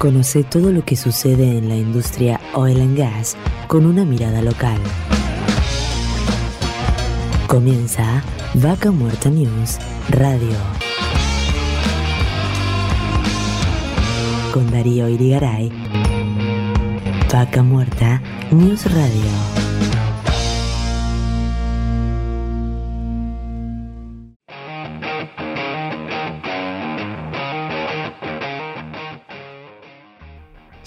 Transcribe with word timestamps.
Conoce 0.00 0.44
todo 0.44 0.72
lo 0.72 0.82
que 0.82 0.96
sucede 0.96 1.58
en 1.58 1.68
la 1.68 1.76
industria 1.76 2.40
oil 2.54 2.80
and 2.80 2.96
gas 2.96 3.36
con 3.66 3.84
una 3.84 4.06
mirada 4.06 4.40
local. 4.40 4.78
Comienza 7.46 8.24
Vaca 8.54 8.92
Muerta 8.92 9.28
News 9.28 9.76
Radio. 10.08 10.56
Con 14.54 14.70
Darío 14.70 15.06
Irigaray. 15.06 15.70
Vaca 17.30 17.62
Muerta 17.62 18.22
News 18.50 18.90
Radio. 18.90 19.69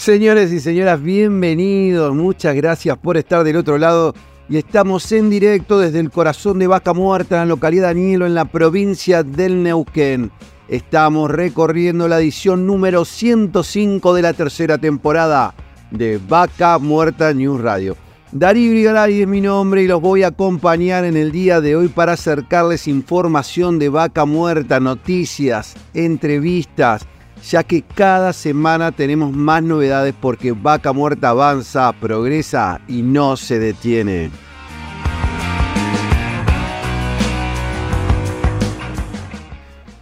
Señores 0.04 0.52
y 0.52 0.60
señoras, 0.60 1.02
bienvenidos. 1.02 2.14
Muchas 2.14 2.54
gracias 2.56 2.98
por 2.98 3.16
estar 3.16 3.42
del 3.46 3.56
otro 3.56 3.78
lado. 3.78 4.14
Y 4.50 4.58
estamos 4.58 5.10
en 5.14 5.30
directo 5.30 5.80
desde 5.80 6.02
el 6.02 6.12
corazón 6.12 6.60
de 6.60 6.68
Vaca 6.68 6.92
Muerta, 6.92 7.36
en 7.36 7.40
la 7.44 7.46
localidad 7.46 7.86
de 7.86 7.92
Anielo, 7.92 8.26
en 8.26 8.36
la 8.36 8.44
provincia 8.44 9.24
del 9.24 9.64
Neuquén. 9.64 10.30
Estamos 10.68 11.32
recorriendo 11.32 12.10
la 12.10 12.20
edición 12.20 12.68
número 12.68 13.06
105 13.06 14.14
de 14.14 14.22
la 14.22 14.34
tercera 14.34 14.78
temporada 14.78 15.56
de 15.90 16.20
Vaca 16.28 16.80
Muerta 16.80 17.34
News 17.34 17.62
Radio. 17.62 17.96
Darío 18.34 18.72
Brigaray 18.72 19.22
es 19.22 19.28
mi 19.30 19.40
nombre 19.40 19.84
y 19.84 19.88
los 19.88 20.02
voy 20.02 20.24
a 20.24 20.28
acompañar 20.28 21.06
en 21.06 21.16
el 21.16 21.32
día 21.32 21.62
de 21.62 21.78
hoy 21.78 21.88
para 21.88 22.14
acercarles 22.14 22.90
información 22.90 23.80
de 23.80 23.88
Vaca 23.88 24.26
Muerta, 24.26 24.82
noticias, 24.82 25.76
entrevistas 25.94 27.08
ya 27.50 27.64
que 27.64 27.82
cada 27.82 28.34
semana 28.34 28.92
tenemos 28.92 29.34
más 29.34 29.62
novedades 29.62 30.14
porque 30.20 30.54
Vaca 30.54 30.94
Muerta 30.94 31.30
avanza, 31.30 31.92
progresa 31.94 32.80
y 32.88 33.02
no 33.02 33.36
se 33.36 33.60
detiene. 33.60 34.32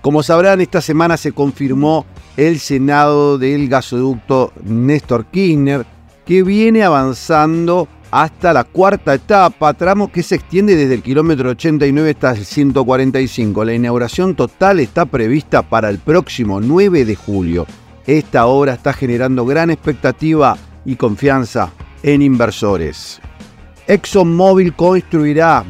Como 0.02 0.24
sabrán, 0.24 0.62
esta 0.62 0.82
semana 0.82 1.16
se 1.16 1.32
confirmó 1.32 2.06
el 2.36 2.60
Senado 2.60 3.38
del 3.38 3.68
gasoducto 3.70 4.52
Néstor 4.64 5.26
Kirchner, 5.26 5.86
que 6.26 6.42
viene 6.42 6.84
avanzando 6.84 7.88
hasta 8.12 8.52
la 8.52 8.66
cuarta 8.66 9.14
etapa, 9.14 9.74
tramo 9.74 10.12
que 10.12 10.22
se 10.22 10.36
extiende 10.36 10.76
desde 10.76 10.96
el 10.96 11.02
kilómetro 11.02 11.50
89 11.52 12.10
hasta 12.12 12.32
el 12.32 12.46
145. 12.46 13.64
La 13.64 13.74
inauguración 13.74 14.36
total 14.36 14.82
está 14.82 15.06
prevista 15.06 15.62
para 15.62 15.90
el 15.90 15.98
próximo 15.98 16.60
9 16.60 17.06
de 17.06 17.16
julio. 17.16 17.66
Esta 18.06 18.48
obra 18.48 18.74
está 18.74 18.92
generando 18.92 19.46
gran 19.46 19.72
expectativa 19.72 20.58
y 20.84 20.98
confianza 20.98 21.72
en 22.04 22.22
inversores. 22.22 23.22
ExxonMobil 23.88 24.74
construirá 24.74 25.64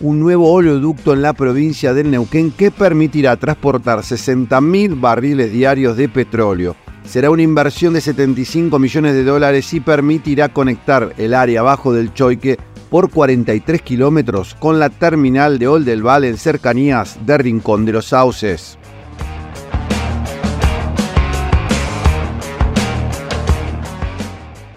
un 0.00 0.18
nuevo 0.18 0.50
oleoducto 0.50 1.12
en 1.12 1.22
la 1.22 1.34
provincia 1.34 1.92
del 1.92 2.10
Neuquén 2.10 2.52
que 2.52 2.70
permitirá 2.70 3.36
transportar 3.36 3.98
60.000 3.98 4.98
barriles 4.98 5.52
diarios 5.52 5.96
de 5.96 6.08
petróleo 6.08 6.76
será 7.06 7.30
una 7.30 7.42
inversión 7.42 7.94
de 7.94 8.00
75 8.00 8.78
millones 8.78 9.14
de 9.14 9.24
dólares 9.24 9.72
y 9.72 9.80
permitirá 9.80 10.48
conectar 10.48 11.14
el 11.16 11.34
área 11.34 11.60
abajo 11.60 11.92
del 11.92 12.12
Choique 12.12 12.58
por 12.90 13.10
43 13.10 13.82
kilómetros 13.82 14.54
con 14.54 14.78
la 14.78 14.90
terminal 14.90 15.58
de 15.58 15.68
Oldelval 15.68 16.24
en 16.24 16.36
cercanías 16.36 17.18
de 17.24 17.38
Rincón 17.38 17.84
de 17.84 17.92
los 17.92 18.06
Sauces. 18.06 18.78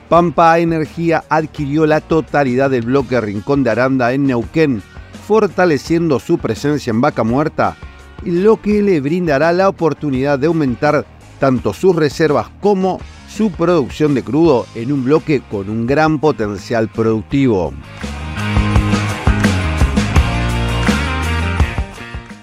Pampa 0.08 0.58
Energía 0.58 1.24
adquirió 1.30 1.86
la 1.86 2.02
totalidad 2.02 2.72
del 2.72 2.82
bloque 2.82 3.22
Rincón 3.22 3.64
de 3.64 3.70
Aranda 3.70 4.12
en 4.12 4.26
Neuquén, 4.26 4.82
fortaleciendo 5.28 6.20
su 6.20 6.40
presencia 6.40 6.90
en 6.90 7.00
Vaca 7.00 7.24
Muerta, 7.24 7.76
lo 8.24 8.60
que 8.60 8.82
le 8.82 9.02
brindará 9.02 9.54
la 9.54 9.70
oportunidad 9.70 10.40
de 10.40 10.48
aumentar 10.48 11.06
tanto 11.40 11.74
sus 11.74 11.96
reservas 11.96 12.48
como 12.62 13.00
su 13.28 13.52
producción 13.52 14.14
de 14.14 14.24
crudo 14.24 14.66
en 14.76 14.92
un 14.92 15.04
bloque 15.04 15.42
con 15.50 15.70
un 15.70 15.88
gran 15.88 16.20
potencial 16.20 16.90
productivo. 16.90 17.74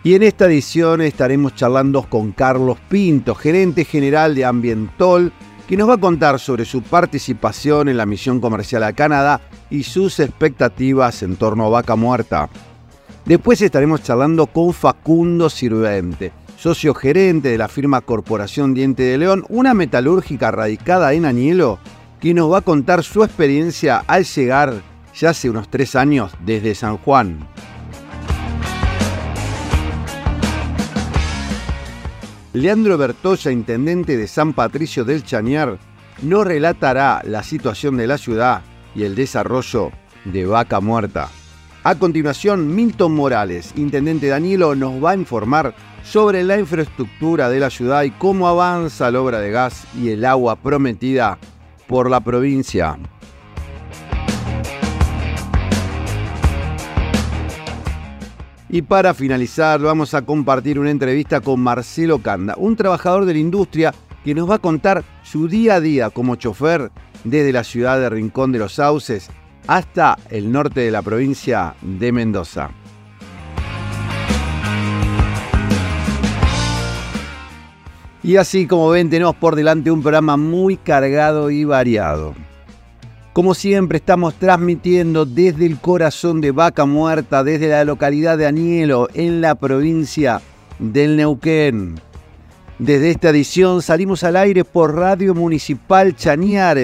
Y 0.05 0.15
en 0.15 0.23
esta 0.23 0.47
edición 0.47 1.01
estaremos 1.01 1.57
charlando 1.57 2.09
con 2.09 2.31
Carlos 2.31 2.79
Pinto, 2.89 3.35
gerente 3.35 3.85
general 3.85 4.37
de 4.37 4.45
Ambientol, 4.45 5.33
que 5.69 5.77
nos 5.77 5.89
va 5.89 5.95
a 5.95 6.01
contar 6.01 6.39
sobre 6.39 6.65
su 6.65 6.83
participación 6.83 7.89
en 7.89 7.97
la 7.97 8.07
misión 8.07 8.41
comercial 8.41 8.83
a 8.83 8.93
Canadá 8.93 9.41
y 9.71 9.85
sus 9.85 10.21
expectativas 10.21 11.23
en 11.23 11.37
torno 11.37 11.67
a 11.67 11.71
Vaca 11.71 11.97
Muerta. 11.97 12.49
Después 13.25 13.63
estaremos 13.63 14.03
charlando 14.03 14.47
con 14.47 14.75
Facundo 14.75 15.49
Sirvente, 15.49 16.33
socio 16.59 16.95
gerente 16.95 17.49
de 17.49 17.59
la 17.59 17.69
firma 17.69 18.03
Corporación 18.03 18.75
Diente 18.75 19.03
de 19.05 19.17
León, 19.17 19.45
una 19.49 19.73
metalúrgica 19.73 20.51
radicada 20.51 21.15
en 21.15 21.25
Añelo, 21.25 21.79
que 22.21 22.35
nos 22.35 22.53
va 22.53 22.59
a 22.59 22.63
contar 22.63 23.03
su 23.03 23.25
experiencia 23.25 24.05
al 24.07 24.25
llegar 24.25 24.75
ya 25.15 25.31
hace 25.31 25.49
unos 25.49 25.69
tres 25.69 25.95
años 25.95 26.33
desde 26.45 26.75
San 26.75 26.99
Juan. 26.99 27.47
Leandro 32.55 32.97
Bertoya, 32.97 33.51
intendente 33.51 34.17
de 34.17 34.29
San 34.29 34.53
Patricio 34.53 35.05
del 35.05 35.25
Chañar, 35.25 35.77
nos 36.23 36.47
relatará 36.47 37.21
la 37.25 37.43
situación 37.43 37.97
de 37.97 38.07
la 38.07 38.17
ciudad 38.17 38.63
y 38.95 39.03
el 39.03 39.17
desarrollo 39.17 39.91
de 40.25 40.47
Vaca 40.47 40.81
Muerta. 40.81 41.31
A 41.83 41.97
continuación, 41.97 42.73
Milton 42.73 43.13
Morales, 43.13 43.73
intendente 43.75 44.29
Danilo, 44.29 44.77
nos 44.77 45.03
va 45.03 45.11
a 45.11 45.17
informar 45.17 45.75
sobre 46.05 46.45
la 46.45 46.57
infraestructura 46.57 47.49
de 47.49 47.59
la 47.59 47.71
ciudad 47.71 48.05
y 48.05 48.13
cómo 48.13 48.47
avanza 48.47 49.11
la 49.11 49.21
obra 49.21 49.41
de 49.41 49.51
gas 49.51 49.85
y 50.01 50.11
el 50.11 50.25
agua 50.25 50.55
prometida 50.55 51.39
por 51.89 52.09
la 52.09 52.21
provincia. 52.21 52.97
Y 58.75 58.83
para 58.83 59.15
finalizar, 59.15 59.81
vamos 59.81 60.15
a 60.15 60.23
compartir 60.23 60.81
una 60.81 60.91
entrevista 60.91 61.41
con 61.41 61.61
Marcelo 61.61 62.19
Canda, 62.19 62.57
un 62.57 62.75
trabajador 62.75 63.25
de 63.25 63.35
la 63.35 63.39
industria 63.39 63.95
que 64.25 64.35
nos 64.35 64.51
va 64.51 64.57
a 64.57 64.59
contar 64.59 65.05
su 65.23 65.47
día 65.47 65.77
a 65.77 65.81
día 65.81 66.11
como 66.11 66.35
chofer 66.35 66.91
desde 67.23 67.53
la 67.53 67.63
ciudad 67.63 68.01
de 68.01 68.11
Rincón 68.11 68.51
de 68.51 68.59
los 68.59 68.75
Sauces 68.75 69.31
hasta 69.69 70.19
el 70.29 70.51
norte 70.51 70.81
de 70.81 70.91
la 70.91 71.03
provincia 71.03 71.77
de 71.83 72.11
Mendoza. 72.11 72.71
Y 78.25 78.39
así 78.39 78.67
como 78.67 78.91
ven, 78.91 79.09
tenemos 79.09 79.37
por 79.37 79.55
delante 79.55 79.93
un 79.93 80.03
programa 80.03 80.37
muy 80.37 80.79
cargado 80.79 81.49
y 81.53 81.63
variado. 81.63 82.35
Como 83.35 83.55
siempre, 83.55 83.99
estamos 83.99 84.35
transmitiendo 84.35 85.27
desde 85.27 85.67
el 85.67 85.81
corazón 85.81 86.41
de 86.41 86.53
Vaca 86.53 86.85
Muerta, 86.87 87.43
desde 87.43 87.67
la 87.67 87.85
localidad 87.85 88.39
de 88.39 88.47
Anielo, 88.47 89.09
en 89.13 89.41
la 89.41 89.57
provincia 89.57 90.41
del 90.79 91.17
Neuquén. 91.17 91.97
Desde 92.79 93.11
esta 93.11 93.31
edición 93.31 93.83
salimos 93.83 94.23
al 94.23 94.37
aire 94.37 94.63
por 94.63 94.95
Radio 94.95 95.35
Municipal 95.35 96.15
Chañar, 96.15 96.79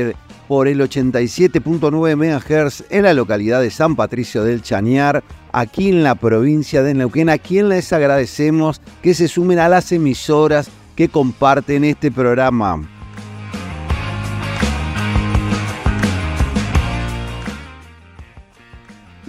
por 0.49 0.67
el 0.67 0.81
87.9 0.81 2.17
MHz 2.17 2.83
en 2.91 3.05
la 3.05 3.15
localidad 3.15 3.61
de 3.61 3.71
San 3.71 3.95
Patricio 3.95 4.43
del 4.43 4.61
Chañar, 4.61 5.23
aquí 5.53 5.91
en 5.91 6.03
la 6.03 6.17
provincia 6.17 6.83
de 6.83 6.95
Neuquén, 6.95 7.29
a 7.29 7.39
quien 7.39 7.69
les 7.69 7.93
agradecemos 7.93 8.81
que 9.03 9.15
se 9.15 9.29
sumen 9.29 9.61
a 9.61 9.69
las 9.69 9.93
emisoras 9.93 10.69
que 10.97 11.09
comparten 11.09 11.85
este 11.85 12.11
programa. 12.11 13.00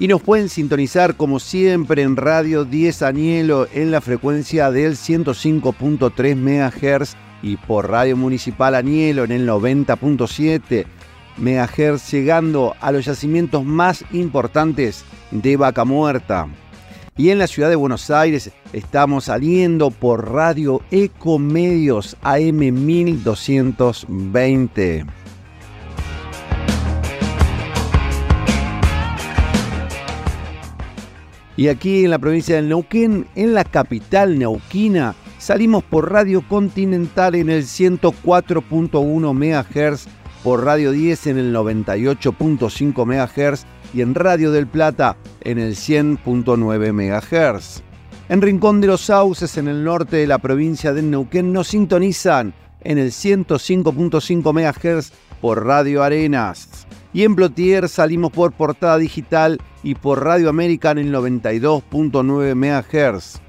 Y 0.02 0.08
nos 0.08 0.22
pueden 0.24 0.50
sintonizar 0.50 1.16
como 1.16 1.40
siempre 1.40 2.02
en 2.02 2.16
Radio 2.16 2.66
10 2.66 3.04
Anielo 3.04 3.68
en 3.72 3.92
la 3.92 4.02
frecuencia 4.02 4.72
del 4.72 4.94
105.3 4.94 6.36
MHz 6.36 7.16
y 7.44 7.58
por 7.58 7.92
Radio 7.92 8.18
Municipal 8.18 8.74
Anielo 8.74 9.26
en 9.26 9.32
el 9.32 9.48
90.7 9.48 10.88
MHz, 11.38 12.12
llegando 12.12 12.76
a 12.82 12.92
los 12.92 13.06
yacimientos 13.06 13.64
más 13.64 14.04
importantes 14.12 15.06
de 15.30 15.56
Vaca 15.56 15.86
Muerta. 15.86 16.48
Y 17.16 17.30
en 17.30 17.38
la 17.38 17.46
ciudad 17.46 17.70
de 17.70 17.76
Buenos 17.76 18.10
Aires 18.10 18.50
estamos 18.74 19.26
saliendo 19.26 19.92
por 19.92 20.32
Radio 20.32 20.82
Ecomedios 20.90 22.18
AM 22.24 22.58
1220. 22.58 25.21
Y 31.58 31.68
aquí 31.68 32.06
en 32.06 32.12
la 32.12 32.20
provincia 32.20 32.56
del 32.56 32.70
Neuquén, 32.70 33.28
en 33.36 33.54
la 33.54 33.64
capital 33.64 34.40
neuquina, 34.40 35.16
salimos 35.38 35.84
por 35.84 36.12
Radio 36.12 36.48
Continental 36.48 37.36
en 37.36 37.50
el 37.50 37.64
104.1 37.64 39.34
MHz, 39.34 40.08
por 40.44 40.64
Radio 40.64 40.92
10 40.92 41.28
en 41.28 41.38
el 41.38 41.56
98.5 41.56 43.06
MHz 43.06 43.66
y 43.94 44.02
en 44.02 44.16
Radio 44.16 44.52
del 44.52 44.68
Plata 44.68 45.18
en 45.42 45.60
el 45.60 45.76
100.9 45.76 46.94
MHz. 46.94 47.84
En 48.30 48.42
Rincón 48.42 48.80
de 48.80 48.88
los 48.88 49.02
Sauces, 49.02 49.58
en 49.58 49.68
el 49.68 49.84
norte 49.84 50.18
de 50.18 50.28
la 50.28 50.38
provincia 50.38 50.94
de 50.94 51.02
Neuquén, 51.02 51.52
nos 51.52 51.68
sintonizan 51.68 52.54
en 52.80 52.98
el 52.98 53.12
105.5 53.12 54.54
MHz 54.54 55.12
por 55.42 55.66
Radio 55.66 56.02
Arenas. 56.02 56.88
Y 57.14 57.24
en 57.24 57.36
Plotier 57.36 57.90
salimos 57.90 58.32
por 58.32 58.54
Portada 58.54 58.98
Digital 58.98 59.60
y 59.84 59.96
por 59.96 60.24
Radio 60.24 60.48
América 60.50 60.92
en 60.92 61.00
el 61.00 61.14
92.9 61.14 62.56
MHz. 62.56 63.42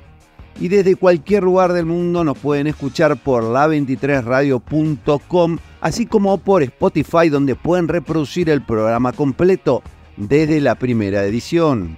Y 0.61 0.67
desde 0.69 0.97
cualquier 0.97 1.45
lugar 1.45 1.73
del 1.73 1.87
mundo 1.87 2.25
nos 2.25 2.37
pueden 2.39 2.67
escuchar 2.67 3.17
por 3.17 3.45
la23radio.com, 3.45 5.59
así 5.81 6.05
como 6.07 6.39
por 6.39 6.63
Spotify 6.63 7.29
donde 7.31 7.55
pueden 7.55 7.87
reproducir 7.89 8.51
el 8.51 8.63
programa 8.63 9.13
completo 9.13 9.83
desde 10.17 10.61
la 10.61 10.75
primera 10.75 11.25
edición. 11.25 11.97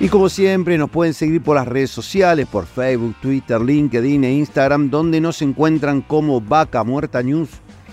Y 0.00 0.08
como 0.08 0.28
siempre 0.28 0.76
nos 0.76 0.90
pueden 0.90 1.14
seguir 1.14 1.40
por 1.40 1.56
las 1.56 1.68
redes 1.68 1.90
sociales, 1.90 2.46
por 2.46 2.66
Facebook, 2.66 3.14
Twitter, 3.22 3.60
LinkedIn 3.60 4.24
e 4.24 4.32
Instagram, 4.34 4.90
donde 4.90 5.20
nos 5.20 5.40
encuentran 5.40 6.02
como 6.02 6.40
Vaca 6.40 6.82
Muerta 6.82 7.22
News. 7.22 7.48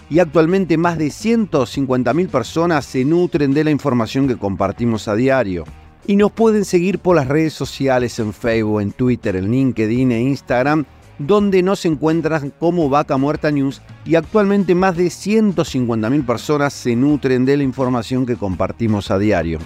Y 0.10 0.20
actualmente 0.20 0.78
más 0.78 0.98
de 0.98 1.08
150.000 1.08 2.28
personas 2.28 2.86
se 2.86 3.06
nutren 3.06 3.54
de 3.54 3.64
la 3.64 3.72
información 3.72 4.28
que 4.28 4.36
compartimos 4.36 5.08
a 5.08 5.16
diario. 5.16 5.64
Y 6.08 6.16
nos 6.16 6.32
pueden 6.32 6.66
seguir 6.66 7.00
por 7.00 7.16
las 7.16 7.28
redes 7.28 7.54
sociales 7.54 8.18
en 8.20 8.34
Facebook, 8.34 8.82
en 8.82 8.92
Twitter, 8.92 9.36
en 9.36 9.52
LinkedIn 9.52 10.12
e 10.12 10.22
Instagram 10.22 10.86
donde 11.28 11.62
nos 11.62 11.86
encuentran 11.86 12.52
como 12.60 12.90
Vaca 12.90 13.18
Muerta 13.18 13.52
News 13.52 13.82
y 14.06 14.16
actualmente 14.16 14.76
más 14.76 14.98
de 14.98 15.06
150.000 15.06 16.26
personas 16.26 16.74
se 16.74 16.96
nutren 16.96 17.46
de 17.46 17.58
la 17.58 17.64
información 17.64 18.26
que 18.26 18.36
compartimos 18.36 19.12
a 19.12 19.20
diario. 19.20 19.60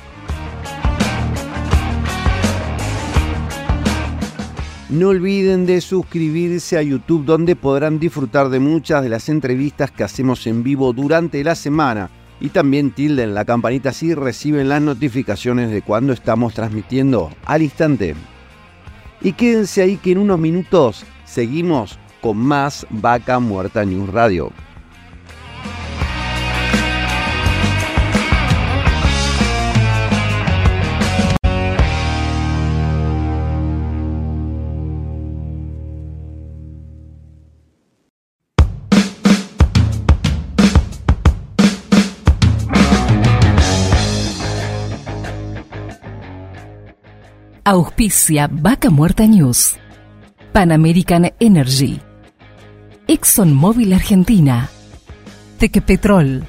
No 4.90 5.10
olviden 5.10 5.66
de 5.66 5.82
suscribirse 5.82 6.78
a 6.78 6.82
YouTube 6.82 7.26
donde 7.26 7.56
podrán 7.56 8.00
disfrutar 8.00 8.50
de 8.50 8.60
muchas 8.60 9.02
de 9.02 9.10
las 9.10 9.30
entrevistas 9.30 9.92
que 9.92 10.04
hacemos 10.04 10.46
en 10.48 10.64
vivo 10.64 10.94
durante 10.94 11.44
la 11.44 11.56
semana 11.56 12.10
y 12.40 12.50
también 12.50 12.92
tilden 12.92 13.34
la 13.34 13.46
campanita 13.46 13.94
si 13.94 14.14
reciben 14.14 14.70
las 14.70 14.82
notificaciones 14.82 15.72
de 15.72 15.82
cuando 15.82 16.14
estamos 16.14 16.54
transmitiendo 16.54 17.32
al 17.46 17.64
instante. 17.64 18.16
Y 19.22 19.34
quédense 19.34 19.82
ahí 19.82 19.98
que 19.98 20.12
en 20.12 20.20
unos 20.20 20.38
minutos 20.40 21.06
Seguimos 21.26 21.98
con 22.22 22.38
más 22.38 22.86
Vaca 22.90 23.40
Muerta 23.40 23.84
News 23.84 24.10
Radio. 24.10 24.52
Auspicia 47.68 48.48
Vaca 48.48 48.92
Muerta 48.92 49.26
News. 49.26 49.78
Pan 50.54 50.72
American 50.72 51.34
Energy, 51.40 52.00
ExxonMobil 53.08 53.92
Argentina, 53.92 54.70
Tequepetrol, 55.58 56.48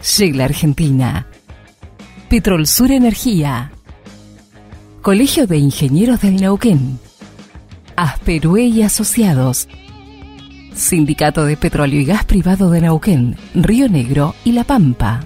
Shell 0.00 0.40
Argentina, 0.40 1.26
Petrol 2.30 2.68
Sur 2.68 2.92
Energía, 2.92 3.72
Colegio 5.02 5.48
de 5.48 5.58
Ingenieros 5.58 6.20
del 6.20 6.36
Neuquén, 6.36 7.00
Asperue 7.96 8.62
y 8.62 8.82
Asociados, 8.82 9.66
Sindicato 10.72 11.44
de 11.46 11.56
Petróleo 11.56 12.00
y 12.00 12.04
Gas 12.04 12.24
Privado 12.26 12.70
de 12.70 12.82
Neuquén, 12.82 13.36
Río 13.56 13.88
Negro 13.88 14.36
y 14.44 14.52
La 14.52 14.62
Pampa, 14.62 15.24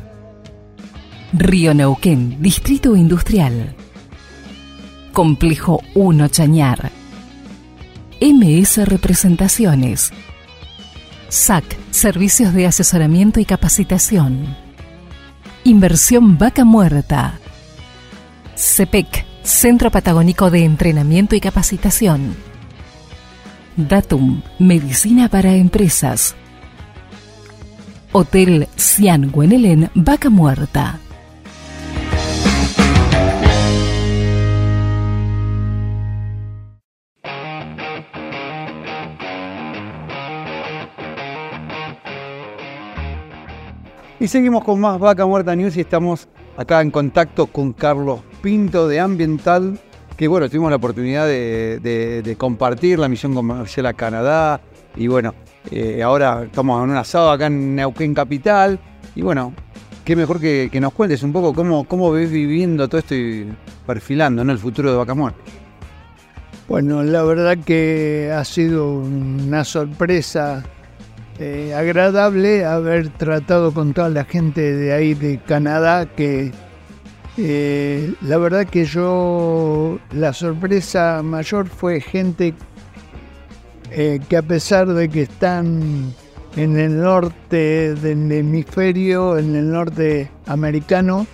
Río 1.34 1.74
Neuquén, 1.74 2.40
Distrito 2.40 2.96
Industrial, 2.96 3.76
Complejo 5.12 5.82
1 5.94 6.28
Chañar, 6.28 6.92
MS 8.20 8.86
Representaciones. 8.86 10.12
SAC, 11.28 11.64
Servicios 11.90 12.54
de 12.54 12.66
Asesoramiento 12.66 13.40
y 13.40 13.44
Capacitación. 13.44 14.56
Inversión 15.64 16.38
Vaca 16.38 16.64
Muerta. 16.64 17.40
CEPEC, 18.54 19.26
Centro 19.42 19.90
Patagónico 19.90 20.48
de 20.48 20.64
Entrenamiento 20.64 21.34
y 21.34 21.40
Capacitación. 21.40 22.36
Datum, 23.76 24.42
Medicina 24.60 25.28
para 25.28 25.54
Empresas. 25.54 26.36
Hotel 28.12 28.68
Cian 28.76 29.32
Guenelén, 29.32 29.90
Vaca 29.94 30.30
Muerta. 30.30 31.00
Y 44.20 44.28
seguimos 44.28 44.64
con 44.64 44.78
más 44.78 44.98
Vaca 44.98 45.24
Muerta 45.24 45.56
News 45.56 45.78
y 45.78 45.80
estamos 45.80 46.28
acá 46.58 46.82
en 46.82 46.90
contacto 46.90 47.46
con 47.46 47.72
Carlos 47.72 48.20
Pinto 48.42 48.86
de 48.86 49.00
Ambiental, 49.00 49.80
que 50.14 50.28
bueno, 50.28 50.46
tuvimos 50.50 50.68
la 50.68 50.76
oportunidad 50.76 51.26
de, 51.26 52.36
compartir 52.36 52.98
la 52.98 53.08
misión 53.08 53.34
comercial 53.34 53.86
a 53.86 53.94
Canadá 53.94 54.60
y 54.94 55.06
bueno, 55.06 55.34
eh, 55.70 56.02
ahora 56.02 56.42
estamos 56.44 56.84
en 56.84 56.90
un 56.90 56.96
asado 56.98 57.30
acá 57.30 57.46
en 57.46 57.74
Neuquén 57.74 58.12
Capital 58.12 58.78
y 59.14 59.22
bueno, 59.22 59.54
qué 60.04 60.14
mejor 60.14 60.38
que, 60.38 60.68
nos 60.78 60.92
cuentes 60.92 61.22
un 61.22 61.32
poco 61.32 61.54
cómo, 61.54 61.84
cómo 61.84 62.12
ves 62.12 62.30
viviendo 62.30 62.88
todo 62.88 62.98
esto 62.98 63.14
y 63.14 63.50
perfilando 63.86 64.42
en 64.42 64.50
el 64.50 64.58
futuro 64.58 64.90
de 64.90 64.98
Vaca 64.98 65.14
Muerta. 65.14 65.40
Bueno, 66.68 67.02
la 67.02 67.22
verdad 67.22 67.56
que 67.64 68.30
ha 68.36 68.44
sido 68.44 68.98
una 68.98 69.64
sorpresa 69.64 70.62
eh, 71.42 71.72
agradable 71.74 72.66
haber 72.66 73.08
tratado 73.08 73.72
con 73.72 73.94
toda 73.94 74.10
la 74.10 74.24
gente 74.24 74.60
de 74.76 74.92
ahí 74.92 75.14
de 75.14 75.38
Canadá 75.38 76.04
que 76.04 76.52
eh, 77.38 78.12
la 78.20 78.36
verdad 78.36 78.66
que 78.66 78.84
yo 78.84 79.98
la 80.12 80.34
sorpresa 80.34 81.22
mayor 81.22 81.66
fue 81.68 82.02
gente 82.02 82.52
eh, 83.90 84.20
que 84.28 84.36
a 84.36 84.42
pesar 84.42 84.88
de 84.88 85.08
que 85.08 85.22
están 85.22 86.12
en 86.56 86.78
el 86.78 87.00
norte 87.00 87.94
del 87.94 88.30
hemisferio, 88.30 89.38
en 89.38 89.56
el 89.56 89.70
norte 89.70 90.30
americano, 90.44 91.26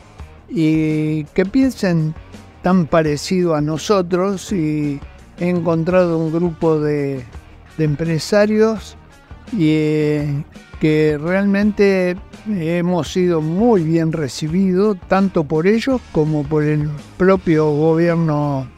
y 0.48 1.24
que 1.34 1.44
piensen 1.46 2.14
tan 2.62 2.86
parecido 2.86 3.56
a 3.56 3.60
nosotros 3.60 4.52
y 4.52 5.00
he 5.40 5.48
encontrado 5.48 6.16
un 6.16 6.30
grupo 6.30 6.78
de 6.78 7.24
empresarios 7.76 8.96
y 9.52 9.68
eh, 9.70 10.44
que 10.80 11.18
realmente 11.20 12.16
hemos 12.48 13.12
sido 13.12 13.40
muy 13.40 13.82
bien 13.82 14.12
recibidos, 14.12 14.96
tanto 15.08 15.44
por 15.44 15.66
ellos 15.66 16.00
como 16.12 16.44
por 16.44 16.64
el 16.64 16.88
propio 17.16 17.70
gobierno 17.70 18.68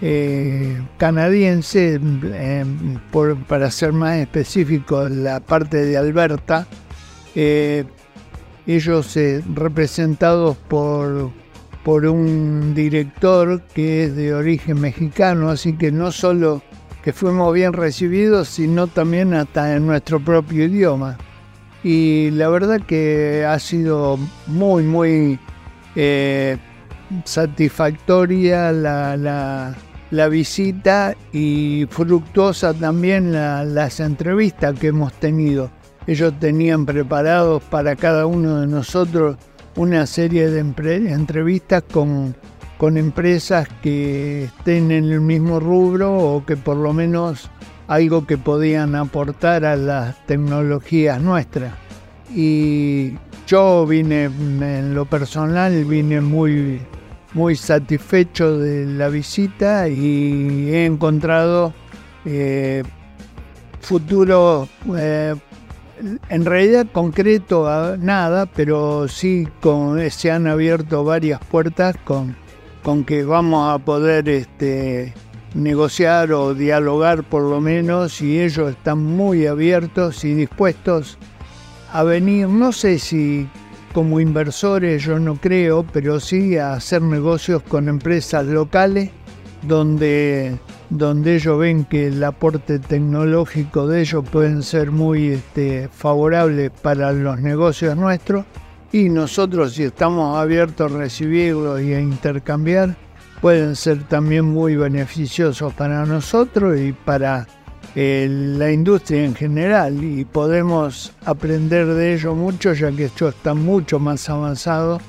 eh, 0.00 0.80
canadiense, 0.98 2.00
para 3.48 3.70
ser 3.70 3.92
más 3.92 4.18
específico, 4.18 5.08
la 5.08 5.40
parte 5.40 5.84
de 5.84 5.96
Alberta, 5.96 6.66
eh, 7.34 7.84
ellos 8.66 9.16
representados 9.54 10.56
por, 10.56 11.30
por 11.84 12.06
un 12.06 12.74
director 12.74 13.62
que 13.74 14.04
es 14.04 14.16
de 14.16 14.34
origen 14.34 14.80
mexicano, 14.80 15.50
así 15.50 15.74
que 15.74 15.92
no 15.92 16.10
solo 16.10 16.62
que 17.04 17.12
fuimos 17.12 17.52
bien 17.52 17.74
recibidos, 17.74 18.48
sino 18.48 18.86
también 18.86 19.34
hasta 19.34 19.76
en 19.76 19.86
nuestro 19.86 20.20
propio 20.20 20.64
idioma. 20.64 21.18
Y 21.82 22.30
la 22.30 22.48
verdad 22.48 22.80
que 22.80 23.44
ha 23.46 23.58
sido 23.58 24.18
muy, 24.46 24.84
muy 24.84 25.38
eh, 25.96 26.56
satisfactoria 27.26 28.72
la, 28.72 29.76
visita 30.30 31.14
y 31.30 31.86
fructuosa 31.90 32.72
también 32.72 33.32
las 33.32 34.00
entrevistas 34.00 34.78
que 34.78 34.86
hemos 34.86 35.12
tenido. 35.12 35.70
Ellos 36.06 36.32
tenían 36.40 36.86
preparados 36.86 37.62
para 37.64 37.96
cada 37.96 38.24
uno 38.24 38.62
de 38.62 38.66
nosotros 38.66 39.36
una 39.76 40.06
serie 40.06 40.48
de 40.48 40.60
entrevistas 40.60 41.82
con, 41.92 42.34
con 42.84 42.98
empresas 42.98 43.66
que 43.82 44.44
estén 44.44 44.90
en 44.90 45.10
el 45.10 45.22
mismo 45.22 45.58
rubro 45.58 46.18
o 46.18 46.44
que 46.44 46.54
por 46.54 46.76
lo 46.76 46.92
menos 46.92 47.48
algo 47.88 48.26
que 48.26 48.36
podían 48.36 48.94
aportar 48.94 49.64
a 49.64 49.74
las 49.74 50.22
tecnologías 50.26 51.18
nuestras. 51.18 51.72
Y 52.34 53.14
yo 53.46 53.86
vine, 53.86 54.24
en 54.24 54.94
lo 54.94 55.06
personal, 55.06 55.86
vine 55.86 56.20
muy, 56.20 56.78
muy 57.32 57.56
satisfecho 57.56 58.58
de 58.58 58.84
la 58.84 59.08
visita 59.08 59.88
y 59.88 60.68
he 60.70 60.84
encontrado 60.84 61.72
eh, 62.26 62.82
futuro 63.80 64.68
eh, 64.94 65.34
en 66.28 66.44
realidad 66.44 66.86
concreto 66.92 67.96
nada, 67.96 68.44
pero 68.44 69.08
sí 69.08 69.48
se 70.10 70.30
han 70.30 70.46
abierto 70.46 71.02
varias 71.02 71.40
puertas 71.46 71.96
con, 72.04 72.43
con 72.84 73.02
que 73.02 73.24
vamos 73.24 73.74
a 73.74 73.78
poder 73.82 74.28
este, 74.28 75.14
negociar 75.54 76.32
o 76.32 76.52
dialogar 76.52 77.24
por 77.24 77.42
lo 77.42 77.58
menos 77.58 78.20
y 78.20 78.38
ellos 78.40 78.72
están 78.72 79.02
muy 79.02 79.46
abiertos 79.46 80.22
y 80.22 80.34
dispuestos 80.34 81.18
a 81.92 82.02
venir, 82.02 82.46
no 82.46 82.72
sé 82.72 82.98
si 82.98 83.48
como 83.94 84.20
inversores 84.20 85.02
yo 85.02 85.18
no 85.18 85.36
creo, 85.36 85.86
pero 85.94 86.20
sí 86.20 86.58
a 86.58 86.74
hacer 86.74 87.00
negocios 87.00 87.62
con 87.62 87.88
empresas 87.88 88.44
locales 88.44 89.10
donde 89.62 90.58
donde 90.90 91.36
ellos 91.36 91.58
ven 91.58 91.86
que 91.86 92.08
el 92.08 92.22
aporte 92.22 92.78
tecnológico 92.78 93.86
de 93.86 94.02
ellos 94.02 94.28
pueden 94.30 94.62
ser 94.62 94.90
muy 94.90 95.28
este, 95.28 95.88
favorables 95.88 96.70
para 96.70 97.12
los 97.12 97.40
negocios 97.40 97.96
nuestros 97.96 98.44
y 98.94 99.08
nosotros 99.08 99.72
si 99.72 99.82
estamos 99.82 100.38
abiertos 100.38 100.92
a 100.92 100.96
recibirlos 100.96 101.82
y 101.82 101.94
a 101.94 102.00
intercambiar 102.00 102.94
pueden 103.40 103.74
ser 103.74 104.04
también 104.04 104.44
muy 104.44 104.76
beneficiosos 104.76 105.74
para 105.74 106.06
nosotros 106.06 106.78
y 106.78 106.92
para 106.92 107.44
eh, 107.96 108.28
la 108.30 108.70
industria 108.70 109.24
en 109.24 109.34
general. 109.34 110.04
Y 110.04 110.24
podemos 110.24 111.12
aprender 111.24 111.88
de 111.88 112.14
ellos 112.14 112.36
mucho 112.36 112.72
ya 112.72 112.92
que 112.92 113.06
ellos 113.06 113.34
están 113.34 113.64
mucho 113.64 113.98
más 113.98 114.30
avanzados 114.30 115.02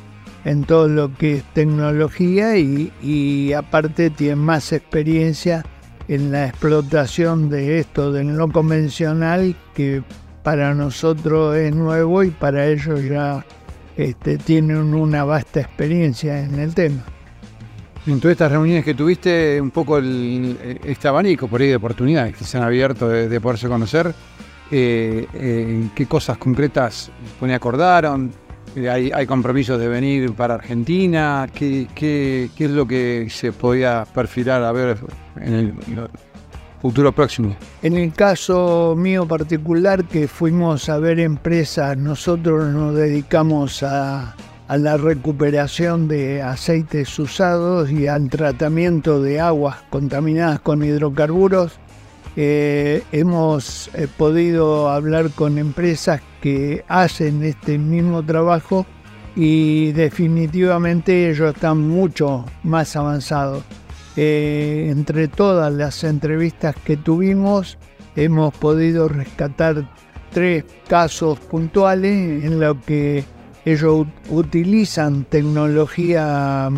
en 0.45 0.63
todo 0.63 0.87
lo 0.87 1.13
que 1.13 1.35
es 1.35 1.43
tecnología 1.53 2.57
y, 2.57 2.91
y 3.03 3.53
aparte 3.53 4.09
tienen 4.09 4.39
más 4.39 4.73
experiencia 4.73 5.63
en 6.07 6.31
la 6.31 6.47
explotación 6.47 7.51
de 7.51 7.77
esto 7.77 8.11
del 8.11 8.35
no 8.35 8.51
convencional 8.51 9.55
que 9.75 10.01
para 10.41 10.73
nosotros 10.73 11.55
es 11.55 11.75
nuevo 11.75 12.23
y 12.23 12.31
para 12.31 12.65
ellos 12.65 13.03
ya 13.03 13.45
este, 13.97 14.37
tienen 14.37 14.93
una 14.93 15.23
vasta 15.23 15.61
experiencia 15.61 16.43
en 16.43 16.59
el 16.59 16.73
tema. 16.73 17.03
En 18.07 18.19
todas 18.19 18.33
estas 18.33 18.51
reuniones 18.51 18.85
que 18.85 18.93
tuviste, 18.93 19.59
un 19.59 19.71
poco 19.71 19.97
el, 19.97 20.79
este 20.83 21.07
abanico 21.07 21.47
por 21.47 21.61
ahí 21.61 21.69
de 21.69 21.77
oportunidades 21.77 22.35
que 22.35 22.43
se 22.43 22.57
han 22.57 22.63
abierto 22.63 23.09
de, 23.09 23.41
poderse 23.41 23.67
conocer, 23.67 24.13
eh, 24.69 25.25
eh, 25.33 25.89
¿qué 25.95 26.05
cosas 26.05 26.37
concretas 26.37 27.11
acordaron? 27.51 28.31
Eh, 28.75 28.89
¿Hay, 28.89 29.11
¿Hay, 29.11 29.25
compromisos 29.25 29.79
de 29.79 29.87
venir 29.87 30.33
para 30.33 30.55
Argentina? 30.55 31.47
¿Qué, 31.51 31.87
qué, 31.95 32.49
qué 32.55 32.65
es 32.65 32.71
lo 32.71 32.85
que 32.85 33.27
se 33.31 33.51
podía 33.51 34.05
perfilar 34.13 34.61
a 34.63 34.71
ver 34.71 34.97
en 35.37 35.53
el 35.53 35.73
futuro 36.81 37.11
próximo? 37.11 37.55
En 37.81 37.95
el 37.97 38.13
caso 38.13 38.95
mío 38.97 39.27
particular, 39.27 40.05
que 40.05 40.27
fuimos 40.27 40.89
a 40.89 40.97
ver 40.99 41.19
empresas, 41.19 41.97
nosotros 41.97 42.73
nos 42.73 42.95
dedicamos 42.95 43.83
a, 43.83 44.35
la 44.67 44.97
recuperación 44.97 46.07
de 46.07 46.41
aceites 46.41 47.19
usados 47.19 47.91
y 47.91 48.07
al 48.07 48.29
tratamiento 48.29 49.21
de 49.21 49.39
aguas 49.39 49.77
contaminadas 49.89 50.59
con 50.59 50.83
hidrocarburos. 50.83 51.73
Eh, 52.35 53.03
hemos 53.11 53.89
eh, 53.93 54.07
podido 54.17 54.89
hablar 54.89 55.29
con 55.29 55.57
empresas 55.57 56.21
que 56.41 56.83
hacen 56.87 57.43
este 57.43 57.77
mismo 57.77 58.25
trabajo 58.25 58.85
y 59.35 59.91
definitivamente 59.91 61.29
ellos 61.29 61.53
están 61.53 61.81
mucho 61.87 62.45
más 62.63 62.95
avanzados. 62.95 63.63
Eh, 64.17 64.87
entre 64.91 65.27
todas 65.27 65.73
las 65.73 66.03
entrevistas 66.03 66.75
que 66.85 66.95
tuvimos, 66.95 67.77
hemos 68.15 68.53
podido 68.53 69.09
rescatar 69.09 69.89
tres 70.31 70.63
casos 70.87 71.39
puntuales 71.39 72.43
en 72.45 72.59
los 72.59 72.77
que 72.85 73.25
ellos 73.65 74.07
utilizan 74.29 75.25
tecnología 75.25 76.69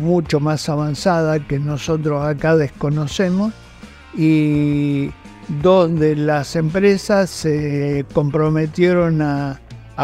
mucho 0.00 0.38
más 0.38 0.68
avanzada 0.68 1.44
que 1.46 1.58
nosotros 1.58 2.24
acá 2.24 2.56
desconocemos. 2.56 3.52
Y 4.16 5.10
dos 5.60 5.98
de 5.98 6.14
las 6.14 6.54
empresas 6.54 7.30
se 7.30 8.04
comprometieron 8.12 9.22
a 9.22 9.58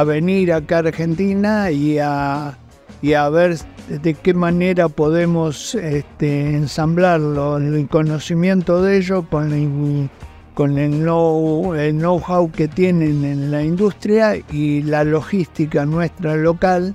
venir 0.04 0.52
acá 0.52 0.76
a 0.76 0.78
Argentina 0.80 1.70
y 1.70 1.98
a, 1.98 2.56
y 3.02 3.12
a 3.14 3.28
ver 3.28 3.56
de 3.88 4.14
qué 4.14 4.34
manera 4.34 4.88
podemos 4.88 5.74
este, 5.74 6.56
ensamblarlo, 6.56 7.58
el 7.58 7.88
conocimiento 7.88 8.82
de 8.82 8.98
ellos 8.98 9.24
con 9.30 9.52
el, 9.52 10.10
con 10.54 10.78
el 10.78 11.00
know-how 11.00 12.50
que 12.50 12.68
tienen 12.68 13.24
en 13.24 13.50
la 13.50 13.62
industria 13.62 14.36
y 14.50 14.82
la 14.82 15.04
logística 15.04 15.86
nuestra 15.86 16.36
local. 16.36 16.94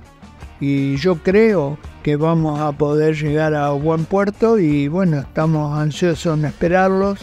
Y 0.60 0.96
yo 0.96 1.16
creo 1.16 1.78
que 2.02 2.16
vamos 2.16 2.60
a 2.60 2.72
poder 2.72 3.16
llegar 3.16 3.54
a 3.54 3.70
buen 3.70 4.04
puerto 4.04 4.58
y 4.58 4.88
bueno, 4.88 5.18
estamos 5.18 5.76
ansiosos 5.76 6.38
en 6.38 6.44
esperarlos 6.44 7.18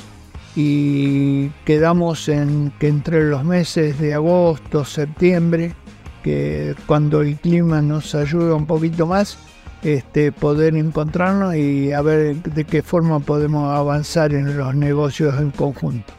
y 0.55 1.49
quedamos 1.65 2.27
en 2.27 2.73
que 2.77 2.87
entre 2.87 3.23
los 3.23 3.45
meses 3.45 3.99
de 3.99 4.13
agosto, 4.13 4.83
septiembre, 4.83 5.73
que 6.21 6.75
cuando 6.85 7.21
el 7.21 7.35
clima 7.37 7.81
nos 7.81 8.15
ayuda 8.15 8.55
un 8.55 8.65
poquito 8.65 9.05
más, 9.05 9.37
este, 9.83 10.31
poder 10.31 10.75
encontrarnos 10.75 11.55
y 11.55 11.91
a 11.91 12.01
ver 12.01 12.35
de 12.35 12.63
qué 12.65 12.83
forma 12.83 13.19
podemos 13.19 13.73
avanzar 13.75 14.33
en 14.33 14.57
los 14.57 14.75
negocios 14.75 15.39
en 15.39 15.51
conjunto. 15.51 16.13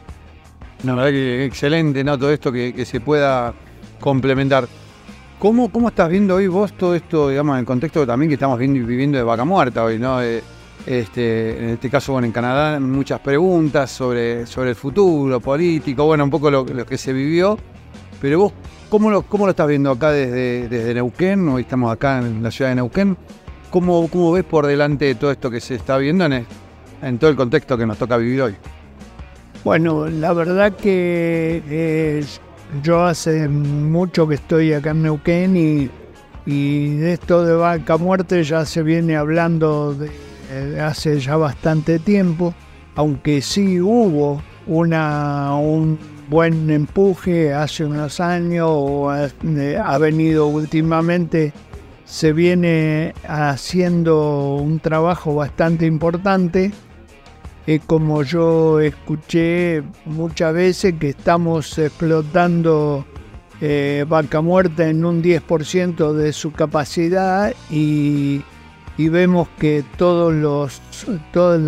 La 0.83 0.95
verdad 0.95 1.11
que 1.11 1.45
excelente, 1.45 2.03
¿no? 2.03 2.17
Todo 2.17 2.31
esto 2.31 2.51
que, 2.51 2.85
se 2.85 2.99
pueda 2.99 3.53
complementar. 4.01 4.67
¿Cómo, 5.39 5.71
¿Cómo 5.71 5.89
estás 5.89 6.09
viendo 6.09 6.35
hoy 6.35 6.47
vos 6.47 6.73
todo 6.73 6.93
esto, 6.93 7.29
digamos, 7.29 7.53
en 7.53 7.59
el 7.61 7.65
contexto 7.65 8.05
también 8.05 8.29
que 8.29 8.33
estamos 8.33 8.59
viendo, 8.59 8.85
viviendo 8.85 9.17
de 9.17 9.23
vaca 9.23 9.45
muerta 9.45 9.83
hoy, 9.83 9.97
¿no? 9.97 10.21
Eh, 10.21 10.43
este, 10.85 11.63
en 11.63 11.69
este 11.69 11.89
caso, 11.89 12.11
bueno, 12.11 12.25
en 12.25 12.33
Canadá 12.33 12.79
muchas 12.81 13.21
preguntas 13.21 13.89
sobre, 13.91 14.45
sobre 14.45 14.71
el 14.71 14.75
futuro 14.75 15.39
político, 15.39 16.05
bueno, 16.05 16.25
un 16.25 16.29
poco 16.29 16.51
lo 16.51 16.65
que 16.65 16.97
se 16.97 17.13
vivió. 17.13 17.57
Pero 18.23 18.39
vos, 18.39 18.53
¿cómo 18.89 19.11
lo, 19.11 19.23
cómo 19.23 19.45
lo 19.45 19.49
estás 19.49 19.67
viendo 19.67 19.91
acá 19.91 20.11
desde, 20.11 20.69
desde 20.69 20.93
Neuquén? 20.93 21.45
Hoy 21.49 21.63
estamos 21.63 21.91
acá 21.91 22.19
en 22.19 22.41
la 22.41 22.51
ciudad 22.51 22.71
de 22.71 22.75
Neuquén. 22.75 23.17
¿Cómo, 23.69 24.07
¿Cómo, 24.07 24.31
ves 24.31 24.45
por 24.45 24.65
delante 24.65 25.13
todo 25.15 25.29
esto 25.29 25.51
que 25.51 25.59
se 25.59 25.75
está 25.75 25.97
viendo 25.97 26.23
en, 26.23 26.45
en, 27.01 27.17
todo 27.19 27.29
el 27.29 27.35
contexto 27.35 27.77
que 27.77 27.85
nos 27.85 27.97
toca 27.97 28.15
vivir 28.15 28.41
hoy? 28.43 28.55
Bueno, 29.65 30.07
la 30.07 30.31
verdad 30.31 30.71
que 30.71 32.23
yo 32.81 33.03
hace 33.03 33.49
mucho 33.49 34.25
que 34.25 34.35
estoy 34.35 34.71
acá 34.71 34.91
en 34.91 35.03
Neuquén 35.03 35.57
y, 35.57 35.89
y 36.45 36.95
de 36.95 37.11
esto 37.11 37.43
de 37.43 37.55
vaca 37.55 37.97
muerte 37.97 38.41
ya 38.45 38.63
se 38.63 38.83
viene 38.83 39.17
hablando 39.17 39.93
de, 39.93 40.79
hace 40.79 41.19
ya 41.19 41.35
bastante 41.35 41.99
tiempo, 41.99 42.53
aunque 42.95 43.41
sí 43.41 43.81
hubo 43.81 44.41
una, 44.65 45.57
un 45.57 46.12
buen 46.29 46.69
empuje 46.69 47.53
hace 47.53 47.85
unos 47.85 48.19
años 48.19 48.67
o 48.69 49.09
ha, 49.09 49.27
eh, 49.27 49.77
ha 49.83 49.97
venido 49.97 50.47
últimamente 50.47 51.53
se 52.05 52.31
viene 52.31 53.13
haciendo 53.27 54.55
un 54.55 54.79
trabajo 54.79 55.35
bastante 55.35 55.85
importante. 55.85 56.71
Es 57.65 57.81
como 57.85 58.23
yo 58.23 58.79
escuché 58.81 59.83
muchas 60.05 60.53
veces 60.53 60.95
que 60.99 61.09
estamos 61.09 61.77
explotando 61.77 63.05
eh, 63.61 64.05
vaca 64.07 64.41
muerta 64.41 64.89
en 64.89 65.05
un 65.05 65.23
10% 65.23 66.13
de 66.13 66.33
su 66.33 66.51
capacidad 66.51 67.53
y, 67.71 68.43
vemos 68.97 69.47
que 69.57 69.83
todos 69.97 70.33
los, 70.33 70.81
todos 71.31 71.61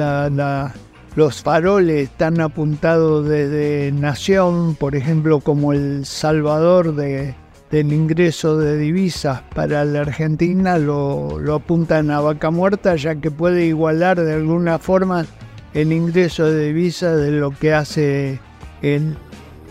los 1.16 1.42
faroles 1.42 2.10
están 2.10 2.42
apuntados 2.42 3.28
desde 3.28 3.92
Nación, 3.94 4.76
por 4.76 4.96
ejemplo, 4.96 5.40
como 5.40 5.72
el 5.72 6.06
salvador 6.06 6.94
de, 6.96 7.34
del 7.72 7.94
ingreso 7.94 8.58
de 8.58 8.78
divisas 8.78 9.42
para 9.54 9.86
la 9.86 10.02
Argentina, 10.02 10.78
lo, 10.78 11.40
lo 11.40 11.56
apuntan 11.56 12.12
a 12.12 12.20
vaca 12.20 12.52
muerta, 12.52 12.96
ya 12.98 13.16
que 13.16 13.32
puede 13.32 13.66
igualar 13.66 14.20
de 14.20 14.34
alguna 14.34 14.78
forma 14.78 15.26
el 15.74 15.94
ingreso 15.94 16.46
de 16.52 16.68
divisas 16.68 17.18
de 17.18 17.32
lo 17.32 17.52
que 17.52 17.74
hace 17.74 18.40
el, 18.82 19.18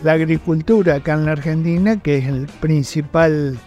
la 0.03 0.13
agricultura 0.13 0.95
acá 0.95 1.13
en 1.13 1.25
la 1.25 1.33
Argentina, 1.33 1.99
que 1.99 2.17
es 2.17 2.27
el 2.27 2.47
principal 2.59 3.57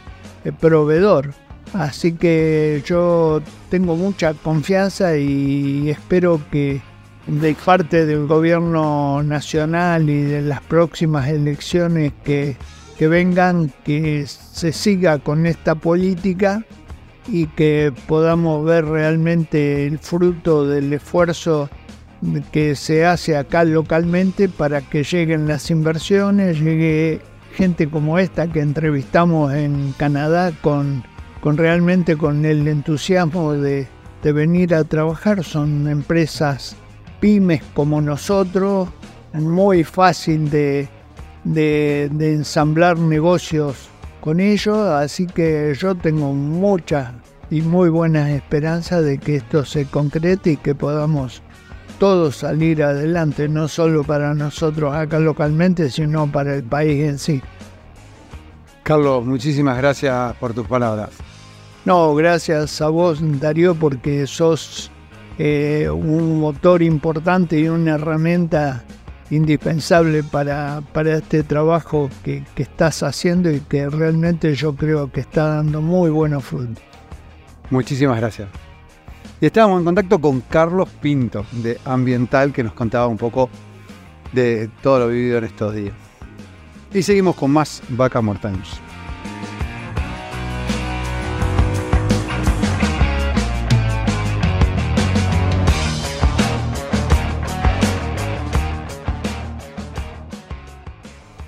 eh, 0.45 0.53
proveedor. 0.53 1.33
Así 1.75 2.13
que 2.13 2.83
yo 2.87 3.43
tengo 3.71 3.95
mucha 3.95 4.35
confianza 4.35 5.17
y 5.17 5.91
espero 5.91 6.41
que 6.51 6.81
de 7.29 7.55
parte 7.55 8.07
del 8.07 8.27
gobierno 8.27 9.23
nacional 9.23 10.09
y 10.11 10.23
de 10.23 10.43
las 10.43 10.61
próximas 10.63 11.29
elecciones 11.29 12.13
que, 12.25 12.57
que 12.99 13.07
vengan, 13.07 13.71
que 13.85 14.27
se 14.27 14.73
siga 14.73 15.19
con 15.19 15.47
esta 15.47 15.75
política 15.75 16.65
y 17.29 17.47
que 17.47 17.93
podamos 18.07 18.65
ver 18.65 18.87
realmente 18.87 19.87
el 19.87 19.99
fruto 19.99 20.67
del 20.67 20.93
esfuerzo 20.93 21.69
que 22.51 22.75
se 22.75 23.07
hace 23.07 23.37
acá 23.37 23.65
localmente 23.65 24.49
para 24.49 24.81
que 24.81 25.05
lleguen 25.05 25.47
las 25.47 25.71
inversiones, 25.71 26.59
llegue 26.59 27.21
gente 27.55 27.89
como 27.89 28.19
esta 28.19 28.47
que 28.51 28.61
entrevistamos 28.61 29.53
en 29.53 29.93
Canadá 29.97 30.53
con, 30.63 31.05
con 31.41 31.57
realmente 31.57 32.17
con 32.17 32.45
el 32.45 32.67
entusiasmo 32.67 33.53
de, 33.53 33.87
venir 34.23 34.75
a 34.75 34.85
trabajar. 34.85 35.45
Son 35.45 35.89
empresas 35.89 36.77
pymes 37.21 37.63
como 37.75 38.01
nosotros, 38.01 38.89
muy 39.33 39.85
fácil 39.85 40.51
de, 40.51 40.89
de, 41.45 42.09
de 42.13 42.35
ensamblar 42.35 42.99
negocios 42.99 43.89
con 44.21 44.41
ellos, 44.41 44.77
así 44.77 45.27
que 45.27 45.75
yo 45.79 45.95
tengo 45.95 46.33
muchas 46.33 47.13
y 47.51 47.63
muy 47.63 47.89
buenas 47.89 48.29
esperanzas 48.31 49.05
de 49.05 49.19
que 49.19 49.37
esto 49.37 49.65
se 49.65 49.87
concrete 49.87 50.53
y 50.53 50.57
que 50.57 50.75
podamos 50.75 51.43
todos 51.99 52.37
salir 52.37 52.83
adelante, 52.83 53.49
no 53.49 53.69
solo 53.69 54.05
para 54.05 54.35
nosotros 54.35 54.95
acá 54.95 55.19
localmente, 55.19 55.91
sino 55.91 56.31
para 56.31 56.55
el 56.55 56.63
país 56.63 57.05
en 57.05 57.19
sí. 57.19 57.43
Carlos, 58.83 59.25
muchísimas 59.27 59.77
gracias 59.77 60.35
por 60.37 60.55
tus 60.55 60.67
palabras. 60.67 61.11
No, 61.85 62.15
gracias 62.15 62.81
a 62.81 62.89
vos, 62.89 63.19
Darío, 63.41 63.75
porque 63.75 64.27
sos 64.27 64.91
eh, 65.39 65.89
un 65.89 66.41
motor 66.41 66.83
importante 66.83 67.59
y 67.59 67.69
una 67.69 67.95
herramienta 67.95 68.85
indispensable 69.31 70.23
para, 70.23 70.83
para 70.93 71.17
este 71.17 71.43
trabajo 71.43 72.11
que, 72.25 72.45
que, 72.55 72.63
estás 72.63 73.03
haciendo 73.03 73.51
y 73.51 73.61
que 73.61 73.89
realmente 73.89 74.55
yo 74.55 74.75
creo 74.75 75.13
que 75.13 75.21
está 75.21 75.57
dando 75.57 75.81
muy 75.81 76.11
buenos 76.11 76.45
frutos. 76.45 76.83
Muchísimas 77.71 78.19
gracias. 78.19 78.49
Y 79.41 79.47
estábamos 79.47 79.81
en 79.81 79.85
contacto 79.85 80.19
con 80.21 80.41
Carlos 80.41 80.89
Pinto, 81.01 81.45
de 81.53 81.79
Ambiental, 81.85 82.53
que 82.53 82.65
nos 82.65 82.73
contaba 82.73 83.07
un 83.07 83.19
poco 83.19 83.49
de 84.33 84.69
todo 84.83 85.01
lo 85.01 85.09
vivido 85.09 85.39
en 85.39 85.45
estos 85.45 85.75
días. 85.75 85.95
Y 86.93 87.03
seguimos 87.03 87.37
con 87.37 87.51
más 87.53 87.83
Vaca 87.91 88.21
Mortaños. 88.21 88.81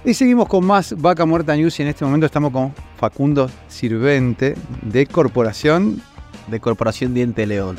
Y 0.02 0.14
seguimos 0.14 0.48
con 0.48 0.64
más 0.64 0.94
Vaca 0.98 1.26
Muerta 1.26 1.54
News 1.54 1.78
y 1.78 1.82
en 1.82 1.88
este 1.88 2.06
momento 2.06 2.24
estamos 2.24 2.52
con 2.52 2.72
Facundo 2.96 3.50
Sirvente 3.68 4.54
de 4.80 5.06
Corporación 5.06 6.00
de 6.46 6.58
Corporación 6.58 7.12
Diente 7.12 7.46
León. 7.46 7.76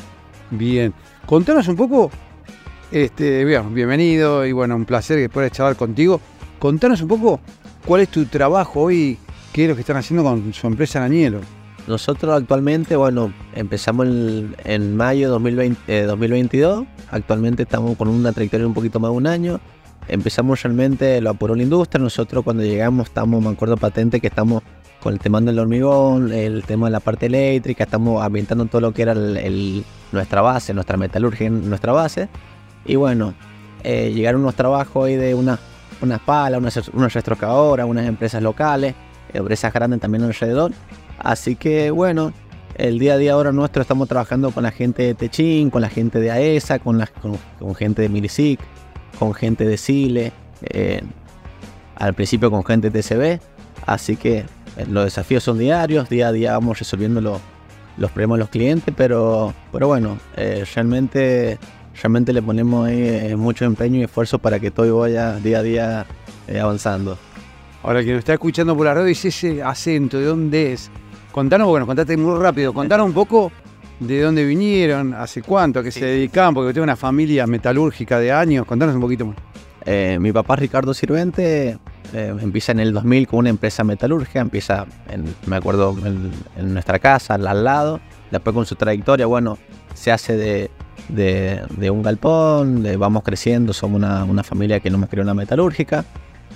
Bien, 0.51 0.93
contanos 1.25 1.67
un 1.67 1.75
poco, 1.75 2.11
este, 2.91 3.43
bien, 3.43 3.73
bienvenido 3.73 4.45
y 4.45 4.51
bueno, 4.51 4.75
un 4.75 4.85
placer 4.85 5.17
que 5.17 5.29
pueda 5.29 5.49
charlar 5.49 5.75
contigo. 5.75 6.21
Contanos 6.59 7.01
un 7.01 7.07
poco 7.07 7.39
cuál 7.87 8.01
es 8.01 8.09
tu 8.09 8.23
trabajo 8.25 8.81
hoy, 8.81 9.17
qué 9.51 9.63
es 9.63 9.69
lo 9.69 9.75
que 9.75 9.81
están 9.81 9.97
haciendo 9.97 10.23
con 10.23 10.53
su 10.53 10.67
empresa 10.67 10.99
Nañelo. 10.99 11.41
Nosotros 11.87 12.39
actualmente, 12.39 12.95
bueno, 12.95 13.33
empezamos 13.55 14.05
en, 14.05 14.95
mayo 14.95 15.25
de 15.25 15.31
2020, 15.31 16.03
2022, 16.03 16.85
actualmente 17.09 17.63
estamos 17.63 17.97
con 17.97 18.09
una 18.09 18.31
trayectoria 18.31 18.67
un 18.67 18.75
poquito 18.75 18.99
más 18.99 19.09
de 19.09 19.17
un 19.17 19.25
año. 19.25 19.59
Empezamos 20.11 20.61
realmente, 20.61 21.21
lo 21.21 21.29
apuró 21.29 21.55
la 21.55 21.63
industria, 21.63 22.03
nosotros 22.03 22.43
cuando 22.43 22.63
llegamos 22.63 23.07
estamos, 23.07 23.41
me 23.41 23.49
acuerdo 23.49 23.77
patente 23.77 24.19
que 24.19 24.27
estamos 24.27 24.61
con 25.01 25.13
el 25.13 25.19
tema 25.19 25.39
del 25.39 25.57
hormigón, 25.57 26.33
el 26.33 26.63
tema 26.63 26.87
de 26.87 26.91
la 26.91 26.99
parte 26.99 27.27
eléctrica, 27.27 27.85
estamos 27.85 28.21
ambientando 28.21 28.65
todo 28.65 28.81
lo 28.81 28.93
que 28.93 29.03
era 29.03 29.15
nuestra 30.11 30.41
base, 30.41 30.73
nuestra 30.73 30.97
metalurgia, 30.97 31.49
nuestra 31.49 31.93
base. 31.93 32.27
Y 32.85 32.97
bueno, 32.97 33.33
eh, 33.83 34.11
llegaron 34.13 34.41
unos 34.41 34.55
trabajos 34.55 35.07
ahí 35.07 35.15
de 35.15 35.33
una, 35.33 35.57
unas 36.01 36.19
palas, 36.19 36.59
unas, 36.59 36.89
unas 36.89 37.13
retrocadoras, 37.13 37.87
unas 37.87 38.05
empresas 38.05 38.43
locales, 38.43 38.93
empresas 39.33 39.73
grandes 39.73 40.01
también 40.01 40.25
alrededor. 40.25 40.73
Así 41.19 41.55
que 41.55 41.89
bueno, 41.89 42.33
el 42.75 42.99
día 42.99 43.13
a 43.13 43.17
día 43.17 43.33
ahora 43.33 43.51
nuestro 43.51 43.81
estamos 43.81 44.07
trabajando 44.07 44.51
con 44.51 44.63
la 44.63 44.71
gente 44.71 45.03
de 45.03 45.13
Techin, 45.13 45.69
con 45.69 45.81
la 45.81 45.89
gente 45.89 46.19
de 46.19 46.31
AESA, 46.31 46.79
con, 46.79 46.97
la, 46.97 47.07
con, 47.07 47.75
gente 47.75 48.01
de 48.01 48.09
Milisic, 48.09 48.59
con 49.21 49.35
gente 49.35 49.65
de 49.65 49.77
Sile, 49.77 50.31
eh, 50.63 51.03
al 51.95 52.15
principio 52.15 52.49
con 52.49 52.63
gente 52.65 52.89
TCB. 52.89 53.39
Así 53.85 54.15
que 54.15 54.37
eh, 54.39 54.45
los 54.89 55.03
desafíos 55.03 55.43
son 55.43 55.59
diarios, 55.59 56.09
día 56.09 56.29
a 56.29 56.31
día 56.31 56.53
vamos 56.53 56.79
resolviendo 56.79 57.21
los 57.21 58.11
problemas 58.11 58.37
de 58.37 58.39
los 58.39 58.49
clientes, 58.49 58.91
pero, 58.97 59.53
pero 59.71 59.85
bueno, 59.85 60.17
eh, 60.35 60.65
realmente, 60.73 61.59
realmente 62.01 62.33
le 62.33 62.41
ponemos 62.41 62.89
eh, 62.89 63.35
mucho 63.37 63.65
empeño 63.65 63.99
y 63.99 64.03
esfuerzo 64.05 64.39
para 64.39 64.59
que 64.59 64.71
todo 64.71 64.97
vaya 64.97 65.35
día 65.35 65.59
a 65.59 65.61
día 65.61 66.05
avanzando. 66.59 67.15
Ahora, 67.83 68.01
quien 68.01 68.13
nos 68.13 68.21
está 68.21 68.33
escuchando 68.33 68.75
por 68.75 68.87
la 68.87 68.95
radio 68.95 69.05
dice 69.05 69.27
ese 69.27 69.61
acento, 69.61 70.17
¿de 70.17 70.25
dónde 70.25 70.73
es? 70.73 70.89
Contanos, 71.31 71.67
bueno, 71.67 71.85
contate 71.85 72.17
muy 72.17 72.39
rápido, 72.39 72.73
contanos 72.73 73.05
un 73.05 73.13
poco 73.13 73.51
de 74.01 74.21
dónde 74.21 74.43
vinieron, 74.43 75.13
hace 75.13 75.41
cuánto, 75.41 75.79
a 75.79 75.83
qué 75.83 75.91
se 75.91 76.05
dedicaban, 76.05 76.53
porque 76.53 76.73
tengo 76.73 76.83
una 76.83 76.95
familia 76.95 77.47
metalúrgica 77.47 78.19
de 78.19 78.31
años, 78.31 78.65
contanos 78.65 78.95
un 78.95 79.01
poquito 79.01 79.25
más. 79.25 79.37
mi 80.19 80.31
papá 80.31 80.55
Ricardo 80.55 80.93
Sirvente 80.93 81.77
eh, 82.13 82.35
empieza 82.41 82.73
en 82.73 82.81
el 82.81 82.91
2000 82.93 83.27
con 83.27 83.39
una 83.39 83.49
empresa 83.49 83.83
metalúrgica, 83.83 84.41
empieza, 84.41 84.85
en, 85.09 85.33
me 85.45 85.55
acuerdo, 85.55 85.95
en, 86.05 86.73
nuestra 86.73 86.99
casa, 86.99 87.35
al 87.35 87.63
lado. 87.63 88.01
Después 88.31 88.53
con 88.53 88.65
su 88.65 88.75
trayectoria, 88.75 89.25
bueno, 89.25 89.57
se 89.93 90.11
hace 90.11 90.69
de, 91.09 91.89
un 91.89 92.01
galpón, 92.01 92.85
vamos 92.97 93.23
creciendo, 93.23 93.73
somos 93.73 94.01
una, 94.01 94.43
familia 94.43 94.79
que 94.79 94.89
no 94.89 94.97
me 94.97 95.07
creó 95.07 95.23
una 95.23 95.33
metalúrgica. 95.33 96.03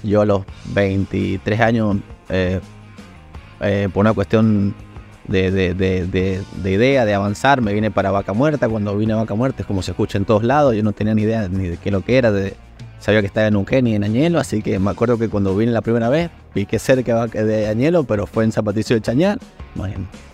Yo 0.03 0.21
a 0.21 0.25
los 0.25 0.43
23 0.73 1.59
años, 1.61 1.97
eh, 2.29 2.59
eh, 3.61 3.89
por 3.93 4.01
una 4.01 4.13
cuestión 4.13 4.75
de, 5.27 5.51
de, 5.51 6.71
idea, 6.71 7.05
de 7.05 7.13
avanzar, 7.13 7.61
me 7.61 7.73
vine 7.73 7.91
para 7.91 8.11
Vaca 8.11 8.33
Muerta. 8.33 8.69
Cuando 8.69 8.95
vine 8.97 9.13
a 9.13 9.17
Vaca 9.17 9.35
Muerta 9.35 9.61
es 9.61 9.67
como 9.67 9.81
se 9.81 9.91
escucha 9.91 10.17
en 10.17 10.25
todos 10.25 10.43
lados, 10.43 10.75
yo 10.75 10.83
no 10.83 10.93
tenía 10.93 11.13
ni 11.15 11.23
idea 11.23 11.47
ni 11.47 11.67
de 11.67 11.77
qué 11.77 11.91
lo 11.91 12.01
que 12.01 12.17
era, 12.17 12.31
de, 12.31 12.55
sabía 12.99 13.21
que 13.21 13.27
estaba 13.27 13.47
en 13.47 13.55
Uquén 13.55 13.87
y 13.87 13.95
en 13.95 14.03
Añelo, 14.03 14.39
así 14.39 14.61
que 14.61 14.79
me 14.79 14.91
acuerdo 14.91 15.17
que 15.17 15.29
cuando 15.29 15.55
vine 15.55 15.71
la 15.71 15.81
primera 15.81 16.09
vez, 16.09 16.31
vi 16.53 16.65
que 16.65 16.79
cerca 16.79 17.27
de 17.27 17.67
Añelo, 17.67 18.03
pero 18.03 18.27
fue 18.27 18.43
en 18.43 18.51
Zapaticio 18.51 18.95
de 18.95 19.01
Chañar. 19.01 19.39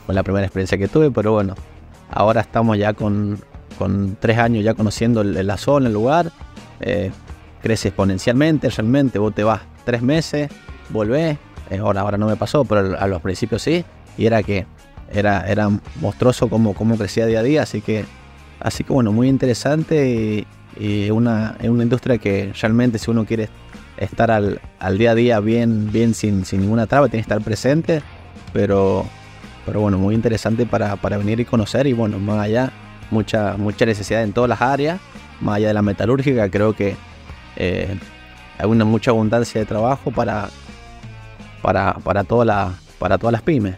Fue 0.06 0.16
la 0.16 0.24
primera 0.24 0.46
experiencia 0.46 0.78
que 0.78 0.88
tuve, 0.88 1.12
pero 1.12 1.34
bueno, 1.34 1.56
ahora 2.10 2.42
estamos 2.42 2.78
ya 2.78 2.94
con, 2.94 3.40
con 3.78 4.16
tres 4.20 4.38
años 4.38 4.64
ya 4.64 4.74
conociendo 4.74 5.24
la 5.24 5.58
zona, 5.58 5.88
el 5.88 5.94
lugar. 5.94 6.32
Eh, 6.80 7.12
crece 7.62 7.90
exponencialmente, 7.90 8.70
realmente. 8.70 9.20
Vos 9.20 9.34
te 9.34 9.44
vas 9.44 9.62
tres 9.86 10.02
meses, 10.02 10.50
volvés. 10.90 11.38
Eh, 11.70 11.78
ahora, 11.78 12.02
ahora 12.02 12.18
no 12.18 12.28
me 12.28 12.36
pasó, 12.36 12.66
pero 12.66 12.98
a 13.00 13.08
los 13.08 13.22
principios 13.22 13.62
sí. 13.62 13.86
Y 14.18 14.26
era 14.26 14.44
que 14.44 14.66
era, 15.14 15.48
era 15.50 15.70
monstruoso 16.00 16.50
cómo, 16.50 16.74
cómo 16.74 16.98
crecía 16.98 17.26
día 17.26 17.40
a 17.40 17.44
día, 17.44 17.64
así 17.64 17.82
que, 17.82 18.06
así 18.60 18.84
que 18.84 18.94
bueno, 18.94 19.12
muy 19.12 19.28
interesante. 19.30 20.10
Y, 20.10 20.48
y 20.80 21.10
una, 21.12 21.58
una 21.64 21.84
industria 21.84 22.18
que 22.18 22.54
realmente 22.60 22.98
si 22.98 23.12
uno 23.12 23.26
quiere 23.26 23.50
estar 23.98 24.32
al, 24.32 24.60
día 24.98 25.12
a 25.12 25.16
día 25.16 25.40
bien, 25.40 25.92
bien 25.92 26.14
sin, 26.14 26.46
sin, 26.46 26.62
ninguna 26.62 26.88
traba, 26.88 27.08
tiene 27.08 27.24
que 27.24 27.34
estar 27.34 27.42
presente, 27.42 28.02
pero, 28.54 29.06
pero 29.66 29.82
bueno, 29.82 29.98
muy 29.98 30.16
interesante 30.16 30.66
para, 30.66 30.96
venir 30.96 31.40
y 31.40 31.46
conocer 31.46 31.88
y 31.88 31.94
bueno, 31.94 32.20
más 32.20 32.40
allá, 32.40 32.72
mucha, 33.12 33.56
mucha 33.58 33.86
necesidad 33.86 34.24
en 34.24 34.34
todas 34.34 34.50
las 34.50 34.62
áreas, 34.62 35.00
más 35.40 35.58
allá 35.58 35.68
de 35.70 35.74
la 35.74 35.82
metalúrgica, 35.82 36.50
creo 36.50 36.74
que 36.74 36.96
eh, 37.58 37.96
hay 38.58 38.66
una 38.70 38.86
mucha 38.86 39.12
abundancia 39.12 39.60
de 39.60 39.68
trabajo 39.68 40.12
para, 40.12 40.50
para, 41.62 41.94
para, 41.96 42.24
toda 42.24 42.46
la, 42.46 42.74
para 42.98 43.18
todas 43.18 43.34
las 43.34 43.42
pymes. 43.42 43.76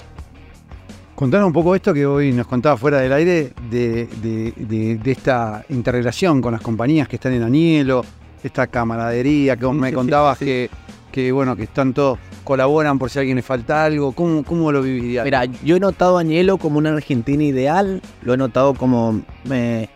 Contanos 1.16 1.48
un 1.48 1.54
poco 1.54 1.76
esto 1.76 1.94
que 1.94 2.06
hoy 2.08 2.32
nos 2.32 2.48
contaba 2.48 2.76
fuera 2.76 3.00
del 3.00 3.14
aire 3.14 3.54
de, 3.70 4.08
de, 4.22 4.98
de, 5.02 5.12
esta 5.12 5.64
integración 5.70 6.42
con 6.42 6.54
las 6.54 6.62
compañías 6.62 7.08
que 7.08 7.18
están 7.18 7.34
en 7.34 7.44
Anielo, 7.44 8.04
esta 8.44 8.66
camaradería 8.66 9.56
que 9.56 9.66
vos 9.66 9.76
me 9.76 9.94
contabas 9.94 10.40
que, 10.40 10.72
que, 11.12 11.32
bueno, 11.32 11.56
que 11.56 11.64
están 11.64 11.94
todos, 11.94 12.18
colaboran 12.44 12.98
por 12.98 13.12
si 13.12 13.20
a 13.20 13.22
alguien 13.22 13.36
le 13.36 13.44
falta 13.44 13.86
algo. 13.86 14.14
¿Cómo, 14.14 14.44
cómo 14.44 14.72
lo 14.72 14.82
vivirías? 14.82 15.24
Mira, 15.24 15.46
yo 15.46 15.76
he 15.76 15.80
notado 15.80 16.18
a 16.18 16.22
Añelo 16.22 16.58
como 16.58 16.80
una 16.80 16.90
Argentina 16.90 17.44
ideal, 17.44 18.02
lo 18.24 18.34
he 18.34 18.38
notado 18.38 18.74
como 18.74 19.22
eh, 19.52 19.88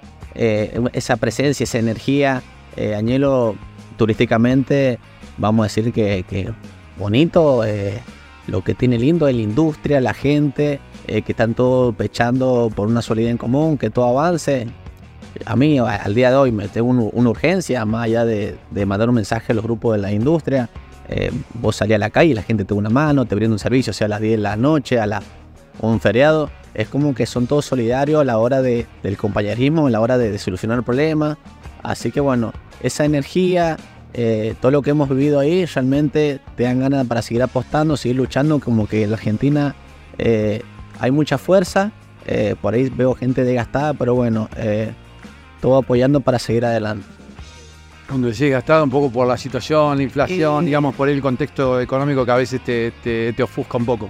esa 0.94 1.18
presencia, 1.18 1.64
esa 1.64 1.80
energía. 1.80 2.44
Eh, 2.76 2.94
Añelo 2.94 3.56
turísticamente, 3.98 5.00
vamos 5.40 5.64
a 5.64 5.68
decir 5.68 5.92
que, 5.92 6.24
que 6.30 6.52
bonito, 6.96 7.66
eh, 7.66 8.00
lo 8.46 8.64
que 8.64 8.76
tiene 8.76 9.00
lindo 9.00 9.28
es 9.28 9.36
la 9.36 9.42
industria, 9.42 10.00
la 10.00 10.14
gente, 10.14 10.80
eh, 11.08 11.22
que 11.22 11.32
están 11.32 11.54
todos 11.54 11.96
pechando 11.96 12.72
por 12.76 12.88
una 12.88 13.02
solidez 13.02 13.32
en 13.32 13.38
común, 13.38 13.78
que 13.78 13.90
todo 13.90 14.06
avance. 14.06 14.68
A 15.46 15.56
mí, 15.56 15.78
al 15.80 16.14
día 16.16 16.32
de 16.32 16.36
hoy, 16.36 16.52
me 16.52 16.68
tengo 16.68 16.90
una 16.90 17.30
urgencia, 17.30 17.86
más 17.86 18.06
allá 18.06 18.26
de, 18.26 18.58
mandar 18.86 19.10
un 19.10 19.16
mensaje 19.16 19.52
a 19.54 19.56
los 19.56 19.64
grupos 19.64 19.96
de 19.96 20.02
la 20.02 20.12
industria. 20.12 20.70
Eh, 21.10 21.32
vos 21.54 21.76
salís 21.76 21.96
a 21.96 22.00
la 22.00 22.10
calle 22.10 22.32
y 22.32 22.34
la 22.34 22.44
gente 22.44 22.66
te 22.66 22.74
da 22.74 22.78
una 22.78 22.90
mano, 22.90 23.26
te 23.26 23.36
brinda 23.36 23.54
un 23.54 23.60
servicio, 23.60 23.94
sea 23.94 24.06
a 24.06 24.10
las 24.10 24.20
10 24.20 24.38
de 24.38 24.44
la 24.44 24.56
noche, 24.58 25.00
a 25.00 25.22
un 25.82 26.00
feriado. 26.00 26.50
Es 26.74 26.90
como 26.90 27.16
que 27.16 27.26
son 27.26 27.48
todos 27.48 27.66
solidarios 27.66 28.22
a 28.22 28.24
la 28.24 28.38
hora 28.38 28.62
de, 28.62 28.86
del 29.04 29.18
compañerismo, 29.18 29.88
a 29.88 29.90
la 29.90 30.02
hora 30.02 30.18
de, 30.18 30.32
de 30.32 30.38
solucionar 30.40 30.80
el 30.80 30.84
problema. 30.84 31.38
Así 31.84 32.12
que 32.12 32.20
bueno, 32.20 32.52
esa 32.82 33.06
energía, 33.06 33.78
eh, 34.14 34.56
todo 34.60 34.72
lo 34.72 34.82
que 34.82 34.90
hemos 34.90 35.10
vivido 35.10 35.40
ahí 35.40 35.66
realmente 35.66 36.40
te 36.56 36.64
dan 36.64 36.80
ganas 36.80 37.06
para 37.08 37.22
seguir 37.22 37.44
apostando, 37.44 37.96
seguir 37.96 38.18
luchando, 38.18 38.60
como 38.60 38.88
que 38.88 39.06
la 39.08 39.16
Argentina 39.16 39.76
hay 41.00 41.12
mucha 41.12 41.38
fuerza, 41.38 41.92
eh, 42.26 42.56
por 42.62 42.74
ahí 42.74 42.90
veo 42.90 43.16
gente 43.16 43.44
desgastada, 43.44 43.94
pero 43.94 44.16
bueno, 44.16 44.50
todo 45.62 45.78
apoyando 45.78 46.20
para 46.20 46.40
seguir 46.40 46.66
adelante. 46.66 47.06
Cuando 48.08 48.30
decís 48.30 48.50
gastado 48.50 48.86
un 48.86 48.90
poco 48.90 49.12
por 49.12 49.28
la 49.28 49.38
situación, 49.38 49.98
la 49.98 50.04
inflación, 50.04 50.66
digamos, 50.66 50.96
por 50.96 51.10
el 51.10 51.22
contexto 51.22 51.82
económico 51.82 52.26
que 52.26 52.32
a 52.32 52.38
veces 52.38 52.64
te, 52.64 52.92
te, 53.02 53.44
ofusca 53.44 53.78
un 53.78 53.86
poco. 53.86 54.10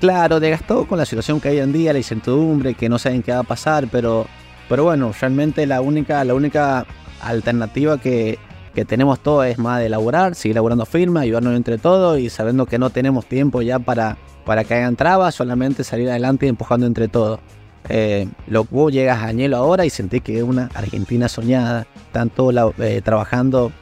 Claro, 0.00 0.38
desgastado 0.38 0.86
con 0.86 0.98
la 0.98 1.06
situación 1.06 1.40
que 1.40 1.48
hay 1.48 1.58
en 1.58 1.72
día, 1.72 1.94
la 1.94 1.98
incertidumbre, 1.98 2.74
que 2.74 2.90
no 2.90 2.98
saben 2.98 3.22
qué 3.22 3.32
va 3.32 3.38
a 3.38 3.44
pasar, 3.44 3.88
pero, 3.90 4.26
pero 4.68 4.84
bueno, 4.84 5.12
realmente 5.18 5.66
la 5.66 5.80
única, 5.80 6.22
la 6.24 6.34
única 6.34 6.84
alternativa 7.22 7.98
que, 7.98 8.38
que 8.74 8.84
tenemos 8.84 9.20
todo 9.20 9.44
es 9.44 9.58
más 9.58 9.80
de 9.80 9.86
elaborar, 9.86 10.34
seguir 10.34 10.54
elaborando 10.54 10.86
firmas, 10.86 11.24
ayudarnos 11.24 11.56
entre 11.56 11.78
todos 11.78 12.18
y 12.18 12.30
sabiendo 12.30 12.66
que 12.66 12.78
no 12.78 12.90
tenemos 12.90 13.26
tiempo 13.26 13.62
ya 13.62 13.78
para, 13.78 14.16
para 14.44 14.64
que 14.64 14.74
hagan 14.74 14.96
trabas, 14.96 15.34
solamente 15.34 15.84
salir 15.84 16.08
adelante 16.08 16.46
y 16.46 16.48
empujando 16.48 16.86
entre 16.86 17.08
todos. 17.08 17.40
Eh, 17.88 18.28
vos 18.70 18.92
llegas 18.92 19.18
a 19.18 19.26
Añelo 19.26 19.56
ahora 19.56 19.84
y 19.84 19.90
sentís 19.90 20.22
que 20.22 20.38
es 20.38 20.42
una 20.42 20.70
Argentina 20.74 21.28
soñada, 21.28 21.86
tanto 22.12 22.50
eh, 22.78 23.02
trabajando, 23.02 23.72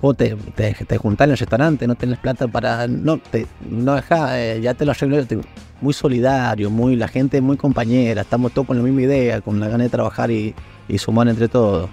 vos 0.00 0.16
te, 0.16 0.36
te, 0.54 0.74
te, 0.74 0.96
juntás 0.98 1.26
en 1.26 1.32
el 1.32 1.38
restaurante, 1.38 1.86
no 1.86 1.94
tenés 1.94 2.18
plata 2.18 2.46
para, 2.48 2.86
no, 2.86 3.18
te, 3.18 3.46
no 3.68 3.94
dejás, 3.94 4.32
eh, 4.34 4.60
ya 4.62 4.74
te 4.74 4.84
lo 4.84 4.92
arreglo, 4.92 5.42
muy 5.80 5.94
solidario, 5.94 6.70
muy, 6.70 6.96
la 6.96 7.08
gente 7.08 7.40
muy 7.40 7.56
compañera, 7.56 8.22
estamos 8.22 8.52
todos 8.52 8.66
con 8.66 8.76
la 8.76 8.82
misma 8.82 9.02
idea, 9.02 9.40
con 9.40 9.58
la 9.58 9.68
gana 9.68 9.84
de 9.84 9.90
trabajar 9.90 10.30
y 10.30 10.54
sumar 10.98 11.26
entre 11.28 11.48
todos. 11.48 11.88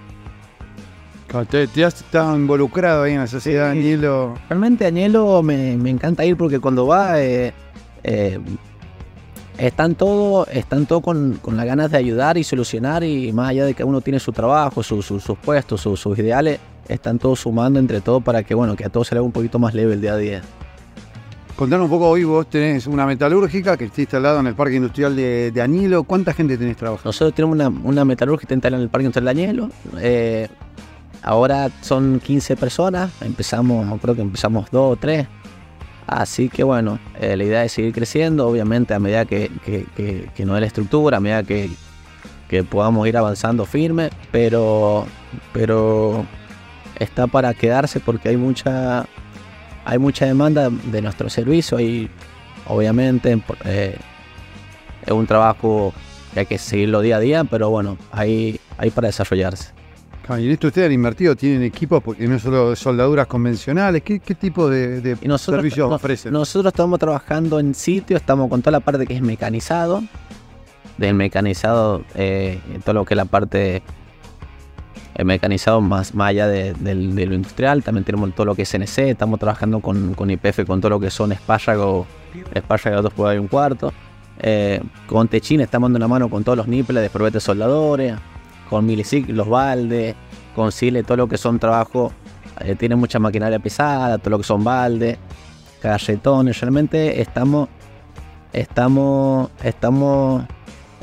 Te, 1.50 1.68
te, 1.68 1.84
has 1.84 1.96
estado 1.96 2.36
involucrado 2.38 3.04
ahí 3.04 3.14
en 3.14 3.20
la 3.20 3.28
sociedad 3.28 3.66
de 3.66 3.80
Añelo. 3.80 4.36
Realmente 4.50 4.86
Añelo 4.86 5.44
me, 5.44 5.76
me, 5.76 5.90
encanta 5.90 6.24
ir 6.26 6.38
porque 6.38 6.60
cuando 6.60 6.88
va 6.88 7.22
eh, 7.22 7.54
eh, 8.04 8.40
están 9.58 9.96
todos 9.96 10.48
están 10.48 10.86
todo 10.86 11.02
con, 11.02 11.34
con 11.42 11.58
las 11.58 11.66
ganas 11.66 11.92
de 11.92 11.98
ayudar 11.98 12.38
y 12.38 12.46
solucionar 12.46 13.04
y 13.04 13.34
más 13.34 13.50
allá 13.50 13.66
de 13.66 13.74
que 13.74 13.84
uno 13.84 14.00
tiene 14.00 14.20
su 14.20 14.32
trabajo, 14.32 14.82
su, 14.84 15.02
sus 15.02 15.38
puestos, 15.44 15.82
sus 15.82 16.18
ideales, 16.18 16.60
están 16.88 17.20
todos 17.20 17.42
sumando 17.42 17.80
entre 17.80 18.00
todos 18.00 18.24
para 18.24 18.44
que 18.44 18.56
bueno 18.56 18.78
que 18.78 18.86
a 18.86 18.90
todos 18.90 19.08
se 19.08 19.16
le 19.16 19.20
haga 19.20 19.26
un 19.26 19.34
poquito 19.34 19.60
más 19.60 19.74
leve 19.74 19.94
el 19.94 20.02
día 20.02 20.14
a 20.14 20.18
día. 20.18 20.42
Contanos 21.58 21.86
un 21.86 21.90
poco, 21.90 22.08
hoy 22.08 22.24
vos 22.24 22.48
tenés 22.48 22.88
una 22.88 23.06
metalúrgica 23.06 23.76
que 23.76 23.86
está 23.86 24.02
instalada 24.02 24.40
en 24.40 24.48
el 24.48 24.54
Parque 24.54 24.76
Industrial 24.76 25.16
de, 25.16 25.50
de 25.52 25.62
Añelo. 25.62 26.04
¿Cuánta 26.04 26.32
gente 26.32 26.56
tenés 26.56 26.78
trabajando? 26.78 27.10
Nosotros 27.10 27.34
tenemos 27.34 27.56
una, 27.56 27.68
una 27.68 28.06
metalúrgica 28.06 28.54
instalada 28.54 28.80
en 28.80 28.84
el 28.84 28.90
Parque 28.90 29.06
Industrial 29.06 29.26
de 29.26 29.32
Añelo. 29.42 29.70
Eh, 30.00 30.48
Ahora 31.22 31.70
son 31.82 32.20
15 32.20 32.56
personas, 32.56 33.12
empezamos, 33.22 34.00
creo 34.02 34.16
que 34.16 34.22
empezamos 34.22 34.70
dos 34.72 34.94
o 34.94 34.96
tres. 34.96 35.28
Así 36.08 36.48
que 36.48 36.64
bueno, 36.64 37.00
eh, 37.20 37.36
la 37.36 37.44
idea 37.44 37.66
es 37.66 37.74
seguir 37.74 37.94
creciendo, 37.94 38.48
obviamente 38.48 38.94
a 38.94 39.00
medida 39.00 39.26
que, 39.26 39.52
que, 39.66 39.86
que, 40.34 40.46
la 40.46 40.66
estructura, 40.66 41.18
a 41.18 41.20
medida 41.20 41.44
que, 41.44 41.70
podamos 42.70 43.06
ir 43.10 43.18
avanzando 43.18 43.66
firme, 43.66 44.10
pero, 44.32 45.06
pero 45.52 46.26
está 46.98 47.28
para 47.28 47.54
quedarse 47.54 48.00
porque 48.00 48.30
hay 48.30 48.38
mucha, 48.38 49.06
hay 49.84 49.98
mucha 49.98 50.26
demanda 50.26 50.70
de 50.70 51.02
nuestro 51.02 51.30
servicio 51.30 51.78
y 51.82 52.10
obviamente 52.68 53.42
eh, 53.66 53.98
es 55.06 55.12
un 55.12 55.28
trabajo 55.28 55.94
que 56.34 56.40
hay 56.40 56.46
que 56.46 56.58
seguirlo 56.58 57.02
día 57.02 57.18
a 57.18 57.20
día, 57.20 57.44
pero 57.44 57.70
bueno, 57.70 57.98
hay, 58.14 58.62
hay 58.78 58.92
para 58.92 59.08
desarrollarse. 59.08 59.77
Y 60.30 60.46
en 60.46 60.52
esto 60.52 60.68
ustedes 60.68 60.88
han 60.88 60.94
invertido, 60.94 61.36
tienen 61.36 61.64
equipos, 61.64 62.04
porque 62.04 62.28
no 62.28 62.38
solo 62.38 62.76
soldaduras 62.76 63.28
convencionales, 63.28 64.04
¿qué, 64.04 64.20
tipo 64.20 64.70
de, 64.70 65.18
servicios 65.38 65.92
ofrecen? 65.92 66.34
Nosotros 66.34 66.74
estamos 66.74 67.00
trabajando 67.00 67.60
en 67.60 67.74
sitio, 67.74 68.18
estamos 68.18 68.50
con 68.50 68.62
toda 68.62 68.74
la 68.74 68.80
parte 68.82 69.08
que 69.08 69.16
es 69.16 69.22
mecanizado, 69.22 70.04
del 70.98 71.14
mecanizado, 71.14 72.04
eh, 72.16 72.60
todo 72.84 72.96
lo 72.96 73.06
que 73.06 73.14
es 73.14 73.18
la 73.18 73.26
parte 73.26 73.82
el 75.16 75.26
mecanizado 75.26 75.82
más, 75.82 76.14
más 76.14 76.30
allá 76.30 76.48
de, 76.48 76.76
lo 76.76 77.34
industrial, 77.34 77.82
también 77.82 78.04
tenemos 78.04 78.36
todo 78.36 78.46
lo 78.46 78.56
que 78.56 78.64
es 78.64 78.70
CNC, 78.70 79.10
estamos 79.10 79.40
trabajando 79.40 79.80
con, 79.80 80.14
con 80.14 80.30
IPF, 80.30 80.66
con 80.68 80.82
todo 80.82 80.90
lo 80.90 81.00
que 81.00 81.10
son 81.10 81.32
espárragos, 81.32 82.06
espárragos 82.54 83.02
dos 83.02 83.14
por 83.14 83.30
ahí 83.30 83.38
un 83.38 83.48
cuarto. 83.48 83.94
Eh, 84.40 84.80
con 85.08 85.28
Techin 85.28 85.62
estamos 85.62 85.88
dando 85.88 85.98
una 85.98 86.08
mano 86.08 86.30
con 86.30 86.44
todos 86.44 86.56
los 86.56 86.68
nipples 86.68 87.02
de 87.02 87.10
probetes 87.10 87.42
soldadores 87.42 88.14
con 88.70 88.86
Milisic, 88.86 89.30
los 89.30 89.48
baldes, 89.48 90.16
con 90.56 90.72
Sile, 90.72 91.04
todo 91.04 91.18
lo 91.18 91.28
que 91.28 91.38
son 91.38 91.60
trabajos, 91.60 92.12
eh, 92.62 92.76
tiene 92.76 92.96
mucha 92.96 93.20
maquinaria 93.20 93.60
pesada, 93.60 94.18
todo 94.18 94.32
lo 94.32 94.38
que 94.40 94.44
son 94.44 94.64
baldes, 94.64 95.18
carretones, 95.82 96.60
realmente 96.60 97.22
estamos, 97.22 97.70
estamos, 98.54 99.52
estamos, 99.64 100.44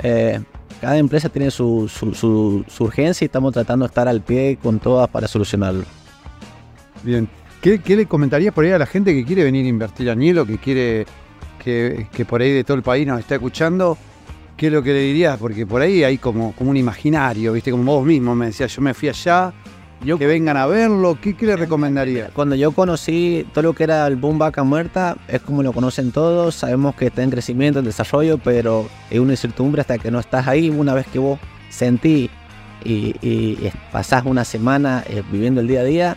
eh, 0.03 0.41
cada 0.81 0.99
empresa 0.99 1.29
tiene 1.29 1.51
su, 1.51 1.89
su, 1.89 2.65
urgencia 2.81 3.25
y 3.25 3.27
estamos 3.27 3.53
tratando 3.53 3.85
de 3.85 3.89
estar 3.89 4.09
al 4.09 4.21
pie 4.21 4.59
con 4.63 4.79
todas 4.79 5.09
para 5.09 5.29
solucionarlo. 5.29 5.85
Bien, 7.03 7.29
¿Qué, 7.63 7.81
le 7.97 8.07
comentarías 8.07 8.53
por 8.53 8.65
ahí 8.65 8.73
a 8.73 8.79
la 8.79 8.87
gente 8.87 9.15
que 9.15 9.25
quiere 9.25 9.45
venir 9.45 9.65
a 9.65 9.69
invertir 9.69 10.11
a 10.11 10.15
Nielo, 10.15 10.45
que 10.45 10.59
quiere 10.59 11.07
que, 11.63 12.09
que 12.13 12.25
por 12.25 12.43
ahí 12.43 12.53
de 12.53 12.65
todo 12.65 12.77
el 12.77 12.83
país 12.83 13.07
nos 13.07 13.21
está 13.21 13.37
escuchando? 13.37 13.97
¿Qué 14.57 14.69
es 14.69 14.73
lo 14.73 14.83
que 14.83 14.93
le 14.93 15.01
dirías? 15.01 15.39
Porque 15.39 15.67
por 15.67 15.83
ahí 15.83 16.05
hay 16.05 16.19
como, 16.19 16.53
como 16.53 16.71
un 16.71 16.77
imaginario, 16.77 17.53
¿viste? 17.53 17.71
Como 17.73 17.85
vos 17.85 18.07
mismo 18.07 18.35
me 18.35 18.47
decías, 18.47 18.75
yo 18.75 18.83
me 18.83 18.95
fui 18.95 19.09
allá, 19.09 19.53
yo, 20.05 20.19
que 20.19 20.27
vengan 20.27 20.57
a 20.59 20.67
verlo, 20.67 21.19
¿qué, 21.21 21.35
le 21.41 21.57
recomendaría? 21.57 22.29
Cuando 22.35 22.55
yo 22.55 22.73
conocí 22.73 23.47
todo 23.55 23.63
lo 23.63 23.73
que 23.73 23.85
era 23.85 24.07
el 24.07 24.17
Boom 24.17 24.39
Vaca 24.39 24.63
Muerta, 24.63 25.17
es 25.29 25.41
como 25.41 25.63
lo 25.63 25.73
conocen 25.73 26.13
todos, 26.13 26.55
sabemos 26.55 26.95
que 26.95 27.07
está 27.07 27.23
en 27.23 27.31
crecimiento, 27.31 27.79
en 27.79 27.87
desarrollo, 27.87 28.39
pero 28.39 28.87
es 29.11 29.19
una 29.19 29.33
incertidumbre 29.33 29.81
hasta 29.81 29.99
que 29.99 30.11
no 30.11 30.21
estás 30.21 30.47
ahí. 30.47 30.69
Una 30.69 30.93
vez 30.93 31.07
que 31.07 31.19
vos 31.19 31.41
sentí 31.71 32.29
y, 32.85 33.57
pasás 33.91 34.25
una 34.27 34.45
semana 34.45 35.03
eh, 35.09 35.23
viviendo 35.33 35.63
el 35.63 35.69
día 35.69 35.81
a 35.81 35.85
día, 35.85 36.17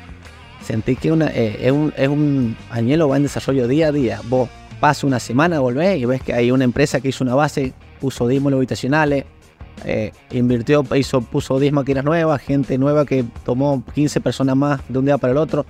sentí 0.61 0.97
que 0.97 1.13
una, 1.13 1.27
eh, 1.27 1.57
es, 1.61 1.71
un, 1.71 1.93
es 1.95 2.09
un 2.09 2.57
añelo 2.69 3.07
va 3.07 3.15
en 3.15 3.23
desarrollo 3.23 3.69
día 3.69 3.87
a 3.87 3.91
día. 3.93 4.19
Vos 4.27 4.49
pasas 4.81 5.05
una 5.05 5.19
semana, 5.21 5.59
volvés 5.59 5.97
y 5.97 6.05
ves 6.05 6.21
que 6.21 6.33
hay 6.33 6.51
una 6.51 6.65
empresa 6.65 6.99
que 6.99 7.07
hizo 7.07 7.23
una 7.23 7.35
base 7.35 7.73
puso 7.99 8.27
10 8.27 8.41
módulos 8.41 8.59
habitacionales, 8.59 9.25
eh, 9.85 10.11
invirtió, 10.31 10.83
hizo, 10.95 11.21
puso 11.21 11.59
10 11.59 11.73
máquinas 11.73 12.03
nuevas, 12.03 12.41
gente 12.41 12.77
nueva 12.77 13.05
que 13.05 13.23
tomó 13.45 13.83
15 13.93 14.21
personas 14.21 14.55
más 14.55 14.81
de 14.89 14.99
un 14.99 15.05
día 15.05 15.17
para 15.17 15.31
el 15.31 15.37
otro. 15.37 15.65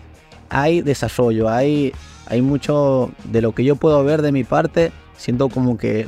Hay 0.49 0.81
desarrollo, 0.81 1.49
hay, 1.49 1.93
hay 2.27 2.41
mucho 2.41 3.11
de 3.25 3.41
lo 3.41 3.53
que 3.53 3.63
yo 3.63 3.75
puedo 3.75 4.03
ver 4.03 4.21
de 4.21 4.31
mi 4.31 4.43
parte, 4.43 4.91
siento 5.17 5.49
como 5.49 5.77
que, 5.77 6.07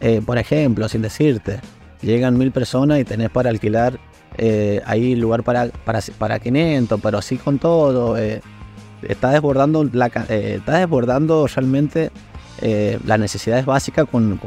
eh, 0.00 0.22
por 0.24 0.38
ejemplo, 0.38 0.88
sin 0.88 1.02
decirte, 1.02 1.60
llegan 2.02 2.38
mil 2.38 2.52
personas 2.52 3.00
y 3.00 3.04
tenés 3.04 3.30
para 3.30 3.50
alquilar, 3.50 3.98
eh, 4.38 4.80
hay 4.86 5.16
lugar 5.16 5.42
para, 5.42 5.68
para, 5.84 6.00
para 6.18 6.38
500, 6.38 7.00
pero 7.00 7.18
así 7.18 7.36
con 7.36 7.58
todo. 7.58 8.16
está 9.02 9.30
desbordando, 9.30 9.84
la, 9.92 10.06
está 10.06 10.78
desbordando 10.78 11.48
realmente 11.48 12.12
eh, 12.66 12.98
las 13.04 13.18
necesidades 13.18 13.66
básicas 13.66 14.06
con, 14.10 14.40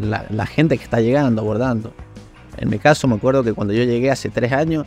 la, 0.00 0.46
gente 0.46 0.76
que 0.76 0.82
está 0.82 1.00
llegando, 1.00 1.42
abordando. 1.42 1.92
En 2.56 2.68
mi 2.68 2.80
caso 2.80 3.06
me 3.06 3.14
acuerdo 3.14 3.44
que 3.44 3.52
cuando 3.52 3.72
yo 3.72 3.84
llegué 3.84 4.10
hace 4.10 4.30
tres 4.30 4.50
años, 4.50 4.84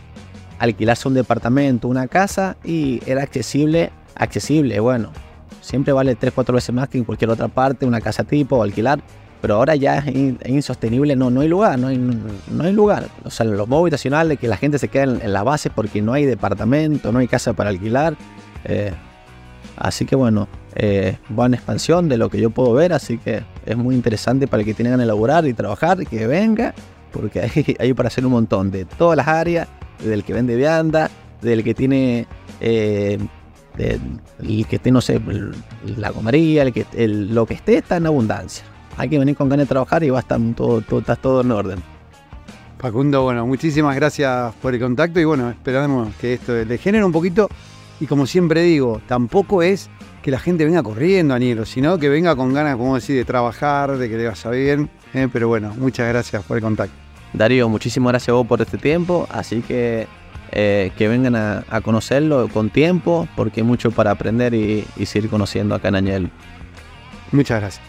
alquilarse 0.60 1.08
un 1.08 1.14
departamento, 1.14 1.88
una 1.88 2.10
casa 2.10 2.58
y 2.66 3.00
era 3.10 3.24
accesible, 3.24 3.94
accesible, 4.14 4.78
bueno, 4.82 5.14
siempre 5.62 5.94
vale 5.94 6.16
3, 6.16 6.34
4 6.36 6.54
veces 6.54 6.76
más 6.76 6.90
que 6.90 6.98
en 6.98 7.06
cualquier 7.06 7.30
otra 7.30 7.48
parte, 7.48 7.86
una 7.86 8.02
casa 8.02 8.26
tipo 8.26 8.58
o 8.58 8.64
alquilar. 8.64 9.02
Pero 9.42 9.56
ahora 9.56 9.78
ya 9.78 10.00
es, 10.00 10.14
insostenible, 10.46 11.16
no, 11.16 11.30
no 11.30 11.40
hay 11.40 11.48
lugar, 11.48 11.80
no 11.80 11.88
hay, 11.88 11.98
no 11.98 12.64
hay 12.66 12.74
lugar. 12.74 13.08
O 13.24 13.30
sea, 13.30 13.46
los 13.46 13.70
modos 13.70 13.84
habitacionales, 13.84 14.38
que 14.38 14.50
la 14.50 14.58
gente 14.58 14.80
se 14.80 14.90
queda 14.90 15.04
en, 15.04 15.32
la 15.32 15.44
base 15.44 15.70
porque 15.70 16.02
no 16.02 16.12
hay 16.12 16.26
departamento, 16.26 17.14
no 17.14 17.20
hay 17.20 17.30
casa 17.30 17.54
para 17.54 17.70
alquilar. 17.70 18.18
Eh, 18.66 18.92
así 19.78 20.04
que 20.04 20.18
bueno, 20.18 20.50
eh, 20.76 21.18
va 21.38 21.48
en 21.48 21.56
expansión 21.56 22.10
de 22.10 22.18
lo 22.18 22.30
que 22.30 22.40
yo 22.40 22.50
puedo 22.50 22.74
ver, 22.74 22.94
así 22.94 23.18
que 23.18 23.44
es 23.66 23.78
muy 23.78 23.96
interesante 23.96 24.48
para 24.48 24.62
el 24.62 24.66
que 24.66 24.74
tiene 24.74 24.92
ganas 24.92 25.06
de 25.06 25.12
elaborar 25.12 25.46
y 25.48 25.54
trabajar, 25.54 26.06
que 26.06 26.28
venga, 26.28 26.74
porque 27.12 27.76
hay, 27.80 27.94
para 27.94 28.08
hacer 28.08 28.26
un 28.26 28.34
montón 28.34 28.72
de 28.72 28.86
todas 28.86 29.18
las 29.18 29.28
áreas, 29.28 29.68
del 30.04 30.24
que 30.24 30.34
vende 30.34 30.56
vianda, 30.56 31.10
del 31.42 31.64
que 31.64 31.74
tiene 31.74 32.28
eh, 32.62 33.18
que 33.76 34.76
esté, 34.76 34.92
no 34.92 35.02
sé, 35.02 35.22
la 35.98 36.12
comería, 36.12 36.70
que, 36.72 36.86
lo 37.08 37.46
que 37.46 37.56
esté 37.56 37.78
está 37.78 37.98
en 37.98 38.06
abundancia. 38.06 38.64
Hay 38.98 39.10
que 39.10 39.18
venir 39.18 39.36
con 39.36 39.50
ganas 39.50 39.66
de 39.66 39.70
trabajar 39.70 40.04
y 40.04 40.10
va 40.10 40.18
a 40.18 40.22
estar 40.22 40.40
todo, 40.56 40.82
todo, 40.82 41.02
todo 41.02 41.42
en 41.42 41.52
orden. 41.52 41.80
Facundo, 42.78 43.24
bueno, 43.24 43.46
muchísimas 43.46 43.96
gracias 43.96 44.54
por 44.62 44.74
el 44.74 44.80
contacto 44.80 45.20
y 45.20 45.26
bueno, 45.26 45.50
esperamos 45.50 46.14
que 46.16 46.36
esto 46.36 46.54
le 46.54 46.78
genere 46.78 47.04
un 47.04 47.12
poquito 47.12 47.50
y 48.00 48.06
como 48.06 48.26
siempre 48.26 48.62
digo, 48.62 49.02
tampoco 49.08 49.62
es 49.62 49.90
que 50.30 50.32
la 50.32 50.40
gente 50.40 50.64
venga 50.64 50.84
corriendo, 50.84 51.34
Anielo, 51.34 51.66
sino 51.66 51.98
que 51.98 52.08
venga 52.08 52.36
con 52.36 52.54
ganas, 52.54 52.78
como 52.78 52.94
decir, 52.94 53.16
de 53.16 53.26
trabajar, 53.26 53.98
de 53.98 54.08
que 54.10 54.16
le 54.16 54.28
vaya 54.28 54.50
bien. 54.52 54.90
Eh, 55.16 55.28
pero 55.34 55.48
bueno, 55.48 55.74
muchas 55.76 56.08
gracias 56.08 56.44
por 56.44 56.58
el 56.58 56.62
contacto. 56.62 56.94
Darío, 57.34 57.68
muchísimas 57.68 58.12
gracias 58.12 58.30
a 58.30 58.34
vos 58.34 58.46
por 58.46 58.62
este 58.62 58.78
tiempo, 58.78 59.28
así 59.32 59.62
que 59.62 60.08
eh, 60.52 60.92
que 60.98 61.08
vengan 61.08 61.36
a, 61.36 61.82
conocerlo 61.82 62.48
con 62.50 62.70
tiempo, 62.70 63.28
porque 63.36 63.62
hay 63.62 63.66
mucho 63.66 63.90
para 63.90 64.12
aprender 64.12 64.54
y, 64.54 64.86
seguir 65.06 65.32
conociendo 65.32 65.74
acá 65.74 65.88
en 65.88 65.96
Añel. 65.96 66.32
Muchas 67.32 67.60
gracias. 67.60 67.89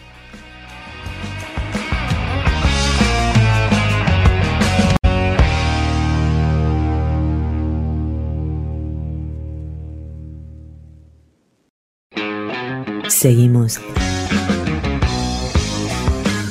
Seguimos 13.11 13.79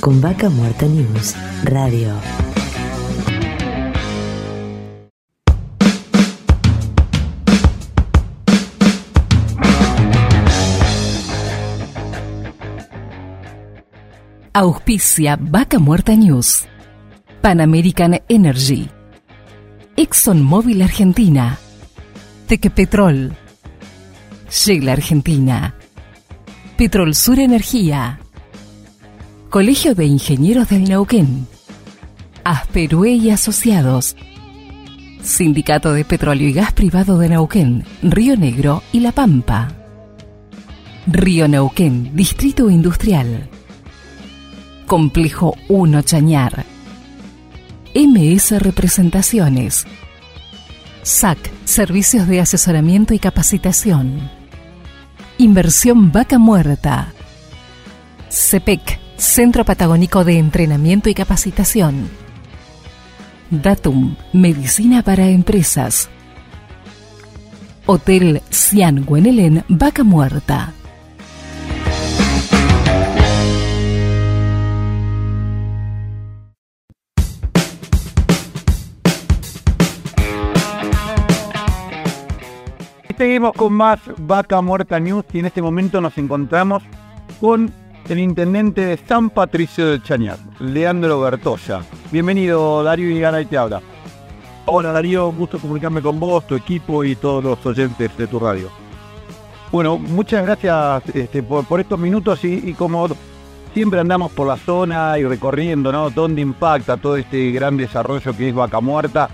con 0.01 0.21
Vaca 0.21 0.51
Muerta 0.51 0.87
News 0.87 1.35
Radio. 1.65 2.15
Auspicia 14.53 15.39
Vaca 15.41 15.79
Muerta 15.79 16.15
News. 16.15 16.67
Pan 17.41 17.63
American 17.63 18.21
Energy. 18.29 18.89
ExxonMobil 19.97 20.83
Argentina. 20.83 21.59
Tequepetrol. 22.47 23.35
Shell 24.51 24.89
Argentina. 24.89 25.80
Petrol 26.81 27.15
Sur 27.15 27.39
Energía. 27.39 28.21
Colegio 29.51 29.95
de 29.95 30.07
Ingenieros 30.07 30.71
del 30.71 30.85
Neuquén. 30.85 31.47
Asperue 32.43 33.11
y 33.11 33.29
Asociados. 33.29 34.17
Sindicato 35.21 35.93
de 35.93 36.07
Petróleo 36.07 36.49
y 36.49 36.55
Gas 36.55 36.73
Privado 36.73 37.19
de 37.19 37.29
Neuquén, 37.29 37.85
Río 38.03 38.35
Negro 38.35 38.83
y 38.93 39.01
La 39.01 39.13
Pampa. 39.13 39.69
Río 41.07 41.49
Neuquén, 41.49 42.17
Distrito 42.17 42.71
Industrial. 42.71 43.51
Complejo 44.87 45.57
1 45.69 46.01
Chañar. 46.01 46.65
MS 47.95 48.53
Representaciones. 48.59 49.85
SAC, 51.03 51.37
Servicios 51.67 52.27
de 52.27 52.41
Asesoramiento 52.41 53.13
y 53.13 53.19
Capacitación. 53.19 54.40
Inversión 55.41 56.13
Vaca 56.13 56.39
Muerta. 56.39 57.15
CEPEC, 58.29 59.01
Centro 59.17 59.65
Patagónico 59.65 60.23
de 60.23 60.37
Entrenamiento 60.37 61.09
y 61.09 61.15
Capacitación. 61.15 62.11
Datum, 63.51 64.17
Medicina 64.35 65.03
para 65.03 65.29
Empresas. 65.29 66.11
Hotel 67.87 68.43
Cian 68.51 69.07
Guenelén, 69.07 69.65
Vaca 69.67 70.05
Muerta. 70.05 70.75
Seguimos 83.21 83.53
con 83.53 83.75
más 83.75 84.01
Vaca 84.17 84.63
Muerta 84.63 84.99
News 84.99 85.27
y 85.35 85.41
en 85.41 85.45
este 85.45 85.61
momento 85.61 86.01
nos 86.01 86.17
encontramos 86.17 86.83
con 87.39 87.71
el 88.09 88.19
intendente 88.19 88.81
de 88.81 88.97
San 88.97 89.29
Patricio 89.29 89.89
del 89.89 90.03
Chañar, 90.03 90.39
Leandro 90.59 91.21
Bertoya. 91.21 91.83
Bienvenido 92.11 92.83
Darío 92.83 93.11
y 93.11 93.45
te 93.45 93.59
habla. 93.59 93.83
Hola 94.65 94.93
Darío, 94.93 95.31
gusto 95.33 95.59
comunicarme 95.59 96.01
con 96.01 96.19
vos, 96.19 96.47
tu 96.47 96.55
equipo 96.55 97.05
y 97.05 97.15
todos 97.15 97.45
los 97.45 97.67
oyentes 97.67 98.17
de 98.17 98.27
tu 98.27 98.39
radio. 98.39 98.71
Bueno, 99.71 99.99
muchas 99.99 100.43
gracias 100.47 101.03
este, 101.15 101.43
por, 101.43 101.79
estos 101.79 101.99
minutos 101.99 102.43
y, 102.43 102.73
como 102.73 103.07
siempre 103.75 104.01
andamos 104.01 104.33
por 104.33 104.47
la 104.47 104.57
zona 104.57 105.19
y 105.19 105.25
recorriendo, 105.25 105.93
¿no? 105.93 106.09
Dónde 106.09 106.41
impacta 106.41 106.97
todo 106.97 107.19
este 107.19 107.51
gran 107.51 107.77
desarrollo 107.77 108.35
que 108.35 108.49
es 108.49 108.55
Vaca 108.55 108.81
Muerta 108.81 109.29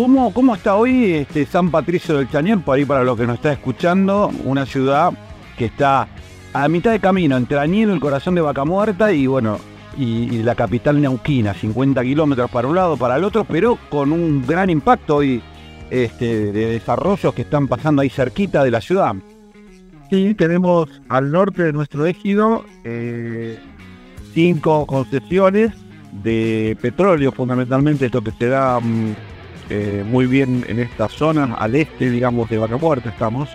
¿Cómo, 0.00 0.32
¿Cómo, 0.32 0.54
está 0.54 0.76
hoy 0.76 1.12
este 1.12 1.44
San 1.44 1.70
Patricio 1.70 2.16
del 2.16 2.30
Chañar? 2.30 2.64
Por 2.64 2.78
ahí 2.78 2.86
para 2.86 3.04
los 3.04 3.18
que 3.18 3.26
nos 3.26 3.34
está 3.34 3.52
escuchando, 3.52 4.30
una 4.44 4.64
ciudad 4.64 5.12
que 5.58 5.66
está 5.66 6.08
a 6.54 6.68
mitad 6.68 6.92
de 6.92 7.00
camino 7.00 7.36
entre 7.36 7.58
Añelo, 7.58 7.92
el 7.92 8.00
corazón 8.00 8.34
de 8.34 8.40
Vaca 8.40 8.64
Muerta, 8.64 9.12
y 9.12 9.26
bueno, 9.26 9.58
y, 9.98 10.42
la 10.42 10.54
capital 10.54 11.02
neuquina, 11.02 11.52
50 11.52 12.02
kilómetros 12.02 12.50
para 12.50 12.66
un 12.66 12.76
lado, 12.76 12.96
para 12.96 13.16
el 13.16 13.24
otro, 13.24 13.44
pero 13.44 13.76
con 13.90 14.10
un 14.10 14.42
gran 14.46 14.70
impacto 14.70 15.16
hoy 15.16 15.42
este, 15.90 16.50
de 16.50 16.66
desarrollos 16.70 17.34
que 17.34 17.42
están 17.42 17.68
pasando 17.68 18.00
ahí 18.00 18.08
cerquita 18.08 18.64
de 18.64 18.70
la 18.70 18.80
ciudad. 18.80 19.14
Sí, 20.08 20.34
tenemos 20.34 20.88
al 21.10 21.30
norte 21.30 21.64
de 21.64 21.74
nuestro 21.74 22.06
ejido 22.06 22.64
eh, 22.84 23.58
cinco 24.32 24.86
concesiones 24.86 25.72
de 26.22 26.74
petróleo, 26.80 27.32
fundamentalmente 27.32 28.06
esto 28.06 28.24
que 28.24 28.30
se 28.30 28.46
da 28.46 28.80
mm, 28.80 29.14
eh, 29.70 30.04
muy 30.04 30.26
bien 30.26 30.64
en 30.68 30.80
esta 30.80 31.08
zona, 31.08 31.54
al 31.54 31.76
este, 31.76 32.10
digamos, 32.10 32.50
de 32.50 32.58
Vaca 32.58 32.76
Muerta 32.76 33.10
estamos. 33.10 33.48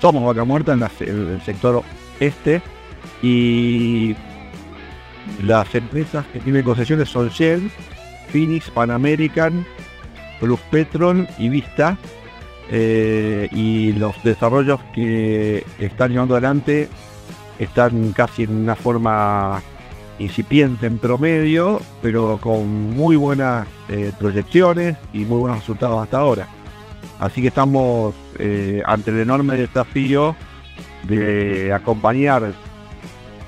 Somos 0.00 0.24
Vaca 0.24 0.44
Muerta 0.44 0.72
en, 0.72 0.82
el 0.82 1.42
sector 1.42 1.82
este 2.18 2.62
y 3.22 4.16
las 5.42 5.74
empresas 5.74 6.24
que 6.32 6.40
tienen 6.40 6.62
concesiones 6.62 7.10
son 7.10 7.28
Shell, 7.28 7.70
Phoenix, 8.28 8.70
Pan 8.70 8.90
American, 8.90 9.66
Plus 10.40 10.60
Petrol 10.70 11.28
y 11.38 11.50
Vista. 11.50 11.98
Eh, 12.70 13.46
y 13.52 13.92
los 13.92 14.14
desarrollos 14.22 14.80
que 14.94 15.66
están 15.78 16.12
llevando 16.12 16.34
adelante 16.34 16.88
están 17.58 18.12
casi 18.12 18.44
en 18.44 18.62
una 18.62 18.74
forma 18.74 19.62
incipiente 20.18 20.86
en 20.86 20.98
promedio, 20.98 21.80
pero 22.02 22.38
con 22.40 22.90
muy 22.90 23.16
buenas 23.16 23.66
eh, 23.88 24.12
proyecciones 24.18 24.96
y 25.12 25.20
muy 25.20 25.40
buenos 25.40 25.58
resultados 25.60 26.02
hasta 26.02 26.18
ahora. 26.18 26.48
Así 27.18 27.42
que 27.42 27.48
estamos 27.48 28.14
eh, 28.38 28.82
ante 28.84 29.10
el 29.10 29.20
enorme 29.20 29.56
desafío 29.56 30.36
de 31.04 31.72
acompañar 31.72 32.52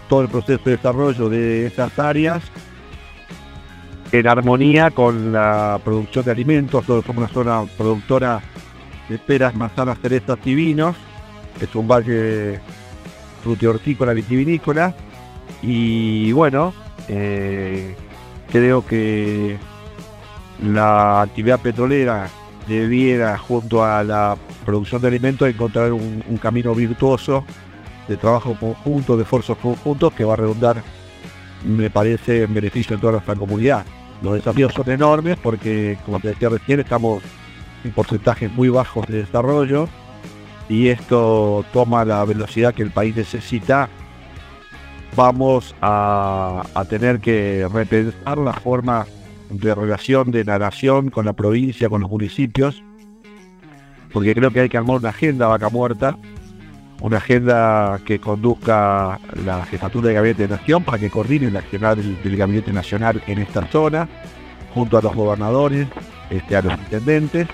todo 0.08 0.22
el 0.22 0.28
proceso 0.28 0.62
de 0.64 0.76
desarrollo 0.76 1.28
de 1.28 1.66
esas 1.66 1.98
áreas 1.98 2.42
en 4.12 4.26
armonía 4.28 4.90
con 4.90 5.32
la 5.32 5.80
producción 5.84 6.24
de 6.24 6.30
alimentos. 6.30 6.84
Somos 6.84 7.08
una 7.08 7.28
zona 7.28 7.64
productora 7.76 8.40
de 9.08 9.18
peras, 9.18 9.54
manzanas, 9.54 9.98
cerezas 10.00 10.38
y 10.44 10.54
vinos. 10.54 10.96
Es 11.60 11.74
un 11.74 11.88
valle 11.88 12.60
frutihortícola, 13.42 14.12
vitivinícola 14.12 14.94
y 15.62 16.32
bueno, 16.32 16.72
eh, 17.08 17.94
creo 18.50 18.86
que 18.86 19.58
la 20.62 21.22
actividad 21.22 21.60
petrolera 21.60 22.28
debiera, 22.66 23.38
junto 23.38 23.84
a 23.84 24.02
la 24.02 24.36
producción 24.64 25.00
de 25.02 25.08
alimentos, 25.08 25.48
encontrar 25.48 25.92
un, 25.92 26.38
camino 26.40 26.74
virtuoso 26.74 27.44
de 28.08 28.16
trabajo 28.16 28.56
conjunto, 28.58 29.16
de 29.16 29.22
esfuerzos 29.22 29.58
conjuntos 29.58 30.12
que 30.12 30.24
va 30.24 30.34
a 30.34 30.36
redundar, 30.36 30.82
me 31.64 31.90
parece, 31.90 32.42
en 32.42 32.54
beneficio 32.54 32.96
de 32.96 33.00
toda 33.00 33.12
nuestra 33.14 33.34
comunidad. 33.34 33.84
Los 34.22 34.34
desafíos 34.34 34.72
son 34.72 34.90
enormes 34.90 35.36
porque, 35.42 35.98
como 36.04 36.20
te 36.20 36.28
decía 36.28 36.48
recién, 36.48 36.80
estamos 36.80 37.22
en 37.84 37.92
porcentajes 37.92 38.50
muy 38.52 38.68
bajos 38.68 39.06
de 39.06 39.18
desarrollo 39.18 39.88
y 40.68 40.88
esto 40.88 41.64
toma 41.72 42.04
la 42.04 42.24
velocidad 42.24 42.74
que 42.74 42.82
el 42.82 42.90
país 42.90 43.14
necesita, 43.14 43.88
vamos 45.14 45.74
a, 45.80 46.62
tener 46.88 47.20
que 47.20 47.68
repensar 47.72 48.38
la 48.38 48.52
forma 48.52 49.06
de 49.50 49.74
relación 49.74 50.30
de 50.30 50.44
la 50.44 50.58
nación 50.58 51.10
con 51.10 51.24
la 51.24 51.32
provincia, 51.32 51.88
con 51.88 52.00
los 52.00 52.10
municipios, 52.10 52.82
porque 54.12 54.34
creo 54.34 54.50
que 54.50 54.60
hay 54.60 54.68
que 54.68 54.76
armar 54.76 54.96
una 54.96 55.10
agenda 55.10 55.46
vaca 55.46 55.68
muerta, 55.68 56.16
una 57.00 57.18
agenda 57.18 58.00
que 58.04 58.18
conduzca 58.18 59.20
la 59.44 59.64
jefatura 59.66 60.08
de 60.08 60.14
gabinete 60.14 60.48
de 60.48 60.56
nación 60.56 60.82
para 60.82 60.98
que 60.98 61.10
coordine 61.10 61.48
el 61.48 61.56
accionar 61.56 61.96
del, 61.96 62.36
gabinete 62.36 62.72
nacional 62.72 63.22
en 63.26 63.38
esta 63.38 63.66
zona, 63.66 64.08
junto 64.74 64.98
a 64.98 65.02
los 65.02 65.14
gobernadores, 65.14 65.86
este, 66.30 66.56
a 66.56 66.62
los 66.62 66.72
intendentes, 66.72 67.46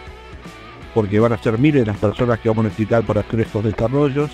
porque 0.95 1.21
van 1.21 1.33
a 1.33 1.39
ser 1.39 1.59
miles 1.59 1.87
las 1.87 1.97
personas 1.97 2.39
que 2.39 2.49
vamos 2.49 2.67
a 2.67 2.69
necesitar 2.69 3.03
para 3.05 3.21
hacer 3.21 3.41
estos 3.41 3.65
desarrollos. 3.65 4.31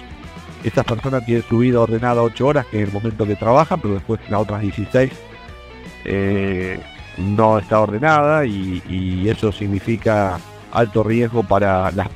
Estas 0.65 0.85
personas 0.85 1.25
tienen 1.25 1.45
su 1.49 1.59
vida 1.59 1.81
ordenada 1.81 2.23
8 2.23 2.47
horas, 2.47 2.67
que 2.67 2.83
es 2.83 2.89
el 2.89 2.93
momento 2.93 3.27
que 3.27 3.37
trabajan, 3.37 3.81
pero 3.81 3.95
después 3.95 4.21
las 4.29 4.41
otras 4.41 4.61
16 4.61 5.13
eh, 6.05 6.81
no 7.19 7.59
está 7.59 7.81
ordenada 7.81 8.45
y, 8.45 9.29
eso 9.29 9.53
significa 9.53 10.39
alto 10.73 11.03
riesgo 11.03 11.43
para 11.43 11.91
las 11.93 12.09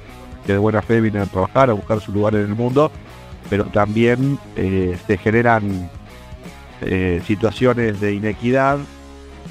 que 0.47 0.53
de 0.53 0.59
buena 0.59 0.83
fe 0.83 1.01
vienen 1.01 1.23
a 1.23 1.27
trabajar, 1.27 1.71
a 1.71 1.75
buscar 1.75 2.01
su 2.01 2.11
lugar 2.13 2.35
en 2.35 2.43
el 2.43 2.55
mundo, 2.55 2.91
pero 3.51 3.65
también 3.67 4.39
eh, 4.57 4.97
se 5.07 5.19
generan 5.19 5.91
eh, 6.81 7.23
situaciones 7.27 8.01
de 8.01 8.15
inequidad 8.15 8.79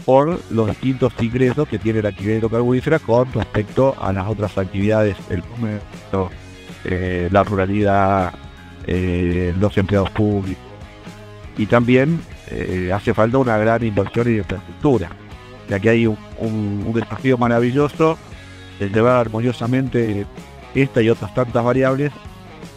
por 0.06 0.40
los 0.50 0.68
distintos 0.68 1.14
ingresos 1.22 1.68
que 1.68 1.78
tiene 1.78 2.02
la 2.02 2.10
actividad 2.10 2.38
hidrocarburífera 2.38 3.00
con 3.00 3.32
respecto 3.32 3.96
a 4.02 4.12
las 4.12 4.28
otras 4.28 4.58
actividades, 4.58 5.16
el 5.30 5.44
comercio, 5.44 6.30
la 7.30 7.44
ruralidad, 7.44 8.34
los 8.88 9.78
empleados 9.78 10.10
públicos. 10.12 10.64
Y 11.58 11.66
también 11.66 12.22
hace 12.94 13.14
falta 13.14 13.38
una 13.38 13.58
gran 13.58 13.84
inversión 13.84 14.28
en 14.28 14.38
infraestructura 14.38 15.10
ya 15.72 15.80
que 15.80 15.90
hay 15.90 16.06
un, 16.06 16.92
desafío 16.94 17.38
maravilloso 17.38 18.18
de 18.78 18.90
llevar 18.90 19.16
armoniosamente 19.16 20.26
esta 20.76 21.02
y 21.02 21.10
otras 21.10 21.34
tantas 21.34 21.64
variables 21.64 22.12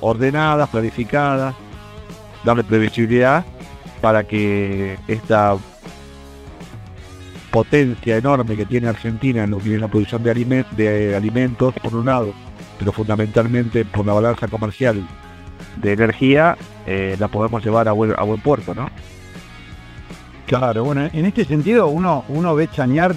ordenadas, 0.00 0.68
planificadas, 0.68 1.56
darle 2.44 2.62
previsibilidad 2.62 3.44
para 4.00 4.22
que 4.22 4.96
esta 5.08 5.56
potencia 7.50 8.16
enorme 8.16 8.56
que 8.56 8.64
tiene 8.64 8.86
Argentina 8.86 9.42
en 9.42 9.50
lo 9.50 9.58
que 9.58 9.74
es 9.74 9.80
la 9.80 9.88
producción 9.88 10.22
de, 10.22 10.64
de 10.76 11.16
alimentos, 11.16 11.74
por 11.82 11.96
un 11.96 12.06
lado, 12.06 12.32
pero 12.78 12.92
fundamentalmente 12.92 13.84
por 13.84 14.06
la 14.06 14.12
balanza 14.12 14.46
comercial 14.46 15.04
de 15.76 15.92
energía, 15.92 16.56
eh, 16.87 17.16
la 17.18 17.28
podemos 17.28 17.64
llevar 17.64 17.88
a 17.88 17.92
buen, 17.92 18.14
a 18.16 18.22
buen 18.22 18.40
puerto, 18.40 18.74
¿no? 18.74 18.90
Claro, 20.46 20.84
bueno, 20.84 21.08
en 21.12 21.24
este 21.24 21.44
sentido 21.44 21.88
uno, 21.88 22.24
uno 22.28 22.54
ve 22.54 22.68
chañar 22.68 23.14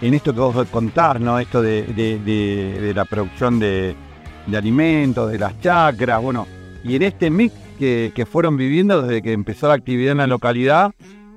en 0.00 0.14
esto 0.14 0.34
que 0.34 0.40
vos 0.40 0.66
contás, 0.70 1.20
¿no? 1.20 1.38
Esto 1.38 1.62
de, 1.62 2.92
la 2.94 3.04
producción 3.04 3.58
de, 3.58 3.94
alimentos, 4.52 5.30
de 5.30 5.38
las 5.38 5.60
chacras, 5.60 6.20
bueno, 6.20 6.46
y 6.82 6.96
en 6.96 7.02
este 7.02 7.30
mix 7.30 7.54
que, 7.78 8.26
fueron 8.30 8.56
viviendo 8.56 9.02
desde 9.02 9.22
que 9.22 9.32
empezó 9.32 9.68
la 9.68 9.74
actividad 9.74 10.12
en 10.12 10.18
la 10.18 10.26
localidad, 10.26 10.92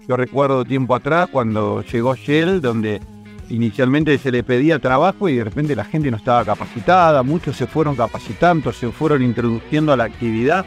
yo 0.08 0.18
recuerdo 0.18 0.66
tiempo 0.66 0.96
atrás 0.96 1.30
cuando 1.32 1.84
llegó 1.84 2.16
Shell, 2.16 2.62
donde 2.62 3.02
inicialmente 3.50 4.18
se 4.18 4.32
le 4.32 4.44
pedía 4.44 4.80
trabajo 4.80 5.30
y 5.30 5.36
de 5.36 5.44
repente 5.44 5.76
la 5.76 5.86
gente 5.86 6.12
no 6.12 6.18
estaba 6.18 6.44
capacitada, 6.46 7.24
muchos 7.24 7.56
se 7.56 7.68
fueron 7.68 7.96
capacitando, 7.96 8.72
se 8.72 8.92
fueron 8.92 9.22
introduciendo 9.22 9.94
a 9.94 9.98
la 9.98 10.06
actividad 10.06 10.66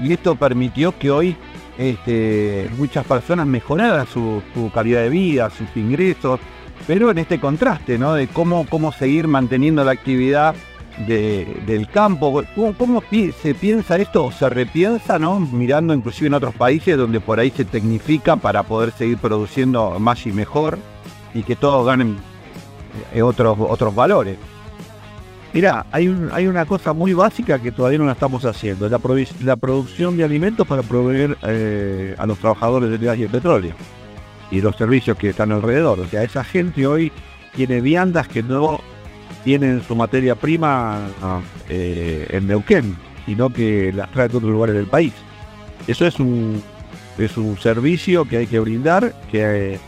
y 0.00 0.12
esto 0.12 0.34
permitió 0.36 0.96
que 0.98 1.10
hoy 1.10 1.36
este, 1.78 2.70
muchas 2.76 3.04
personas 3.04 3.46
mejoraran 3.46 4.06
su, 4.06 4.42
calidad 4.72 5.02
de 5.02 5.08
vida, 5.08 5.50
sus 5.50 5.68
ingresos, 5.76 6.40
pero 6.86 7.10
en 7.10 7.18
este 7.18 7.40
contraste, 7.40 7.98
¿no? 7.98 8.14
De 8.14 8.26
cómo, 8.28 8.66
cómo 8.68 8.92
seguir 8.92 9.28
manteniendo 9.28 9.84
la 9.84 9.92
actividad 9.92 10.54
del 11.06 11.88
campo. 11.88 12.44
¿Cómo, 12.54 13.02
se 13.42 13.54
piensa 13.54 13.96
esto 13.96 14.26
o 14.26 14.32
se 14.32 14.48
repiensa, 14.48 15.18
¿no? 15.18 15.40
Mirando 15.40 15.94
inclusive 15.94 16.28
en 16.28 16.34
otros 16.34 16.54
países 16.54 16.96
donde 16.96 17.20
por 17.20 17.40
ahí 17.40 17.50
se 17.50 17.64
tecnifica 17.64 18.36
para 18.36 18.62
poder 18.62 18.92
seguir 18.92 19.18
produciendo 19.18 19.98
más 19.98 20.26
y 20.26 20.32
mejor 20.32 20.78
y 21.34 21.42
que 21.42 21.56
todos 21.56 21.84
ganen 21.86 22.16
eh, 23.12 23.22
otros, 23.22 23.58
otros 23.60 23.94
valores. 23.94 24.38
Mira, 25.52 25.86
hay, 25.92 26.12
hay 26.32 26.46
una 26.46 26.66
cosa 26.66 26.92
muy 26.92 27.12
básica 27.12 27.60
que 27.60 27.70
todavía 27.70 27.98
no 27.98 28.06
la 28.06 28.12
estamos 28.12 28.44
haciendo, 28.44 28.88
la, 28.88 29.00
la 29.44 29.56
producción 29.56 30.16
de 30.16 30.24
alimentos 30.24 30.66
para 30.66 30.82
proveer 30.82 31.36
eh, 31.42 32.14
a 32.18 32.26
los 32.26 32.38
trabajadores 32.38 32.90
del 32.90 32.98
gas 32.98 33.18
y 33.18 33.22
el 33.22 33.30
petróleo 33.30 33.74
y 34.50 34.60
los 34.60 34.76
servicios 34.76 35.16
que 35.16 35.30
están 35.30 35.52
alrededor. 35.52 36.00
O 36.00 36.06
sea, 36.06 36.22
esa 36.22 36.44
gente 36.44 36.86
hoy 36.86 37.12
tiene 37.54 37.80
viandas 37.80 38.28
que 38.28 38.42
no 38.42 38.80
tienen 39.44 39.82
su 39.82 39.94
materia 39.94 40.34
prima 40.34 41.00
eh, 41.68 42.26
en 42.30 42.46
Neuquén, 42.46 42.96
sino 43.26 43.50
que 43.50 43.92
las 43.92 44.10
trae 44.10 44.28
de 44.28 44.36
otros 44.36 44.50
lugares 44.50 44.74
del 44.74 44.86
país. 44.86 45.12
Eso 45.86 46.06
es 46.06 46.18
un, 46.18 46.62
es 47.18 47.36
un 47.36 47.56
servicio 47.58 48.24
que 48.24 48.38
hay 48.38 48.46
que 48.46 48.58
brindar, 48.58 49.14
que 49.30 49.74
eh, 49.74 49.80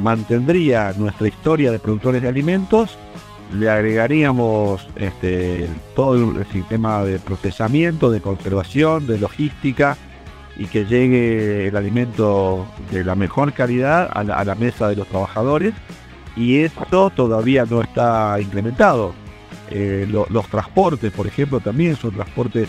mantendría 0.00 0.92
nuestra 0.96 1.28
historia 1.28 1.70
de 1.70 1.78
productores 1.78 2.22
de 2.22 2.28
alimentos 2.28 2.98
le 3.52 3.68
agregaríamos 3.68 4.86
este, 4.96 5.68
todo 5.94 6.38
el 6.38 6.46
sistema 6.46 7.04
de 7.04 7.18
procesamiento, 7.18 8.10
de 8.10 8.20
conservación, 8.20 9.06
de 9.06 9.18
logística 9.18 9.96
y 10.56 10.66
que 10.66 10.84
llegue 10.84 11.68
el 11.68 11.76
alimento 11.76 12.66
de 12.90 13.04
la 13.04 13.14
mejor 13.14 13.52
calidad 13.52 14.10
a 14.12 14.44
la, 14.44 14.54
mesa 14.54 14.88
de 14.88 14.96
los 14.96 15.08
trabajadores 15.08 15.74
y 16.36 16.58
esto 16.58 17.10
todavía 17.10 17.64
no 17.64 17.80
está 17.82 18.38
implementado. 18.40 19.14
Eh, 19.70 20.06
los 20.08 20.46
transportes, 20.48 21.12
por 21.12 21.26
ejemplo, 21.26 21.60
también 21.60 21.96
son 21.96 22.12
transportes 22.12 22.68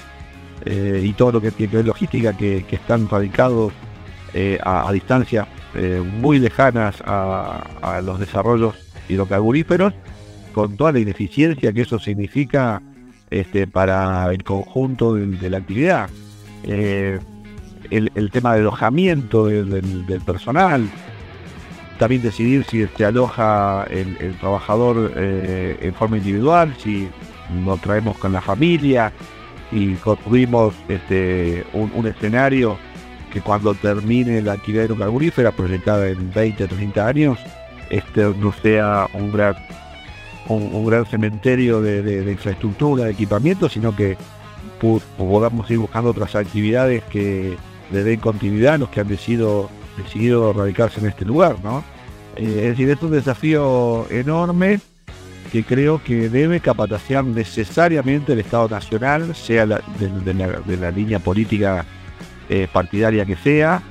eh, 0.65 1.01
y 1.03 1.13
todo 1.13 1.33
lo 1.33 1.41
que 1.41 1.51
tiene 1.51 1.71
que 1.71 1.77
ver 1.77 1.85
logística 1.85 2.33
que, 2.33 2.65
están 2.69 3.09
radicados 3.09 3.73
eh, 4.33 4.59
a, 4.63 4.91
distancias 4.91 5.47
muy 6.19 6.39
lejanas 6.39 7.01
a, 7.05 7.63
a 7.81 8.01
los 8.01 8.19
desarrollos 8.19 8.75
hidrocarburíferos 9.07 9.93
con 10.53 10.75
toda 10.77 10.91
la 10.91 10.99
ineficiencia 10.99 11.71
que 11.73 11.81
eso 11.81 11.99
significa 11.99 12.81
este, 13.31 13.65
para 13.65 14.29
el 14.31 14.43
conjunto 14.43 15.15
de, 15.15 15.49
la 15.49 15.57
actividad. 15.57 16.09
Eh, 16.63 17.19
el, 17.89 18.31
tema 18.31 18.53
de 18.53 18.59
alojamiento 18.59 19.47
del, 19.47 20.21
personal, 20.25 20.89
también 21.97 22.21
decidir 22.21 22.65
si 22.65 22.85
se 22.87 23.05
aloja 23.05 23.85
el, 23.89 24.35
trabajador 24.39 25.13
eh, 25.15 25.77
en 25.81 25.93
forma 25.93 26.17
individual, 26.17 26.75
si 26.77 27.07
lo 27.65 27.77
traemos 27.77 28.17
con 28.17 28.33
la 28.33 28.41
familia 28.41 29.11
y 29.71 29.93
construimos 29.95 30.73
este, 30.89 31.65
un, 31.73 32.05
escenario 32.05 32.77
que 33.31 33.41
cuando 33.41 33.73
termine 33.73 34.41
la 34.41 34.53
actividad 34.53 34.85
hidrocarburífera 34.85 35.51
proyectada 35.51 36.07
en 36.09 36.31
20, 36.31 36.67
30 36.67 37.07
años, 37.07 37.39
este 37.89 38.21
no 38.37 38.53
sea 38.53 39.07
un 39.13 39.31
gran 39.31 39.55
un, 40.47 40.85
gran 40.85 41.05
cementerio 41.05 41.81
de, 41.81 42.31
infraestructura, 42.31 43.05
de 43.05 43.11
equipamiento, 43.11 43.69
sino 43.69 43.95
que 43.95 44.17
podamos 45.17 45.69
ir 45.69 45.77
buscando 45.77 46.09
otras 46.09 46.35
actividades 46.35 47.03
que 47.05 47.55
le 47.91 48.03
den 48.03 48.19
continuidad 48.19 48.75
a 48.75 48.77
los 48.79 48.89
que 48.89 49.01
han 49.01 49.07
decidido, 49.07 49.69
decidido 49.97 50.53
radicarse 50.53 50.99
en 50.99 51.07
este 51.07 51.25
lugar. 51.25 51.57
¿no? 51.63 51.83
Eh, 52.35 52.43
es 52.43 52.69
decir, 52.69 52.89
es 52.89 53.01
un 53.01 53.11
desafío 53.11 54.07
enorme 54.09 54.79
que 55.51 55.63
creo 55.63 56.01
que 56.03 56.29
debe 56.29 56.61
capacitar 56.61 57.25
necesariamente 57.25 58.33
el 58.33 58.39
Estado 58.39 58.69
Nacional, 58.69 59.35
sea 59.35 59.65
de, 59.65 60.77
la, 60.77 60.91
línea 60.91 61.19
política 61.19 61.85
eh, 62.53 62.67
partidaria 62.69 63.25
que 63.25 63.37
sea, 63.37 63.81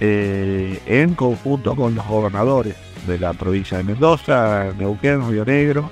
eh, 0.00 0.80
en 0.86 1.14
conjunto 1.14 1.76
con 1.76 1.94
los 1.94 2.04
gobernadores 2.04 2.74
de 3.06 3.16
la 3.16 3.32
provincia 3.32 3.78
de 3.78 3.84
Mendoza, 3.84 4.72
Neuquén, 4.76 5.30
Río 5.30 5.44
Negro, 5.44 5.88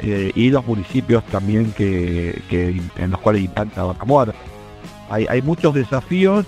eh, 0.00 0.32
y 0.34 0.50
los 0.50 0.66
municipios 0.66 1.24
también 1.26 1.70
que, 1.70 2.42
en 2.50 3.10
los 3.12 3.20
cuales 3.20 3.42
impacta 3.42 3.84
Vaca 3.84 4.34
Hay, 5.08 5.40
muchos 5.42 5.72
desafíos 5.72 6.46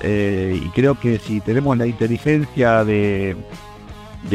y 0.00 0.68
creo 0.76 0.94
que 1.00 1.18
si 1.18 1.40
tenemos 1.40 1.76
la 1.76 1.88
inteligencia 1.88 2.84
de, 2.84 3.36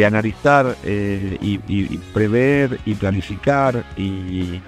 analizar 0.05 0.75
y, 0.83 1.97
prever 2.13 2.81
y 2.85 2.95
planificar 2.95 3.85
y, 3.95 4.59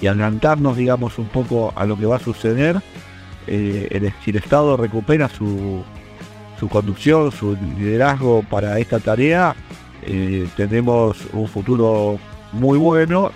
adelantarnos, 0.00 0.76
digamos, 0.76 1.16
un 1.20 1.28
poco 1.28 1.72
a 1.76 1.86
lo 1.86 1.96
que 1.96 2.06
va 2.06 2.16
a 2.16 2.18
suceder, 2.20 2.82
si 3.48 4.30
el 4.30 4.36
Estado 4.36 4.76
recupera 4.76 5.28
su, 5.28 5.82
su 6.58 6.68
conducción, 6.68 7.32
su 7.32 7.56
liderazgo 7.78 8.42
para 8.48 8.78
esta 8.78 8.98
tarea, 9.00 9.54
eh, 10.02 10.48
tenemos 10.56 11.18
un 11.32 11.48
futuro 11.48 12.18
muy 12.52 12.78
bueno 12.78 13.30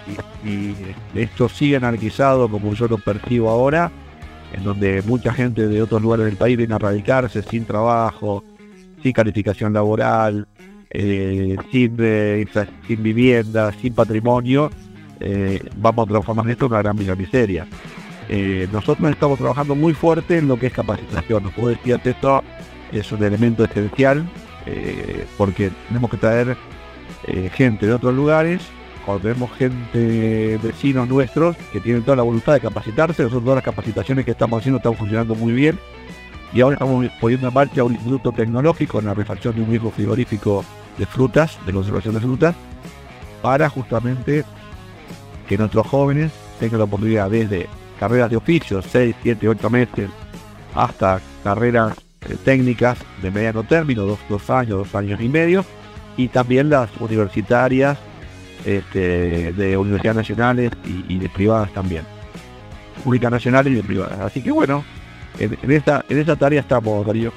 y, 0.45 0.75
esto 1.15 1.49
sigue 1.49 1.77
anarquizado 1.77 2.49
como 2.49 2.73
yo 2.75 2.89
lo 2.89 2.99
percibo 2.99 3.51
ahora, 3.51 3.91
en 4.53 4.65
donde 4.65 5.03
mucha 5.03 5.33
gente 5.33 5.69
de 5.69 5.83
otros 5.83 6.03
lugares 6.03 6.27
del 6.27 6.37
país 6.37 6.57
viene 6.57 6.75
a 6.75 6.79
radicarse 6.79 7.43
sin 7.43 7.65
trabajo, 7.65 8.43
sin 9.03 9.13
calificación 9.13 9.73
laboral, 9.73 10.47
eh, 10.91 11.57
sin, 11.71 11.97
eh, 12.01 12.47
vivienda, 12.99 13.73
sin 13.81 13.95
patrimonio, 13.95 14.71
eh, 15.21 15.61
vamos 15.77 16.07
a 16.07 16.11
transformar 16.11 16.51
esto 16.51 16.67
en 16.67 16.73
una 16.73 16.83
gran 16.83 16.97
miseria. 16.97 17.67
Eh, 18.35 18.67
nosotros 18.73 19.11
estamos 19.11 19.39
trabajando 19.39 19.75
muy 19.75 19.93
fuerte 19.93 20.39
en 20.39 20.49
lo 20.49 20.59
que 20.59 20.69
es 20.69 20.73
capacitación. 20.73 21.51
Como 21.51 21.69
decía 21.69 22.01
esto 22.03 22.43
es 22.91 23.13
un 23.13 23.23
elemento 23.23 23.63
esencial 23.63 24.27
eh, 24.65 25.27
porque 25.37 25.71
tenemos 25.89 26.11
que 26.11 26.17
traer 26.17 26.57
eh, 27.27 27.51
gente 27.53 27.87
de 27.87 27.93
otros 27.93 28.15
lugares. 28.15 28.63
Cuando 29.05 29.49
gente, 29.49 30.59
vecinos 30.63 31.09
nuestros, 31.09 31.57
que 31.73 31.81
tienen 31.81 32.05
toda 32.05 32.17
la 32.17 32.23
voluntad 32.23 32.55
de 32.55 32.61
capacitarse, 32.61 33.23
nosotros 33.23 33.45
todas 33.45 33.57
las 33.57 33.65
capacitaciones 33.65 34.25
que 34.25 34.31
estamos 34.31 34.61
haciendo 34.61 34.79
están 34.79 34.95
funcionando 34.95 35.35
muy 35.35 35.53
bien. 35.53 35.79
Y 36.55 36.63
ahora 36.63 36.77
estamos 36.77 37.07
poniendo 37.21 37.49
en 37.49 37.53
marcha 37.53 37.85
un 37.85 37.93
instituto 37.93 38.33
tecnológico 38.33 38.99
en 39.01 39.07
la 39.07 39.15
refacción 39.15 39.55
de 39.55 39.61
un 39.61 39.69
viejo 39.71 39.91
frigorífico 39.91 40.65
de 40.97 41.05
frutas, 41.05 41.59
de 41.67 41.73
conservación 41.75 42.15
de 42.15 42.21
frutas, 42.21 42.55
para 43.43 43.69
justamente 43.69 44.45
que 45.47 45.59
nuestros 45.59 45.87
jóvenes 45.87 46.33
tengan 46.59 46.79
la 46.79 46.85
oportunidad 46.85 47.29
desde 47.29 47.69
carreras 48.03 48.31
de 48.31 48.37
oficio, 48.37 48.83
6, 48.83 49.15
7, 49.23 49.49
8 49.49 49.71
meses, 49.71 50.11
hasta 50.75 51.21
carreras 51.45 51.97
eh, 52.29 52.37
técnicas 52.45 52.99
de 53.23 53.31
mediano 53.31 53.63
término, 53.63 54.03
dos, 54.03 54.19
dos 54.29 54.51
años, 54.51 54.79
dos 54.79 54.95
años 54.97 55.21
y 55.21 55.29
medio, 55.29 55.65
y 56.17 56.27
también 56.27 56.69
las 56.69 56.91
universitarias 56.99 57.97
este, 58.65 59.53
de 59.53 59.77
universidades 59.77 60.17
nacionales 60.17 60.73
y, 61.09 61.17
de 61.17 61.29
privadas 61.29 61.73
también. 61.73 62.03
Públicas 63.05 63.31
nacionales 63.31 63.79
y 63.79 63.83
privadas. 63.83 64.19
Así 64.19 64.43
que 64.43 64.51
bueno, 64.51 64.85
en, 65.39 65.71
esta, 65.71 66.05
en 66.09 66.19
esta 66.19 66.35
tarea 66.35 66.63
estamos, 66.63 67.07
Darío. 67.07 67.33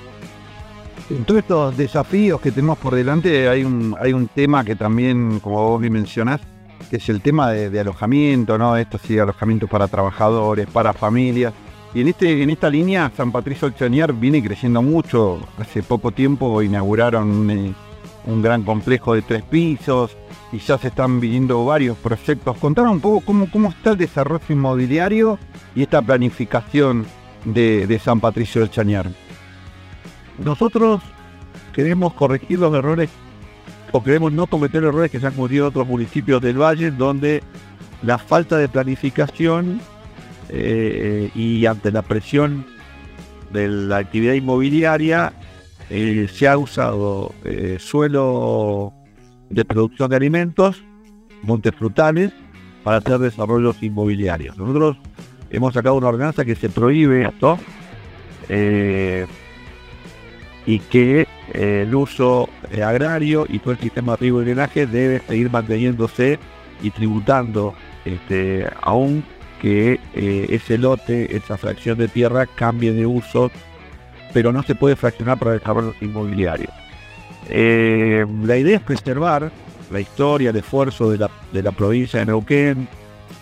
En 1.12 1.26
todos 1.26 1.42
estos 1.42 1.78
desafíos 1.78 2.42
que 2.42 2.50
tenemos 2.50 2.80
por 2.80 2.96
delante 2.96 3.48
hay 3.48 3.64
un, 3.64 3.96
hay 4.02 4.14
un 4.14 4.28
tema 4.30 4.66
que 4.66 4.76
también, 4.76 5.40
como 5.42 5.70
vos 5.70 5.80
bien 5.80 5.94
mencionás, 5.94 6.42
que 6.90 6.98
es 6.98 7.10
el 7.10 7.22
tema 7.22 7.52
de, 7.52 7.80
alojamiento, 7.80 8.58
¿no? 8.58 8.78
Estos 8.78 9.02
sí, 9.02 9.18
alojamientos 9.18 9.70
para 9.70 9.88
trabajadores, 9.88 10.68
para 10.68 10.94
familias. 10.94 11.54
Y 11.94 12.02
en, 12.02 12.10
este, 12.10 12.44
en 12.44 12.50
esta 12.50 12.70
línea, 12.70 13.12
San 13.16 13.32
Patricio 13.32 13.70
Chañar 13.70 14.14
viene 14.14 14.44
creciendo 14.44 14.82
mucho. 14.82 15.40
Hace 15.58 15.82
poco 15.82 16.12
tiempo 16.12 16.62
inauguraron 16.62 17.30
un, 17.30 17.50
eh, 17.50 17.74
un 18.26 18.42
gran 18.42 18.64
complejo 18.64 19.14
de 19.14 19.22
tres 19.22 19.44
pisos 19.44 20.16
y 20.52 20.60
ya 20.60 20.78
se 20.78 20.88
están 20.88 21.20
viniendo 21.20 21.64
varios 21.66 21.98
proyectos. 21.98 22.58
Contanos 22.58 22.94
un 22.94 23.00
poco 23.00 23.22
cómo, 23.26 23.50
cómo 23.52 23.70
está 23.70 23.92
el 23.92 23.98
desarrollo 23.98 24.46
inmobiliario 24.50 25.40
y 25.76 25.84
esta 25.84 26.02
planificación 26.02 27.06
de, 27.46 28.00
San 28.04 28.20
Patricio 28.20 28.66
Chañar. 28.68 29.10
Nosotros 30.38 31.02
queremos 31.74 32.14
corregir 32.14 32.60
los 32.60 32.74
errores 32.74 33.10
o 33.96 34.04
queremos 34.04 34.34
no 34.34 34.46
cometer 34.46 34.84
errores 34.84 35.10
que 35.10 35.22
se 35.22 35.28
han 35.28 35.34
cometido 35.34 35.66
en 35.66 35.70
otros 35.70 35.88
municipios 35.88 36.42
del 36.42 36.62
valle, 36.62 36.92
donde 36.92 37.42
la 38.04 38.18
falta 38.18 38.58
de 38.58 38.68
planificación 38.68 39.80
eh, 40.50 41.32
y 41.34 41.66
ante 41.66 41.94
la 41.94 42.02
presión 42.02 42.66
de 43.54 43.70
la 43.70 43.98
actividad 43.98 44.34
inmobiliaria 44.34 45.32
eh, 45.90 46.28
se 46.30 46.46
ha 46.46 46.58
usado 46.58 47.34
eh, 47.46 47.78
suelo 47.80 48.92
de 49.50 49.64
producción 49.64 50.10
de 50.10 50.18
alimentos, 50.18 50.84
montes 51.42 51.74
frutales, 51.74 52.34
para 52.84 52.98
hacer 52.98 53.18
desarrollos 53.20 53.82
inmobiliarios. 53.82 54.58
Nosotros 54.58 54.98
hemos 55.52 55.74
sacado 55.74 55.96
una 55.96 56.10
ordenanza 56.10 56.44
que 56.44 56.56
se 56.56 56.70
prohíbe 56.70 57.30
esto 57.30 57.58
y 60.66 60.80
que 60.80 61.28
eh, 61.54 61.84
el 61.88 61.96
uso 61.96 62.50
eh, 62.72 62.84
agrario 62.84 63.46
y 63.48 63.60
todo 63.60 63.72
el 63.72 63.80
sistema 63.80 64.14
de 64.14 64.18
riego 64.18 64.42
y 64.42 64.46
drenaje 64.46 64.88
debe 64.88 65.20
seguir 65.20 65.50
manteniéndose 65.50 66.40
y 66.82 66.92
tributando, 66.92 67.74
este, 68.06 68.68
aun 68.82 69.24
que 69.62 70.00
eh, 70.14 70.48
ese 70.50 70.78
lote, 70.78 71.36
esa 71.36 71.58
fracción 71.58 71.98
de 71.98 72.08
tierra 72.08 72.46
cambie 72.46 72.94
de 72.94 73.06
uso, 73.06 73.52
pero 74.34 74.52
no 74.52 74.64
se 74.64 74.76
puede 74.76 74.96
fraccionar 74.96 75.40
para 75.40 75.54
desarrollos 75.54 75.96
inmobiliarios. 76.02 76.72
Eh, 77.50 78.26
la 78.44 78.58
idea 78.58 78.78
es 78.78 78.84
preservar 78.84 79.52
la 79.92 80.00
historia, 80.00 80.50
el 80.50 80.56
esfuerzo 80.56 81.10
de 81.10 81.20
la, 81.20 81.30
de 81.52 81.64
la 81.64 81.72
provincia 81.72 82.20
de 82.20 82.26
Neuquén 82.26 82.88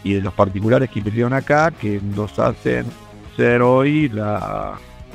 y 0.03 0.13
de 0.13 0.21
los 0.21 0.33
particulares 0.33 0.89
que 0.89 0.99
invirtieron 0.99 1.33
acá, 1.33 1.71
que 1.71 1.99
nos 2.15 2.37
hacen 2.37 2.85
ser 3.35 3.61
hoy 3.61 4.09
la 4.09 4.73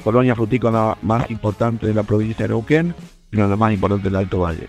colonia 0.09 0.35
frutícola 0.35 0.97
más 1.03 1.31
importante 1.31 1.87
de 1.87 1.93
la 1.93 2.03
provincia 2.03 2.47
de 2.47 2.49
Neuquén 2.49 2.95
de 3.31 3.47
las 3.47 3.59
más 3.59 3.75
importantes 3.75 4.05
del 4.05 4.17
Alto 4.17 4.39
Valle. 4.39 4.67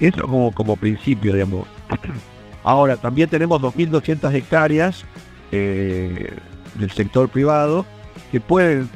Eso 0.00 0.20
como, 0.20 0.52
como 0.52 0.76
principio, 0.76 1.32
digamos. 1.32 1.66
Ahora, 2.62 2.98
también 2.98 3.30
tenemos 3.30 3.58
2.200 3.62 4.34
hectáreas 4.34 5.06
eh, 5.50 6.30
del 6.74 6.90
sector 6.90 7.30
privado 7.30 7.86
que 8.30 8.38
pueden 8.38 8.86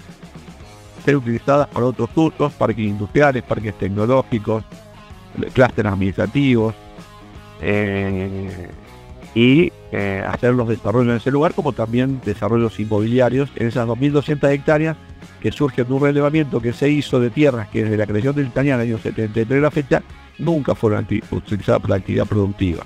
ser 1.02 1.16
utilizadas 1.16 1.66
para 1.68 1.86
otros 1.86 2.10
usos, 2.14 2.52
parques 2.52 2.84
industriales, 2.86 3.42
parques 3.42 3.72
tecnológicos, 3.78 4.62
clústeres 5.54 5.92
administrativos, 5.92 6.74
eh, 7.62 8.68
y 9.34 9.72
eh, 9.92 10.22
hacer 10.28 10.52
los 10.52 10.68
desarrollos 10.68 11.12
en 11.12 11.16
ese 11.16 11.30
lugar, 11.30 11.54
como 11.54 11.72
también 11.72 12.20
desarrollos 12.22 12.78
inmobiliarios 12.78 13.48
en 13.56 13.68
esas 13.68 13.88
2.200 13.88 14.50
hectáreas 14.50 14.98
que 15.40 15.50
surgen 15.52 15.86
de 15.86 15.92
un 15.92 16.02
relevamiento 16.02 16.60
que 16.60 16.72
se 16.72 16.90
hizo 16.90 17.18
de 17.20 17.30
tierras 17.30 17.68
que 17.68 17.82
desde 17.84 17.96
la 17.96 18.06
creación 18.06 18.34
del 18.36 18.50
Tañán, 18.50 18.80
año 18.80 18.98
73 18.98 19.58
a 19.58 19.62
la 19.62 19.70
fecha, 19.70 20.02
nunca 20.38 20.74
fueron 20.74 21.06
utilizadas 21.30 21.80
para 21.80 21.96
actividad 21.96 22.26
productiva. 22.26 22.84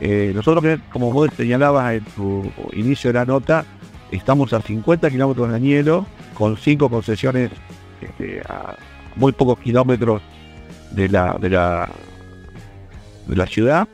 Eh, 0.00 0.32
nosotros, 0.34 0.80
como 0.92 1.10
vos 1.12 1.30
señalabas 1.36 1.94
en 1.94 2.04
tu 2.16 2.50
inicio 2.72 3.10
de 3.12 3.18
la 3.18 3.24
nota, 3.24 3.64
estamos 4.10 4.52
a 4.52 4.60
50 4.60 5.10
kilómetros 5.10 5.48
de 5.48 5.56
Añelo, 5.56 6.06
con 6.34 6.56
cinco 6.56 6.88
concesiones 6.88 7.50
este, 8.00 8.40
a 8.48 8.76
muy 9.16 9.32
pocos 9.32 9.58
kilómetros 9.60 10.20
de 10.90 11.08
la, 11.08 11.36
de 11.40 11.50
la, 11.50 11.88
de 13.26 13.36
la 13.36 13.46
ciudad 13.46 13.88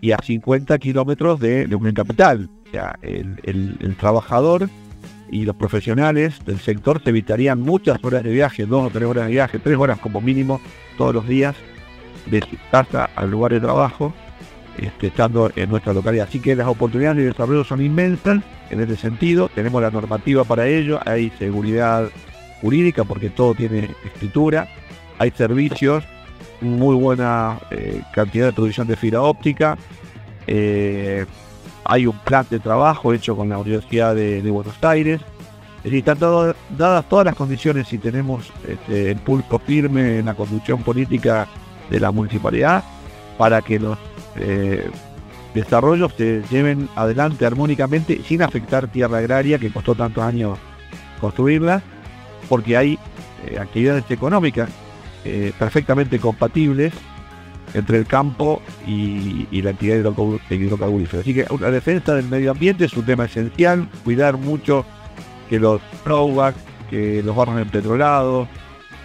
y 0.00 0.12
a 0.12 0.18
50 0.18 0.78
kilómetros 0.78 1.40
de, 1.40 1.66
de 1.66 1.94
capital. 1.94 2.48
O 2.66 2.70
sea, 2.70 2.98
el, 3.02 3.38
el- 3.44 3.76
el 3.80 3.96
trabajador 3.96 4.68
y 5.30 5.44
los 5.44 5.56
profesionales 5.56 6.44
del 6.44 6.58
sector 6.58 7.02
se 7.02 7.10
evitarían 7.10 7.60
muchas 7.60 8.02
horas 8.02 8.22
de 8.22 8.30
viaje, 8.30 8.66
dos 8.66 8.86
o 8.86 8.90
tres 8.90 9.04
horas 9.04 9.26
de 9.26 9.32
viaje, 9.32 9.58
tres 9.58 9.76
horas 9.76 9.98
como 9.98 10.20
mínimo 10.20 10.60
todos 10.96 11.14
los 11.14 11.26
días, 11.26 11.54
de 12.26 12.40
su 12.40 12.56
casa 12.70 13.08
al 13.16 13.30
lugar 13.30 13.52
de 13.52 13.60
trabajo, 13.60 14.12
este, 14.78 15.08
estando 15.08 15.50
en 15.56 15.70
nuestra 15.70 15.92
localidad. 15.92 16.26
Así 16.28 16.40
que 16.40 16.54
las 16.54 16.66
oportunidades 16.66 17.18
de 17.18 17.24
desarrollo 17.26 17.64
son 17.64 17.80
inmensas 17.80 18.42
en 18.70 18.80
ese 18.80 18.96
sentido. 18.96 19.48
Tenemos 19.54 19.82
la 19.82 19.90
normativa 19.90 20.44
para 20.44 20.66
ello, 20.66 21.00
hay 21.04 21.30
seguridad 21.38 22.08
jurídica 22.60 23.04
porque 23.04 23.30
todo 23.30 23.54
tiene 23.54 23.90
escritura, 24.04 24.68
hay 25.18 25.30
servicios, 25.30 26.04
muy 26.60 26.96
buena 26.96 27.58
eh, 27.70 28.02
cantidad 28.12 28.46
de 28.46 28.52
producción 28.52 28.86
de 28.86 28.96
fibra 28.96 29.22
óptica, 29.22 29.78
eh, 30.46 31.24
hay 31.88 32.06
un 32.06 32.16
plan 32.18 32.46
de 32.48 32.60
trabajo 32.60 33.14
hecho 33.14 33.34
con 33.34 33.48
la 33.48 33.58
Universidad 33.58 34.14
de, 34.14 34.42
Buenos 34.50 34.76
Aires. 34.84 35.22
Es 35.78 35.84
decir, 35.84 35.98
están 36.00 36.18
dadas 36.76 37.08
todas 37.08 37.24
las 37.24 37.34
condiciones 37.34 37.90
y 37.92 37.98
tenemos 37.98 38.52
este, 38.66 39.12
el 39.12 39.16
pulso 39.16 39.58
firme 39.58 40.18
en 40.18 40.26
la 40.26 40.34
conducción 40.34 40.82
política 40.82 41.48
de 41.88 41.98
la 41.98 42.12
municipalidad 42.12 42.84
para 43.38 43.62
que 43.62 43.78
los 43.78 43.96
eh, 44.36 44.90
desarrollos 45.54 46.12
se 46.14 46.42
lleven 46.50 46.90
adelante 46.94 47.46
armónicamente 47.46 48.20
sin 48.22 48.42
afectar 48.42 48.88
tierra 48.88 49.18
agraria 49.18 49.58
que 49.58 49.72
costó 49.72 49.94
tantos 49.94 50.22
años 50.22 50.58
construirla, 51.22 51.82
porque 52.50 52.76
hay 52.76 52.98
eh, 53.46 53.58
actividades 53.58 54.04
económicas 54.10 54.68
eh, 55.24 55.52
perfectamente 55.58 56.18
compatibles 56.18 56.92
entre 57.74 57.98
el 57.98 58.06
campo 58.06 58.62
y, 58.86 59.46
y 59.50 59.62
la 59.62 59.70
actividad 59.70 59.98
hidrocarbu- 60.02 60.40
hidrocarburífera. 60.50 61.22
Así 61.22 61.34
que 61.34 61.46
la 61.60 61.70
defensa 61.70 62.14
del 62.14 62.26
medio 62.28 62.50
ambiente 62.50 62.84
es 62.84 62.92
un 62.94 63.04
tema 63.04 63.24
esencial, 63.26 63.88
cuidar 64.04 64.36
mucho 64.36 64.84
que 65.48 65.58
los 65.58 65.80
throwbacks, 66.04 66.58
que 66.90 67.22
los 67.22 67.34
barros 67.36 67.60
empetrolados, 67.60 68.48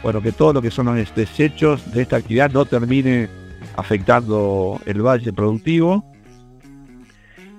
bueno, 0.01 0.22
que 0.22 0.32
todo 0.32 0.53
lo 0.53 0.61
que 0.61 0.72
son 0.72 0.88
los 0.88 1.16
desechos 1.16 1.91
de 1.93 2.01
esta 2.01 2.18
actividad 2.18 2.51
no 2.51 2.66
termine 2.66 3.30
afectando 3.76 4.80
el 4.86 5.01
valle 5.01 5.32
productivo. 5.34 6.05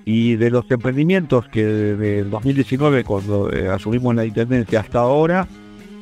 Y 0.07 0.35
de 0.35 0.51
los 0.51 0.69
emprendimientos 0.69 1.47
que 1.47 1.65
desde 1.65 2.19
el 2.19 2.29
2019, 2.29 3.03
cuando 3.03 3.51
eh, 3.51 3.69
asumimos 3.69 4.13
la 4.13 4.23
intendencia 4.23 4.81
hasta 4.81 4.99
ahora, 4.99 5.47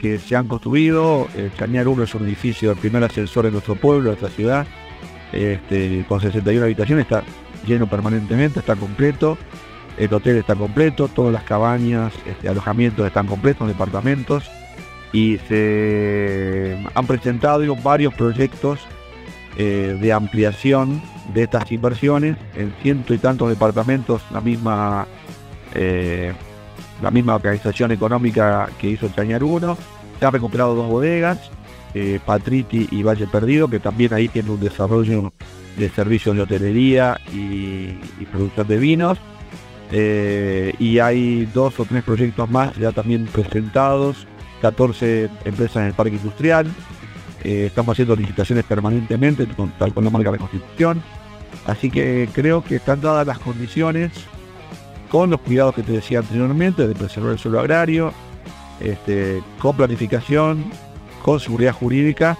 que 0.02 0.20
se 0.20 0.36
han 0.36 0.50
construido, 0.50 1.30
el 1.38 1.50
Cañar 1.54 1.88
1 1.88 2.04
es 2.04 2.14
un 2.14 2.26
edificio, 2.26 2.72
el 2.72 2.78
primer 2.78 3.02
ascensor 3.06 3.46
en 3.46 3.54
nuestro 3.54 3.76
pueblo, 3.76 4.00
en 4.12 4.18
nuestra 4.20 4.28
ciudad, 4.28 4.68
este, 5.34 6.06
con 6.08 6.22
61 6.22 6.64
habitaciones, 6.64 7.04
está 7.04 7.24
lleno 7.66 7.88
permanentemente, 7.88 8.60
está 8.60 8.76
completo, 8.76 9.38
el 9.98 10.14
hotel 10.14 10.38
está 10.38 10.56
completo, 10.56 11.08
todas 11.08 11.34
las 11.34 11.44
cabañas, 11.44 12.14
este, 12.26 12.50
alojamientos 12.50 13.06
están 13.06 13.28
completos, 13.28 13.68
departamentos, 13.68 14.50
y 15.12 15.38
se 15.48 16.78
han 16.96 17.06
presentado 17.06 17.76
varios 17.76 18.14
proyectos 18.16 18.80
eh, 19.58 19.96
de 20.02 20.12
ampliación 20.12 21.02
de 21.34 21.44
estas 21.44 21.72
inversiones. 21.72 22.36
En 22.56 22.74
ciento 22.82 23.14
y 23.14 23.20
tantos 23.20 23.50
departamentos, 23.50 24.24
la 24.32 24.42
misma 24.42 25.06
eh, 25.76 26.34
la 27.02 27.12
misma 27.12 27.36
organización 27.36 27.92
económica 27.92 28.70
que 28.80 28.90
hizo 28.90 29.10
Chañar 29.10 29.44
1. 29.44 29.78
Se 30.20 30.26
han 30.26 30.34
recuperado 30.34 30.74
dos 30.74 30.90
bodegas, 30.90 31.52
eh, 31.94 32.20
Patriti 32.26 32.88
y 32.92 33.04
Valle 33.04 33.28
Perdido, 33.28 33.68
que 33.68 33.80
también 33.80 34.14
ahí 34.14 34.28
tiene 34.28 34.50
un 34.50 34.60
desarrollo 34.60 35.32
de 35.78 35.90
servicios 35.90 36.36
de 36.36 36.42
hotelería 36.42 37.20
y, 37.32 37.94
producción 38.32 38.68
de 38.68 38.78
vinos. 38.78 39.18
Eh, 39.92 40.74
y 40.80 41.00
hay 41.00 41.46
dos 41.54 41.80
o 41.80 41.86
tres 41.86 42.04
proyectos 42.04 42.50
más 42.50 42.76
ya 42.78 42.92
también 42.92 43.26
presentados, 43.26 44.26
14 44.62 45.30
empresas 45.46 45.78
en 45.78 45.84
el 45.84 45.94
parque 45.94 46.16
industrial. 46.16 46.68
Eh, 47.44 47.66
estamos 47.68 47.94
haciendo 47.94 48.16
licitaciones 48.16 48.64
permanentemente, 48.64 49.46
con, 49.48 49.72
con 49.94 50.04
la 50.04 50.10
marca 50.10 50.32
de 50.32 50.38
Constitución. 50.40 51.04
Así 51.66 51.92
que 51.92 52.28
creo 52.34 52.64
que 52.64 52.78
están 52.78 53.02
dadas 53.02 53.28
las 53.28 53.38
condiciones 53.38 54.12
con 55.12 55.30
los 55.30 55.42
cuidados 55.42 55.76
que 55.76 55.84
te 55.84 55.92
decía 55.92 56.20
anteriormente 56.20 56.88
de 56.88 56.96
preservar 56.96 57.34
el 57.34 57.40
suelo 57.40 57.60
agrario, 57.60 58.12
este, 58.80 59.44
con 59.60 59.78
planificación, 59.78 60.66
con 61.24 61.40
seguridad 61.40 61.74
jurídica, 61.74 62.38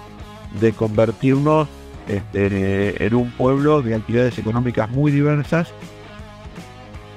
de 0.60 0.72
convertirnos 0.72 1.66
este, 2.06 3.04
en 3.04 3.14
un 3.14 3.32
pueblo 3.32 3.82
de 3.82 3.96
actividades 3.96 4.38
económicas 4.38 4.88
muy 4.90 5.10
diversas, 5.10 5.72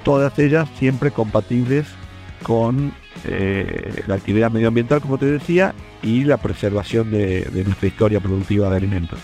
todas 0.02 0.36
ellas 0.40 0.68
siempre 0.78 1.12
compatibles 1.12 1.86
con 2.42 2.92
eh, 3.24 4.02
la 4.08 4.16
actividad 4.16 4.50
medioambiental, 4.50 5.00
como 5.00 5.18
te 5.18 5.26
decía, 5.26 5.74
y 6.02 6.24
la 6.24 6.38
preservación 6.38 7.10
de 7.12 7.62
nuestra 7.64 7.86
historia 7.86 8.18
productiva 8.18 8.68
de 8.70 8.76
alimentos. 8.76 9.20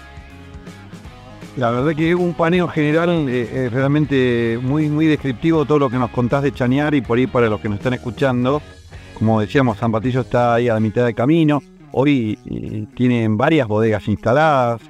La 1.57 1.71
verdad 1.71 1.95
que 1.95 2.17
un 2.17 2.35
paneo 2.35 2.67
general 2.67 3.29
eh, 3.29 3.67
es 3.67 3.73
realmente 3.73 4.59
muy, 4.61 4.89
muy 4.89 5.07
descriptivo 5.07 5.65
todo 5.65 5.79
lo 5.79 5.89
que 5.89 5.99
nos 5.99 6.11
contás 6.11 6.43
de 6.43 6.53
Chanear 6.53 6.95
y 6.95 7.01
por 7.01 7.17
ahí 7.17 7.29
para 7.29 7.49
los 7.49 7.61
que 7.61 7.69
nos 7.69 7.79
están 7.79 7.95
escuchando. 7.95 8.61
Como 9.17 9.41
decíamos, 9.41 9.79
San 9.79 9.93
Patricio 9.93 10.23
está 10.23 10.55
ahí 10.55 10.69
a 10.69 10.75
la 10.75 10.81
mitad 10.81 11.05
del 11.05 11.15
camino. 11.15 11.63
Hoy 11.97 12.37
eh, 12.47 12.87
tienen 12.97 13.37
varias 13.37 13.69
bodegas 13.69 14.09
instaladas, 14.09 14.81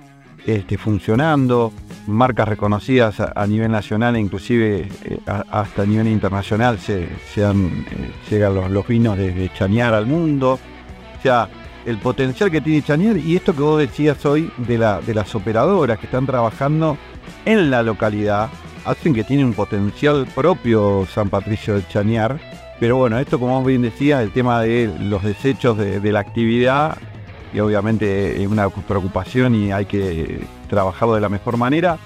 este, 0.47 0.79
funcionando, 0.79 1.71
marcas 2.07 2.49
reconocidas 2.49 3.21
a, 3.21 3.47
nivel 3.47 3.71
nacional 3.71 4.17
e 4.17 4.21
inclusive 4.21 4.89
eh, 5.05 5.19
hasta 5.27 5.83
a 5.83 5.85
nivel 5.85 6.09
internacional 6.09 6.79
se, 6.79 7.07
llegan 8.31 8.73
los, 8.73 8.89
vinos 8.89 9.19
desde 9.19 9.53
Chanear 9.53 9.93
al 9.93 10.07
mundo. 10.07 10.59
O 11.19 11.23
sea, 11.23 11.51
el 11.85 11.99
potencial 11.99 12.51
que 12.51 12.63
tiene 12.63 12.81
Chanier 12.81 13.19
y 13.19 13.37
esto 13.37 13.55
que 13.55 13.61
vos 13.61 13.79
decías 13.79 14.25
hoy 14.25 14.51
de, 14.57 14.79
de 15.07 15.15
las 15.15 15.35
operadoras 15.35 15.99
que 15.99 16.07
están 16.07 16.25
trabajando 16.25 16.97
en 17.45 17.71
la 17.71 17.83
localidad, 17.83 18.49
hacen 18.87 19.13
que 19.13 19.25
tiene 19.25 19.45
un 19.45 19.53
potencial 19.53 20.27
propio 20.35 21.07
San 21.13 21.29
Patricio 21.29 21.75
de 21.75 21.87
Chañar. 21.87 22.41
Pero 22.81 22.97
bueno, 22.97 23.18
esto 23.18 23.39
como 23.39 23.62
bien 23.62 23.83
decías, 23.83 24.22
el 24.22 24.33
tema 24.33 24.61
de 24.62 24.93
los 25.01 25.22
desechos 25.22 25.79
de, 25.79 26.12
la 26.12 26.20
actividad, 26.20 26.99
y 27.53 27.61
obviamente 27.61 28.43
es 28.43 28.49
una 28.49 28.68
preocupación 28.68 29.55
y 29.55 29.70
hay 29.70 29.87
que 29.87 30.45
trabajarlo 30.68 31.14
de 31.14 31.20
la 31.20 31.29
mejor 31.29 31.57
manera. 31.57 31.99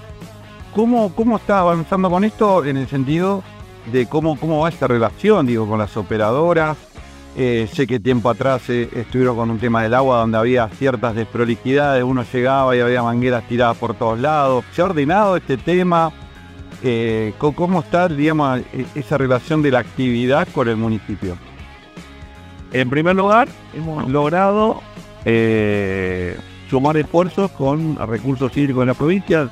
¿Cómo, 0.75 1.13
cómo 1.15 1.37
está 1.37 1.59
avanzando 1.59 2.09
con 2.09 2.23
esto 2.23 2.63
en 2.63 2.77
el 2.77 2.87
sentido 2.87 3.43
de 3.91 4.05
cómo, 4.05 4.39
cómo 4.39 4.59
va 4.59 4.69
esta 4.69 4.87
relación, 4.87 5.47
digo, 5.47 5.67
con 5.67 5.79
las 5.79 5.97
operadoras? 5.97 6.77
Eh, 7.35 7.69
sé 7.71 7.87
que 7.87 7.99
tiempo 7.99 8.29
atrás 8.29 8.69
eh, 8.69 8.89
estuvieron 8.93 9.35
con 9.35 9.49
un 9.49 9.59
tema 9.59 9.83
del 9.83 9.93
agua 9.93 10.17
donde 10.17 10.37
había 10.37 10.67
ciertas 10.69 11.15
desprolijidades, 11.15 12.03
uno 12.03 12.23
llegaba 12.31 12.75
y 12.75 12.79
había 12.79 13.01
mangueras 13.01 13.47
tiradas 13.47 13.77
por 13.77 13.93
todos 13.95 14.19
lados. 14.19 14.65
¿Se 14.73 14.81
ha 14.81 14.85
ordenado 14.85 15.37
este 15.37 15.57
tema? 15.57 16.11
Eh, 16.81 17.33
¿Cómo 17.37 17.81
está, 17.81 18.07
digamos, 18.07 18.61
e, 18.73 18.85
esa 18.95 19.17
relación 19.17 19.61
de 19.61 19.71
la 19.71 19.79
actividad 19.79 20.47
con 20.53 20.67
el 20.67 20.77
municipio? 20.77 21.37
En 22.71 22.89
primer 22.89 23.15
lugar, 23.15 23.47
hemos 23.75 24.07
logrado 24.09 24.81
sumar 26.69 26.97
esfuerzos 26.97 27.51
con 27.51 27.97
recursos 28.07 28.55
hídricos 28.55 28.83
en 28.83 28.87
la 28.87 28.93
provincia, 28.93 29.49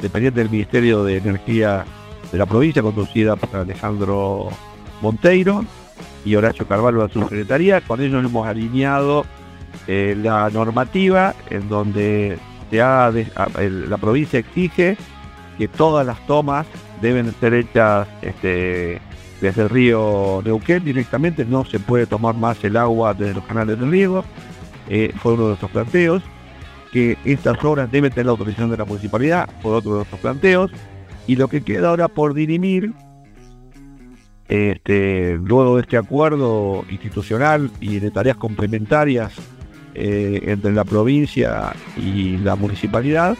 dependiente 0.00 0.40
del 0.40 0.50
Ministerio 0.50 1.04
de 1.04 1.16
Energía 1.16 1.84
de 2.30 2.38
la 2.38 2.46
provincia, 2.46 2.82
conducida 2.82 3.36
por 3.36 3.60
Alejandro 3.60 4.50
Monteiro 5.00 5.64
y 6.24 6.34
Horacio 6.34 6.66
Carvalho 6.66 7.02
a 7.04 7.08
su 7.08 7.22
secretaría. 7.22 7.80
Con 7.80 8.00
ellos 8.00 8.24
hemos 8.24 8.46
alineado 8.46 9.24
eh, 9.86 10.16
la 10.20 10.50
normativa 10.50 11.34
en 11.50 11.68
donde 11.68 12.38
ya 12.70 13.10
la 13.10 13.96
provincia 13.96 14.38
exige 14.38 14.96
que 15.58 15.68
todas 15.68 16.06
las 16.06 16.24
tomas 16.26 16.66
deben 17.02 17.34
ser 17.40 17.52
hechas 17.52 18.08
este, 18.22 19.00
desde 19.40 19.62
el 19.62 19.68
río 19.68 20.40
Neuquén 20.44 20.84
directamente, 20.84 21.44
no 21.44 21.64
se 21.64 21.80
puede 21.80 22.06
tomar 22.06 22.36
más 22.36 22.62
el 22.64 22.76
agua 22.76 23.12
desde 23.12 23.34
los 23.34 23.44
canales 23.44 23.78
de 23.78 23.86
riego. 23.86 24.24
Eh, 24.88 25.12
fue 25.20 25.34
uno 25.34 25.42
de 25.42 25.48
nuestros 25.48 25.70
planteos. 25.70 26.22
Que 26.92 27.18
estas 27.26 27.62
obras 27.64 27.92
deben 27.92 28.10
tener 28.10 28.26
la 28.26 28.32
autorización 28.32 28.70
de 28.70 28.78
la 28.78 28.86
municipalidad, 28.86 29.50
por 29.62 29.74
otro 29.74 29.90
de 29.90 29.96
nuestros 29.98 30.20
planteos. 30.20 30.70
Y 31.26 31.36
lo 31.36 31.48
que 31.48 31.60
queda 31.60 31.90
ahora 31.90 32.08
por 32.08 32.32
dirimir 32.32 32.94
este, 34.48 35.38
luego 35.42 35.76
de 35.76 35.82
este 35.82 35.98
acuerdo 35.98 36.84
institucional 36.90 37.70
y 37.80 37.98
de 37.98 38.10
tareas 38.10 38.38
complementarias 38.38 39.34
eh, 39.94 40.40
entre 40.46 40.72
la 40.72 40.84
provincia 40.84 41.74
y 41.96 42.38
la 42.38 42.56
municipalidad, 42.56 43.36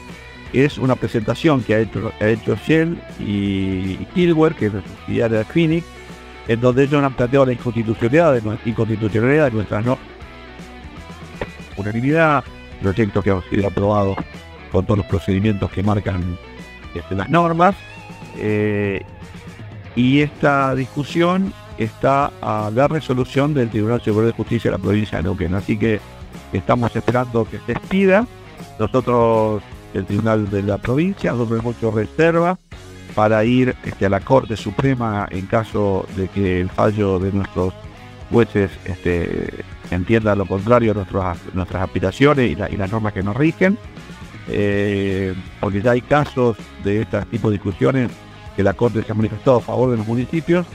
es 0.53 0.79
una 0.79 0.97
presentación 0.97 1.63
que 1.63 1.75
ha 1.75 1.79
hecho, 1.81 2.13
ha 2.21 2.27
hecho 2.27 2.57
Shell 2.57 2.99
y 3.21 3.97
Kilwer, 4.15 4.55
que 4.55 4.67
es 4.67 4.75
la 4.75 4.83
subsidiaria 4.83 5.39
de 5.39 5.45
Phoenix, 5.45 5.87
en 6.49 6.61
donde 6.61 6.85
ellos 6.85 7.03
han 7.03 7.15
planteado 7.15 7.47
la 7.47 7.53
inconstitucionalidad 7.53 8.35
de, 8.35 8.59
inconstitucionalidad 8.65 9.45
de 9.47 9.51
nuestras 9.51 9.85
normas. 9.85 10.07
Unanimidad, 11.77 12.45
proyecto 12.81 13.23
que 13.23 13.31
ha 13.31 13.41
sido 13.51 13.69
aprobado 13.69 14.17
con 14.73 14.85
todos 14.85 14.99
los 14.99 15.07
procedimientos 15.07 15.71
que 15.71 15.83
marcan 15.83 16.39
este, 16.95 17.15
las 17.15 17.29
normas. 17.29 17.75
Eh, 18.37 19.03
y 19.95 20.21
esta 20.21 20.75
discusión 20.75 21.53
está 21.77 22.33
a 22.41 22.71
la 22.75 22.89
resolución 22.89 23.55
del 23.55 23.69
Tribunal 23.69 24.01
Superior 24.01 24.27
de 24.27 24.33
Justicia 24.33 24.71
de 24.71 24.77
la 24.77 24.83
provincia 24.83 25.19
de 25.19 25.25
Neuquén. 25.25 25.55
Así 25.55 25.79
que 25.79 26.01
estamos 26.53 26.95
esperando 26.95 27.47
que 27.49 27.59
se 27.67 27.73
expida. 27.73 28.27
Nosotros, 28.79 29.63
el 29.99 30.07
Tribunal 30.07 30.51
de 30.51 30.63
la 30.63 30.79
provincia, 30.79 31.31
hemos 31.31 31.77
hecho 31.77 31.91
reserva 31.91 32.59
para 33.15 33.45
ir 33.45 33.75
este, 33.85 34.07
a 34.07 34.09
la 34.09 34.21
Corte 34.21 34.57
Suprema 34.57 35.27
en 35.31 35.47
caso 35.47 36.07
de 36.17 36.29
que 36.29 36.61
el 36.61 36.71
fallo 36.71 37.19
de 37.19 37.33
nuestros 37.33 37.75
jueces 38.31 38.71
este, 38.85 39.65
entienda 39.91 40.35
lo 40.35 40.47
contrario 40.47 40.93
a 40.93 40.95
nuestras, 40.95 41.39
nuestras 41.55 41.83
aspiraciones 41.83 42.51
y, 42.51 42.55
las 42.55 42.93
normas 42.93 43.13
que 43.13 43.23
nos 43.23 43.37
rigen. 43.37 43.79
Eh, 44.51 45.35
porque 45.61 45.83
ya 45.83 45.91
hay 45.91 46.01
casos 46.01 46.57
de 46.83 47.03
este 47.03 47.21
tipo 47.27 47.51
de 47.51 47.55
discusiones 47.55 48.11
que 48.57 48.63
la 48.63 48.73
Corte 48.75 49.03
se 49.03 49.13
ha 49.13 49.15
manifestado 49.15 49.59
a 49.59 49.61
favor 49.61 49.91
de 49.91 49.99
los 49.99 50.07
municipios. 50.07 50.67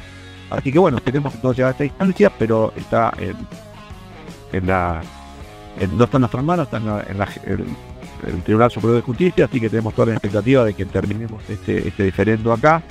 Así 0.49 0.71
que 0.71 0.79
bueno, 0.79 0.99
tenemos 0.99 1.33
llegar 1.41 1.69
a 1.69 1.71
esta 1.71 1.85
instancia, 1.85 2.31
pero 2.37 2.73
está 2.75 3.11
en, 4.51 4.67
la. 4.67 5.01
no 5.95 6.03
está 6.03 6.17
en 6.17 6.21
nuestras 6.21 6.43
manos, 6.43 6.67
está 6.67 6.77
en, 6.77 7.65
el, 8.27 8.41
Tribunal 8.43 8.71
Superior 8.71 8.97
de 8.97 9.01
Justicia, 9.01 9.45
así 9.45 9.59
que 9.59 9.69
tenemos 9.69 9.93
toda 9.93 10.07
la 10.07 10.13
expectativa 10.13 10.63
de 10.63 10.73
que 10.73 10.85
terminemos 10.85 11.41
este, 11.49 11.87
este 11.87 12.03
diferendo 12.03 12.51
acá 12.51 12.81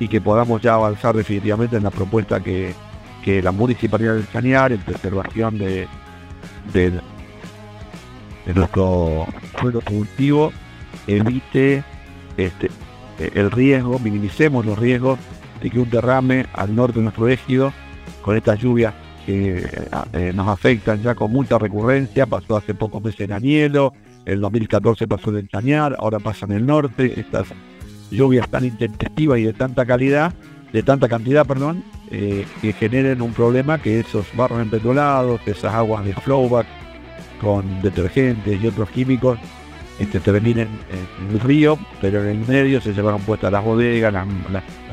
y 0.00 0.08
que 0.08 0.20
podamos 0.20 0.60
ya 0.60 0.74
avanzar 0.74 1.14
definitivamente 1.16 1.76
en 1.76 1.84
la 1.84 1.90
propuesta 1.90 2.40
que, 2.40 2.74
la 3.24 3.52
Municipalidad 3.52 4.16
del 4.16 4.26
Cañar 4.26 4.70
en 4.72 4.80
preservación 4.80 5.56
de, 5.56 5.88
de, 6.74 6.92
nuestro 8.54 9.26
suelo 9.58 9.80
productivo 9.80 10.52
evite 11.06 11.82
este, 12.36 12.70
el 13.18 13.50
riesgo, 13.50 13.98
minimicemos 13.98 14.66
los 14.66 14.78
riesgos 14.78 15.18
de 15.62 15.70
que 15.70 15.78
un 15.78 15.88
derrame 15.88 16.44
al 16.52 16.76
norte 16.76 16.98
de 16.98 17.04
nuestro 17.04 17.26
ejido, 17.28 17.72
con 18.20 18.36
estas 18.36 18.58
lluvias 18.58 18.92
que 19.24 19.66
eh, 20.12 20.32
nos 20.34 20.48
afectan 20.48 21.02
ya 21.02 21.14
con 21.14 21.32
mucha 21.32 21.58
recurrencia, 21.58 22.26
pasó 22.26 22.56
hace 22.56 22.74
pocos 22.74 23.02
meses 23.02 23.20
en 23.20 23.32
Anielo, 23.32 23.94
el 24.26 24.40
2014 24.40 25.06
pasó 25.06 25.36
en 25.36 25.48
Chañar, 25.48 25.96
ahora 25.98 26.18
pasa 26.18 26.46
en 26.46 26.52
el 26.52 26.66
norte, 26.66 27.20
estas 27.20 27.48
lluvias 28.10 28.48
tan 28.48 28.64
intempestivas 28.64 29.38
y 29.38 29.44
de 29.44 29.52
tanta 29.52 29.84
calidad, 29.84 30.32
de 30.72 30.82
tanta 30.82 31.08
cantidad, 31.08 31.46
perdón, 31.46 31.84
que 32.10 32.72
generen 32.78 33.22
un 33.22 33.32
problema 33.32 33.80
que 33.80 34.00
esos 34.00 34.26
barros 34.36 34.60
empetrolados, 34.60 35.40
esas 35.46 35.74
aguas 35.74 36.04
de 36.04 36.14
flowback 36.14 36.66
con 37.40 37.82
detergentes 37.82 38.62
y 38.62 38.66
otros 38.66 38.88
químicos 38.90 39.38
este, 39.98 40.18
termina 40.18 40.62
en, 40.62 40.68
el 41.30 41.40
río, 41.40 41.78
pero 42.00 42.22
en 42.22 42.30
el 42.30 42.48
medio 42.48 42.80
se 42.80 42.92
llevaron 42.92 43.20
puestas 43.20 43.52
las 43.52 43.64
bodegas, 43.64 44.12
las, 44.12 44.26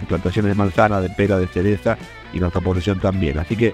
plantaciones 0.07 0.51
de 0.51 0.55
manzana, 0.55 1.01
de 1.01 1.09
pera, 1.09 1.39
de 1.39 1.47
cereza 1.47 1.97
y 2.33 2.39
nuestra 2.39 2.61
población 2.61 2.99
también. 2.99 3.39
Así 3.39 3.55
que, 3.55 3.73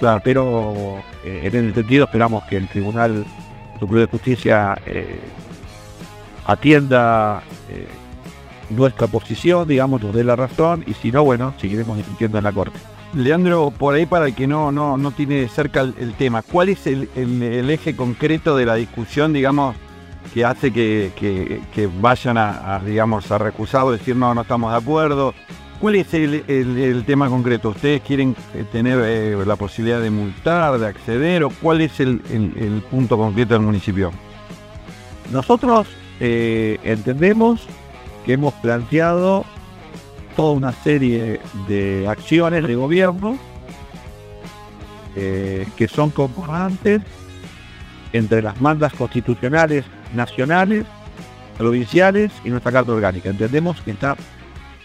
claro, 0.00 0.20
pero 0.22 0.98
eh, 1.24 1.40
en 1.44 1.54
ese 1.54 1.74
sentido 1.74 2.04
esperamos 2.04 2.44
que 2.44 2.58
el 2.58 2.68
Tribunal 2.68 3.24
Superior 3.78 4.06
de 4.06 4.10
Justicia 4.10 4.78
eh, 4.86 5.20
atienda 6.46 7.42
eh, 7.68 7.86
nuestra 8.70 9.06
posición, 9.06 9.68
digamos, 9.68 10.02
nos 10.02 10.14
dé 10.14 10.24
la 10.24 10.36
razón 10.36 10.84
y 10.86 10.94
si 10.94 11.12
no, 11.12 11.24
bueno, 11.24 11.54
seguiremos 11.58 11.96
discutiendo 11.96 12.38
en 12.38 12.44
la 12.44 12.52
Corte. 12.52 12.78
Leandro, 13.14 13.70
por 13.70 13.94
ahí 13.94 14.04
para 14.04 14.26
el 14.26 14.34
que 14.34 14.46
no, 14.46 14.72
no, 14.72 14.96
no 14.96 15.10
tiene 15.10 15.48
cerca 15.48 15.80
el, 15.80 16.14
tema, 16.14 16.42
¿cuál 16.42 16.68
es 16.68 16.86
el, 16.86 17.08
eje 17.70 17.96
concreto 17.96 18.56
de 18.56 18.66
la 18.66 18.74
discusión, 18.74 19.32
digamos, 19.32 19.76
que 20.34 20.44
hace 20.44 20.72
que, 20.72 21.90
vayan 22.00 22.36
a, 22.36 22.80
digamos, 22.84 23.30
a 23.30 23.38
recusar 23.38 23.84
o 23.84 23.92
decir 23.92 24.16
no, 24.16 24.34
no 24.34 24.42
estamos 24.42 24.72
de 24.72 24.78
acuerdo? 24.78 25.34
¿Cuál 25.80 25.96
es 25.96 26.14
el, 26.14 27.04
tema 27.06 27.28
concreto? 27.28 27.68
¿Ustedes 27.68 28.00
quieren 28.00 28.34
eh, 28.54 28.64
tener 28.72 28.98
eh, 29.02 29.44
la 29.46 29.56
posibilidad 29.56 30.00
de 30.00 30.10
multar, 30.10 30.78
de 30.78 30.86
acceder 30.86 31.44
o 31.44 31.50
cuál 31.50 31.82
es 31.82 32.00
el, 32.00 32.20
punto 32.90 33.18
concreto 33.18 33.54
del 33.54 33.62
municipio? 33.62 34.10
Nosotros 35.30 35.86
eh, 36.18 36.78
entendemos 36.82 37.66
que 38.24 38.32
hemos 38.32 38.54
planteado 38.54 39.44
toda 40.34 40.52
una 40.52 40.72
serie 40.72 41.40
de 41.68 42.06
acciones 42.08 42.66
de 42.66 42.74
gobierno 42.74 43.38
que 45.14 45.88
son 45.88 46.10
concordantes 46.10 47.00
entre 48.12 48.42
las 48.42 48.60
mandas 48.60 48.92
constitucionales 48.92 49.86
nacionales, 50.14 50.84
provinciales 51.56 52.32
y 52.44 52.50
nuestra 52.50 52.70
Carta 52.70 52.92
Orgánica. 52.92 53.30
Entendemos 53.30 53.80
que 53.80 53.92
está 53.92 54.14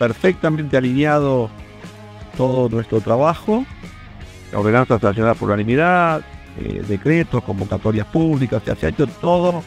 perfectamente 0.02 0.78
alineado 0.78 1.52
todo 2.36 2.68
nuestro 2.70 3.02
trabajo, 3.02 3.64
la 4.52 4.58
ordenanza 4.58 4.98
nacional 5.00 5.36
por 5.36 5.50
unanimidad, 5.50 6.24
eh, 6.60 6.82
decretos, 6.88 7.44
convocatorias 7.44 8.08
públicas, 8.08 8.64
se 8.64 8.88
ha 8.88 8.90
hecho 8.90 9.06
todo 9.06 9.62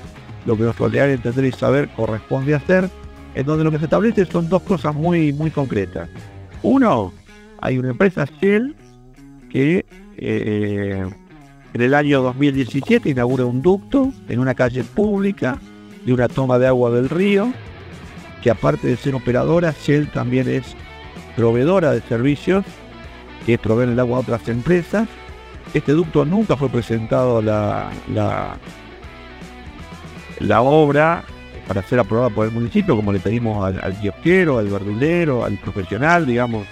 lo 0.44 0.56
que 0.56 0.64
nuestro 0.64 0.88
leal 0.88 1.10
entender 1.10 1.44
y 1.44 1.52
saber 1.52 1.88
corresponde 1.90 2.52
hacer, 2.52 2.90
en 3.36 3.46
donde 3.46 3.62
lo 3.62 3.70
que 3.70 3.78
se 3.78 3.84
establece 3.84 4.24
son 4.24 4.48
dos 4.48 4.62
cosas 4.62 4.92
muy, 4.92 5.32
muy 5.32 5.52
concretas. 5.52 6.08
Uno, 6.64 7.12
hay 7.60 7.78
una 7.78 7.90
empresa 7.90 8.24
Shell 8.24 8.74
que 9.50 9.86
eh, 10.16 11.08
en 11.74 11.80
el 11.80 11.94
año 11.94 12.22
2017 12.22 13.08
inaugura 13.08 13.44
un 13.44 13.62
ducto 13.62 14.12
en 14.28 14.40
una 14.40 14.54
calle 14.54 14.82
pública 14.82 15.60
de 16.04 16.12
una 16.12 16.26
toma 16.26 16.58
de 16.58 16.66
agua 16.66 16.90
del 16.90 17.08
río, 17.08 17.52
que 18.44 18.50
aparte 18.50 18.86
de 18.86 18.96
ser 18.98 19.14
operadora, 19.14 19.72
Shell 19.72 20.08
también 20.08 20.50
es 20.50 20.76
proveedora 21.34 21.92
de 21.92 22.02
servicios, 22.02 22.62
que 23.46 23.54
es 23.54 23.58
proveer 23.58 23.88
el 23.88 23.98
agua 23.98 24.18
a 24.18 24.20
otras 24.20 24.46
empresas. 24.50 25.08
Este 25.72 25.92
ducto 25.92 26.26
nunca 26.26 26.54
fue 26.54 26.68
presentado 26.68 27.40
la, 27.40 27.90
la, 30.40 30.60
obra 30.60 31.24
para 31.66 31.82
ser 31.84 32.00
aprobada 32.00 32.28
por 32.28 32.46
el 32.46 32.52
municipio, 32.52 32.94
como 32.94 33.14
le 33.14 33.18
pedimos 33.18 33.64
al, 33.64 33.82
al 33.82 33.98
kiosquero, 33.98 34.58
al 34.58 34.68
verdulero, 34.68 35.42
al 35.42 35.56
profesional, 35.56 36.26
digamos, 36.26 36.66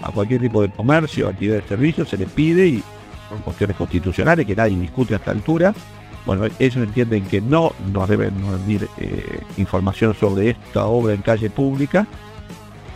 a 0.00 0.10
cualquier 0.10 0.40
tipo 0.40 0.62
de 0.62 0.70
comercio, 0.70 1.28
actividad 1.28 1.56
de 1.56 1.68
servicio, 1.68 2.06
se 2.06 2.16
le 2.16 2.24
pide 2.24 2.66
y 2.68 2.82
son 3.28 3.40
cuestiones 3.42 3.76
constitucionales 3.76 4.46
que 4.46 4.56
nadie 4.56 4.78
discute 4.78 5.12
a 5.12 5.18
esta 5.18 5.32
altura. 5.32 5.74
Bueno, 6.28 6.44
ellos 6.58 6.76
entienden 6.76 7.24
que 7.24 7.40
no 7.40 7.72
nos 7.90 8.06
deben 8.06 8.34
rendir 8.46 8.86
eh, 8.98 9.40
información 9.56 10.12
sobre 10.12 10.50
esta 10.50 10.84
obra 10.84 11.14
en 11.14 11.22
calle 11.22 11.48
pública, 11.48 12.06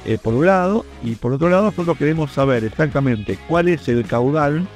eh, 0.05 0.18
por 0.22 0.35
un 0.35 0.45
lado, 0.45 0.85
y 1.03 1.14
por 1.14 1.33
otro 1.33 1.49
lado 1.49 1.62
nosotros 1.62 1.97
queremos 1.97 2.30
saber 2.30 2.62
exactamente 2.62 3.39
cuál 3.49 3.68
es 3.68 3.89
el 3.89 4.05
caudal 4.05 4.66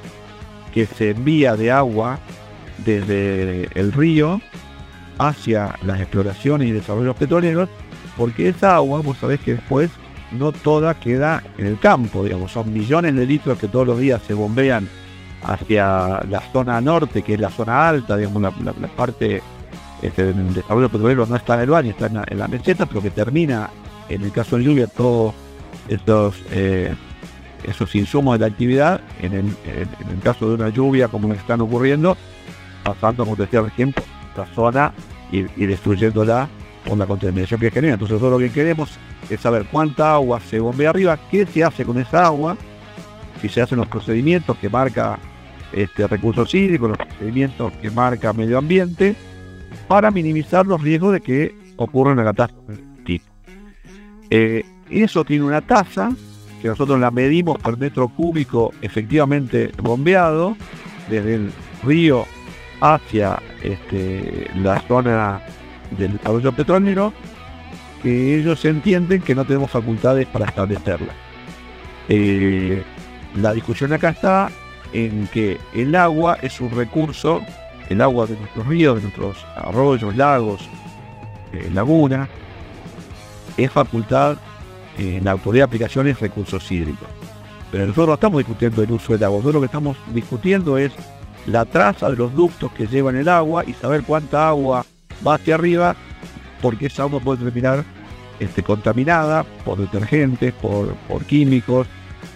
que 0.73 0.87
se 0.87 1.11
envía 1.11 1.55
de 1.55 1.69
agua 1.69 2.17
desde 2.83 3.69
el 3.79 3.91
río 3.91 4.41
hacia 5.19 5.75
las 5.85 6.01
exploraciones 6.01 6.67
y 6.67 6.71
desarrollos 6.71 7.15
petroleros, 7.15 7.69
porque 8.17 8.49
esa 8.49 8.73
agua, 8.73 9.01
vos 9.01 9.19
sabés 9.19 9.39
que 9.39 9.53
después 9.53 9.91
no 10.31 10.51
toda 10.51 10.99
queda 10.99 11.43
en 11.59 11.67
el 11.67 11.77
campo, 11.77 12.23
digamos, 12.23 12.53
son 12.53 12.73
millones 12.73 13.13
de 13.13 13.27
litros 13.27 13.59
que 13.59 13.67
todos 13.67 13.85
los 13.85 13.99
días 13.99 14.19
se 14.25 14.33
bombean 14.33 14.89
hacia 15.47 16.21
la 16.29 16.41
zona 16.51 16.79
norte, 16.81 17.21
que 17.21 17.35
es 17.35 17.39
la 17.39 17.49
zona 17.49 17.87
alta, 17.87 18.17
digamos, 18.17 18.41
la, 18.41 18.51
parte 18.89 19.41
este, 20.01 20.33
del 20.33 20.53
desarrollo 20.53 20.89
petrolero 20.89 21.25
no 21.25 21.37
está 21.37 21.55
en 21.55 21.61
el 21.61 21.69
baño, 21.69 21.91
está 21.91 22.07
en 22.07 22.37
la, 22.37 22.47
meseta, 22.47 22.85
pero 22.85 23.01
que 23.01 23.11
termina, 23.11 23.69
en 24.09 24.23
el 24.23 24.31
caso 24.31 24.57
de 24.57 24.65
lluvia, 24.65 24.87
todos 24.87 25.33
estos 25.87 26.35
eh, 26.51 26.93
esos 27.63 27.95
insumos 27.95 28.37
de 28.37 28.39
la 28.39 28.51
actividad, 28.51 29.01
en 29.21 29.33
el, 29.33 29.55
caso 30.21 30.49
de 30.49 30.55
una 30.55 30.69
lluvia 30.69 31.07
como 31.07 31.33
están 31.33 31.61
ocurriendo, 31.61 32.17
pasando, 32.83 33.23
como 33.23 33.37
decía 33.37 33.61
recién, 33.61 33.93
por 33.93 34.03
la 34.35 34.45
zona 34.53 34.93
y, 35.31 35.43
destruyéndola 35.65 36.49
con 36.87 36.99
la 36.99 37.05
contaminación 37.05 37.59
que 37.59 37.71
genera. 37.71 37.93
Entonces, 37.93 38.19
todo 38.19 38.31
lo 38.31 38.39
que 38.39 38.51
queremos 38.51 38.89
es 39.29 39.39
saber 39.39 39.65
cuánta 39.71 40.13
agua 40.13 40.39
se 40.41 40.59
bombea 40.59 40.89
arriba, 40.89 41.17
qué 41.31 41.45
se 41.45 41.63
hace 41.63 41.85
con 41.85 41.97
esa 41.97 42.25
agua, 42.25 42.57
si 43.41 43.49
se 43.49 43.61
hacen 43.61 43.77
los 43.77 43.87
procedimientos 43.87 44.57
que 44.57 44.69
marca 44.69 45.17
este, 45.73 46.07
recursos 46.07 46.53
hídricos, 46.53 46.89
los 46.89 46.97
procedimientos 46.97 47.73
que 47.81 47.91
marca 47.91 48.33
medio 48.33 48.57
ambiente, 48.57 49.15
para 49.87 50.11
minimizar 50.11 50.65
los 50.65 50.81
riesgos 50.81 51.13
de 51.13 51.21
que 51.21 51.55
ocurra 51.77 52.11
una 52.11 52.23
catástrofe 52.23 52.73
de 52.73 52.81
este 52.81 53.03
tipo. 53.03 53.25
Eh, 54.29 54.65
eso 54.89 55.23
tiene 55.23 55.43
una 55.45 55.61
tasa 55.61 56.11
que 56.61 56.67
nosotros 56.67 56.99
la 56.99 57.11
medimos 57.11 57.57
por 57.59 57.77
metro 57.77 58.07
cúbico 58.09 58.73
efectivamente 58.81 59.71
bombeado 59.81 60.57
desde 61.09 61.35
el 61.35 61.51
río 61.83 62.25
hacia 62.81 63.41
este, 63.63 64.49
la 64.55 64.79
zona 64.81 65.41
del 65.97 66.13
desarrollo 66.13 66.51
petrolero, 66.51 67.13
que 68.01 68.37
ellos 68.37 68.63
entienden 68.65 69.21
que 69.21 69.35
no 69.35 69.45
tenemos 69.45 69.71
facultades 69.71 70.27
para 70.27 70.45
establecerla. 70.45 71.13
Eh, 72.09 72.83
la 73.35 73.53
discusión 73.53 73.93
acá 73.93 74.09
está 74.09 74.49
en 74.93 75.27
que 75.27 75.57
el 75.73 75.95
agua 75.95 76.37
es 76.41 76.59
un 76.61 76.71
recurso, 76.71 77.41
el 77.89 78.01
agua 78.01 78.25
de 78.25 78.37
nuestros 78.37 78.67
ríos, 78.67 78.95
de 78.97 79.01
nuestros 79.03 79.45
arroyos, 79.55 80.15
lagos, 80.15 80.67
eh, 81.53 81.69
lagunas, 81.73 82.29
es 83.57 83.71
facultad 83.71 84.37
en 84.97 85.23
la 85.23 85.31
autoridad 85.31 85.61
de 85.61 85.69
aplicaciones 85.69 86.19
recursos 86.19 86.71
hídricos. 86.71 87.07
Pero 87.71 87.85
nosotros 87.85 88.07
no 88.07 88.13
estamos 88.13 88.37
discutiendo 88.39 88.83
el 88.83 88.91
uso 88.91 89.13
del 89.13 89.23
agua, 89.23 89.37
nosotros 89.37 89.55
lo 89.55 89.61
que 89.61 89.65
estamos 89.65 89.97
discutiendo 90.13 90.77
es 90.77 90.91
la 91.45 91.65
traza 91.65 92.09
de 92.09 92.15
los 92.15 92.33
ductos 92.33 92.71
que 92.73 92.87
llevan 92.87 93.15
el 93.15 93.29
agua 93.29 93.63
y 93.65 93.73
saber 93.73 94.03
cuánta 94.03 94.47
agua 94.47 94.85
va 95.25 95.35
hacia 95.35 95.55
arriba, 95.55 95.95
porque 96.61 96.87
esa 96.87 97.03
agua 97.03 97.19
puede 97.19 97.43
terminar 97.43 97.83
este, 98.39 98.63
contaminada 98.63 99.43
por 99.65 99.77
detergentes, 99.77 100.53
por, 100.53 100.93
por 101.07 101.23
químicos, 101.25 101.87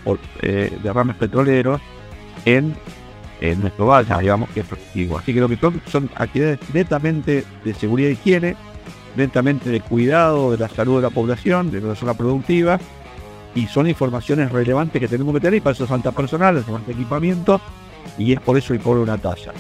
por 0.04 0.20
eh, 0.42 0.78
derrames 0.84 1.16
petroleros 1.16 1.82
en, 2.46 2.76
nuestro 3.60 3.88
valle, 3.88 4.14
digamos 4.20 4.50
que 4.50 4.60
es 4.60 4.66
productivo. 4.66 5.18
Así 5.18 5.34
que 5.34 5.40
lo 5.40 5.50
que 5.50 5.58
son, 5.58 5.82
son 5.88 6.10
actividades 6.16 6.60
netamente 6.74 7.44
de 7.64 7.74
seguridad 7.74 8.10
y 8.10 8.14
higiene, 8.14 8.56
netamente 9.16 9.70
de 9.70 9.82
cuidado 9.82 10.52
de 10.52 10.58
la 10.58 10.70
salud 10.70 10.98
de 10.98 11.04
la 11.04 11.10
población, 11.10 11.72
de 11.72 11.82
la 11.82 11.96
zona 11.96 12.14
productiva, 12.14 12.80
y 13.56 13.68
son 13.68 13.88
informaciones 13.88 14.52
relevantes 14.52 15.00
que 15.00 15.08
tenemos 15.08 15.34
que 15.34 15.42
tener 15.42 15.56
y 15.56 15.62
para 15.62 15.74
eso 15.74 15.88
falta 15.88 16.12
personal, 16.12 16.64
falta 16.64 16.92
equipamiento, 16.92 17.60
y 18.18 18.34
es 18.34 18.40
por 18.40 18.58
eso 18.58 18.74
el 18.74 18.80
pobre 18.80 19.02
una 19.02 19.18
tasa. 19.18 19.52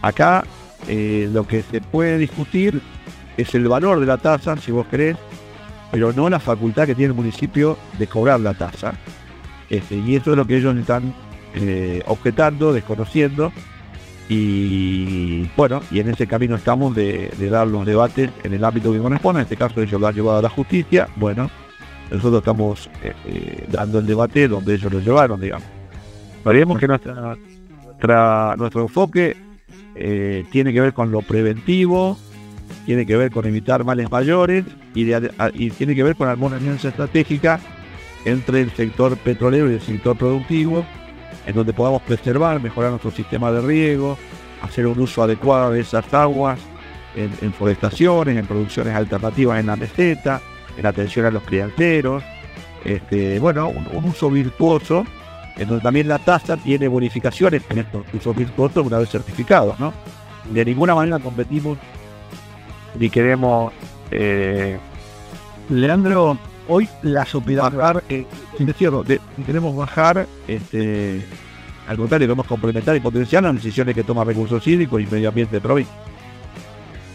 Acá 0.00 0.44
eh, 0.86 1.28
lo 1.32 1.46
que 1.46 1.62
se 1.62 1.80
puede 1.80 2.18
discutir 2.18 2.80
es 3.36 3.54
el 3.54 3.68
valor 3.68 4.00
de 4.00 4.06
la 4.06 4.16
tasa, 4.16 4.56
si 4.56 4.72
vos 4.72 4.86
querés, 4.86 5.16
pero 5.90 6.12
no 6.12 6.28
la 6.28 6.38
facultad 6.38 6.86
que 6.86 6.94
tiene 6.94 7.12
el 7.12 7.16
municipio 7.16 7.76
de 7.98 8.06
cobrar 8.06 8.40
la 8.40 8.54
tasa. 8.54 8.94
Este, 9.68 9.96
y 9.96 10.16
eso 10.16 10.30
es 10.30 10.36
lo 10.36 10.46
que 10.46 10.56
ellos 10.56 10.76
están 10.76 11.14
eh, 11.54 12.02
objetando, 12.06 12.72
desconociendo. 12.72 13.52
Y 14.28 15.44
bueno, 15.56 15.80
y 15.90 16.00
en 16.00 16.10
ese 16.10 16.26
camino 16.26 16.56
estamos 16.56 16.94
de, 16.94 17.30
dar 17.50 17.66
los 17.66 17.86
debates 17.86 18.30
en 18.44 18.52
el 18.52 18.64
ámbito 18.64 18.92
que 18.92 18.98
corresponde. 18.98 19.40
En 19.40 19.44
este 19.44 19.56
caso 19.56 19.80
ellos 19.80 20.00
lo 20.00 20.06
han 20.06 20.14
llevado 20.14 20.38
a 20.38 20.42
la 20.42 20.50
justicia. 20.50 21.08
Bueno, 21.16 21.50
nosotros 22.10 22.40
estamos 22.40 22.90
eh, 23.02 23.14
eh, 23.24 23.66
dando 23.70 23.98
el 23.98 24.06
debate 24.06 24.48
donde 24.48 24.74
ellos 24.74 24.92
lo 24.92 25.00
llevaron, 25.00 25.40
digamos. 25.40 25.66
Creemos 26.44 26.78
que 26.78 26.86
nuestra, 26.86 27.36
nuestro 28.56 28.82
enfoque 28.82 29.36
tiene 30.50 30.72
que 30.72 30.80
ver 30.80 30.94
con 30.94 31.10
lo 31.10 31.20
preventivo, 31.22 32.16
tiene 32.86 33.04
que 33.04 33.16
ver 33.16 33.30
con 33.30 33.44
evitar 33.44 33.84
males 33.84 34.10
mayores 34.10 34.64
y, 34.94 35.12
y 35.54 35.70
tiene 35.70 35.94
que 35.94 36.02
ver 36.04 36.16
con 36.16 36.28
alguna 36.28 36.56
alianza 36.56 36.88
estratégica 36.88 37.60
entre 38.24 38.60
el 38.60 38.70
sector 38.72 39.16
petrolero 39.16 39.70
y 39.70 39.74
el 39.74 39.80
sector 39.80 40.16
productivo, 40.16 40.84
en 41.48 41.54
donde 41.54 41.72
podamos 41.72 42.02
preservar, 42.02 42.60
mejorar 42.60 42.90
nuestro 42.90 43.10
sistema 43.10 43.50
de 43.50 43.62
riego, 43.62 44.18
hacer 44.60 44.86
un 44.86 45.00
uso 45.00 45.22
adecuado 45.22 45.72
de 45.72 45.80
esas 45.80 46.12
aguas, 46.12 46.60
en, 47.16 47.52
forestaciones, 47.52 48.36
en 48.36 48.46
producciones 48.46 48.94
alternativas 48.94 49.58
en 49.58 49.66
la 49.66 49.74
meseta, 49.74 50.40
en 50.76 50.86
atención 50.86 51.26
a 51.26 51.30
los 51.30 51.42
crianteros, 51.42 52.22
este, 52.84 53.40
bueno, 53.40 53.70
un, 53.70 53.88
un 53.92 54.04
uso 54.04 54.30
virtuoso, 54.30 55.04
en 55.56 55.68
donde 55.68 55.82
también 55.82 56.06
la 56.06 56.18
tasa 56.18 56.56
tiene 56.56 56.86
bonificaciones 56.86 57.62
en 57.70 57.78
estos 57.78 58.04
usos 58.12 58.36
virtuosos 58.36 58.86
una 58.86 58.98
vez 58.98 59.08
certificados, 59.08 59.80
¿no? 59.80 59.92
De 60.52 60.64
ninguna 60.64 60.94
manera 60.94 61.18
competimos 61.18 61.78
ni 62.98 63.10
queremos 63.10 63.72
eh, 64.10 64.78
Leandro, 65.70 66.38
hoy 66.68 66.88
las 67.02 67.34
operadoras. 67.34 67.74
bajar, 67.94 68.04
eh, 68.08 68.26
es 68.58 68.76
cierto, 68.76 69.02
de- 69.02 69.20
queremos 69.46 69.74
bajar, 69.76 70.26
este, 70.46 71.22
al 71.88 71.96
contrario, 71.96 72.26
queremos 72.26 72.46
complementar 72.46 72.94
y 72.96 73.00
potenciar 73.00 73.42
las 73.42 73.54
decisiones 73.54 73.94
que 73.94 74.04
toma 74.04 74.24
recursos 74.24 74.66
hídricos 74.66 75.00
y 75.02 75.06
medio 75.06 75.28
ambiente 75.30 75.56
de 75.56 75.60
provincia. 75.60 75.94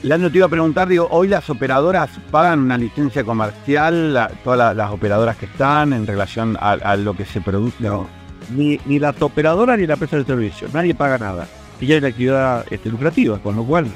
Leandro, 0.02 0.30
te 0.30 0.38
iba 0.38 0.48
a 0.48 0.50
preguntar, 0.50 0.88
digo, 0.90 1.08
hoy 1.12 1.30
las 1.30 1.50
operadoras 1.50 2.10
pagan 2.30 2.60
una 2.60 2.78
licencia 2.78 3.24
comercial, 3.24 4.14
la- 4.14 4.28
todas 4.44 4.58
la- 4.60 4.74
las 4.74 4.92
operadoras 4.92 5.38
que 5.38 5.46
están 5.46 5.94
en 5.94 6.06
relación 6.06 6.58
a, 6.60 6.72
a 6.72 6.98
lo 6.98 7.16
que 7.16 7.24
se 7.26 7.40
produce. 7.40 7.76
No, 7.80 8.08
ni, 8.54 8.80
ni 8.86 9.00
la 9.00 9.16
operadora 9.22 9.78
ni 9.78 9.88
la 9.88 9.94
empresa 9.94 10.18
de 10.18 10.26
servicio, 10.26 10.68
nadie 10.74 10.94
paga 10.94 11.18
nada. 11.18 11.48
Y 11.80 11.86
ya 11.86 11.96
hay 11.96 12.00
una 12.00 12.08
actividad 12.10 12.66
este, 12.70 12.90
lucrativa, 12.90 13.40
con 13.40 13.56
lo 13.56 13.64
cual 13.64 13.88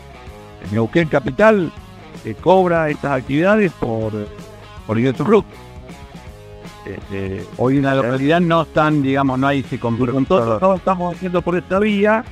Neuquén 0.72 1.10
Capital 1.10 1.72
eh, 2.26 2.36
cobra 2.39 2.89
estas 2.89 3.12
actividades 3.20 3.72
por, 3.74 4.14
por 4.88 4.97
bruto. 5.25 5.47
Este, 6.85 7.45
Hoy 7.57 7.77
en 7.77 7.83
la 7.83 7.95
localidad 7.95 8.39
no 8.39 8.61
están, 8.61 9.03
digamos, 9.03 9.38
no 9.38 9.47
hay 9.47 9.59
ese 9.59 9.77
compromiso. 9.79 10.17
Entonces 10.17 10.61
no 10.61 10.75
estamos 10.75 11.15
haciendo 11.15 11.41
por 11.41 11.57
esta 11.57 11.79
vía, 11.79 12.23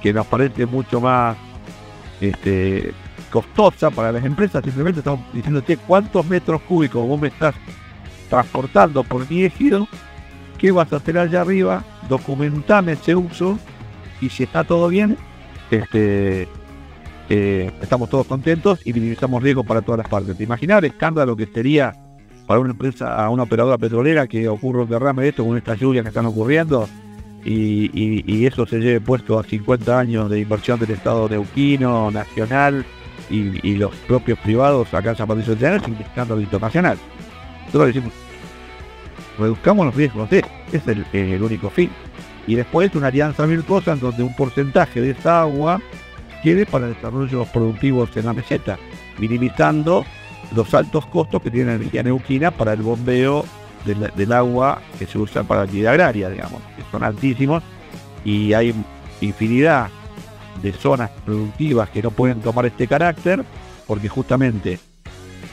que 0.00 0.12
nos 0.12 0.26
parece 0.26 0.66
mucho 0.66 1.00
más 1.00 1.36
este, 2.20 2.94
costosa 3.30 3.90
para 3.90 4.12
las 4.12 4.24
empresas, 4.24 4.62
simplemente 4.62 5.00
estamos 5.00 5.20
diciéndote 5.32 5.76
cuántos 5.76 6.24
metros 6.26 6.62
cúbicos 6.62 7.06
vos 7.06 7.20
me 7.20 7.28
estás 7.28 7.54
transportando 8.30 9.02
por 9.02 9.28
mi 9.28 9.44
ejido, 9.44 9.88
qué 10.58 10.70
vas 10.70 10.92
a 10.92 10.96
hacer 10.96 11.18
allá 11.18 11.40
arriba, 11.40 11.84
documentame 12.08 12.92
ese 12.92 13.14
uso. 13.14 13.58
Y 14.20 14.30
si 14.30 14.44
está 14.44 14.64
todo 14.64 14.88
bien, 14.88 15.18
este, 15.70 16.48
eh, 17.28 17.72
estamos 17.80 18.08
todos 18.08 18.26
contentos 18.26 18.80
y 18.84 18.92
minimizamos 18.92 19.42
riesgos 19.42 19.66
para 19.66 19.82
todas 19.82 19.98
las 19.98 20.08
partes. 20.08 20.36
¿Te 20.36 20.44
imaginas 20.44 20.78
el 20.78 20.86
escándalo 20.86 21.36
que 21.36 21.46
sería 21.46 21.92
para 22.46 22.60
una 22.60 22.70
empresa, 22.70 23.16
a 23.16 23.28
una 23.30 23.42
operadora 23.42 23.78
petrolera 23.78 24.26
que 24.26 24.48
ocurra 24.48 24.82
un 24.82 24.88
derrame 24.88 25.22
de 25.22 25.28
esto 25.30 25.44
con 25.44 25.56
estas 25.56 25.78
lluvias 25.80 26.04
que 26.04 26.08
están 26.08 26.26
ocurriendo 26.26 26.88
y, 27.44 28.44
eso 28.44 28.66
se 28.66 28.78
lleve 28.78 29.00
puesto 29.00 29.38
a 29.38 29.44
50 29.44 29.98
años 29.98 30.30
de 30.30 30.40
inversión 30.40 30.80
del 30.80 30.90
Estado 30.90 31.28
neuquino, 31.28 32.10
nacional 32.10 32.84
y, 33.30 33.74
los 33.74 33.94
propios 34.08 34.38
privados 34.40 34.92
acá 34.94 35.10
en 35.10 35.16
San 35.16 35.28
Patricio 35.28 35.54
de 35.54 35.60
Llanos, 35.60 35.82
es 35.82 35.88
un 35.88 35.94
escándalo 35.94 36.40
internacional. 36.40 36.98
Nosotros 37.66 37.86
decimos, 37.88 38.12
reduzcamos 39.38 39.86
los 39.86 39.94
riesgos, 39.94 40.30
ese 40.32 40.44
es 40.72 40.86
el, 40.88 41.06
el 41.12 41.42
único 41.42 41.70
fin. 41.70 41.90
Y 42.46 42.54
después 42.54 42.94
una 42.94 43.08
alianza 43.08 43.44
virtuosa 43.46 43.92
en 43.92 44.00
donde 44.00 44.22
un 44.22 44.34
porcentaje 44.34 45.00
de 45.00 45.10
esa 45.10 45.42
agua 45.42 45.80
quede 46.42 46.66
para 46.66 46.88
desarrollos 46.88 47.48
productivos 47.48 48.16
en 48.16 48.26
la 48.26 48.32
meseta, 48.32 48.78
minimizando 49.18 50.04
los 50.54 50.72
altos 50.74 51.06
costos 51.06 51.42
que 51.42 51.50
tiene 51.50 51.70
la 51.70 51.76
energía 51.76 52.02
neuquina 52.02 52.50
para 52.50 52.72
el 52.72 52.82
bombeo 52.82 53.44
del, 53.84 54.32
agua 54.32 54.80
que 54.98 55.06
se 55.06 55.18
usa 55.18 55.44
para 55.44 55.60
la 55.60 55.64
actividad 55.64 55.92
agraria, 55.92 56.28
digamos, 56.28 56.60
que 56.76 56.82
son 56.90 57.04
altísimos 57.04 57.62
y 58.24 58.52
hay 58.52 58.74
infinidad 59.20 59.88
de 60.62 60.72
zonas 60.72 61.10
productivas 61.24 61.88
que 61.90 62.02
no 62.02 62.10
pueden 62.10 62.40
tomar 62.40 62.66
este 62.66 62.86
carácter 62.86 63.44
porque 63.86 64.08
justamente 64.08 64.80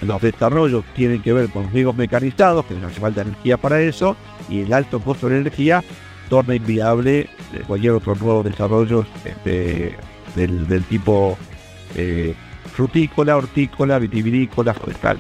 los 0.02 0.22
desarrollos 0.22 0.84
tienen 0.96 1.22
que 1.22 1.34
ver 1.34 1.50
con 1.50 1.72
riegos 1.72 1.96
mecanizados, 1.96 2.66
que 2.66 2.74
no 2.74 2.88
hace 2.88 3.00
falta 3.00 3.22
energía 3.22 3.58
para 3.58 3.80
eso, 3.80 4.18
y 4.50 4.62
el 4.62 4.74
alto 4.74 5.00
costo 5.00 5.30
de 5.30 5.38
energía 5.40 5.84
torna 6.30 6.56
inviable 6.56 7.30
cualquier 7.68 7.94
otro 7.94 8.16
nuevo 8.16 8.44
desarrollo 8.44 9.06
este, 9.24 9.96
del, 10.36 10.84
tipo 10.86 11.38
eh, 11.96 12.36
frutícola, 12.74 13.38
hortícola, 13.38 14.00
vitivinícola, 14.00 14.74
forestal. 14.74 15.20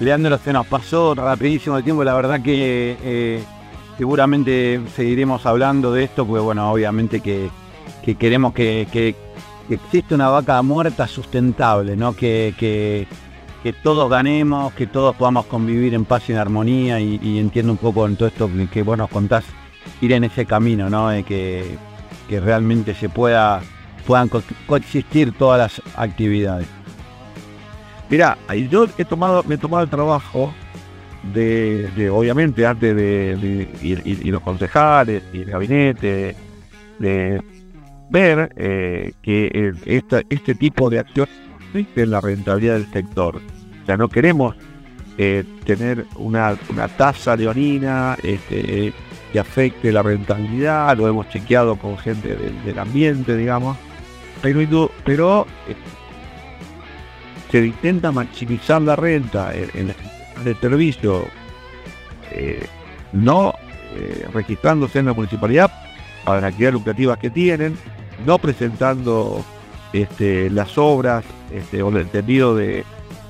Leandro, 0.00 0.38
se 0.38 0.52
nos 0.52 0.66
pasó 0.66 1.14
rapidísimo 1.14 1.78
el 1.78 1.84
tiempo, 1.84 2.04
la 2.04 2.14
verdad 2.14 2.42
que 2.42 2.96
eh, 3.02 3.42
seguramente 3.96 4.80
seguiremos 4.94 5.46
hablando 5.46 5.92
de 5.92 6.04
esto, 6.04 6.26
porque 6.26 6.42
bueno, 6.42 6.70
obviamente 6.70 7.20
que, 7.20 7.48
que 8.04 8.14
queremos 8.16 8.52
que, 8.52 8.86
que, 8.92 9.14
exista 9.68 10.14
una 10.14 10.28
vaca 10.28 10.60
muerta 10.62 11.08
sustentable, 11.08 11.96
¿no? 11.96 12.14
Que, 12.14 13.06
todos 13.82 14.08
ganemos, 14.08 14.72
que 14.74 14.86
todos 14.86 15.16
podamos 15.16 15.46
convivir 15.46 15.92
en 15.94 16.04
paz 16.04 16.28
y 16.28 16.32
en 16.32 16.38
armonía, 16.38 17.00
y, 17.00 17.38
entiendo 17.38 17.72
un 17.72 17.78
poco 17.78 18.06
en 18.06 18.16
todo 18.16 18.28
esto 18.28 18.48
que, 18.70 18.82
vos 18.82 18.96
nos 18.96 19.10
contás, 19.10 19.44
ir 20.00 20.12
en 20.12 20.24
ese 20.24 20.46
camino, 20.46 20.88
¿no? 20.88 21.08
De 21.08 21.24
que, 21.24 21.76
que 22.28 22.40
realmente 22.40 22.94
se 22.94 23.08
pueda 23.08 23.62
puedan 24.06 24.28
co- 24.28 24.42
coexistir 24.66 25.32
todas 25.32 25.58
las 25.80 25.96
actividades. 25.96 26.66
Mirá, 28.08 28.38
yo 28.70 28.86
he 28.98 29.04
tomado, 29.04 29.42
me 29.44 29.56
he 29.56 29.58
tomado 29.58 29.82
el 29.82 29.90
trabajo 29.90 30.54
de, 31.34 32.08
obviamente, 32.10 32.64
antes 32.64 32.94
de, 32.94 33.36
de- 33.36 33.68
y, 33.82 34.30
los 34.30 34.42
concejales 34.42 35.24
y 35.32 35.38
el 35.40 35.50
gabinete, 35.50 36.36
de 37.00 37.42
ver 38.08 38.52
eh, 38.56 39.12
que 39.22 39.72
este 40.30 40.54
tipo 40.54 40.88
de 40.88 41.00
acción 41.00 41.28
es 41.74 42.08
la 42.08 42.20
rentabilidad 42.20 42.74
del 42.74 42.90
sector. 42.92 43.36
O 43.82 43.86
sea, 43.86 43.96
no 43.96 44.08
queremos 44.08 44.54
eh, 45.18 45.42
tener 45.64 46.06
una, 46.14 46.56
una 46.70 46.86
tasa 46.88 47.34
leonina 47.34 48.16
este, 48.22 48.92
afecte 49.38 49.92
la 49.92 50.02
rentabilidad, 50.02 50.96
lo 50.96 51.08
hemos 51.08 51.28
chequeado 51.28 51.76
con 51.76 51.98
gente 51.98 52.36
del, 52.36 52.64
del 52.64 52.78
ambiente, 52.78 53.36
digamos, 53.36 53.76
pero, 54.42 54.90
pero 55.04 55.46
eh, 55.68 55.74
se 57.50 57.66
intenta 57.66 58.12
maximizar 58.12 58.82
la 58.82 58.96
renta 58.96 59.54
en, 59.54 59.70
en 59.74 59.94
de 60.44 60.54
servicio, 60.54 61.24
eh, 62.32 62.66
no 63.12 63.54
eh, 63.94 64.26
registrándose 64.32 64.98
en 64.98 65.06
la 65.06 65.12
municipalidad 65.14 65.70
para 66.24 66.40
las 66.40 66.48
actividades 66.50 66.74
lucrativas 66.74 67.18
que 67.18 67.30
tienen, 67.30 67.76
no 68.26 68.38
presentando 68.38 69.44
este, 69.92 70.50
las 70.50 70.76
obras 70.76 71.24
este, 71.50 71.82
o 71.82 71.88
el 71.96 72.08
tendido 72.08 72.54
de, 72.54 72.84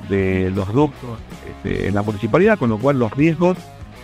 de 0.08 0.50
los 0.50 0.72
ductos 0.72 1.18
este, 1.48 1.88
en 1.88 1.94
la 1.94 2.02
municipalidad, 2.02 2.58
con 2.58 2.70
lo 2.70 2.78
cual 2.78 2.98
los 2.98 3.12
riesgos 3.12 3.56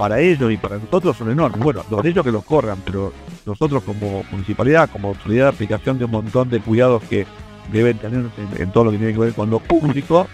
para 0.03 0.19
ellos 0.19 0.51
y 0.51 0.57
para 0.57 0.79
nosotros 0.79 1.17
son 1.17 1.31
enormes. 1.31 1.61
Bueno, 1.61 1.85
los 1.89 2.03
de 2.03 2.09
ellos 2.09 2.25
que 2.25 2.33
los 2.33 2.45
corran, 2.45 2.77
pero 2.85 3.13
nosotros 3.47 3.85
como 3.85 4.25
municipalidad, 4.33 4.91
como 4.91 5.11
autoridad 5.11 5.45
de 5.45 5.51
aplicación 5.51 5.97
de 5.97 6.07
un 6.07 6.11
montón 6.11 6.51
de 6.51 6.59
cuidados 6.59 7.05
que 7.05 7.25
deben 7.71 7.99
tener 7.99 8.25
en, 8.59 8.73
todo 8.73 8.87
lo 8.87 8.91
que 8.91 8.97
tiene 8.97 9.13
que 9.13 9.21
ver 9.21 9.33
con 9.33 9.49
lo 9.49 9.61
público, 9.61 10.27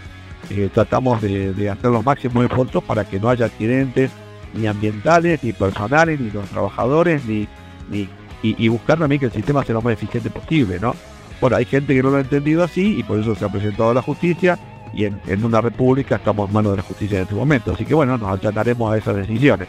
eh, 0.49 0.71
tratamos 0.73 1.21
de, 1.21 1.53
de 1.53 1.69
hacer 1.69 1.91
los 1.91 2.03
máximos 2.03 2.47
esfuerzos 2.47 2.83
para 2.83 3.05
que 3.05 3.21
no 3.21 3.29
haya 3.29 3.45
accidentes 3.45 4.11
ni 4.55 4.67
ambientales, 4.67 5.45
ni 5.45 5.53
personales, 5.53 6.19
ni 6.19 6.31
los 6.31 6.49
trabajadores, 6.49 7.27
ni, 7.27 7.47
ni 7.91 8.09
y, 8.43 8.65
y 8.65 8.69
buscar 8.69 8.99
también 8.99 9.21
que 9.21 9.27
el 9.27 9.33
sistema 9.33 9.63
sea 9.65 9.75
lo 9.75 9.83
más 9.83 9.93
eficiente 9.93 10.31
posible, 10.31 10.81
¿no? 10.81 10.95
Bueno, 11.43 11.57
hay 11.57 11.67
gente 11.67 11.95
que 11.95 12.03
no 12.03 12.09
lo 12.09 12.17
ha 12.17 12.21
entendido 12.21 12.65
así 12.65 12.99
y 12.99 13.03
por 13.03 13.19
eso 13.19 13.35
se 13.35 13.45
ha 13.45 13.53
presentado 13.53 13.91
a 13.91 13.95
la 13.95 14.01
justicia 14.01 14.59
y 14.93 15.05
en, 15.05 15.21
en 15.27 15.45
una 15.45 15.61
república 15.61 16.17
estamos 16.17 16.49
en 16.49 16.55
manos 16.55 16.73
de 16.73 16.77
la 16.79 16.83
justicia 16.83 17.19
en 17.19 17.23
este 17.25 17.35
momento. 17.35 17.73
Así 17.73 17.85
que 17.85 17.95
bueno, 17.95 18.17
nos 18.19 18.39
achataremos 18.39 18.93
a 18.93 18.99
esas 18.99 19.17
decisiones. 19.17 19.69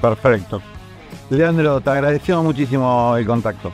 Perfecto. 0.00 0.62
Leandro, 1.30 1.80
te 1.80 1.90
agradecemos 1.90 2.44
muchísimo 2.44 3.16
el 3.16 3.26
contacto. 3.26 3.70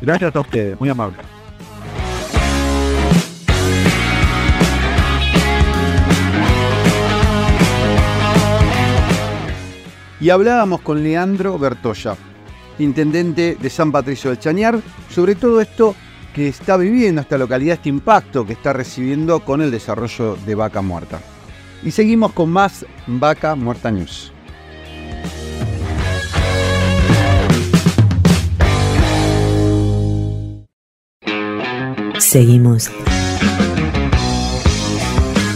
Gracias 0.00 0.34
a 0.34 0.40
ustedes, 0.40 0.78
muy 0.78 0.88
amables. 0.88 1.24
Y 10.20 10.30
hablábamos 10.30 10.82
con 10.82 11.02
Leandro 11.02 11.58
Bertoya, 11.58 12.16
intendente 12.78 13.56
de 13.60 13.70
San 13.70 13.90
Patricio 13.90 14.30
del 14.30 14.38
Chañar, 14.38 14.78
sobre 15.10 15.34
todo 15.34 15.60
esto 15.60 15.96
que 16.34 16.48
está 16.48 16.76
viviendo 16.76 17.20
esta 17.20 17.38
localidad, 17.38 17.74
este 17.74 17.88
impacto 17.88 18.46
que 18.46 18.54
está 18.54 18.72
recibiendo 18.72 19.40
con 19.40 19.60
el 19.60 19.70
desarrollo 19.70 20.36
de 20.46 20.54
Vaca 20.54 20.82
Muerta. 20.82 21.20
Y 21.82 21.90
seguimos 21.90 22.32
con 22.32 22.50
más 22.50 22.86
Vaca 23.06 23.54
Muerta 23.54 23.90
News. 23.90 24.32
Seguimos 32.18 32.90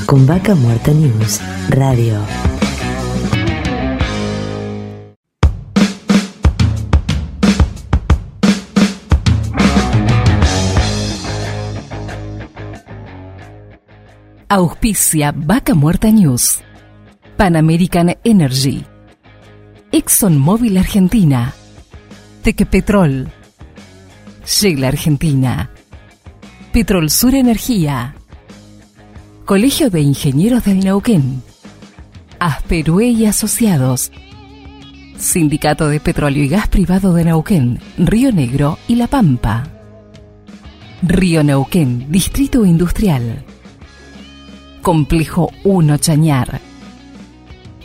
con 0.04 0.26
Vaca 0.26 0.54
Muerta 0.54 0.92
News 0.92 1.40
Radio. 1.70 2.45
Auspicia 14.48 15.32
Vaca 15.34 15.74
Muerta 15.74 16.08
News. 16.08 16.60
Pan 17.36 17.56
American 17.56 18.16
Energy. 18.22 18.84
ExxonMobil 19.90 20.78
Argentina. 20.78 21.52
Tequepetrol. 22.42 23.26
Shell 24.46 24.84
Argentina. 24.84 25.68
Petrol 26.72 27.10
Sur 27.10 27.34
Energía. 27.34 28.14
Colegio 29.44 29.90
de 29.90 30.02
Ingenieros 30.02 30.64
del 30.64 30.78
Neuquén. 30.78 31.42
Asperue 32.38 33.06
y 33.06 33.26
Asociados. 33.26 34.12
Sindicato 35.18 35.88
de 35.88 35.98
Petróleo 35.98 36.44
y 36.44 36.48
Gas 36.48 36.68
Privado 36.68 37.12
de 37.14 37.24
Neuquén, 37.24 37.80
Río 37.98 38.30
Negro 38.30 38.78
y 38.86 38.94
La 38.94 39.08
Pampa. 39.08 39.64
Río 41.02 41.42
Neuquén, 41.42 42.12
Distrito 42.12 42.64
Industrial. 42.64 43.44
Complejo 44.86 45.50
1 45.64 45.98
Chañar. 45.98 46.60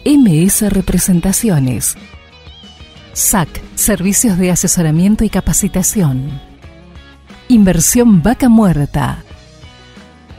MS 0.05 0.71
Representaciones. 0.71 1.97
SAC, 3.13 3.49
Servicios 3.73 4.37
de 4.37 4.51
Asesoramiento 4.51 5.23
y 5.23 5.29
Capacitación. 5.29 6.39
Inversión 7.47 8.21
Vaca 8.21 8.49
Muerta. 8.49 9.23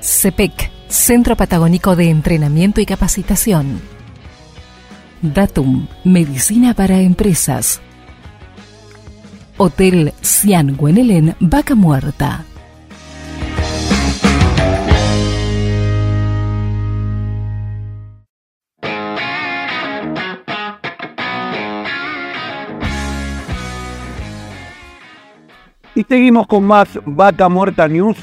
CEPEC, 0.00 0.70
Centro 0.86 1.36
Patagónico 1.36 1.96
de 1.96 2.10
Entrenamiento 2.10 2.80
y 2.80 2.86
Capacitación. 2.86 3.80
Datum, 5.20 5.88
Medicina 6.04 6.74
para 6.74 7.00
Empresas. 7.00 7.80
Hotel 9.56 10.14
Cian 10.22 10.76
Guenelén, 10.76 11.34
Vaca 11.40 11.74
Muerta. 11.74 12.44
Y 25.94 26.04
seguimos 26.04 26.46
con 26.46 26.64
más 26.64 26.88
Vaca 27.04 27.50
Muerta 27.50 27.86
News. 27.86 28.16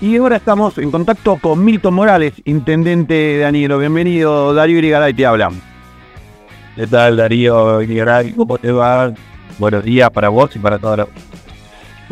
Y 0.00 0.18
ahora 0.18 0.36
estamos 0.36 0.76
en 0.76 0.90
contacto 0.90 1.38
con 1.40 1.64
Milton 1.64 1.94
Morales, 1.94 2.34
intendente 2.44 3.14
de. 3.14 3.76
Bienvenido, 3.78 4.52
Darío 4.52 4.78
Irigaray 4.78 5.14
te 5.14 5.24
habla. 5.24 5.50
¿Qué 6.76 6.86
tal, 6.86 7.16
Darío 7.16 7.80
Irigaray? 7.80 8.32
¿Cómo 8.32 8.58
te 8.58 8.70
va? 8.70 9.14
Buenos 9.58 9.84
días 9.84 10.10
para 10.10 10.28
vos 10.28 10.54
y 10.54 10.58
para 10.58 10.78
toda 10.78 10.98
la... 10.98 11.06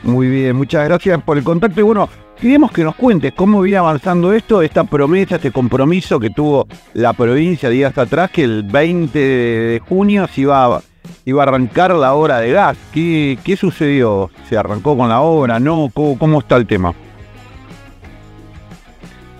Muy 0.02 0.28
bien, 0.28 0.56
muchas 0.56 0.88
gracias 0.88 1.22
por 1.22 1.36
el 1.36 1.44
contacto. 1.44 1.80
Y 1.80 1.82
bueno, 1.82 2.08
queremos 2.40 2.72
que 2.72 2.82
nos 2.82 2.94
cuentes 2.94 3.34
cómo 3.34 3.60
viene 3.60 3.78
avanzando 3.78 4.32
esto, 4.32 4.62
esta 4.62 4.84
promesa, 4.84 5.36
este 5.36 5.50
compromiso 5.50 6.18
que 6.18 6.30
tuvo 6.30 6.66
la 6.94 7.12
provincia 7.12 7.68
días 7.68 7.98
atrás, 7.98 8.30
que 8.30 8.44
el 8.44 8.62
20 8.62 9.18
de 9.18 9.82
junio 9.86 10.26
se 10.32 10.40
iba 10.40 10.64
a 10.64 10.80
iba 11.24 11.42
a 11.42 11.46
arrancar 11.46 11.92
la 11.94 12.14
obra 12.14 12.40
de 12.40 12.52
gas. 12.52 12.76
¿Qué, 12.92 13.38
qué 13.44 13.56
sucedió? 13.56 14.30
¿Se 14.48 14.56
arrancó 14.56 14.96
con 14.96 15.08
la 15.08 15.20
obra? 15.20 15.60
¿No? 15.60 15.90
¿Cómo, 15.92 16.18
cómo 16.18 16.38
está 16.40 16.56
el 16.56 16.66
tema? 16.66 16.94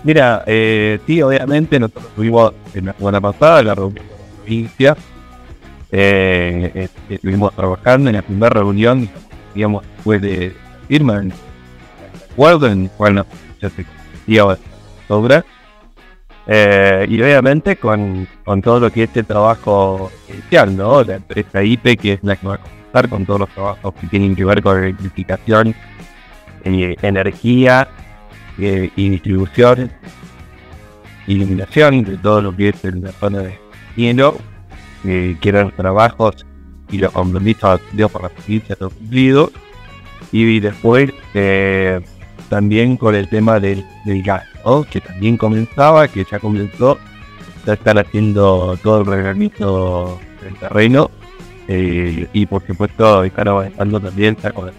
Mira, 0.03 0.43
eh, 0.45 0.99
sí, 1.07 1.21
obviamente 1.21 1.79
nosotros 1.79 2.05
estuvimos 2.07 2.53
en 2.73 2.87
la 2.87 2.93
semana 2.93 3.21
pasada 3.21 3.63
la 3.63 3.75
reunión 3.75 4.03
de 4.05 4.11
la 4.11 4.35
provincia. 4.35 4.97
Eh, 5.91 6.71
eh, 6.75 6.89
estuvimos 7.07 7.53
trabajando 7.55 8.09
en 8.09 8.17
la 8.17 8.21
primera 8.21 8.49
reunión, 8.49 9.09
digamos, 9.55 9.85
después 9.95 10.21
de 10.21 10.53
firma 10.87 11.21
en 11.21 11.33
acuerdo 12.31 12.67
en 12.67 12.83
el 12.83 12.89
cual 12.89 13.25
ya 13.61 13.69
se 13.69 13.85
obra. 15.07 15.45
Eh, 16.45 17.05
y 17.09 17.21
obviamente 17.21 17.77
con, 17.77 18.27
con, 18.43 18.61
todo 18.61 18.81
lo 18.81 18.91
que 18.91 19.03
es 19.03 19.09
este 19.09 19.23
trabajo 19.23 20.11
inicial, 20.29 20.75
¿no? 20.75 21.03
La 21.03 21.15
empresa 21.15 21.63
IPE, 21.63 21.97
que 21.97 22.13
es 22.13 22.23
la 22.23 22.35
que 22.35 22.47
va 22.47 22.55
a 22.55 22.57
comenzar 22.57 23.09
con 23.09 23.25
todos 23.25 23.39
los 23.41 23.49
trabajos 23.49 23.93
que 23.99 24.07
tienen 24.07 24.35
que 24.35 24.43
ver 24.43 24.61
con 24.61 24.83
electrificación, 24.83 25.73
eh, 26.65 26.95
energía 27.01 27.87
eh, 28.59 28.89
y 28.95 29.09
distribución, 29.09 29.91
iluminación 31.27 32.03
de 32.03 32.17
todo 32.17 32.41
lo 32.41 32.55
que 32.55 32.69
es 32.69 32.83
en 32.83 33.03
la 33.03 33.11
zona 33.13 33.39
de 33.39 33.57
hielo, 33.95 34.37
que 35.03 35.37
eran 35.43 35.67
los 35.67 35.75
trabajos 35.75 36.45
y 36.89 36.97
los 36.97 37.11
compromisos 37.11 37.81
de 37.93 38.07
por 38.07 38.23
la 38.23 38.29
provincia 38.29 38.75
cumplidos. 38.75 39.51
Y 40.31 40.59
después 40.59 41.11
también 42.49 42.97
con 42.97 43.15
el 43.15 43.27
tema 43.27 43.59
del, 43.59 43.85
del 44.05 44.23
gas 44.23 44.43
que 44.89 45.01
también 45.01 45.37
comenzaba, 45.37 46.07
que 46.07 46.25
ya 46.29 46.39
comenzó, 46.39 46.97
ya 47.65 47.73
están 47.73 47.97
haciendo 47.97 48.77
todo 48.81 49.01
el 49.01 49.05
reglamento 49.07 50.19
del 50.41 50.55
terreno 50.55 51.11
eh, 51.67 52.27
y 52.33 52.45
por 52.45 52.65
supuesto 52.65 53.23
están 53.23 53.47
avanzando 53.47 53.99
también 53.99 54.35
con 54.53 54.69
el... 54.69 54.73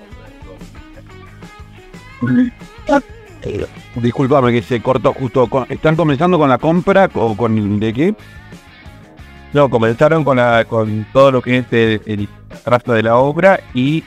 Disculpame 3.97 4.53
que 4.53 4.63
se 4.63 4.81
cortó 4.81 5.13
justo. 5.13 5.49
¿Están 5.69 5.97
comenzando 5.97 6.39
con 6.39 6.49
la 6.49 6.57
compra 6.57 7.11
o 7.13 7.37
con 7.37 7.79
de 7.79 7.93
qué? 7.93 8.15
No, 9.53 9.69
comenzaron 9.69 10.25
con 10.25 10.39
la, 10.39 10.65
con 10.65 11.07
todo 11.13 11.31
lo 11.31 11.43
que 11.43 11.59
es 11.59 11.67
el, 11.71 12.01
el 12.07 12.29
de 12.87 13.03
la 13.03 13.17
obra 13.17 13.61
y 13.75 14.03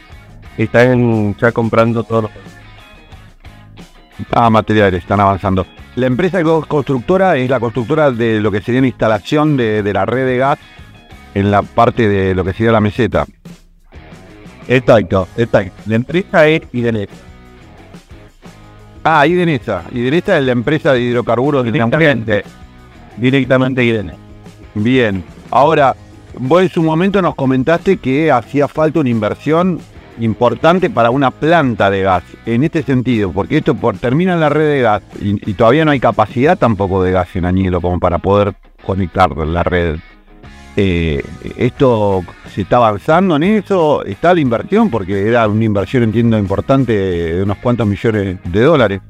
están 0.57 1.37
ya 1.37 1.51
comprando 1.51 2.03
todos 2.03 2.23
los 2.23 2.31
Ah, 4.31 4.49
materiales, 4.49 5.01
están 5.01 5.19
avanzando. 5.19 5.65
La 5.95 6.07
empresa 6.07 6.41
constructora 6.43 7.37
es 7.37 7.49
la 7.49 7.59
constructora 7.59 8.11
de 8.11 8.39
lo 8.39 8.51
que 8.51 8.61
sería 8.61 8.81
la 8.81 8.87
instalación 8.87 9.57
de, 9.57 9.81
la 9.93 10.05
red 10.05 10.25
de 10.25 10.37
gas 10.37 10.59
en 11.33 11.51
la 11.51 11.61
parte 11.61 12.07
de 12.07 12.35
lo 12.35 12.43
que 12.43 12.53
sería 12.53 12.71
la 12.71 12.81
meseta. 12.81 13.25
Exacto, 14.67 15.27
exacto. 15.37 15.73
La 15.85 15.95
empresa 15.95 16.47
es 16.47 16.61
Idenesa. 16.73 17.13
Ah, 19.03 19.25
Idenesa. 19.25 19.83
Idenesa 19.91 20.37
es 20.37 20.45
la 20.45 20.51
empresa 20.51 20.93
de 20.93 21.01
hidrocarburos 21.01 21.63
directamente. 21.63 22.43
Directamente 23.15 23.83
Idenesa. 23.83 24.17
Bien. 24.75 25.23
Ahora, 25.49 25.95
vos 26.37 26.61
en 26.61 26.69
su 26.69 26.83
momento 26.83 27.21
nos 27.21 27.35
comentaste 27.35 27.97
que 27.97 28.31
hacía 28.31 28.67
falta 28.67 28.99
una 28.99 29.09
inversión 29.09 29.79
importante 30.19 30.89
para 30.89 31.09
una 31.09 31.31
planta 31.31 31.89
de 31.89 32.01
gas, 32.01 32.23
en 32.45 32.63
este 32.63 32.83
sentido, 32.83 33.31
porque 33.31 33.57
esto 33.57 33.75
por, 33.75 33.97
termina 33.97 34.35
la 34.35 34.49
red 34.49 34.69
de 34.69 34.81
gas 34.81 35.03
y, 35.21 35.53
todavía 35.53 35.85
no 35.85 35.91
hay 35.91 35.99
capacidad 35.99 36.57
tampoco 36.57 37.03
de 37.03 37.11
gas 37.11 37.35
en 37.35 37.45
Añelo 37.45 37.81
como 37.81 37.99
para 37.99 38.19
poder 38.19 38.55
conectar 38.85 39.35
la 39.35 39.63
red. 39.63 39.97
Eh, 40.75 41.23
¿Esto 41.57 42.23
se 42.53 42.61
está 42.61 42.77
avanzando 42.77 43.35
en 43.35 43.43
eso? 43.43 44.05
¿Está 44.05 44.33
la 44.33 44.39
inversión? 44.39 44.91
Porque 44.91 45.27
era 45.27 45.47
una 45.47 45.65
inversión, 45.65 46.03
entiendo, 46.03 46.37
importante 46.37 46.93
de 46.93 47.43
unos 47.43 47.57
cuantos 47.57 47.87
millones 47.87 48.37
de 48.43 48.61
dólares. 48.61 49.01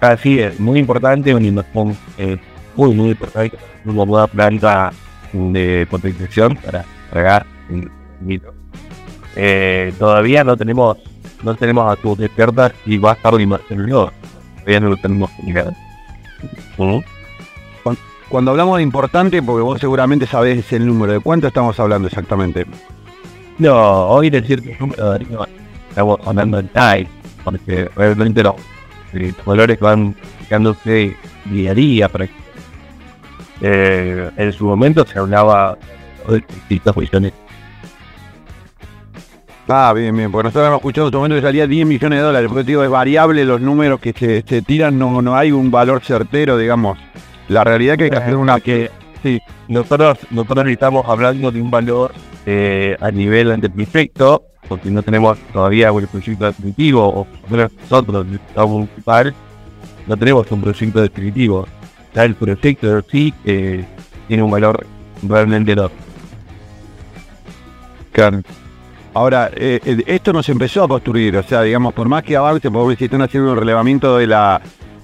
Así 0.00 0.40
es, 0.40 0.58
muy 0.58 0.80
importante, 0.80 1.32
una 1.32 1.46
inversión 1.46 1.96
eh, 2.18 2.36
muy, 2.74 2.94
muy 2.94 3.10
importante, 3.10 3.56
una 3.84 4.26
planta 4.26 4.92
de 5.32 5.86
potenciación 5.88 6.56
para 6.56 6.84
regar 7.12 7.46
en 7.70 7.88
eh, 9.36 9.92
todavía 9.98 10.44
no 10.44 10.56
tenemos 10.56 10.98
no 11.42 11.54
tenemos 11.54 11.90
a 11.92 11.96
tus 12.00 12.18
despiertas 12.18 12.72
y 12.86 12.98
va 12.98 13.12
a 13.12 13.14
estar 13.14 13.40
inversión 13.40 13.86
Todavía 13.88 14.80
no 14.80 14.90
lo 14.90 14.96
tenemos 14.96 15.30
Cuando 18.28 18.50
hablamos 18.52 18.76
de 18.76 18.82
importante, 18.84 19.42
porque 19.42 19.62
vos 19.62 19.80
seguramente 19.80 20.26
sabés 20.26 20.72
el 20.72 20.86
número, 20.86 21.14
¿de 21.14 21.20
cuánto 21.20 21.48
estamos 21.48 21.78
hablando 21.80 22.06
exactamente? 22.06 22.64
No, 23.58 24.06
hoy 24.06 24.30
decir 24.30 24.62
que 24.62 24.72
el 24.72 24.78
número 24.78 25.18
estamos 25.88 26.20
hablando 26.24 26.60
en 26.60 26.68
time, 26.68 27.08
porque 27.42 27.90
realmente 27.96 28.42
los, 28.42 28.54
los 29.12 29.44
valores 29.44 29.80
van 29.80 30.14
quedándose 30.48 31.16
día 31.46 31.72
a 31.72 31.74
día. 31.74 32.10
Eh, 33.60 34.30
en 34.36 34.52
su 34.52 34.66
momento 34.66 35.04
se 35.04 35.18
hablaba 35.18 35.76
de 36.28 36.36
distintas 36.68 36.96
millones 36.96 37.32
Ah, 39.68 39.92
bien, 39.94 40.16
bien, 40.16 40.30
porque 40.32 40.48
nosotros 40.48 40.66
hemos 40.66 40.78
escuchado 40.78 41.08
en 41.08 41.14
momento 41.14 41.36
que 41.36 41.42
salía 41.42 41.66
10 41.66 41.86
millones 41.86 42.18
de 42.18 42.24
dólares, 42.24 42.48
porque 42.48 42.64
digo, 42.64 42.82
es 42.82 42.90
variable 42.90 43.44
los 43.44 43.60
números 43.60 44.00
que 44.00 44.12
se, 44.12 44.62
tiran, 44.62 44.98
no, 44.98 45.22
no 45.22 45.36
hay 45.36 45.52
un 45.52 45.70
valor 45.70 46.02
certero, 46.02 46.58
digamos. 46.58 46.98
La 47.48 47.62
realidad 47.62 47.96
que 47.96 48.04
hay 48.04 48.10
que 48.10 48.16
hacer 48.16 48.36
una 48.36 48.60
que... 48.60 48.90
Sí, 49.22 49.40
nosotros, 49.68 50.18
nosotros 50.30 50.66
estamos 50.66 51.06
hablando 51.08 51.52
de 51.52 51.62
un 51.62 51.70
valor 51.70 52.12
eh, 52.44 52.96
a 53.00 53.10
nivel 53.12 53.60
perfecto, 53.70 54.46
porque 54.68 54.90
no 54.90 55.02
tenemos 55.02 55.38
todavía 55.52 55.92
un 55.92 56.06
proyecto 56.06 56.46
definitivo, 56.46 57.06
o 57.06 57.26
nosotros, 57.48 58.26
Estado 58.34 58.68
municipal, 58.68 59.32
no 60.08 60.16
tenemos 60.16 60.50
un 60.50 60.60
proyecto 60.60 61.02
definitivo. 61.02 61.68
Ya 62.14 62.24
el 62.24 62.34
proyecto 62.34 63.00
sí 63.02 63.32
eh, 63.44 63.84
tiene 64.26 64.42
un 64.42 64.50
valor 64.50 64.84
realmente 65.22 65.72
enorme. 65.72 65.96
Claro. 68.10 68.42
Ahora, 69.14 69.50
eh, 69.54 69.78
eh, 69.84 70.02
esto 70.06 70.32
no 70.32 70.42
se 70.42 70.52
empezó 70.52 70.84
a 70.84 70.88
construir, 70.88 71.36
o 71.36 71.42
sea, 71.42 71.62
digamos, 71.62 71.92
por 71.92 72.08
más 72.08 72.22
que 72.22 72.36
avance, 72.36 72.70
por 72.70 72.96
si 72.96 73.04
están 73.04 73.20
haciendo 73.22 73.52
un 73.52 73.58
relevamiento 73.58 74.16
de 74.16 74.26
la, 74.26 74.60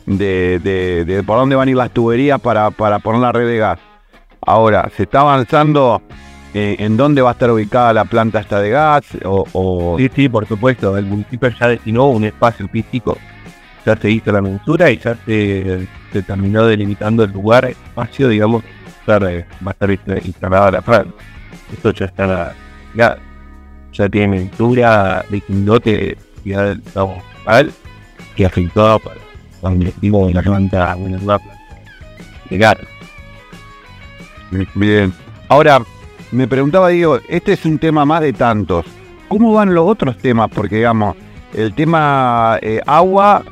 de, 0.07 0.59
de- 1.05 1.23
por 1.23 1.39
dónde 1.39 1.57
van 1.57 1.69
a 1.69 1.71
ir 1.71 1.77
las 1.77 1.91
tuberías 1.91 2.41
para, 2.41 2.71
para 2.71 2.99
poner 3.01 3.21
la 3.21 3.33
red 3.33 3.47
de 3.47 3.59
gas. 3.59 3.79
Ahora, 4.41 4.91
¿se 4.97 5.03
está 5.03 5.21
avanzando 5.21 6.01
eh, 6.55 6.77
en 6.79 6.97
dónde 6.97 7.21
va 7.21 7.31
a 7.31 7.33
estar 7.33 7.51
ubicada 7.51 7.93
la 7.93 8.07
planta 8.07 8.41
esta 8.41 8.61
de 8.61 8.71
gas? 8.71 9.05
O, 9.25 9.45
Sí, 9.99 10.11
sí, 10.15 10.29
por 10.31 10.47
supuesto. 10.47 10.97
El 10.97 11.05
municipio 11.05 11.51
ya 11.51 11.69
destinó 11.69 12.07
un 12.09 12.25
espacio 12.25 12.67
físico. 12.69 13.19
Ya 13.85 13.95
se 13.97 14.11
hizo 14.11 14.33
la 14.33 14.41
mensura 14.41 14.91
y 14.91 14.97
ya 14.99 15.17
se, 15.27 15.87
se 16.13 16.23
terminó 16.23 16.65
delimitando 16.65 17.25
el 17.25 17.33
lugar, 17.33 17.67
el 17.67 17.73
espacio, 17.73 18.29
digamos, 18.29 18.63
va 19.07 19.17
a 19.17 19.71
estar 19.71 19.91
inst- 19.91 20.25
instalada 20.27 20.71
la 20.71 20.81
planta. 20.81 21.13
Esto 21.73 21.91
ya 21.93 22.07
está, 22.07 22.55
ya, 22.95 23.19
ya 23.99 24.09
tiene 24.09 24.29
mensura 24.29 25.25
de 25.29 25.41
quindote 25.41 26.17
del 26.45 26.83
Estado 26.85 27.09
municipal 27.09 27.73
que 28.37 28.47
afectó 28.47 28.99
para 29.01 29.17
donde 29.61 29.93
digo 30.01 30.31
la 30.31 30.41
planta, 30.41 30.97
de 32.49 32.59
gas. 32.59 32.77
Bien. 34.75 35.13
Ahora, 35.49 35.83
me 36.31 36.47
preguntaba, 36.47 36.89
digo, 36.89 37.19
este 37.29 37.55
es 37.55 37.65
un 37.65 37.79
tema 37.79 38.05
más 38.05 38.21
de 38.21 38.33
tantos. 38.33 38.87
¿Cómo 39.27 39.53
van 39.53 39.75
los 39.75 39.87
otros 39.87 40.17
temas? 40.19 40.49
Porque, 40.55 40.77
digamos, 40.77 41.17
el 41.55 41.75
tema 41.75 42.59
eh, 42.63 42.81
agua, 42.87 43.43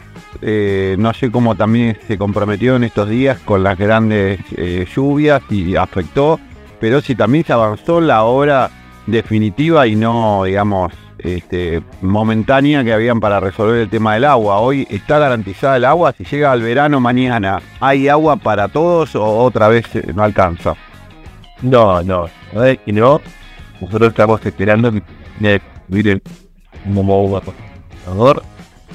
eh, 0.40 0.94
no 0.98 1.12
sé 1.12 1.30
cómo 1.30 1.54
también 1.56 1.98
se 2.06 2.16
comprometió 2.16 2.76
en 2.76 2.84
estos 2.84 3.08
días 3.08 3.38
con 3.40 3.62
las 3.62 3.76
grandes 3.76 4.40
eh, 4.56 4.86
lluvias 4.94 5.42
y 5.50 5.74
afectó, 5.74 6.38
pero 6.80 7.00
si 7.00 7.14
también 7.14 7.44
se 7.44 7.52
avanzó 7.52 8.00
la 8.00 8.22
hora 8.22 8.70
definitiva 9.06 9.86
y 9.86 9.96
no, 9.96 10.44
digamos, 10.44 10.92
este, 11.18 11.82
momentánea 12.02 12.84
que 12.84 12.92
habían 12.92 13.20
para 13.20 13.40
resolver 13.40 13.80
el 13.80 13.88
tema 13.88 14.14
del 14.14 14.24
agua. 14.24 14.58
Hoy 14.58 14.86
está 14.90 15.18
garantizada 15.18 15.76
el 15.76 15.84
agua, 15.84 16.12
si 16.12 16.24
llega 16.24 16.52
al 16.52 16.62
verano 16.62 17.00
mañana, 17.00 17.60
¿hay 17.80 18.08
agua 18.08 18.36
para 18.36 18.68
todos 18.68 19.14
o 19.16 19.24
otra 19.24 19.68
vez 19.68 19.84
eh, 19.96 20.12
no 20.14 20.22
alcanza? 20.22 20.74
No, 21.62 22.02
no, 22.02 22.28
verdad 22.52 22.68
es 22.70 22.78
que 22.80 22.92
no. 22.92 23.20
Nosotros 23.80 24.08
estamos 24.10 24.44
esperando 24.44 24.90
que 24.92 25.00
condensador 27.40 28.42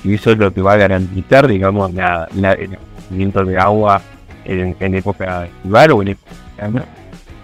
y 0.03 0.15
eso 0.15 0.31
es 0.31 0.37
lo 0.37 0.51
que 0.53 0.61
va 0.61 0.73
a 0.73 0.77
garantizar, 0.77 1.47
digamos, 1.47 1.93
la, 1.93 2.27
la- 2.35 2.53
el 2.53 2.75
abastecimiento 2.75 3.43
de 3.45 3.57
agua 3.59 4.01
en, 4.45 4.75
en 4.79 4.95
época 4.95 5.45
estival 5.45 5.91
o 5.91 6.01
en 6.01 6.07
época. 6.09 6.85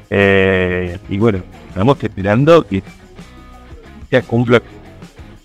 Eh, 0.09 0.97
y 1.09 1.17
bueno, 1.17 1.39
estamos 1.77 2.03
esperando 2.03 2.65
que 2.65 2.81
se 4.09 4.23
cumpla 4.23 4.59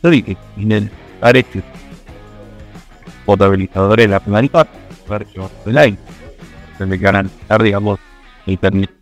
y 0.04 0.22
que 0.22 0.36
tienen 0.56 0.90
este 1.20 1.62
potabilizadores 3.26 4.06
en 4.06 4.10
la 4.12 4.20
planta 4.20 4.66
para 5.06 5.26
que 5.26 5.40
aire. 5.76 5.98
Tiene 6.78 6.98
que 6.98 7.04
garantizar, 7.04 7.62
digamos, 7.62 8.00
el 8.46 8.56
permiso 8.56 8.92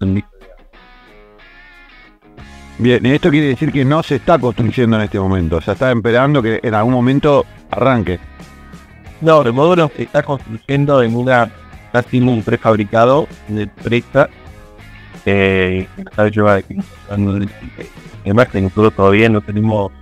Bien, 2.78 3.06
esto 3.06 3.30
quiere 3.30 3.46
decir 3.46 3.70
que 3.70 3.84
no 3.84 4.02
se 4.02 4.16
está 4.16 4.36
construyendo 4.38 4.96
en 4.96 5.02
este 5.02 5.20
momento, 5.20 5.58
o 5.58 5.60
sea, 5.60 5.74
está 5.74 5.92
esperando 5.92 6.42
que 6.42 6.58
en 6.62 6.74
algún 6.74 6.94
momento 6.94 7.46
arranque. 7.70 8.18
No, 9.20 9.42
el 9.42 9.52
módulo 9.52 9.90
se 9.94 10.02
está 10.02 10.24
construyendo 10.24 11.00
en 11.02 11.14
una 11.14 11.48
casi 11.92 12.20
un 12.20 12.42
prefabricado 12.42 13.28
de 13.48 13.62
empresa 13.62 14.28
eh. 15.26 15.86
Además 18.24 18.48
que 18.48 18.60
nosotros 18.60 18.94
todavía 18.94 19.28
no 19.28 19.40
tenemos 19.40 19.92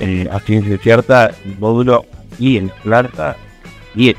eh, 0.00 0.28
a 0.30 0.40
ciencia 0.40 0.78
cierta 0.78 1.30
el 1.44 1.58
módulo 1.58 2.04
y 2.38 2.56
en 2.56 2.68
la 2.68 2.74
planta 2.74 3.36
y 3.94 4.14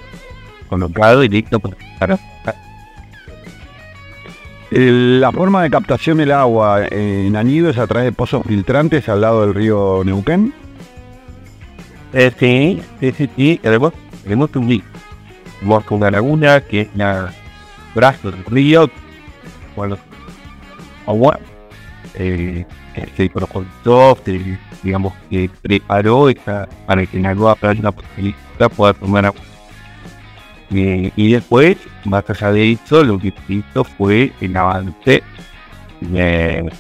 colocado 0.68 1.24
y 1.24 1.30
listo 1.30 1.60
para 1.60 2.20
La 4.72 5.32
forma 5.32 5.64
de 5.64 5.70
captación 5.70 6.18
del 6.18 6.32
agua 6.32 6.86
en 6.90 7.36
Anido 7.36 7.70
es 7.70 7.78
a 7.78 7.88
través 7.88 8.06
de 8.06 8.12
pozos 8.12 8.44
filtrantes 8.46 9.10
al 9.10 9.22
lado 9.22 9.42
del 9.42 9.54
río 9.54 10.04
Neuquén. 10.06 10.54
Eh, 12.14 12.32
sí, 12.40 12.82
sí, 13.00 13.12
sí, 13.12 13.30
sí. 13.36 13.60
Tenemos, 13.62 13.94
tenemos 14.24 14.50
un. 14.56 14.84
Tenemos 15.60 15.84
una 15.90 16.12
laguna 16.12 16.62
que 16.62 16.82
es 16.82 16.88
la 16.96 17.34
brazo 17.94 18.32
del 18.32 18.46
río. 18.46 18.90
Bueno, 19.76 19.98
agua. 21.10 21.40
Eh, 22.16 22.66
propuso, 23.34 24.18
se, 24.26 24.58
digamos 24.84 25.14
que 25.30 25.50
preparó 25.62 26.30
esta, 26.30 26.68
para 26.86 27.06
que 27.06 27.20
la 27.20 27.34
nueva 27.34 27.56
planta 27.56 27.92
posibilidad 27.92 28.70
pueda 28.76 28.94
tomar 28.94 29.26
agua. 29.26 29.42
Eh, 30.72 31.12
y 31.16 31.32
después, 31.32 31.78
más 32.06 32.30
allá 32.30 32.52
de 32.52 32.72
eso, 32.74 33.04
lo 33.04 33.18
que 33.20 33.34
hizo 33.48 33.84
fue 33.84 34.32
el 34.40 34.56
avance 34.56 35.24
de, 36.02 36.72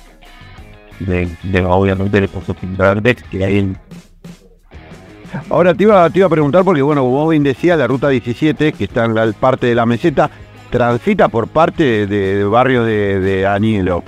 de, 1.00 1.30
de 1.44 1.66
obviamente 1.66 2.22
de 2.22 2.28
pozos 2.28 2.58
filtrantes 2.58 3.24
que 3.24 3.44
hay 3.44 3.58
en 3.60 3.78
Ahora 5.50 5.74
te 5.74 5.84
iba, 5.84 6.06
a 6.06 6.10
preguntar 6.10 6.64
porque, 6.64 6.82
bueno, 6.82 7.02
como 7.02 7.28
bien 7.28 7.44
decías, 7.44 7.78
la 7.78 7.88
ruta 7.88 8.10
17, 8.10 8.74
que 8.74 8.84
está 8.84 9.06
en 9.06 9.16
la 9.16 9.32
parte 9.34 9.68
de 9.68 9.76
la 9.76 9.86
meseta, 9.86 10.30
transita 10.70 11.28
por 11.28 11.48
parte 11.48 12.08
de, 12.08 12.44
barrios 12.46 12.86
de, 12.86 13.20
de 13.20 13.48
Anielo. 13.48 14.04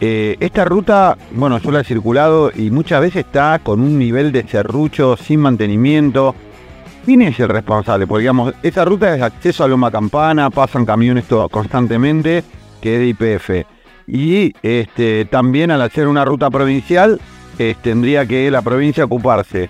Eh, 0.00 0.36
esta 0.40 0.64
ruta, 0.64 1.16
bueno, 1.32 1.58
yo 1.58 1.70
la 1.70 1.80
he 1.80 1.84
circulado 1.84 2.52
y 2.54 2.70
muchas 2.70 3.00
veces 3.00 3.26
está 3.26 3.58
con 3.60 3.80
un 3.80 3.98
nivel 3.98 4.32
de 4.32 4.46
serrucho 4.46 5.16
sin 5.16 5.40
mantenimiento. 5.40 6.34
¿Quién 7.04 7.22
es 7.22 7.40
el 7.40 7.48
responsable? 7.48 8.06
Porque, 8.06 8.22
digamos, 8.22 8.54
esa 8.62 8.84
ruta 8.84 9.14
es 9.14 9.22
acceso 9.22 9.64
a 9.64 9.68
Loma 9.68 9.90
Campana, 9.90 10.50
pasan 10.50 10.84
camiones 10.84 11.24
todo, 11.24 11.48
constantemente, 11.48 12.44
que 12.80 12.94
es 12.94 13.00
de 13.00 13.06
IPF. 13.08 13.66
Y 14.06 14.54
este, 14.62 15.24
también 15.24 15.70
al 15.70 15.82
hacer 15.82 16.06
una 16.06 16.24
ruta 16.24 16.50
provincial, 16.50 17.20
tendría 17.82 18.24
que 18.24 18.50
la 18.50 18.62
provincia 18.62 19.04
ocuparse 19.04 19.68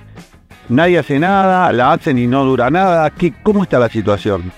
nadie 0.69 0.99
hace 0.99 1.19
nada, 1.19 1.73
la 1.73 1.93
hacen 1.93 2.19
y 2.19 2.27
no 2.27 2.45
dura 2.45 2.71
nada. 2.71 3.11
¿Qué, 3.11 3.33
¿Cómo 3.43 3.63
está 3.63 3.79
la 3.79 3.89
situación? 3.89 4.53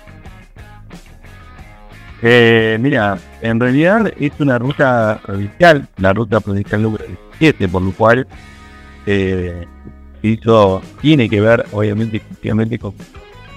Eh, 2.22 2.76
mira, 2.80 3.18
en 3.40 3.58
realidad 3.58 4.12
es 4.18 4.32
una 4.38 4.58
ruta 4.58 5.20
provincial, 5.24 5.88
la 5.96 6.12
ruta 6.12 6.40
provincial 6.40 6.82
número 6.82 7.04
17, 7.38 7.68
por 7.68 7.82
lo 7.82 7.92
cual 7.92 8.26
eh, 9.06 9.66
eso 10.22 10.82
tiene 11.00 11.28
que 11.28 11.40
ver, 11.40 11.64
obviamente, 11.72 12.18
efectivamente 12.18 12.78
con. 12.78 12.94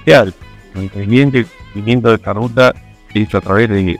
El 0.06 0.34
y 0.76 0.90
crecimiento 0.90 2.10
de 2.10 2.16
esta 2.16 2.34
ruta 2.34 2.74
se 3.12 3.20
hizo 3.20 3.38
a 3.38 3.42
través 3.42 3.70
de. 3.70 3.98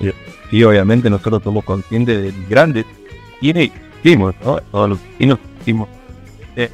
eh, 0.00 0.14
Sí, 0.50 0.62
obviamente, 0.62 1.10
nosotros 1.10 1.42
somos 1.42 1.64
conscientes 1.64 2.22
del 2.22 2.46
grande 2.48 2.84
tiene, 3.40 3.70
hicimos, 4.02 4.34
¿no? 4.44 4.58
Todos 4.70 4.90
los 4.90 5.02
vecinos 5.02 5.38
hicimos 5.60 5.88
de, 6.54 6.70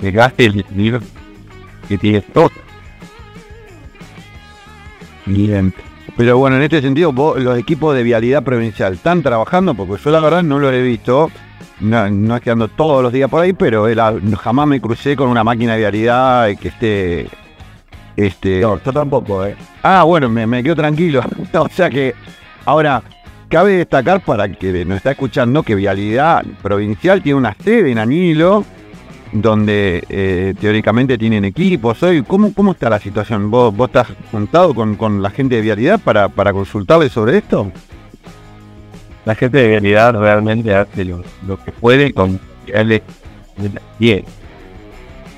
de 0.00 0.10
gaste 0.10 0.46
el 0.46 0.52
desequilibrio 0.54 1.00
que 1.88 1.98
tiene 1.98 2.20
todo. 2.20 2.50
Bien. 5.26 5.72
Pero 6.16 6.36
bueno, 6.38 6.56
en 6.56 6.62
este 6.62 6.82
sentido, 6.82 7.12
vos, 7.12 7.40
los 7.40 7.58
equipos 7.58 7.94
de 7.94 8.02
vialidad 8.02 8.42
provincial 8.42 8.94
están 8.94 9.22
trabajando, 9.22 9.74
porque 9.74 10.02
yo 10.02 10.10
la 10.10 10.20
verdad 10.20 10.42
no 10.42 10.58
lo 10.58 10.70
he 10.70 10.82
visto. 10.82 11.30
No, 11.80 12.08
no 12.10 12.36
es 12.36 12.42
que 12.42 12.50
ando 12.50 12.68
todos 12.68 13.02
los 13.02 13.12
días 13.12 13.30
por 13.30 13.42
ahí, 13.42 13.52
pero 13.52 13.88
era- 13.88 14.12
jamás 14.40 14.66
me 14.68 14.80
crucé 14.80 15.16
con 15.16 15.28
una 15.28 15.42
máquina 15.42 15.72
de 15.72 15.78
vialidad 15.78 16.48
que 16.58 16.68
esté. 16.68 17.28
Este, 18.16 18.60
No, 18.60 18.78
yo 18.84 18.92
tampoco, 18.92 19.44
¿eh? 19.46 19.56
Ah, 19.82 20.02
bueno, 20.04 20.28
me, 20.28 20.46
me 20.46 20.62
quedo 20.62 20.76
tranquilo. 20.76 21.22
o 21.54 21.68
sea 21.70 21.88
que, 21.88 22.14
ahora, 22.66 23.02
cabe 23.48 23.78
destacar 23.78 24.20
para 24.22 24.44
el 24.44 24.58
que 24.58 24.84
nos 24.84 24.98
está 24.98 25.12
escuchando 25.12 25.62
que 25.62 25.74
Vialidad 25.74 26.44
Provincial 26.62 27.22
tiene 27.22 27.38
una 27.38 27.54
sede 27.54 27.90
en 27.90 27.98
Anilo, 27.98 28.64
donde 29.32 30.04
eh, 30.08 30.54
teóricamente 30.60 31.16
tienen 31.16 31.44
equipos. 31.44 32.02
Hoy, 32.02 32.22
¿cómo, 32.22 32.52
¿Cómo 32.52 32.72
está 32.72 32.90
la 32.90 33.00
situación? 33.00 33.50
¿Vos, 33.50 33.74
vos 33.74 33.88
estás 33.88 34.08
juntado 34.30 34.74
con, 34.74 34.96
con 34.96 35.22
la 35.22 35.30
gente 35.30 35.56
de 35.56 35.62
Vialidad 35.62 36.00
para, 36.00 36.28
para 36.28 36.52
consultarle 36.52 37.08
sobre 37.08 37.38
esto? 37.38 37.72
La 39.24 39.34
gente 39.34 39.58
de 39.58 39.68
realidad 39.68 40.14
realmente 40.14 40.74
hace 40.74 41.04
lo, 41.04 41.22
lo 41.46 41.62
que 41.62 41.72
puede 41.72 42.12
con 42.12 42.38
bien. 43.98 44.24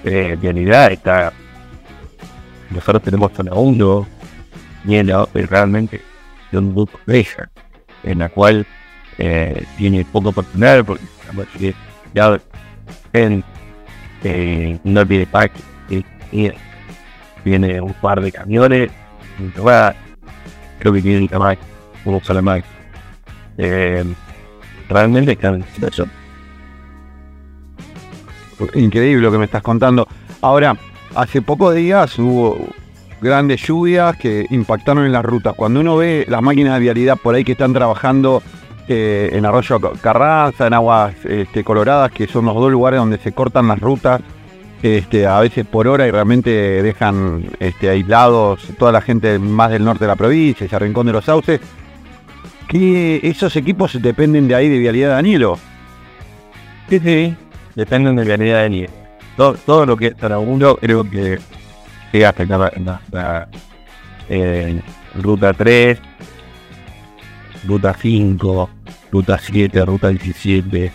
Eh, 0.05 0.39
realidad 0.41 0.93
está. 0.93 1.33
Nosotros 2.71 3.03
tenemos 3.03 3.33
zona 3.33 3.55
1 3.55 4.07
y 4.87 5.03
realmente 5.03 6.01
es 6.51 6.59
un 6.59 6.75
grupo 6.75 6.99
en 8.03 8.19
la 8.19 8.29
cual 8.29 8.67
eh, 9.19 9.65
tiene 9.79 10.05
poco 10.05 10.33
personal 10.33 10.85
porque 10.85 11.75
la 12.13 12.41
en, 13.13 13.45
eh, 14.25 14.79
no 14.85 15.07
tiene 15.07 15.27
parque, 15.27 15.61
eh, 15.91 16.53
tiene 17.45 17.81
un 17.81 17.93
par 17.95 18.21
de 18.21 18.33
camiones, 18.33 18.91
un 19.39 19.53
creo 20.79 20.93
que 20.93 21.03
tiene 21.03 21.29
un 21.31 21.57
uno 22.05 22.21
sola 22.23 22.43
más. 22.43 22.63
Eh, 23.59 24.05
realmente 24.89 25.33
están 25.33 25.55
en. 25.55 25.65
Increíble 28.75 29.23
lo 29.23 29.33
que 29.33 29.39
me 29.39 29.45
estás 29.45 29.63
contando. 29.63 30.07
Ahora, 30.41 30.77
hace 31.15 31.43
pocos 31.43 31.75
días 31.75 32.19
hubo 32.19 32.59
grandes 33.21 33.63
lluvias 33.67 34.17
que 34.17 34.47
impactaron 34.51 35.05
en 35.05 35.13
las 35.13 35.25
rutas. 35.25 35.55
Cuando 35.55 35.81
uno 35.81 35.97
ve 35.97 36.27
las 36.29 36.43
máquinas 36.43 36.75
de 36.75 36.81
vialidad 36.81 37.17
por 37.17 37.35
ahí 37.35 37.45
que 37.45 37.53
están 37.53 37.73
trabajando 37.73 38.43
eh, 38.89 39.31
en 39.33 39.47
Arroyo 39.47 39.81
Carranza, 40.01 40.67
en 40.67 40.75
Aguas 40.75 41.15
este, 41.25 41.65
Coloradas, 41.65 42.11
que 42.13 42.27
son 42.27 42.45
los 42.45 42.55
dos 42.55 42.71
lugares 42.71 43.01
donde 43.01 43.19
se 43.19 43.33
cortan 43.33 43.69
las 43.69 43.81
rutas, 43.81 44.21
este, 44.83 45.27
a 45.27 45.41
veces 45.41 45.67
por 45.67 45.89
hora 45.89 46.07
y 46.07 46.11
realmente 46.11 46.51
dejan 46.51 47.47
este, 47.59 47.89
aislados 47.89 48.61
toda 48.79 48.93
la 48.93 49.01
gente 49.01 49.39
más 49.39 49.71
del 49.71 49.85
norte 49.85 50.05
de 50.05 50.09
la 50.09 50.17
provincia, 50.17 50.67
ese 50.67 50.79
rincón 50.79 51.07
de 51.07 51.13
los 51.13 51.25
sauces, 51.25 51.61
que 52.69 53.21
esos 53.23 53.57
equipos 53.57 54.01
dependen 54.03 54.49
de 54.49 54.55
ahí 54.55 54.69
de 54.69 54.79
vialidad 54.79 55.09
de 55.09 55.15
Danilo. 55.15 55.59
Sí, 56.91 57.01
sí, 57.01 57.37
dependen 57.75 58.17
de 58.17 58.25
vialidad 58.25 58.57
de 58.57 58.63
Danilo. 58.63 58.91
Todo, 59.37 59.55
todo 59.55 59.87
lo 59.87 59.97
que 59.97 60.09
es 60.09 60.15
para 60.15 60.39
uno 60.39 60.77
creo 60.77 61.09
que 61.09 61.39
llega 62.13 62.29
hasta 62.29 62.43
hasta, 62.43 63.49
eh, 64.29 64.81
ruta 65.21 65.53
3, 65.53 65.99
ruta 67.67 67.95
5, 67.99 68.71
ruta 69.11 69.39
7, 69.39 69.85
ruta 69.85 70.09
17, 70.09 70.93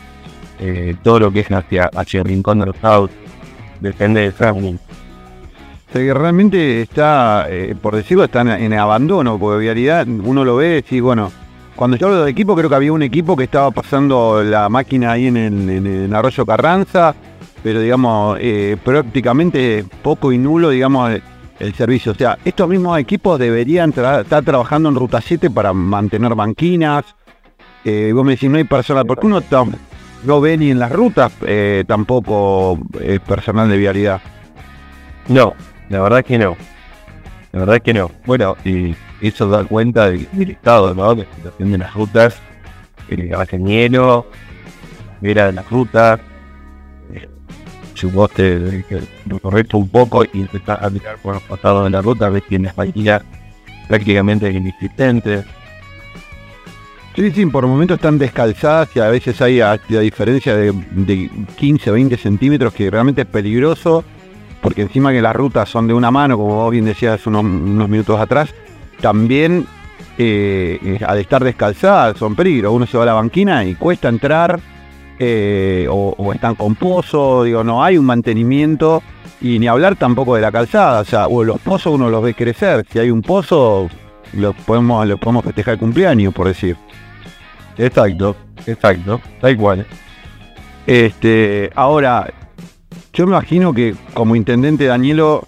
eh, 0.59 0.95
todo 1.03 1.19
lo 1.19 1.31
que 1.31 1.41
es 1.41 1.51
hacia, 1.51 1.89
hacia 1.95 2.23
rincón 2.23 2.59
de 2.59 2.65
los 2.67 3.09
depende 3.79 4.21
de 4.21 4.31
Franklin. 4.31 4.79
O 5.93 5.97
realmente 6.13 6.81
está, 6.81 7.47
eh, 7.49 7.75
por 7.81 7.95
decirlo, 7.95 8.23
está 8.23 8.41
en, 8.41 8.73
abandono, 8.73 9.39
porque 9.39 9.59
vialidad 9.59 10.07
uno 10.07 10.45
lo 10.45 10.57
ve 10.57 10.83
y 10.89 10.99
bueno, 10.99 11.31
cuando 11.75 11.97
yo 11.97 12.07
hablo 12.07 12.23
de 12.25 12.31
equipo, 12.31 12.55
creo 12.55 12.69
que 12.69 12.75
había 12.75 12.93
un 12.93 13.01
equipo 13.01 13.35
que 13.35 13.45
estaba 13.45 13.71
pasando 13.71 14.43
la 14.43 14.69
máquina 14.69 15.13
ahí 15.13 15.27
en 15.27 15.37
el 15.37 16.13
Arroyo 16.13 16.45
Carranza, 16.45 17.15
pero 17.63 17.81
digamos, 17.81 18.37
eh, 18.41 18.77
prácticamente 18.83 19.85
poco 20.01 20.31
y 20.31 20.37
nulo, 20.37 20.69
digamos, 20.69 21.11
el, 21.59 21.67
el 21.67 21.73
servicio. 21.75 22.11
O 22.11 22.15
sea, 22.15 22.37
estos 22.45 22.67
mismos 22.67 22.97
equipos 22.99 23.39
deberían 23.39 23.93
tra- 23.93 24.21
estar 24.21 24.43
trabajando 24.43 24.89
en 24.89 24.95
Ruta 24.95 25.21
7 25.21 25.49
para 25.49 25.73
mantener 25.73 26.35
banquinas. 26.35 27.05
Eh, 27.85 28.11
vos 28.13 28.25
me 28.25 28.31
decís, 28.33 28.49
no 28.49 28.57
hay 28.57 28.63
personal, 28.65 29.05
porque 29.05 29.25
uno 29.27 29.41
no 30.25 30.41
ve 30.41 30.57
ni 30.57 30.69
en 30.71 30.79
las 30.79 30.91
rutas 30.91 31.31
eh, 31.45 31.85
tampoco 31.87 32.77
eh, 32.99 33.19
personal 33.25 33.69
de 33.69 33.77
vialidad. 33.77 34.21
No, 35.29 35.53
la 35.89 36.01
verdad 36.01 36.25
que 36.25 36.37
no. 36.37 36.57
La 37.51 37.59
verdad 37.61 37.81
que 37.81 37.93
no. 37.93 38.11
Bueno, 38.25 38.57
y 38.65 38.95
eso 39.21 39.47
da 39.47 39.63
cuenta 39.63 40.09
de- 40.09 40.27
del 40.33 40.51
estado 40.51 40.93
¿no? 40.93 41.15
de 41.15 41.23
la 41.25 41.35
situación 41.35 41.71
de 41.71 41.77
las 41.77 41.93
rutas. 41.93 42.39
Eh, 43.09 43.31
hacen 43.35 43.65
hielo, 43.65 44.27
mira 45.21 45.45
de 45.47 45.53
las 45.53 45.69
rutas. 45.69 46.19
Vos 48.03 48.31
te 48.31 48.83
te 48.83 49.01
recorres 49.25 49.73
un 49.73 49.89
poco 49.89 50.23
y 50.23 50.41
empezás 50.41 50.81
a 50.81 50.89
mirar 50.89 51.17
por 51.17 51.35
los 51.35 51.43
pasados 51.43 51.85
de 51.85 51.89
la 51.89 52.01
ruta, 52.01 52.29
ves 52.29 52.43
que 52.47 52.55
en 52.55 52.63
las 52.63 52.77
máquinas 52.77 53.21
prácticamente 53.87 54.49
inexistentes. 54.51 55.45
Sí, 57.15 57.31
sí, 57.31 57.45
por 57.47 57.67
momentos 57.67 57.95
están 57.95 58.17
descalzadas 58.17 58.89
y 58.95 58.99
a 58.99 59.09
veces 59.09 59.41
hay 59.41 59.61
a, 59.61 59.71
a 59.71 59.77
diferencia 59.99 60.55
de, 60.55 60.71
de 60.91 61.29
15 61.57 61.89
o 61.89 61.93
20 61.93 62.17
centímetros 62.17 62.73
que 62.73 62.89
realmente 62.89 63.21
es 63.21 63.27
peligroso, 63.27 64.05
porque 64.61 64.83
encima 64.83 65.11
que 65.11 65.21
las 65.21 65.35
rutas 65.35 65.67
son 65.67 65.87
de 65.87 65.93
una 65.93 66.11
mano, 66.11 66.37
como 66.37 66.55
vos 66.55 66.71
bien 66.71 66.85
decías 66.85 67.25
unos, 67.27 67.43
unos 67.43 67.89
minutos 67.89 68.19
atrás, 68.19 68.53
también 69.01 69.65
eh, 70.17 70.99
al 71.07 71.17
estar 71.17 71.43
descalzadas 71.43 72.17
son 72.17 72.35
peligro. 72.35 72.73
Uno 72.73 72.85
se 72.85 72.97
va 72.97 73.03
a 73.03 73.07
la 73.07 73.13
banquina 73.13 73.63
y 73.63 73.75
cuesta 73.75 74.09
entrar, 74.09 74.59
eh, 75.19 75.87
o, 75.89 76.15
o 76.17 76.33
están 76.33 76.55
con 76.55 76.75
pozo, 76.75 77.43
digo, 77.43 77.63
no 77.63 77.83
hay 77.83 77.97
un 77.97 78.05
mantenimiento, 78.05 79.03
y 79.41 79.59
ni 79.59 79.67
hablar 79.67 79.95
tampoco 79.95 80.35
de 80.35 80.41
la 80.41 80.51
calzada, 80.51 81.01
o 81.01 81.05
sea, 81.05 81.27
o 81.27 81.43
los 81.43 81.59
pozos 81.59 81.93
uno 81.93 82.09
los 82.09 82.23
ve 82.23 82.33
crecer, 82.33 82.85
si 82.91 82.99
hay 82.99 83.09
un 83.11 83.21
pozo, 83.21 83.89
lo 84.33 84.53
podemos, 84.53 85.07
lo 85.07 85.17
podemos 85.17 85.45
festejar 85.45 85.75
el 85.75 85.79
cumpleaños, 85.79 86.33
por 86.33 86.47
decir. 86.47 86.75
Exacto, 87.77 88.35
exacto, 88.65 89.21
tal 89.39 89.57
cual. 89.57 89.85
Este, 90.85 91.69
ahora, 91.75 92.33
yo 93.13 93.25
me 93.25 93.33
imagino 93.33 93.73
que 93.73 93.95
como 94.13 94.35
intendente 94.35 94.85
Danielo 94.85 95.47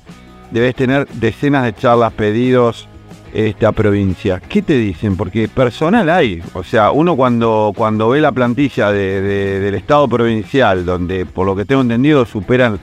debes 0.51 0.75
tener 0.75 1.07
decenas 1.07 1.63
de 1.65 1.73
charlas, 1.73 2.13
pedidos 2.13 2.87
este, 3.33 3.65
a 3.65 3.71
provincia. 3.71 4.39
¿Qué 4.39 4.61
te 4.61 4.77
dicen? 4.77 5.15
Porque 5.17 5.47
personal 5.47 6.09
hay. 6.09 6.41
O 6.53 6.63
sea, 6.63 6.91
uno 6.91 7.15
cuando, 7.15 7.73
cuando 7.75 8.09
ve 8.09 8.21
la 8.21 8.31
plantilla 8.31 8.91
de- 8.91 9.21
de- 9.21 9.59
del 9.59 9.75
Estado 9.75 10.07
provincial, 10.07 10.85
donde 10.85 11.25
por 11.25 11.45
lo 11.45 11.55
que 11.55 11.65
tengo 11.65 11.81
entendido 11.81 12.25
superan 12.25 12.79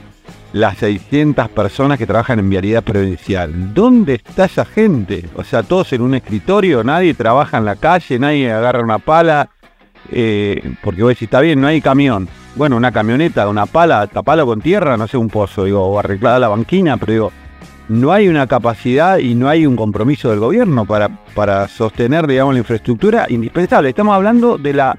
las 0.53 0.77
600 0.79 1.47
personas 1.49 1.97
que 1.99 2.07
trabajan 2.07 2.39
en 2.39 2.49
vialidad 2.49 2.83
provincial. 2.83 3.73
¿Dónde 3.73 4.15
está 4.15 4.45
esa 4.45 4.65
gente? 4.65 5.25
O 5.35 5.43
sea, 5.43 5.61
todos 5.61 5.93
en 5.93 6.01
un 6.01 6.15
escritorio, 6.15 6.83
nadie 6.83 7.13
trabaja 7.13 7.57
en 7.59 7.65
la 7.65 7.75
calle, 7.75 8.17
nadie 8.17 8.51
agarra 8.51 8.81
una 8.83 8.97
pala. 8.99 9.49
eh, 10.11 10.73
porque 10.81 11.03
vos 11.03 11.09
decís, 11.09 11.23
está 11.27 11.39
bien, 11.41 11.61
no 11.61 11.67
hay 11.67 11.81
camión. 11.81 12.27
Bueno, 12.55 12.77
una 12.77 12.91
camioneta, 12.91 13.47
una 13.47 13.67
pala, 13.67 14.07
tapalo 14.07 14.45
con 14.47 14.59
tierra, 14.59 14.97
no 14.97 15.07
sé, 15.07 15.17
un 15.17 15.27
pozo, 15.29 15.65
digo, 15.65 15.99
arreglada 15.99 16.39
la 16.39 16.47
banquina, 16.47 16.97
pero 16.97 17.11
digo, 17.13 17.31
no 17.89 18.11
hay 18.11 18.27
una 18.29 18.47
capacidad 18.47 19.17
y 19.17 19.35
no 19.35 19.49
hay 19.49 19.65
un 19.65 19.75
compromiso 19.75 20.29
del 20.29 20.39
gobierno 20.39 20.85
para, 20.85 21.09
para 21.35 21.67
sostener, 21.67 22.25
digamos, 22.27 22.53
la 22.53 22.59
infraestructura 22.59 23.25
indispensable. 23.29 23.89
Estamos 23.89 24.15
hablando 24.15 24.57
de 24.57 24.73
la 24.73 24.97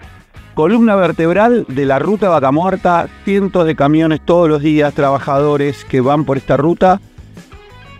columna 0.54 0.96
vertebral 0.96 1.64
de 1.68 1.86
la 1.86 1.98
ruta 1.98 2.28
Vaca 2.28 2.52
Muerta, 2.52 3.08
cientos 3.24 3.64
de 3.66 3.74
camiones 3.74 4.20
todos 4.24 4.48
los 4.48 4.60
días, 4.60 4.92
trabajadores 4.92 5.84
que 5.86 6.00
van 6.00 6.24
por 6.24 6.36
esta 6.36 6.56
ruta 6.56 7.00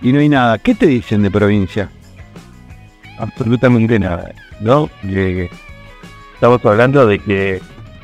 y 0.03 0.13
no 0.13 0.19
hay 0.19 0.29
nada. 0.29 0.59
¿Qué 0.59 0.75
te 0.75 0.87
dicen 0.87 1.23
de 1.23 1.31
provincia? 1.31 1.89
absolutamente 3.21 3.99
nada, 3.99 4.33
¿no? 4.61 4.91
Eh, 5.05 5.49
estamos 6.35 6.65
hablando 6.65 7.07
de 7.07 7.19
que, 7.19 7.61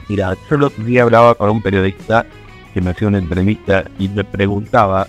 mira, 0.08 0.34
yo 0.48 0.56
el 0.56 0.62
otro 0.64 0.84
día 0.84 1.02
hablaba 1.02 1.34
con 1.34 1.50
un 1.50 1.62
periodista 1.62 2.26
que 2.74 2.80
me 2.80 2.90
hacía 2.90 3.08
una 3.08 3.18
entrevista 3.18 3.84
y 3.98 4.08
me 4.08 4.24
preguntaba 4.24 5.06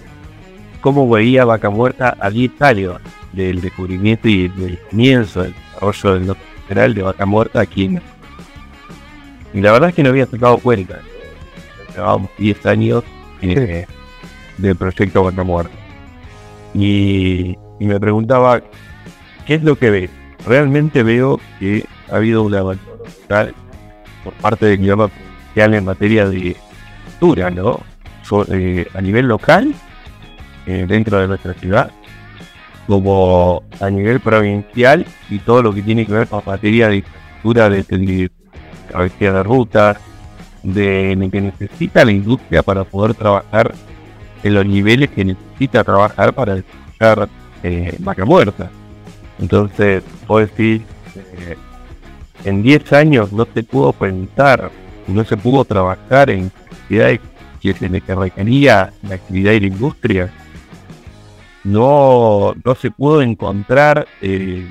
cómo 0.88 1.10
veía 1.10 1.44
Vaca 1.44 1.70
Muerta 1.70 2.16
a 2.18 2.30
10 2.30 2.62
años 2.62 2.96
del 3.34 3.60
descubrimiento 3.60 4.30
y 4.30 4.48
del 4.48 4.80
comienzo 4.90 5.44
del 5.44 5.54
desarrollo 5.54 6.14
del 6.14 6.28
norte 6.28 6.42
federal 6.66 6.94
de 6.94 7.04
Vaca 7.04 7.26
Muerta 7.26 7.60
aquí 7.60 7.84
en 7.84 8.02
Y 9.54 9.60
la 9.60 9.74
verdad 9.74 9.90
es 9.90 9.96
que 9.96 10.04
no 10.04 10.12
había 10.12 10.26
sacado 10.28 10.58
cuenta. 10.60 11.02
Llevábamos 11.94 12.30
10 12.38 12.66
años 12.68 13.04
eh, 13.42 13.86
del 14.58 14.76
proyecto 14.78 15.26
Vaca 15.26 15.44
Muerta. 15.44 15.76
Y, 16.74 17.58
y 17.82 17.86
me 17.86 18.00
preguntaba 18.00 18.62
¿Qué 19.46 19.56
es 19.56 19.64
lo 19.64 19.76
que 19.76 19.90
ves? 19.90 20.10
Realmente 20.46 21.04
veo 21.04 21.38
que 21.60 21.84
ha 22.10 22.16
habido 22.16 22.44
un 22.44 22.56
abandono 22.56 22.98
total 23.04 23.54
por 24.24 24.32
parte 24.36 24.68
del 24.68 24.78
gobierno 24.78 25.10
provincial 25.10 25.74
en 25.74 25.84
materia 25.84 26.30
de 26.30 26.56
cultura, 27.20 27.50
¿no? 27.50 27.82
So- 28.24 28.46
eh, 28.50 28.88
a 28.94 29.02
nivel 29.02 29.28
local, 29.28 29.74
eh, 30.68 30.86
dentro 30.88 31.20
de 31.20 31.28
nuestra 31.28 31.54
ciudad, 31.54 31.92
como 32.86 33.64
a 33.80 33.90
nivel 33.90 34.20
provincial 34.20 35.06
y 35.30 35.40
todo 35.40 35.64
lo 35.64 35.74
que 35.74 35.82
tiene 35.82 36.06
que 36.06 36.14
ver 36.14 36.28
con 36.28 36.42
materia 36.46 36.90
de 36.90 36.98
infraestructura, 36.98 37.70
de, 37.70 37.84
de 37.84 38.32
cabecera 38.92 39.34
de 39.34 39.44
rutas, 39.44 39.98
de, 40.64 41.16
de 41.16 41.30
que 41.30 41.42
necesita 41.42 42.06
la 42.06 42.12
industria 42.12 42.62
para 42.64 42.84
poder 42.84 43.14
trabajar 43.14 43.74
en 44.44 44.54
los 44.54 44.66
niveles 44.66 45.10
que 45.10 45.26
necesita 45.26 45.84
trabajar 45.84 46.34
para 46.34 46.56
desarrollar 46.56 47.30
eh, 47.64 47.96
vaca 48.00 48.26
muerta. 48.26 48.70
Entonces, 49.40 50.04
vos 50.28 50.42
decís, 50.42 50.82
eh, 51.16 51.56
en 52.44 52.64
10 52.64 52.94
años 52.94 53.32
no 53.32 53.48
se 53.54 53.64
pudo 53.64 53.94
pensar, 53.94 54.72
no 55.08 55.24
se 55.24 55.38
pudo 55.38 55.66
trabajar 55.66 56.30
en 56.30 56.52
actividades 56.72 57.20
que 57.62 57.74
se 57.74 57.88
requería 57.88 58.94
la 59.04 59.16
actividad 59.16 59.52
y 59.54 59.60
la 59.62 59.68
industria. 59.68 60.34
No, 61.68 62.56
no 62.64 62.76
se 62.76 62.92
pudo 62.92 63.22
encontrar 63.22 64.08
eh, 64.22 64.66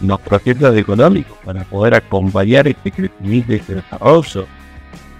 los 0.00 0.20
procesos 0.20 0.76
económicos 0.76 1.38
para 1.44 1.62
poder 1.62 1.94
acompañar 1.94 2.66
este 2.66 2.90
crecimiento 2.90 3.52
y 3.52 3.56
este 3.56 3.76
desarrollo, 3.76 4.46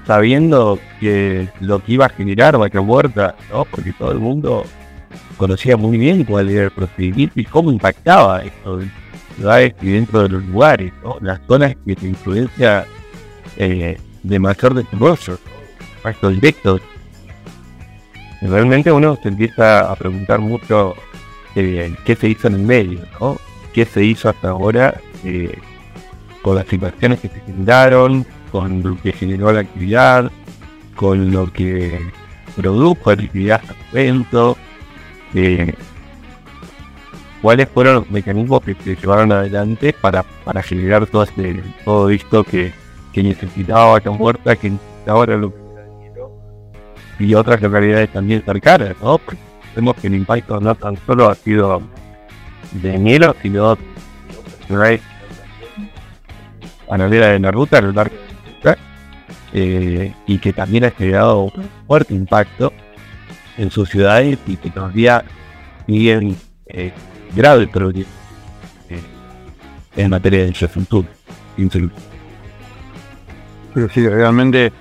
sabiendo 0.05 0.81
que 0.99 1.49
lo 1.61 1.79
que 1.79 1.93
iba 1.93 2.07
a 2.07 2.09
generar 2.09 2.59
Vaca 2.59 2.81
Muerta, 2.81 3.37
¿no? 3.53 3.65
porque 3.65 3.93
todo 3.93 4.11
el 4.11 4.19
mundo 4.19 4.65
conocía 5.37 5.77
muy 5.77 5.99
bien 5.99 6.25
cuál 6.25 6.49
era 6.51 6.65
el 6.65 6.71
procedimiento 6.73 7.39
y 7.39 7.45
cómo 7.45 7.71
impactaba 7.71 8.43
esto 8.43 8.81
en 8.81 8.91
ciudades 9.37 9.75
y 9.83 9.93
dentro 9.93 10.25
de 10.25 10.31
los 10.31 10.45
lugares, 10.47 10.93
las 11.21 11.41
zonas 11.47 11.77
que 11.87 11.95
se 11.95 12.09
influencia 12.09 12.87
eh, 13.57 13.97
de 14.25 14.39
mayor 14.41 14.75
desarrollo, 14.75 15.39
impacto 15.99 16.31
directo. 16.31 16.81
Realmente 18.45 18.93
uno 18.93 19.17
se 19.23 19.29
empieza 19.29 19.91
a 19.91 19.97
preguntar 19.97 20.39
mucho 20.39 20.95
eh, 21.55 21.95
qué 22.05 22.15
se 22.15 22.29
hizo 22.29 22.49
en 22.49 22.55
el 22.55 22.63
medio, 22.63 23.01
¿no? 23.19 23.39
qué 23.73 23.87
se 23.87 24.05
hizo 24.05 24.29
hasta 24.29 24.51
ahora 24.51 25.01
eh, 25.25 25.59
con 26.43 26.57
las 26.57 26.67
situaciones 26.67 27.21
que 27.21 27.29
se 27.29 27.41
generaron, 27.41 28.27
con 28.53 28.83
lo 28.83 29.01
que 29.01 29.13
generó 29.13 29.51
la 29.51 29.61
actividad, 29.61 30.31
con 30.95 31.33
lo 31.33 31.51
que 31.51 31.99
produjo 32.55 33.13
el 33.13 33.51
hasta 33.51 33.75
evento, 33.93 34.59
eh, 35.33 35.73
cuáles 37.41 37.69
fueron 37.71 37.95
los 37.95 38.11
mecanismos 38.11 38.63
que 38.63 38.75
se 38.75 38.95
llevaron 38.95 39.33
adelante 39.33 39.95
para, 39.95 40.23
para 40.23 40.63
generar 40.63 41.07
todo, 41.07 41.23
este, 41.23 41.63
todo 41.85 42.11
esto 42.11 42.45
que, 42.45 42.75
que 43.13 43.23
necesitaba 43.23 43.93
Vaca 43.93 44.11
Muerta, 44.11 44.55
que 44.55 44.71
necesitaba 44.71 45.27
la 45.27 45.37
localidad 45.39 45.59
de 45.59 45.64
y 47.19 47.35
otras 47.35 47.61
localidades 47.61 48.11
también 48.13 48.43
cercanas, 48.45 48.95
vemos 49.75 49.97
que 49.97 50.07
el 50.09 50.15
impacto 50.15 50.61
no 50.61 50.75
tan 50.75 50.97
solo 51.07 51.29
ha 51.29 51.35
sido 51.35 51.83
de 52.73 52.99
Nielo, 52.99 53.35
sino 53.43 53.77
de 54.69 55.01
paralela 56.89 57.29
de 57.29 57.39
la 57.39 57.51
ruta, 57.51 57.79
a 57.79 57.81
lo 57.83 58.07
y 60.27 60.39
que 60.39 60.53
también 60.53 60.85
ha 60.85 60.91
generado 60.91 61.45
un 61.45 61.71
fuerte 61.87 62.15
impacto 62.15 62.73
en 63.57 63.71
sus 63.71 63.89
ciudades 63.89 64.39
y 64.47 64.57
que 64.57 64.71
todavía 64.71 65.25
siguen 65.87 66.37
eh, 66.67 66.93
graves 67.37 67.69
problemas 67.69 68.09
eh, 68.89 69.01
en 69.97 70.11
materia 70.11 70.41
de 70.41 70.49
infraestructura. 70.49 71.09
Pero 73.75 73.89
sí, 73.89 74.09
realmente, 74.09 74.73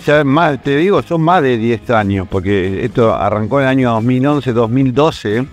ya 0.00 0.24
más, 0.24 0.62
te 0.62 0.76
digo, 0.76 1.02
son 1.02 1.20
más 1.20 1.42
de 1.42 1.58
10 1.58 1.90
años, 1.90 2.26
porque 2.30 2.84
esto 2.84 3.14
arrancó 3.14 3.60
en 3.60 3.64
el 3.64 3.70
año 3.70 3.90
2011, 3.92 4.52
2012. 4.52 5.46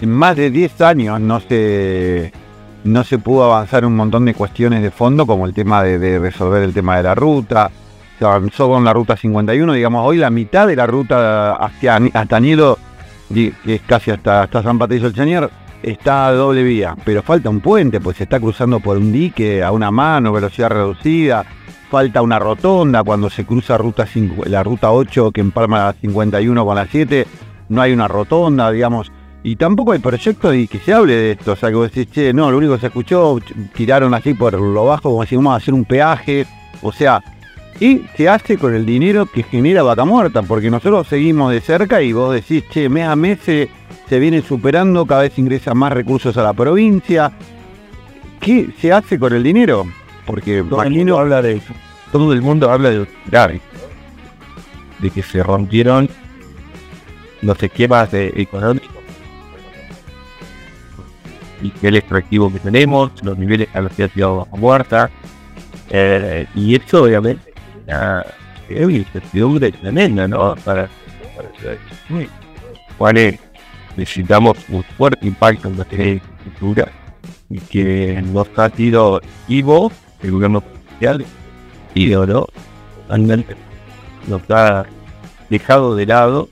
En 0.00 0.10
más 0.10 0.36
de 0.36 0.50
10 0.50 0.80
años 0.80 1.20
no 1.20 1.38
se, 1.40 2.32
no 2.82 3.04
se 3.04 3.18
pudo 3.18 3.44
avanzar 3.44 3.84
un 3.84 3.94
montón 3.94 4.24
de 4.24 4.34
cuestiones 4.34 4.82
de 4.82 4.90
fondo, 4.90 5.26
como 5.26 5.46
el 5.46 5.54
tema 5.54 5.82
de, 5.84 6.18
resolver 6.18 6.62
el 6.62 6.74
tema 6.74 6.96
de 6.96 7.04
la 7.04 7.14
ruta. 7.14 7.70
Se 8.18 8.24
avanzó 8.24 8.68
con 8.68 8.84
la 8.84 8.92
ruta 8.92 9.16
51, 9.16 9.72
digamos, 9.74 10.06
hoy 10.06 10.16
la 10.16 10.30
mitad 10.30 10.66
de 10.66 10.74
la 10.74 10.86
ruta 10.86 11.54
hacia, 11.54 12.00
hasta 12.14 12.40
Nido, 12.40 12.78
que 13.32 13.54
es 13.64 13.82
casi 13.82 14.10
hasta, 14.10 14.42
hasta 14.42 14.62
San 14.62 14.78
Patricio 14.78 15.06
del 15.06 15.16
Chañar, 15.16 15.50
está 15.82 16.26
a 16.26 16.32
doble 16.32 16.62
vía, 16.62 16.96
pero 17.04 17.22
falta 17.22 17.48
un 17.48 17.60
puente, 17.60 18.00
pues 18.00 18.16
se 18.16 18.24
está 18.24 18.38
cruzando 18.40 18.80
por 18.80 18.96
un 18.96 19.12
dique 19.12 19.62
a 19.62 19.70
una 19.72 19.90
mano, 19.90 20.32
velocidad 20.32 20.70
reducida, 20.70 21.44
falta 21.92 22.22
una 22.22 22.38
rotonda 22.38 23.04
cuando 23.04 23.28
se 23.28 23.44
cruza 23.44 23.76
ruta 23.76 24.08
la 24.46 24.62
ruta 24.62 24.90
8 24.90 25.30
que 25.30 25.42
empalma 25.42 25.84
la 25.84 25.92
51 25.92 26.64
con 26.64 26.74
la 26.74 26.86
7, 26.86 27.26
no 27.68 27.82
hay 27.82 27.92
una 27.92 28.08
rotonda, 28.08 28.70
digamos, 28.70 29.12
y 29.42 29.56
tampoco 29.56 29.92
hay 29.92 29.98
proyecto 29.98 30.50
de 30.52 30.66
que 30.68 30.78
se 30.78 30.94
hable 30.94 31.14
de 31.14 31.32
esto, 31.32 31.52
o 31.52 31.56
sea, 31.56 31.68
que 31.68 31.74
vos 31.74 31.92
decís, 31.92 32.10
che, 32.10 32.32
no, 32.32 32.50
lo 32.50 32.56
único 32.56 32.72
que 32.72 32.80
se 32.80 32.86
escuchó, 32.86 33.38
tiraron 33.74 34.14
así 34.14 34.32
por 34.32 34.54
lo 34.58 34.86
bajo, 34.86 35.10
como 35.10 35.26
si 35.26 35.36
vamos 35.36 35.52
a 35.52 35.56
hacer 35.56 35.74
un 35.74 35.84
peaje, 35.84 36.46
o 36.80 36.92
sea, 36.92 37.22
y 37.78 38.00
se 38.16 38.26
hace 38.26 38.56
con 38.56 38.74
el 38.74 38.86
dinero 38.86 39.26
que 39.26 39.42
genera 39.42 39.82
Vaca 39.82 40.06
Muerta, 40.06 40.40
porque 40.40 40.70
nosotros 40.70 41.06
seguimos 41.08 41.52
de 41.52 41.60
cerca 41.60 42.00
y 42.00 42.14
vos 42.14 42.32
decís, 42.32 42.64
che, 42.70 42.88
mes 42.88 43.06
a 43.06 43.16
mes 43.16 43.38
se 43.42 44.18
viene 44.18 44.40
superando, 44.40 45.04
cada 45.04 45.20
vez 45.20 45.38
ingresan 45.38 45.76
más 45.76 45.92
recursos 45.92 46.38
a 46.38 46.42
la 46.42 46.54
provincia. 46.54 47.32
¿Qué 48.40 48.70
se 48.80 48.92
hace 48.92 49.18
con 49.18 49.34
el 49.34 49.42
dinero? 49.42 49.84
Porque 50.26 50.62
todo 50.62 50.82
el 50.82 50.90
mundo 50.90 51.18
habla 51.18 51.42
de 51.42 51.60
todo 52.12 52.32
el 52.32 52.42
mundo 52.42 52.70
habla 52.70 52.90
de 52.90 53.06
grave, 53.26 53.60
de 54.98 55.10
que 55.10 55.22
se 55.22 55.42
rompieron 55.42 56.08
los 57.40 57.60
esquemas 57.62 58.10
económicos 58.12 58.90
y 61.62 61.72
el 61.86 61.96
extractivo 61.96 62.52
que 62.52 62.58
tenemos, 62.58 63.12
los 63.22 63.38
niveles 63.38 63.68
a 63.72 63.80
los 63.80 63.92
que 63.92 64.04
ha 64.04 64.08
sido 64.08 64.46
muerta, 64.52 65.10
eh, 65.90 66.46
y 66.54 66.74
esto 66.74 67.04
obviamente 67.04 67.54
es 68.68 68.84
una 68.84 68.92
incertidumbre 68.92 69.72
tremenda, 69.72 70.26
¿no? 70.28 70.54
Para, 70.56 70.88
para, 71.36 71.78
¿Cuál 72.98 73.16
es 73.16 73.38
necesitamos 73.96 74.56
un 74.68 74.82
fuerte 74.82 75.26
impacto 75.26 75.68
en 75.68 75.76
de 75.76 76.10
infraestructura 76.12 76.88
y 77.50 77.58
que 77.58 78.22
nos 78.32 78.48
ha 78.56 78.70
sido 78.70 79.20
Ivo, 79.48 79.92
el 80.22 80.30
gobierno 80.30 80.62
social, 80.92 81.24
y 81.94 82.06
de 82.06 82.16
oro, 82.16 82.48
realmente 83.08 83.56
nos 84.28 84.42
ha 84.50 84.84
dejado 85.50 85.96
de 85.96 86.06
lado 86.06 86.48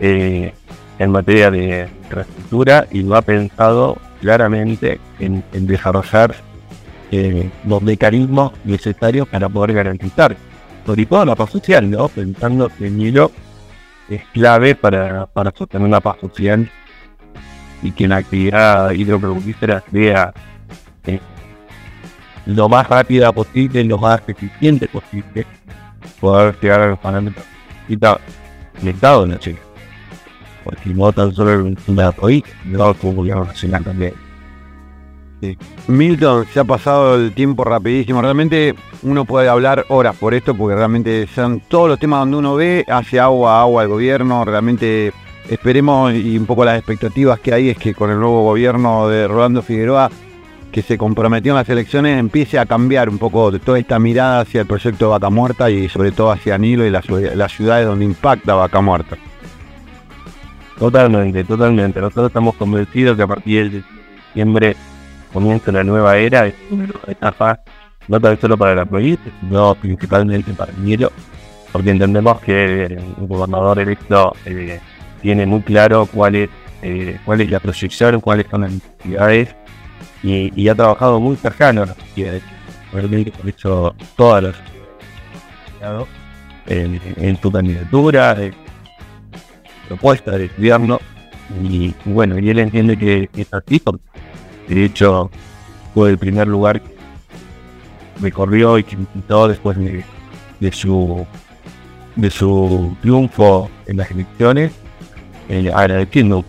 eh, 0.00 0.54
en 0.98 1.10
materia 1.10 1.50
de 1.50 1.88
infraestructura 2.04 2.86
y 2.90 3.02
lo 3.02 3.16
ha 3.16 3.22
pensado 3.22 3.98
claramente 4.20 5.00
en, 5.18 5.44
desarrollar 5.52 6.34
eh, 7.10 7.50
los 7.66 7.82
mecanismos 7.82 8.52
necesarios 8.64 9.28
para 9.28 9.48
poder 9.48 9.74
garantizar, 9.74 10.36
sobre 10.86 11.06
todo 11.06 11.24
la 11.24 11.34
paz 11.34 11.50
social, 11.50 11.90
¿no? 11.90 12.08
pensando 12.08 12.70
que 12.70 12.86
el 12.86 13.30
es 14.08 14.22
clave 14.32 14.74
para, 14.74 15.26
para 15.26 15.52
sostener 15.56 15.86
una 15.86 16.00
paz 16.00 16.16
social 16.20 16.70
y 17.82 17.90
que 17.90 18.06
la 18.06 18.16
actividad 18.16 18.92
hidrocarburífera 18.92 19.82
sea 19.90 20.32
eh, 21.06 21.20
lo 22.46 22.68
más 22.68 22.88
rápida 22.88 23.32
posible, 23.32 23.84
lo 23.84 23.98
más 23.98 24.20
eficiente 24.26 24.88
posible, 24.88 25.46
poder 26.20 26.56
llegar 26.60 26.80
a 26.80 26.86
los 26.88 26.98
parámetros 26.98 27.44
el 27.88 28.88
Estado 28.88 29.26
la 29.26 29.38
Chile. 29.38 29.58
Porque 30.64 30.90
no 30.90 31.12
tan 31.12 31.34
solo 31.34 31.52
el 31.52 31.76
país, 32.20 32.44
sino 32.62 32.94
como 32.94 33.14
gobierno 33.14 33.44
nacional 33.44 33.84
también. 33.84 34.14
Milton, 35.88 36.46
se 36.52 36.60
ha 36.60 36.64
pasado 36.64 37.16
el 37.16 37.32
tiempo 37.32 37.64
rapidísimo. 37.64 38.22
Realmente 38.22 38.74
uno 39.02 39.24
puede 39.24 39.48
hablar 39.48 39.84
horas 39.88 40.16
por 40.16 40.34
esto, 40.34 40.54
porque 40.54 40.76
realmente 40.76 41.26
son 41.26 41.60
todos 41.68 41.88
los 41.88 41.98
temas 41.98 42.20
donde 42.20 42.36
uno 42.36 42.54
ve, 42.54 42.84
hace 42.86 43.18
agua, 43.18 43.60
agua 43.60 43.82
el 43.82 43.88
gobierno. 43.88 44.44
Realmente 44.44 45.12
esperemos 45.48 46.14
y 46.14 46.38
un 46.38 46.46
poco 46.46 46.64
las 46.64 46.78
expectativas 46.78 47.40
que 47.40 47.52
hay 47.52 47.70
es 47.70 47.78
que 47.78 47.92
con 47.92 48.10
el 48.10 48.20
nuevo 48.20 48.44
gobierno 48.44 49.08
de 49.08 49.26
Rolando 49.26 49.62
Figueroa, 49.62 50.10
que 50.72 50.82
se 50.82 50.96
comprometió 50.96 51.52
en 51.52 51.56
las 51.56 51.68
elecciones, 51.68 52.18
empiece 52.18 52.58
a 52.58 52.64
cambiar 52.64 53.10
un 53.10 53.18
poco 53.18 53.52
toda 53.60 53.78
esta 53.78 53.98
mirada 53.98 54.40
hacia 54.40 54.62
el 54.62 54.66
proyecto 54.66 55.04
de 55.04 55.10
Vaca 55.10 55.28
Muerta 55.28 55.70
y 55.70 55.88
sobre 55.88 56.12
todo 56.12 56.32
hacia 56.32 56.56
Nilo 56.56 56.86
y 56.86 56.90
las, 56.90 57.08
las 57.08 57.52
ciudades 57.52 57.86
donde 57.86 58.06
impacta 58.06 58.54
Vaca 58.54 58.80
Muerta. 58.80 59.16
Totalmente, 60.78 61.44
totalmente. 61.44 62.00
Nosotros 62.00 62.28
estamos 62.28 62.56
convencidos 62.56 63.16
que 63.16 63.22
a 63.22 63.26
partir 63.26 63.70
de 63.70 63.82
diciembre 64.28 64.74
comienza 65.32 65.70
una 65.70 65.84
nueva 65.84 66.16
era, 66.16 66.46
es 66.46 66.54
una 66.70 66.86
nueva 66.86 67.06
etapa, 67.06 67.60
no 68.08 68.18
tan 68.18 68.40
solo 68.40 68.56
para 68.56 68.74
la 68.74 68.86
provincia, 68.86 69.30
sino 69.40 69.74
principalmente 69.74 70.52
para 70.54 70.72
hielo, 70.82 71.12
porque 71.70 71.90
entendemos 71.90 72.40
que 72.40 72.98
un 73.18 73.28
gobernador 73.28 73.78
electo 73.78 74.34
eh, 74.46 74.80
tiene 75.20 75.44
muy 75.44 75.60
claro 75.60 76.06
cuál 76.06 76.34
es, 76.34 76.50
eh, 76.80 77.18
cuál 77.26 77.42
es 77.42 77.50
la 77.50 77.60
proyección, 77.60 78.20
cuáles 78.20 78.46
son 78.50 78.62
las 78.62 78.72
necesidades 78.72 79.54
y, 80.22 80.68
ha 80.68 80.74
trabajado 80.74 81.20
muy 81.20 81.36
cercano 81.36 81.82
a 81.82 81.86
las 81.86 81.98
necesidades. 81.98 82.42
Realmente 82.92 83.32
por 83.32 83.48
eso 83.48 83.94
todas 84.16 84.42
las 84.44 84.54
en, 86.66 87.00
en 87.16 87.40
su 87.40 87.50
candidatura, 87.50 88.34
de 88.34 88.52
propuesta 89.88 90.32
de 90.32 90.48
gobierno 90.48 91.00
y 91.62 91.92
bueno, 92.04 92.38
y 92.38 92.50
él 92.50 92.60
entiende 92.60 92.96
que 92.96 93.28
es 93.34 93.52
así 93.52 93.82
de 94.68 94.84
hecho, 94.84 95.30
fue 95.92 96.10
el 96.10 96.18
primer 96.18 96.48
lugar 96.48 96.80
que 96.80 96.94
recorrió 98.20 98.78
y 98.78 98.84
que 98.84 98.96
visitó 98.96 99.48
después 99.48 99.76
de, 99.76 100.72
su 100.72 101.26
de 102.16 102.30
su 102.30 102.96
triunfo 103.02 103.68
en 103.86 103.96
las 103.96 104.10
elecciones, 104.10 104.72
eh, 105.48 105.70
agradeciendo 105.74 106.44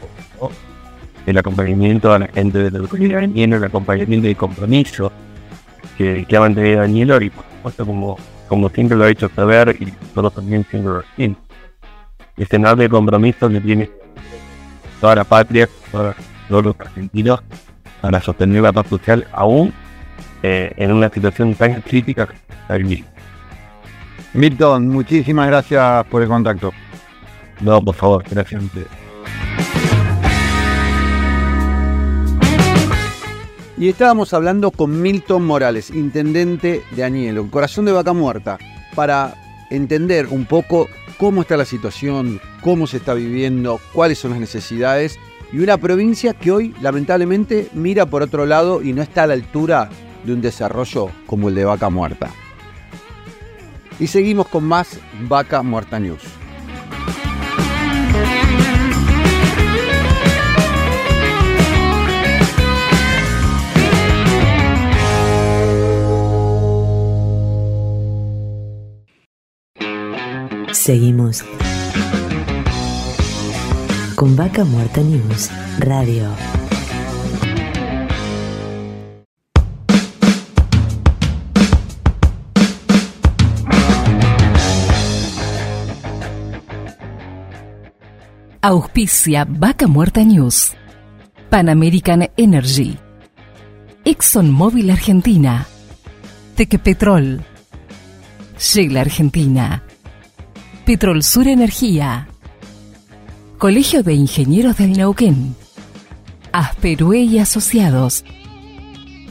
el 1.25 1.37
acompañamiento 1.37 2.13
a 2.13 2.19
la 2.19 2.27
gente 2.27 2.69
de 2.69 2.71
la 2.71 2.87
y 3.33 3.43
el 3.43 3.63
acompañamiento 3.63 4.27
y 4.27 4.35
compromiso 4.35 5.11
que, 5.97 6.25
que 6.27 6.37
ha 6.37 6.41
mantenido 6.41 6.81
Daniel 6.81 7.23
y 7.23 7.29
por 7.29 7.45
supuesto 7.45 7.85
como, 7.85 8.17
como 8.47 8.69
siempre 8.69 8.97
lo 8.97 9.05
ha 9.05 9.09
hecho 9.09 9.29
saber 9.29 9.75
y 9.79 9.85
nosotros 9.85 10.33
también 10.35 10.65
siempre 10.69 10.91
lo 10.91 11.01
decimos. 11.01 11.37
Ese 12.35 12.55
enorme 12.55 12.89
compromiso 12.89 13.47
que 13.47 13.61
tiene 13.61 13.89
toda 14.99 15.15
la 15.15 15.23
patria, 15.23 15.69
todos 15.91 16.15
los 16.65 16.75
argentinos 16.79 17.41
para 18.01 18.21
sostener 18.21 18.61
la 18.63 18.73
paz 18.73 18.87
social 18.87 19.27
aún 19.31 19.71
eh, 20.41 20.73
en 20.77 20.91
una 20.91 21.09
situación 21.09 21.55
tan 21.55 21.81
crítica 21.81 22.27
Milton, 24.33 24.89
muchísimas 24.89 25.47
gracias 25.47 26.05
por 26.07 26.21
el 26.21 26.27
contacto. 26.27 26.71
No, 27.61 27.81
por 27.81 27.95
favor, 27.95 28.23
gracias 28.29 28.61
a 28.61 28.65
ustedes. 28.65 28.87
Y 33.77 33.89
estábamos 33.89 34.33
hablando 34.33 34.69
con 34.69 35.01
Milton 35.01 35.45
Morales, 35.45 35.89
intendente 35.89 36.83
de 36.91 37.03
Añelo, 37.03 37.49
corazón 37.49 37.85
de 37.85 37.91
vaca 37.91 38.13
muerta, 38.13 38.59
para 38.93 39.33
entender 39.71 40.27
un 40.27 40.45
poco 40.45 40.87
cómo 41.17 41.41
está 41.41 41.57
la 41.57 41.65
situación, 41.65 42.39
cómo 42.61 42.85
se 42.85 42.97
está 42.97 43.15
viviendo, 43.15 43.79
cuáles 43.91 44.19
son 44.19 44.31
las 44.31 44.39
necesidades 44.39 45.17
y 45.51 45.59
una 45.59 45.77
provincia 45.77 46.33
que 46.33 46.51
hoy 46.51 46.75
lamentablemente 46.81 47.69
mira 47.73 48.05
por 48.05 48.21
otro 48.21 48.45
lado 48.45 48.83
y 48.83 48.93
no 48.93 49.01
está 49.01 49.23
a 49.23 49.27
la 49.27 49.33
altura 49.33 49.89
de 50.23 50.33
un 50.33 50.41
desarrollo 50.41 51.09
como 51.25 51.49
el 51.49 51.55
de 51.55 51.65
Vaca 51.65 51.89
Muerta. 51.89 52.29
Y 53.99 54.07
seguimos 54.07 54.47
con 54.47 54.63
más 54.65 54.99
Vaca 55.27 55.63
Muerta 55.63 55.99
News. 55.99 56.42
Seguimos 70.83 71.45
con 74.15 74.35
Vaca 74.35 74.65
Muerta 74.65 74.99
News 74.99 75.49
Radio. 75.79 76.27
Auspicia 88.59 89.45
Vaca 89.47 89.87
Muerta 89.87 90.21
News. 90.25 90.73
Pan 91.49 91.69
American 91.69 92.29
Energy. 92.35 92.97
ExxonMobil 94.03 94.91
Argentina. 94.91 95.65
Tequepetrol. 96.57 97.41
Shell 98.57 98.97
Argentina. 98.97 99.81
Petrol 100.85 101.23
Sur 101.23 101.47
Energía. 101.47 102.27
Colegio 103.57 104.03
de 104.03 104.15
Ingenieros 104.15 104.75
del 104.75 104.91
Neuquén. 104.91 105.55
Asperue 106.51 107.19
y 107.19 107.39
Asociados. 107.39 108.25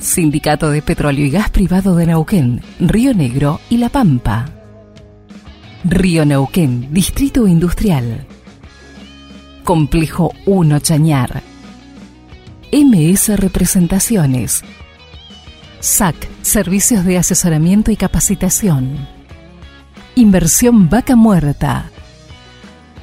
Sindicato 0.01 0.71
de 0.71 0.81
Petróleo 0.81 1.27
y 1.27 1.31
Gas 1.31 1.51
Privado 1.51 1.95
de 1.95 2.07
Neuquén, 2.07 2.63
Río 2.81 3.13
Negro 3.13 3.61
y 3.69 3.77
La 3.77 3.91
Pampa. 3.91 4.47
Río 5.85 6.25
Neuquén, 6.25 6.89
Distrito 6.91 7.47
Industrial. 7.47 8.27
Complejo 9.63 10.33
1 10.47 10.79
Chañar. 10.81 11.43
MS 12.73 13.39
Representaciones. 13.39 14.63
SAC, 15.81 16.17
Servicios 16.41 17.05
de 17.05 17.19
Asesoramiento 17.19 17.91
y 17.91 17.97
Capacitación. 17.97 19.22
Inversión 20.15 20.91
Vaca 20.91 21.17
Muerta. 21.17 21.91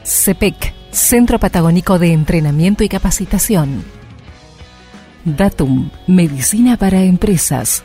CEPEC, 0.03 0.75
Centro 0.91 1.39
Patagónico 1.39 1.97
de 1.97 2.13
Entrenamiento 2.13 2.83
y 2.83 2.89
Capacitación. 2.89 3.83
Datum, 5.25 5.89
Medicina 6.05 6.77
para 6.77 7.01
Empresas. 7.01 7.83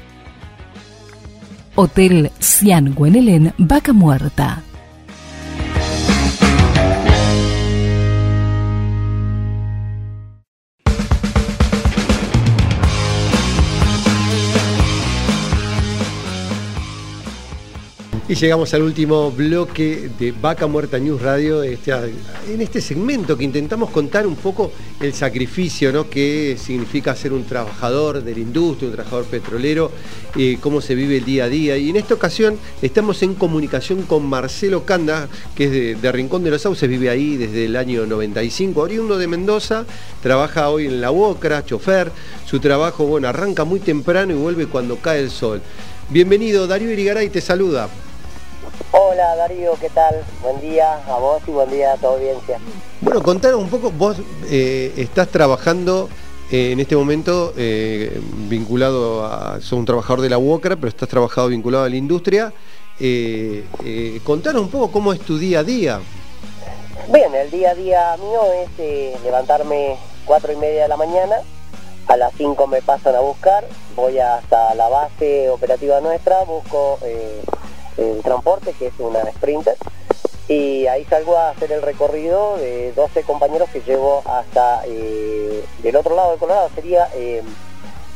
Hotel 1.75 2.33
Cian 2.39 2.95
Guenelén, 2.95 3.55
Vaca 3.57 3.95
Muerta. 3.95 4.64
Y 18.27 18.37
llegamos 18.37 18.73
al 18.73 18.81
último 18.81 19.31
bloque 19.31 20.09
de 20.19 20.33
Vaca 20.33 20.67
Muerta 20.67 20.99
News 20.99 21.21
Radio, 21.21 21.63
este, 21.63 21.93
en 21.93 22.63
este 22.63 22.81
segmento 22.81 23.37
que 23.37 23.45
intentamos 23.45 23.91
contar 23.91 24.27
un 24.27 24.37
poco 24.37 24.73
el 24.99 25.13
sacrificio 25.13 25.93
¿no? 25.93 26.09
que 26.09 26.57
significa 26.59 27.15
ser 27.15 27.35
un 27.35 27.45
trabajador 27.45 28.25
de 28.25 28.33
la 28.33 28.41
industria, 28.41 28.89
un 28.89 28.95
trabajador 28.95 29.27
petrolero, 29.27 29.91
eh, 30.39 30.57
cómo 30.59 30.81
se 30.81 30.95
vive 30.95 31.19
el 31.19 31.25
día 31.27 31.45
a 31.45 31.49
día. 31.51 31.77
Y 31.77 31.91
en 31.91 31.97
esta 31.97 32.15
ocasión 32.15 32.59
estamos 32.81 33.23
en 33.23 33.35
comunicación 33.35 34.05
con 34.05 34.25
Marcelo 34.25 34.87
Canda, 34.87 35.29
que 35.55 35.65
es 35.65 36.01
de, 36.01 36.13
Rincón 36.13 36.45
de 36.45 36.51
los 36.51 36.63
Sauces, 36.63 36.89
vive 36.89 37.11
ahí 37.11 37.37
desde 37.37 37.67
el 37.67 37.77
año 37.77 38.07
95, 38.07 38.81
oriundo 38.81 39.19
de 39.19 39.27
Mendoza, 39.27 39.85
trabaja 40.23 40.71
hoy 40.71 40.87
en 40.87 41.03
la 41.03 41.11
Bocra, 41.11 41.63
chofer. 41.63 42.11
Su 42.47 42.59
trabajo, 42.59 43.05
bueno, 43.05 43.29
arranca 43.29 43.65
muy 43.65 43.81
temprano 43.81 44.33
y 44.33 44.37
vuelve 44.37 44.67
cuando 44.67 44.97
cae 44.97 45.21
el 45.21 45.31
sol. 45.31 45.61
Bienvenido, 46.09 46.67
Darío 46.67 46.91
Irigaray 46.91 47.29
te 47.29 47.43
saluda. 47.43 47.91
Hola 48.97 49.35
Darío, 49.35 49.75
¿qué 49.81 49.91
tal? 49.91 50.23
Buen 50.41 50.61
día 50.61 51.01
a 51.09 51.19
vos 51.19 51.43
y 51.49 51.51
buen 51.51 51.69
día 51.69 51.95
a 51.95 51.97
tu 51.97 52.07
audiencia. 52.07 52.61
Bueno, 53.01 53.25
contanos 53.25 53.61
un 53.61 53.69
poco, 53.69 53.91
vos 53.91 54.19
eh, 54.49 54.95
estás 54.97 55.27
trabajando 55.27 56.09
eh, 56.53 56.71
en 56.71 56.79
este 56.79 56.95
momento 56.95 57.53
eh, 57.57 58.21
vinculado 58.49 59.27
a, 59.27 59.61
sos 59.61 59.73
un 59.73 59.85
trabajador 59.85 60.21
de 60.21 60.29
la 60.29 60.39
UOCRA, 60.39 60.77
pero 60.77 60.87
estás 60.87 61.09
trabajado 61.09 61.49
vinculado 61.49 61.83
a 61.83 61.89
la 61.89 61.97
industria. 61.97 62.53
Contanos 64.23 64.63
un 64.63 64.71
poco 64.71 64.93
cómo 64.93 65.13
es 65.13 65.19
tu 65.19 65.39
día 65.39 65.59
a 65.59 65.65
día. 65.65 66.01
Bien, 67.13 67.35
el 67.35 67.51
día 67.51 67.71
a 67.71 67.75
día 67.75 68.17
mío 68.19 68.43
es 68.53 69.25
levantarme 69.25 69.97
cuatro 70.25 70.53
y 70.53 70.57
media 70.57 70.83
de 70.83 70.89
la 70.89 70.97
mañana, 70.97 71.39
a 72.07 72.17
las 72.17 72.33
5 72.37 72.65
me 72.69 72.81
pasan 72.81 73.17
a 73.17 73.21
buscar, 73.21 73.67
voy 73.97 74.21
hasta 74.21 74.73
la 74.77 74.89
base 74.89 75.51
operativa 75.51 76.01
nuestra, 76.01 76.45
busco 76.45 77.01
el 77.97 78.23
transporte, 78.23 78.73
que 78.79 78.89
es 78.89 78.95
una 78.99 79.21
Sprinter, 79.33 79.77
y 80.49 80.87
ahí 80.87 81.05
salgo 81.07 81.37
a 81.37 81.51
hacer 81.51 81.73
el 81.73 81.81
recorrido 81.81 82.59
de 82.59 82.93
12 82.93 83.23
compañeros 83.23 83.69
que 83.71 83.81
llevo 83.81 84.23
hasta 84.27 84.83
eh, 84.87 85.65
del 85.83 85.97
otro 85.97 86.15
lado 86.15 86.33
de 86.33 86.39
Colorado, 86.39 86.69
sería 86.75 87.09
eh, 87.15 87.43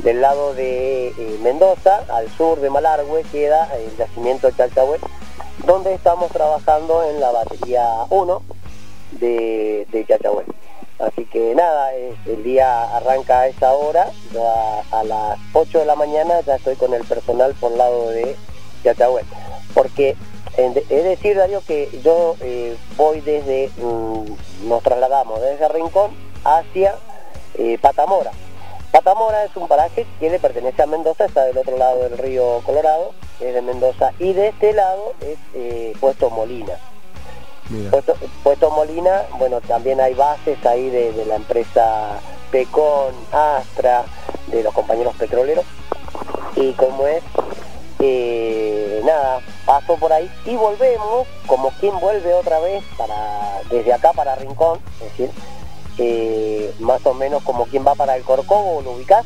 del 0.01 0.21
lado 0.21 0.55
de 0.55 1.09
eh, 1.09 1.39
Mendoza, 1.43 2.05
al 2.11 2.31
sur 2.37 2.61
de 2.61 2.69
Malargüe, 2.69 3.23
queda 3.33 3.75
el 3.77 3.97
yacimiento 3.97 4.49
de 4.49 4.57
Chalchahuel, 4.57 5.01
donde 5.65 5.95
estamos 5.95 6.31
trabajando 6.31 7.03
en 7.05 7.19
la 7.19 7.31
batería 7.31 7.89
1 8.11 8.43
de, 9.13 9.87
de. 9.91 10.19
Así 10.99 11.25
que 11.27 11.55
nada, 11.55 11.93
el 11.95 12.43
día 12.43 12.97
arranca 12.97 13.41
a 13.41 13.47
esa 13.47 13.73
hora, 13.73 14.11
a, 14.91 15.05
las 15.05 15.39
8 15.55 15.79
de 15.79 15.87
la 15.87 15.95
mañana 15.95 16.41
ya 16.41 16.57
estoy 16.57 16.75
con 16.75 16.93
el 16.93 17.05
personal 17.05 17.55
por 17.55 17.73
el 17.73 17.79
lado 17.79 18.11
de 18.11 18.37
Chalchahuel 18.83 19.25
porque 19.79 20.17
es 20.57 21.05
decir, 21.05 21.37
Darío, 21.37 21.61
que 21.65 21.89
yo 22.03 22.35
eh, 22.41 22.77
voy 22.97 23.21
desde, 23.21 23.71
mm, 23.77 24.69
nos 24.69 24.83
trasladamos 24.83 25.41
desde 25.41 25.69
Rincón 25.69 26.11
hacia 26.43 26.97
eh, 27.55 27.79
Patamora. 27.81 28.33
Patamora 28.91 29.45
es 29.45 29.55
un 29.55 29.69
paraje 29.69 30.05
que 30.19 30.31
le 30.31 30.41
pertenece 30.41 30.83
a 30.83 30.87
Mendoza, 30.87 31.27
está 31.27 31.45
del 31.45 31.59
otro 31.59 31.79
lado 31.79 32.01
del 32.03 32.19
río 32.19 32.61
Colorado, 32.67 33.13
es 33.39 33.55
de 33.55 33.63
Mendoza, 33.63 34.13
y 34.19 34.33
de 34.33 34.49
este 34.49 34.73
lado 34.73 35.15
es 35.21 35.39
eh, 35.55 35.93
Puesto 36.01 36.29
Molina. 36.29 36.75
Puesto, 37.91 38.17
Puesto 38.43 38.71
Molina, 38.71 39.27
bueno, 39.39 39.61
también 39.61 40.01
hay 40.01 40.15
bases 40.15 40.65
ahí 40.67 40.91
de, 40.91 41.13
de 41.13 41.25
la 41.25 41.37
empresa 41.37 42.19
Pecon, 42.51 43.15
Astra, 43.31 44.07
de 44.49 44.65
los 44.65 44.75
compañeros 44.75 45.15
petroleros, 45.17 45.67
y 46.57 46.73
como 46.73 47.07
es, 47.07 47.23
eh, 48.01 49.01
nada, 49.05 49.41
paso 49.67 49.97
por 49.97 50.13
ahí 50.13 50.31
y 50.45 50.55
volvemos, 50.57 51.27
como 51.47 51.71
quien 51.81 51.99
vuelve 52.01 52.33
otra 52.35 52.61
vez 52.61 52.83
para 52.97 53.61
desde 53.71 53.93
acá 53.93 54.13
para 54.13 54.35
Rincón, 54.37 54.79
es 55.01 55.11
decir, 55.11 55.31
eh, 55.99 56.73
más 56.81 57.05
o 57.07 57.15
menos 57.15 57.43
como 57.43 57.67
quien 57.67 57.85
va 57.87 57.95
para 57.95 58.17
el 58.17 58.23
Corcovo, 58.23 58.83
¿lo 58.83 58.93
ubicás? 58.93 59.25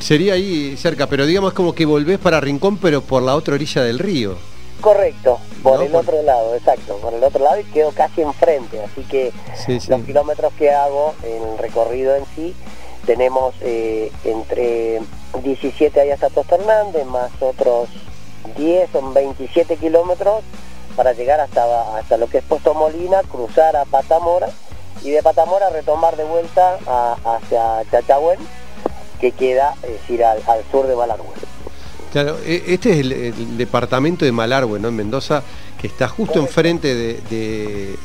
Sería 0.00 0.34
ahí 0.34 0.76
cerca, 0.76 1.06
pero 1.06 1.24
digamos 1.26 1.52
como 1.54 1.74
que 1.74 1.86
volvés 1.86 2.18
para 2.18 2.40
Rincón, 2.40 2.76
pero 2.78 3.00
por 3.00 3.22
la 3.22 3.34
otra 3.34 3.54
orilla 3.54 3.82
del 3.82 3.98
río. 3.98 4.36
Correcto, 4.80 5.38
por 5.62 5.78
No, 5.78 5.82
el 5.82 5.90
por- 5.90 6.02
otro 6.02 6.22
lado, 6.22 6.54
exacto, 6.54 6.98
por 6.98 7.12
el 7.12 7.24
otro 7.24 7.42
lado 7.42 7.58
y 7.58 7.64
quedo 7.64 7.90
casi 7.90 8.20
enfrente, 8.22 8.80
así 8.80 9.02
que 9.02 9.32
Sí, 9.66 9.80
sí. 9.80 9.90
los 9.90 10.02
kilómetros 10.02 10.52
que 10.54 10.70
hago 10.70 11.14
en 11.24 11.42
el 11.42 11.58
recorrido 11.58 12.14
en 12.14 12.24
sí, 12.36 12.54
tenemos 13.04 13.54
eh, 13.62 14.12
entre 14.24 15.00
17 15.42 16.00
ahí 16.00 16.10
hasta 16.10 16.30
Tosto 16.30 16.54
Hernández, 16.56 17.04
más 17.06 17.30
otros 17.40 17.88
10, 18.56 18.90
son 18.90 19.12
27 19.14 19.76
kilómetros 19.76 20.42
para 20.96 21.12
llegar 21.12 21.40
hasta, 21.40 21.96
hasta 21.98 22.16
lo 22.16 22.28
que 22.28 22.38
es 22.38 22.44
Puesto 22.44 22.74
Molina, 22.74 23.18
cruzar 23.30 23.76
a 23.76 23.84
Patamora 23.84 24.48
y 25.04 25.10
de 25.10 25.22
Patamora 25.22 25.70
retomar 25.70 26.16
de 26.16 26.24
vuelta 26.24 26.78
a- 26.86 27.16
hacia 27.36 27.88
Chachahuel, 27.90 28.38
que 29.20 29.32
queda, 29.32 29.74
es 29.82 29.90
decir, 29.92 30.24
al, 30.24 30.38
al 30.46 30.62
sur 30.72 30.86
de 30.86 30.96
Malargüe. 30.96 31.26
Claro, 32.12 32.36
e- 32.44 32.64
este 32.68 32.92
es 32.92 32.98
el, 33.00 33.12
el 33.12 33.58
departamento 33.58 34.24
de 34.24 34.32
Malargüe, 34.32 34.80
¿no? 34.80 34.88
En 34.88 34.96
Mendoza, 34.96 35.42
que 35.80 35.86
está 35.88 36.08
justo 36.08 36.38
enfrente 36.40 36.94
de, 36.94 37.14
de- 37.14 37.26
de- 37.30 37.96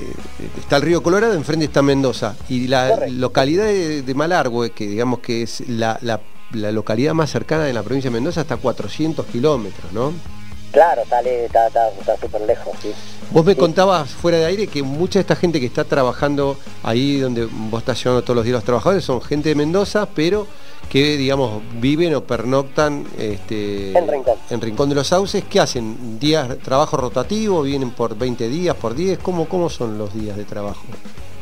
Está 0.60 0.76
el 0.76 0.82
río 0.84 1.02
Colorado, 1.02 1.34
enfrente 1.34 1.66
está 1.66 1.82
Mendoza. 1.82 2.36
Y 2.50 2.68
la 2.68 2.90
Correcto. 2.90 3.14
localidad 3.18 3.64
de, 3.66 4.02
de 4.04 4.14
Malargüe, 4.14 4.72
que 4.72 4.86
digamos 4.88 5.20
que 5.20 5.44
es 5.44 5.62
la, 5.70 5.98
la- 6.02 6.20
la 6.54 6.72
localidad 6.72 7.14
más 7.14 7.30
cercana 7.32 7.64
de 7.66 7.74
la 7.74 7.84
provincia 7.84 8.10
de 8.10 8.16
Mendoza, 8.16 8.42
está 8.42 8.56
a 8.56 8.58
400 8.58 9.26
kilómetros, 9.28 9.92
¿no? 9.92 10.14
Claro, 10.72 11.04
está 11.04 11.22
le- 11.22 11.46
está 11.46 11.68
está- 11.68 11.90
está 12.00 12.18
súper 12.18 12.42
lejos, 12.42 12.74
sí. 12.82 12.92
Vos 13.32 13.46
me 13.46 13.54
Sí. 13.54 13.60
contabas 13.60 14.10
fuera 14.10 14.40
de 14.40 14.46
aire 14.46 14.66
que 14.68 14.82
mucha 14.82 15.20
de 15.20 15.22
esta 15.22 15.36
gente 15.36 15.60
que 15.60 15.68
está 15.68 15.84
trabajando 15.84 16.58
ahí 16.82 17.20
donde 17.20 17.46
vos 17.46 17.82
estás 17.82 18.04
llevando 18.04 18.24
todos 18.24 18.36
los 18.38 18.46
días 18.46 18.56
los 18.56 18.64
trabajadores 18.64 19.04
son 19.04 19.22
gente 19.22 19.50
de 19.50 19.56
Mendoza, 19.56 20.08
pero 20.16 20.48
que 20.90 21.16
digamos 21.18 21.62
viven 21.80 22.14
o 22.16 22.24
pernoctan 22.24 23.06
este, 23.20 23.96
En 23.98 24.08
Rincón. 24.08 24.36
en 24.50 24.62
Rincón 24.62 24.90
de 24.90 24.96
los 24.96 25.08
Sauces. 25.08 25.44
¿Qué 25.50 25.60
hacen? 25.60 26.20
¿Días 26.20 26.58
trabajo 26.64 26.98
rotativo? 26.98 27.62
¿Vienen 27.62 27.92
por 27.92 28.18
20 28.18 28.48
días, 28.50 28.76
por 28.76 28.96
10? 28.96 29.20
¿Cómo, 29.20 29.48
cómo 29.48 29.70
son 29.70 29.98
los 30.00 30.14
días 30.14 30.36
de 30.38 30.44
trabajo? 30.46 30.82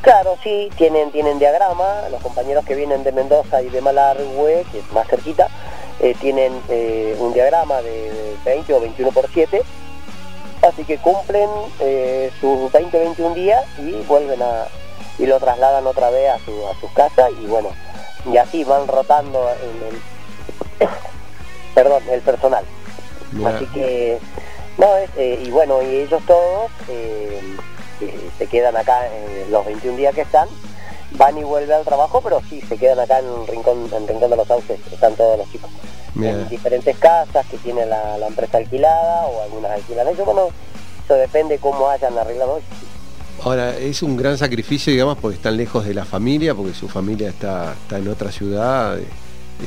Claro, 0.02 0.36
sí, 0.42 0.70
tienen, 0.78 1.12
tienen 1.12 1.38
diagrama, 1.38 2.10
los 2.10 2.22
compañeros 2.24 2.66
que 2.66 2.74
vienen 2.74 3.04
de 3.04 3.12
Mendoza 3.12 3.62
y 3.62 3.70
de 3.70 3.82
Malargüe, 3.82 4.66
que 4.72 4.80
es 4.80 4.92
más 4.94 5.08
cerquita, 5.08 5.48
eh, 6.00 6.16
tienen 6.20 6.60
eh, 6.70 7.16
un 7.20 7.32
diagrama 7.34 7.84
de 7.84 8.36
20 8.44 8.74
o 8.74 8.82
21 8.82 9.12
por 9.12 9.30
7 9.32 9.62
Así 10.64 10.84
que 10.84 10.98
cumplen 10.98 11.50
eh, 11.80 12.32
sus 12.40 12.72
20, 12.72 12.98
21 12.98 13.36
días 13.36 13.64
y 13.80 13.92
vuelven 14.08 14.42
a, 14.42 14.66
y 15.20 15.26
lo 15.26 15.40
trasladan 15.40 15.86
otra 15.86 16.10
vez 16.10 16.30
a, 16.30 16.40
su, 16.40 16.68
a 16.68 16.80
sus 16.80 16.92
casas 16.92 17.32
y 17.40 17.46
bueno, 17.48 17.70
y 18.32 18.38
así 18.38 18.64
van 18.64 18.88
rotando 18.88 19.50
el, 19.50 20.88
perdón, 21.76 22.04
el 22.12 22.22
personal. 22.22 22.64
Así 23.46 23.66
que, 23.68 24.20
no, 24.78 24.96
es, 24.98 25.10
y 25.18 25.50
bueno, 25.50 25.82
y 25.82 25.96
ellos 25.98 26.22
todos 26.28 26.70
eh, 28.02 28.30
se 28.38 28.48
quedan 28.48 28.76
acá 28.76 29.08
en 29.08 29.52
los 29.52 29.66
21 29.66 29.98
días 29.98 30.16
que 30.16 30.22
están, 30.22 30.48
van 31.18 31.38
y 31.38 31.44
vuelven 31.44 31.78
al 31.78 31.86
trabajo, 31.86 32.22
pero 32.22 32.42
sí, 32.50 32.62
se 32.62 32.78
quedan 32.78 33.00
acá 33.00 33.20
en 33.20 33.26
el 33.26 33.48
rincón, 33.48 33.90
en 33.94 34.08
rincón 34.08 34.30
de 34.30 34.38
los 34.38 34.48
sauces, 34.48 34.80
están 34.92 35.16
todos 35.16 35.38
los 35.38 35.52
chicos. 35.52 35.70
En 36.16 36.50
diferentes 36.50 36.98
casas 36.98 37.46
que 37.48 37.58
tiene 37.58 37.86
la, 37.86 38.28
empresa 38.28 38.58
alquilada 38.58 39.26
o 39.28 39.44
algunas 39.44 39.72
alquilan 39.72 40.08
eso, 40.10 40.26
bueno, 40.26 40.50
eso 41.06 41.14
depende 41.16 41.58
cómo 41.58 41.88
hayan 41.88 42.18
arreglado 42.18 42.60
Ahora, 43.44 43.76
es 43.78 44.04
un 44.04 44.18
gran 44.18 44.38
sacrificio, 44.38 44.92
digamos, 44.92 45.18
porque 45.18 45.38
están 45.38 45.58
lejos 45.58 45.86
de 45.86 45.96
la 45.96 46.06
familia, 46.06 46.54
porque 46.54 46.76
su 46.76 46.88
familia 46.88 47.30
está, 47.30 47.74
está 47.74 47.98
en 47.98 48.08
otra 48.08 48.32
ciudad 48.32 49.00
eh, 49.00 49.06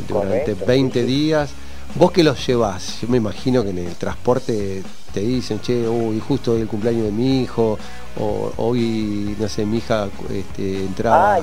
durante 0.07 0.55
20 0.55 1.03
días. 1.03 1.51
¿Vos 1.97 2.13
que 2.13 2.23
los 2.23 2.47
llevas? 2.47 3.01
Yo 3.01 3.09
me 3.09 3.17
imagino 3.17 3.65
que 3.65 3.71
en 3.71 3.79
el 3.79 3.95
transporte 3.97 4.83
te 5.15 5.21
dicen, 5.21 5.61
che, 5.61 5.89
uy, 5.89 6.21
justo 6.21 6.53
hoy 6.53 6.61
el 6.61 6.69
cumpleaños 6.69 7.05
de 7.05 7.13
mi 7.13 7.43
hijo, 7.43 7.79
o 8.21 8.53
hoy, 8.59 9.35
no 9.39 9.49
sé, 9.49 9.65
mi 9.65 9.79
hija 9.79 10.09
este, 10.31 10.81
entraba. 10.81 11.41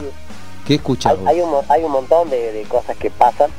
¿Qué 0.67 0.75
escuchas? 0.75 1.17
Hay, 1.25 1.41
un, 1.41 1.53
hay 1.67 1.83
un 1.83 1.91
montón 1.91 2.29
de, 2.29 2.63
cosas 2.69 2.95
que 2.97 3.09
pasan. 3.09 3.49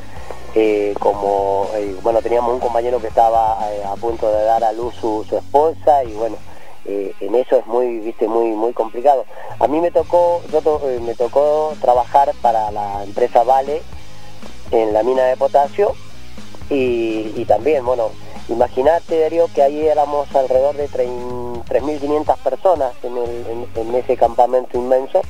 Eh, 0.55 0.95
como, 1.01 1.67
eh, 1.75 1.97
bueno, 2.03 2.21
teníamos 2.21 2.53
un 2.53 2.61
compañero 2.61 3.01
que 3.01 3.07
estaba 3.07 3.55
a 3.55 3.97
punto 3.97 4.31
de 4.31 4.45
dar 4.45 4.63
a 4.63 4.73
luz 4.73 4.95
su, 5.01 5.25
su 5.27 5.39
esposa 5.39 6.05
y 6.05 6.13
bueno, 6.13 6.37
eh, 6.85 7.15
en 7.21 7.35
eso 7.37 7.57
es 7.57 7.67
muy, 7.67 8.01
viste, 8.01 8.27
muy, 8.27 8.51
muy 8.51 8.73
complicado. 8.73 9.25
A 9.61 9.69
mí 9.69 9.81
me 9.81 9.91
tocó, 9.91 10.43
yo 10.53 10.81
eh, 10.89 11.01
me 11.01 11.15
tocó 11.15 11.75
trabajar 11.81 12.33
para 12.41 12.71
la 12.73 13.05
empresa 13.05 13.45
Vale 13.45 13.83
en 14.73 14.93
la 14.93 15.03
mina 15.03 15.25
de 15.25 15.37
potasio 15.37 15.95
y, 16.71 17.45
también, 17.45 17.85
bueno, 17.85 18.11
imagínate 18.49 19.21
Darío 19.21 19.49
que 19.55 19.63
ahí 19.63 19.87
éramos 19.87 20.35
alrededor 20.35 20.77
de 20.77 20.89
3.500 20.89 22.37
personas 22.39 22.93
en, 23.03 23.95
ese 23.95 24.17
campamento 24.17 24.77
inmenso. 24.77 25.23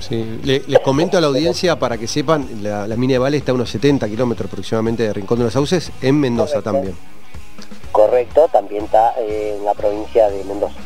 Sí, 0.00 0.40
les 0.44 0.78
comento 0.80 1.16
a 1.16 1.20
la 1.20 1.28
audiencia 1.28 1.78
para 1.78 1.96
que 1.96 2.06
sepan, 2.06 2.46
la, 2.62 2.86
mina 2.96 3.14
de 3.14 3.18
Vale 3.18 3.36
está 3.38 3.52
a 3.52 3.54
unos 3.54 3.70
70 3.70 4.06
kilómetros 4.08 4.50
aproximadamente 4.50 5.04
de 5.04 5.12
Rincón 5.12 5.38
de 5.38 5.44
los 5.44 5.52
Sauces, 5.52 5.90
en 6.02 6.20
Mendoza 6.20 6.60
también. 6.62 6.96
Correcto, 7.92 8.48
también 8.52 8.84
está 8.84 9.14
eh, 9.18 9.56
en 9.58 9.64
la 9.64 9.72
provincia 9.72 10.28
de 10.28 10.44
Mendoza. 10.44 10.76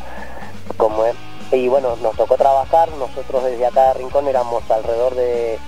Como 0.77 1.05
es. 1.05 1.17
Y 1.53 1.67
bueno, 1.67 1.97
nos 2.01 2.15
tocó 2.17 2.37
trabajar, 2.37 2.89
nosotros 2.93 3.43
desde 3.43 3.67
acá 3.67 3.89
de 3.89 3.95
Rincón 3.95 4.29
éramos 4.29 4.63
alrededor 4.71 5.17
de, 5.17 5.59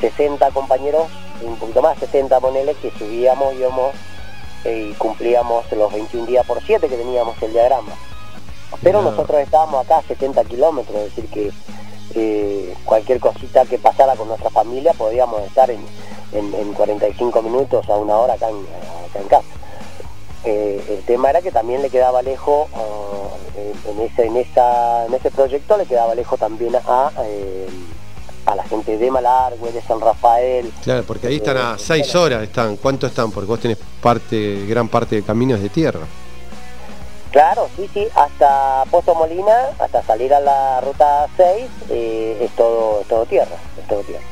60 0.00 0.50
compañeros, 0.50 1.06
un 1.42 1.56
poquito 1.56 1.82
más, 1.82 1.98
60 1.98 2.38
poneles 2.38 2.76
que 2.76 2.92
subíamos, 2.92 3.54
íbamos 3.54 3.92
y 4.64 4.92
cumplíamos 4.94 5.70
los 5.72 5.92
21 5.92 6.26
días 6.26 6.46
por 6.46 6.62
7 6.62 6.88
que 6.88 6.96
teníamos 6.96 7.40
el 7.42 7.52
diagrama. 7.52 7.92
Pero 8.82 9.02
nosotros 9.02 9.40
estábamos 9.40 9.84
acá 9.84 9.98
a 9.98 10.02
70 10.02 10.44
kilómetros, 10.44 10.96
es 10.96 11.14
decir 11.14 11.30
que 11.30 11.50
eh, 12.14 12.74
cualquier 12.84 13.20
cosita 13.20 13.64
que 13.64 13.78
pasara 13.78 14.14
con 14.16 14.28
nuestra 14.28 14.50
familia 14.50 14.92
podíamos 14.92 15.42
estar 15.42 15.70
en, 15.70 15.82
45 16.74 17.42
minutos 17.42 17.88
a 17.88 17.96
una 17.96 18.16
hora 18.16 18.34
acá 18.34 18.48
en 18.50 19.28
casa. 19.28 19.58
Eh, 20.44 20.82
el 20.88 21.04
tema 21.04 21.30
era 21.30 21.42
que 21.42 21.50
también 21.50 21.82
le 21.82 21.90
quedaba 21.90 22.22
lejos, 22.22 22.68
en, 23.86 24.00
ese, 24.00 24.26
en, 24.26 24.36
esa, 24.36 25.06
en 25.06 25.14
ese 25.14 25.30
proyecto 25.30 25.76
le 25.76 25.86
quedaba 25.86 26.14
lejos 26.14 26.38
también 26.38 26.74
a, 26.76 27.12
eh, 27.24 27.68
a 28.48 28.54
la 28.54 28.64
gente 28.64 28.96
de 28.96 29.10
Malargüe, 29.10 29.72
de 29.72 29.82
San 29.82 30.00
Rafael. 30.00 30.72
Claro, 30.82 31.04
porque 31.06 31.26
ahí 31.26 31.36
están 31.36 31.58
a 31.58 31.74
eh, 31.74 31.78
seis 31.78 32.14
horas, 32.14 32.42
están. 32.42 32.76
¿cuánto 32.76 33.06
están? 33.06 33.30
Porque 33.30 33.46
vos 33.46 33.60
tenés 33.60 33.78
parte, 34.02 34.64
gran 34.66 34.88
parte 34.88 35.16
de 35.16 35.22
caminos 35.22 35.60
de 35.60 35.68
tierra. 35.68 36.00
Claro, 37.30 37.68
sí, 37.76 37.88
sí, 37.92 38.08
hasta 38.14 38.84
Pozo 38.90 39.14
Molina, 39.14 39.54
hasta 39.78 40.02
salir 40.02 40.32
a 40.32 40.40
la 40.40 40.80
ruta 40.80 41.26
6, 41.36 41.66
es, 41.90 42.50
todo, 42.56 43.02
es 43.02 43.08
todo 43.08 43.26
tierra, 43.26 43.56
es 43.78 43.86
todo 43.86 44.00
tierra. 44.00 44.24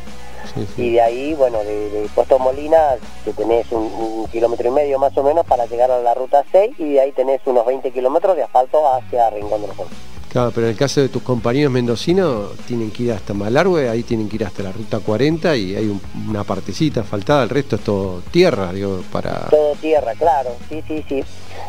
Y 0.78 0.92
de 0.92 1.00
ahí, 1.02 1.34
bueno, 1.34 1.58
de, 1.58 2.08
Puesto 2.14 2.38
Molina, 2.38 2.96
que 3.24 3.34
tenés 3.34 3.70
un, 3.70 4.26
kilómetro 4.32 4.68
y 4.68 4.70
medio 4.70 4.98
más 4.98 5.16
o 5.18 5.22
menos 5.22 5.44
para 5.44 5.66
llegar 5.66 5.90
a 5.90 6.00
la 6.00 6.14
ruta 6.14 6.42
6 6.50 6.76
y 6.78 6.94
de 6.94 7.00
ahí 7.00 7.12
tenés 7.12 7.42
unos 7.44 7.66
20 7.66 7.90
kilómetros 7.90 8.34
de 8.34 8.44
asfalto 8.44 8.90
hacia 8.94 9.28
Rincón 9.28 9.60
de 9.60 9.68
los 9.68 9.76
Montes. 9.76 10.15
Claro, 10.36 10.52
pero 10.54 10.66
en 10.66 10.72
el 10.72 10.78
caso 10.78 11.00
de 11.00 11.08
tus 11.08 11.22
compañeros 11.22 11.72
mendocinos, 11.72 12.50
tienen 12.68 12.90
que 12.90 13.04
ir 13.04 13.12
hasta 13.12 13.32
Malargüe, 13.32 13.88
ahí 13.88 14.02
tienen 14.02 14.28
que 14.28 14.36
ir 14.36 14.44
hasta 14.44 14.62
la 14.62 14.70
ruta 14.70 15.00
40 15.00 15.56
y 15.56 15.74
hay 15.74 15.98
una 16.28 16.44
partecita 16.44 17.04
faltada, 17.04 17.44
el 17.44 17.48
resto 17.48 17.76
es 17.76 17.82
todo 17.82 18.20
tierra, 18.30 18.70
digo, 18.70 19.00
para... 19.10 19.46
Todo 19.48 19.72
tierra, 19.76 20.12
claro, 20.12 20.50
sí, 20.68 20.82
sí, 20.86 21.02
sí. 21.08 21.24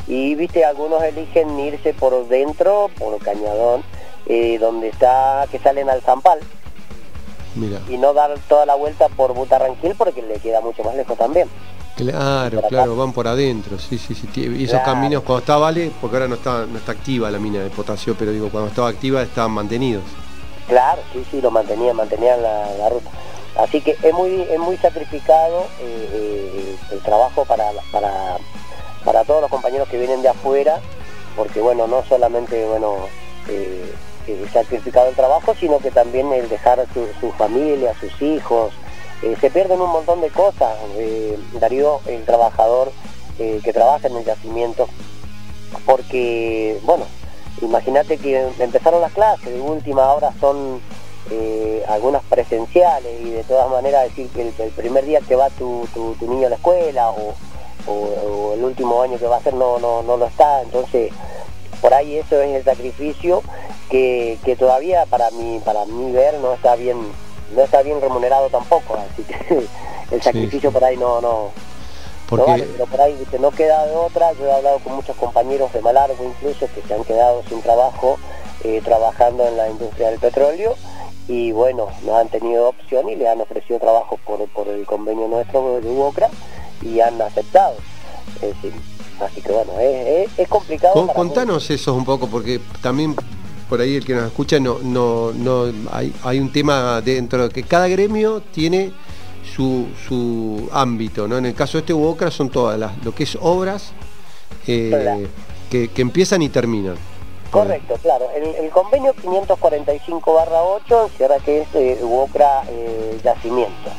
Y 0.10 0.36
viste, 0.36 0.66
algunos 0.66 1.02
eligen 1.02 1.58
irse 1.58 1.94
por 1.94 2.28
dentro, 2.28 2.92
por 3.00 3.18
Cañadón, 3.20 3.84
eh, 4.26 4.58
donde 4.60 4.90
está, 4.90 5.46
que 5.50 5.60
salen 5.60 5.90
al 5.90 6.02
Zampal, 6.02 6.40
y 7.88 7.98
no 7.98 8.14
dar 8.14 8.38
toda 8.50 8.66
la 8.66 8.76
vuelta 8.76 9.08
por 9.08 9.34
Butarranquil 9.34 9.96
porque 9.98 10.22
le 10.22 10.40
queda 10.40 10.60
mucho 10.60 10.84
más 10.84 10.94
lejos 10.94 11.18
también. 11.18 11.48
Claro, 11.98 12.62
claro, 12.70 12.96
van 12.96 13.12
por 13.12 13.28
adentro, 13.28 13.78
sí, 13.80 13.98
sí, 13.98 14.14
sí. 14.14 14.30
Y 14.36 14.64
esos 14.66 14.82
caminos 14.82 15.24
cuando 15.24 15.40
está 15.40 15.58
Vale, 15.58 15.92
porque 16.00 16.16
ahora 16.18 16.28
no 16.28 16.36
está, 16.36 16.66
no 16.66 16.78
está 16.78 16.92
activa 16.92 17.32
la 17.32 17.40
mina 17.40 17.60
de 17.60 17.70
potasio, 17.70 18.16
pero 18.18 18.32
digo, 18.32 18.50
cuando 18.50 18.70
estaba 18.70 18.90
activa 18.90 19.22
estaban 19.24 19.52
mantenidos. 19.52 20.04
Claro, 20.68 21.02
sí, 21.12 21.26
sí, 21.32 21.42
lo 21.42 21.50
mantenían, 21.50 21.96
mantenían 21.96 22.42
la, 22.42 22.90
ruta. 22.90 23.10
Así 23.58 23.82
que 23.82 23.98
es 24.02 24.14
muy, 24.14 24.42
es 24.42 24.60
muy 24.60 24.78
sacrificado 24.78 25.66
eh, 25.80 26.10
eh, 26.14 26.76
el 26.92 27.00
trabajo 27.00 27.44
para, 27.46 27.66
para, 27.92 28.38
para 29.04 29.24
todos 29.24 29.42
los 29.42 29.50
compañeros 29.50 29.88
que 29.90 29.98
vienen 29.98 30.22
de 30.22 30.30
afuera, 30.30 30.80
porque 31.36 31.60
bueno, 31.62 31.88
no 31.88 32.04
solamente, 32.04 32.68
bueno, 32.68 33.08
eh, 33.50 33.92
sacrificado 34.52 35.10
el 35.10 35.16
trabajo, 35.16 35.56
sino 35.60 35.80
que 35.80 35.92
también 35.92 36.32
el 36.34 36.50
dejar 36.50 36.80
a 36.80 36.86
su, 36.94 37.32
familia, 37.32 37.92
a 37.92 38.00
sus 38.00 38.22
hijos. 38.22 38.74
Eh, 39.24 39.36
se 39.40 39.50
pierden 39.50 39.82
un 39.82 39.92
montón 39.92 40.22
de 40.22 40.30
cosas. 40.30 40.76
Eh, 40.96 41.38
Darío, 41.60 42.02
el 42.06 42.24
trabajador 42.26 42.92
eh, 43.40 43.60
que 43.64 43.74
trabaja 43.74 44.08
en 44.08 44.18
el 44.18 44.26
yacimiento, 44.26 44.88
porque, 45.86 46.80
bueno, 46.84 47.06
imagínate 47.62 48.18
que 48.18 48.48
empezaron 48.60 49.02
las 49.02 49.14
clases, 49.14 49.54
de 49.54 49.60
última 49.60 50.14
hora 50.14 50.32
son 50.40 50.82
algunas 51.90 52.24
presenciales 52.24 53.22
y 53.22 53.32
de 53.32 53.44
todas 53.44 53.70
maneras 53.70 54.04
decir 54.04 54.30
que 54.30 54.44
el, 54.44 54.72
primer 54.72 55.06
día 55.06 55.20
que 55.20 55.36
va 55.36 55.50
tu, 55.50 55.88
niño 56.22 56.48
a 56.48 56.50
la 56.50 56.56
escuela 56.56 57.12
o, 57.12 57.34
o, 57.88 58.54
el 58.54 58.64
último 58.64 59.02
año 59.02 59.18
que 59.18 59.28
va 59.28 59.38
a 59.38 59.42
ser 59.42 59.54
no, 59.54 59.78
no, 59.80 60.04
no 60.04 60.16
lo 60.16 60.26
está, 60.26 60.62
entonces 60.62 61.12
por 61.82 61.94
ahí 61.94 62.18
eso 62.18 62.42
es 62.42 62.56
el 62.56 62.64
sacrificio 62.64 63.44
que, 63.90 64.56
todavía 64.60 65.06
para 65.06 65.30
mí, 65.32 65.62
para 65.64 65.86
mí 65.86 66.12
ver 66.12 66.40
no 66.40 66.54
está 66.54 66.76
bien, 66.76 66.98
no 67.56 67.64
está 67.64 67.82
bien 67.82 68.02
remunerado 68.02 68.50
tampoco, 68.50 68.96
así 68.96 69.24
que 69.24 69.68
el 70.12 70.22
sacrificio 70.22 70.72
por 70.72 70.84
ahí 70.84 70.98
no, 70.98 71.22
no, 71.22 71.52
porque... 72.28 72.68
pero 72.74 72.86
por 72.86 73.02
ahí 73.02 73.28
no 73.40 73.52
queda 73.52 73.86
de 73.86 73.96
otra, 73.96 74.34
yo 74.34 74.46
he 74.46 74.54
hablado 74.54 74.80
con 74.80 74.96
muchos 74.96 75.16
compañeros 75.16 75.72
de 75.74 75.82
Malargo 75.82 76.24
incluso 76.24 76.68
que 76.74 76.82
se 76.82 76.94
han 76.94 77.04
quedado 77.04 77.44
sin 77.48 77.62
trabajo 77.62 78.18
eh, 78.64 78.82
trabajando 78.84 79.48
en 79.48 79.58
la 79.58 79.70
industria 79.70 80.10
del 80.10 80.20
petróleo 80.20 80.76
y 81.28 81.52
bueno, 81.52 81.88
no 82.04 82.18
han 82.18 82.30
tenido 82.30 82.70
opción 82.70 83.10
y 83.10 83.16
le 83.16 83.28
han 83.28 83.42
ofrecido 83.42 83.80
trabajo 83.80 84.18
por, 84.26 84.48
por 84.50 84.68
el 84.70 84.86
convenio 84.86 85.28
nuestro 85.28 85.82
de 85.82 85.90
UOCRA 85.90 86.30
y 86.82 87.00
han 87.02 87.22
aceptado. 87.22 87.76
Así 89.20 89.42
que 89.42 89.52
bueno, 89.52 89.74
es, 89.80 90.48
complicado. 90.48 91.08
contanos 91.08 91.70
eso 91.70 91.94
un 91.94 92.06
poco, 92.06 92.28
porque 92.28 92.60
también 92.82 93.16
por 93.68 93.82
ahí 93.82 93.96
el 93.96 94.06
que 94.06 94.14
nos 94.14 94.26
escucha 94.26 94.60
no, 94.60 94.80
no, 94.82 95.32
no 95.34 95.66
hay, 95.92 96.40
un 96.40 96.52
tema 96.52 97.02
dentro 97.02 97.50
que 97.50 97.64
cada 97.64 97.88
gremio 97.88 98.42
tiene 98.42 98.92
su, 99.56 99.88
su 100.08 100.70
ámbito, 100.72 101.28
¿no? 101.28 101.38
En 101.38 101.46
el 101.46 101.54
caso 101.54 101.78
de 101.78 101.82
este 101.82 101.94
UOCRA 101.94 102.32
son 102.32 102.50
todas 102.50 102.80
las, 102.80 102.98
lo 103.04 103.14
que 103.14 103.24
es 103.24 103.38
obras 103.42 103.94
eh, 104.68 105.28
que, 105.70 105.90
empiezan 105.98 106.42
y 106.42 106.50
terminan. 106.50 106.96
Correcto, 107.52 107.98
claro. 108.02 108.28
El, 108.36 108.70
convenio 108.70 109.14
545 109.14 110.34
barra 110.34 110.62
8 110.62 111.10
cierra 111.16 111.38
que 111.40 111.62
es 111.62 111.68
eh, 111.74 112.00
UOCRA 112.02 112.64
eh, 112.70 113.20
yacimiento. 113.24 113.90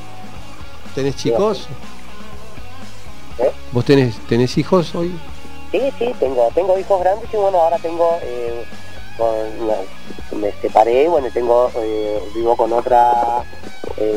¿Tenés 0.95 1.17
chicos? 1.17 1.67
¿Eh? 3.39 3.51
¿Vos 3.73 3.85
tenés, 3.85 4.17
tenés 4.29 4.57
hijos 4.59 4.95
hoy? 4.95 5.13
Sí, 5.71 5.81
sí, 5.99 6.15
tengo, 6.19 6.51
tengo 6.55 6.79
hijos 6.79 7.01
grandes 7.01 7.33
y 7.33 7.37
bueno, 7.37 7.61
ahora 7.61 7.79
tengo, 7.79 8.19
eh, 9.19 10.37
me 10.37 10.53
separé, 10.61 11.09
bueno, 11.09 11.29
tengo, 11.33 11.71
eh, 11.77 12.19
vivo 12.35 12.57
con 12.57 12.73
otra, 12.73 13.45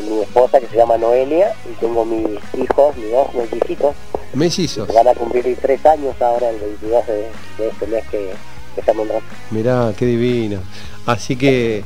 mi 0.08 0.20
esposa 0.20 0.60
que 0.60 0.68
se 0.68 0.76
llama 0.76 0.96
Noelia 0.96 1.54
y 1.68 1.74
tengo 1.80 2.04
mis 2.04 2.38
hijos, 2.54 2.96
mis 2.96 3.10
dos 3.10 3.34
mellicitos. 3.34 3.94
Mellizos. 4.34 4.88
Van 4.94 5.08
a 5.08 5.14
cumplir 5.14 5.56
tres 5.60 5.84
años 5.84 6.14
ahora, 6.20 6.50
el 6.50 6.58
22 6.58 7.06
de, 7.06 7.68
este 7.68 7.86
mes 7.86 8.04
que, 8.10 8.32
estamos 8.76 9.08
en 9.08 9.16
Mirá, 9.50 9.92
qué 9.96 10.06
divino. 10.06 10.60
Así 11.04 11.36
que, 11.36 11.84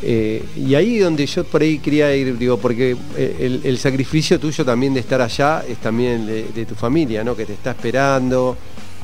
eh, 0.00 0.44
y 0.56 0.74
ahí 0.74 0.98
donde 0.98 1.26
yo 1.26 1.44
por 1.44 1.60
ahí 1.60 1.78
quería 1.78 2.14
ir, 2.14 2.38
digo, 2.38 2.56
porque 2.56 2.96
eh, 3.16 3.60
el, 3.62 3.78
sacrificio 3.78 4.40
tuyo 4.40 4.64
también 4.64 4.94
de 4.94 5.00
estar 5.00 5.20
allá 5.20 5.62
es 5.68 5.78
también 5.78 6.26
de, 6.26 6.66
tu 6.66 6.74
familia, 6.74 7.22
¿no? 7.22 7.36
Que 7.36 7.44
te 7.44 7.52
está 7.52 7.72
esperando, 7.72 8.56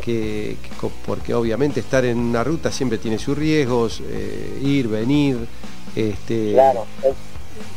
que, 0.09 0.57
porque 1.05 1.35
obviamente 1.35 1.81
estar 1.81 2.05
en 2.05 2.19
una 2.19 2.43
ruta 2.43 2.73
siempre 2.73 2.97
tiene 2.99 3.19
sus 3.19 3.37
riesgos, 3.37 4.01
eh, 4.09 4.59
ir, 4.63 4.89
venir. 4.89 5.47
Este, 5.95 6.53
claro, 6.53 6.87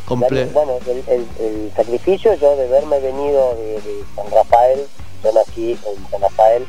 bueno, 0.07 0.73
el, 1.07 1.71
sacrificio 1.75 2.33
yo 2.35 2.55
de 2.55 2.67
haberme 2.67 2.99
venido 2.99 3.55
de, 3.55 3.81
San 4.15 4.31
Rafael, 4.31 4.81
yo 5.23 5.31
nací 5.33 5.71
en 5.71 6.09
San 6.09 6.21
Rafael, 6.21 6.65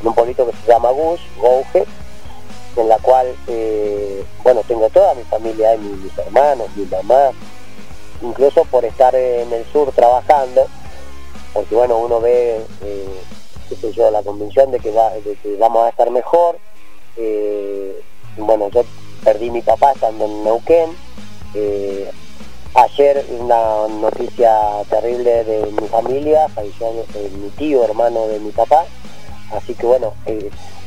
en 0.00 0.06
un 0.06 0.14
pueblito 0.14 0.46
que 0.46 0.56
se 0.56 0.72
llama 0.72 0.90
Gus, 0.90 1.20
Gouge, 1.40 1.84
en 2.76 2.88
la 2.88 2.98
cual, 2.98 3.26
eh, 3.48 4.24
bueno, 4.42 4.62
tengo 4.66 4.88
toda 4.90 5.14
mi 5.14 5.22
familia, 5.24 5.76
mis, 5.76 6.16
hermanos, 6.18 6.68
mi 6.76 6.86
mamá, 6.86 7.30
incluso 8.22 8.64
por 8.64 8.84
estar 8.84 9.14
en 9.14 9.52
el 9.52 9.64
sur 9.72 9.92
trabajando, 9.92 10.66
porque 11.52 11.74
bueno, 11.74 11.98
uno 11.98 12.20
ve, 12.20 12.64
eh, 12.82 13.20
qué 13.68 13.76
sé 13.76 13.92
yo, 13.92 14.10
la 14.10 14.22
convicción 14.22 14.70
de 14.70 14.78
que, 14.78 14.90
vamos 15.58 15.84
a 15.84 15.88
estar 15.88 16.10
mejor. 16.10 16.58
Eh, 17.16 18.00
bueno, 18.36 18.68
yo 18.70 18.84
perdí 19.22 19.50
mi 19.50 19.62
papá 19.62 19.92
estando 19.92 20.24
en 20.24 20.44
Neuquén. 20.44 20.90
ayer 22.74 23.24
una 23.38 23.86
noticia 23.88 24.82
terrible 24.90 25.44
de 25.44 25.66
mi 25.80 25.88
familia, 25.88 26.48
falleció 26.48 26.90
mi 27.40 27.48
tío, 27.50 27.84
hermano 27.84 28.26
de 28.26 28.40
mi 28.40 28.50
papá. 28.50 28.84
Así 29.52 29.74
que 29.74 29.86
bueno, 29.86 30.14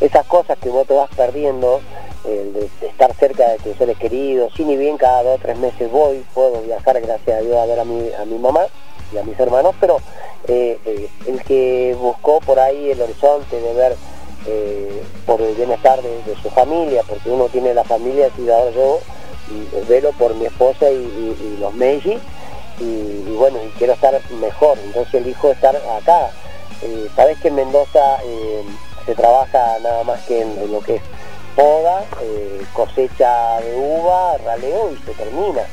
esas 0.01 0.25
cosas 0.27 0.57
que 0.57 0.69
vos 0.69 0.85
te 0.87 0.93
vas 0.93 1.09
perdiendo, 1.15 1.79
de, 2.23 2.69
estar 2.81 3.13
cerca 3.15 3.49
de 3.49 3.57
tus 3.59 3.77
seres 3.77 3.97
queridos, 3.97 4.51
sí 4.55 4.65
ni 4.65 4.75
bien 4.75 4.97
cada 4.97 5.23
dos 5.23 5.39
o 5.39 5.41
tres 5.41 5.57
meses 5.57 5.89
voy, 5.89 6.25
puedo 6.33 6.61
viajar 6.61 6.99
gracias 7.01 7.39
a 7.39 7.41
Dios 7.41 7.55
a 7.55 7.65
ver 7.65 7.79
a 7.79 7.85
mi, 7.85 8.11
a 8.13 8.25
mi 8.25 8.37
mamá 8.37 8.61
y 9.13 9.17
a 9.17 9.23
mis 9.23 9.39
hermanos, 9.39 9.75
pero 9.79 9.99
eh, 10.47 10.79
eh, 10.85 11.09
el 11.27 11.43
que 11.43 11.93
buscó 11.99 12.39
por 12.39 12.57
ahí 12.57 12.91
el 12.91 13.01
horizonte 13.01 13.59
de 13.59 13.73
ver 13.73 13.97
eh, 14.45 15.03
por 15.25 15.41
el 15.41 15.53
bienestar 15.55 16.01
de, 16.01 16.35
su 16.41 16.49
familia, 16.49 17.03
porque 17.05 17.29
uno 17.29 17.49
tiene 17.49 17.73
la 17.73 17.83
familia, 17.83 18.29
y 18.37 18.49
ahora 18.49 18.71
yo 18.71 18.99
velo 19.89 20.11
por 20.13 20.33
mi 20.35 20.45
esposa 20.45 20.89
y, 20.89 21.57
los 21.59 21.73
Meiji, 21.73 22.17
y, 22.79 23.35
bueno, 23.35 23.57
y 23.61 23.67
quiero 23.77 23.93
estar 23.93 24.19
mejor, 24.39 24.77
entonces 24.85 25.15
elijo 25.15 25.51
estar 25.51 25.75
acá. 25.75 26.31
Sabes 27.15 27.37
que 27.39 27.49
en 27.49 27.55
Mendoza 27.55 28.17
se 29.05 29.15
trabaja 29.15 29.79
nada 29.81 30.03
más 30.03 30.21
que 30.27 30.41
en, 30.41 30.71
lo 30.71 30.79
que 30.79 30.95
es 30.95 31.01
poda, 31.55 32.05
cosecha 32.73 33.59
de 33.59 33.75
uva, 33.75 34.37
raleo 34.37 34.91
y 34.91 34.97
se 35.05 35.13
termina. 35.13 35.63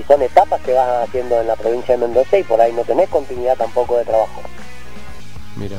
Y 0.00 0.02
son 0.04 0.22
etapas 0.22 0.60
que 0.62 0.72
vas 0.72 1.08
haciendo 1.08 1.40
en 1.40 1.46
la 1.46 1.56
provincia 1.56 1.96
de 1.96 2.06
Mendoza 2.06 2.38
y 2.38 2.42
por 2.42 2.60
ahí 2.60 2.72
no 2.72 2.82
tenés 2.84 3.08
continuidad 3.10 3.56
tampoco 3.56 3.98
de 3.98 4.04
trabajo. 4.04 4.40
Mira, 5.56 5.78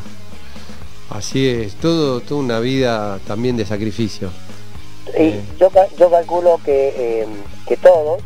así 1.10 1.50
es, 1.50 1.76
todo, 1.76 2.22
toda 2.22 2.40
una 2.40 2.60
vida 2.60 3.20
también 3.26 3.58
de 3.58 3.66
sacrificio. 3.66 4.30
Y 5.18 5.24
eh. 5.24 5.42
yo, 5.60 5.72
yo 5.98 6.12
calculo 6.12 6.60
que, 6.64 6.94
eh, 6.96 7.28
que 7.68 7.78
todos 7.78 8.22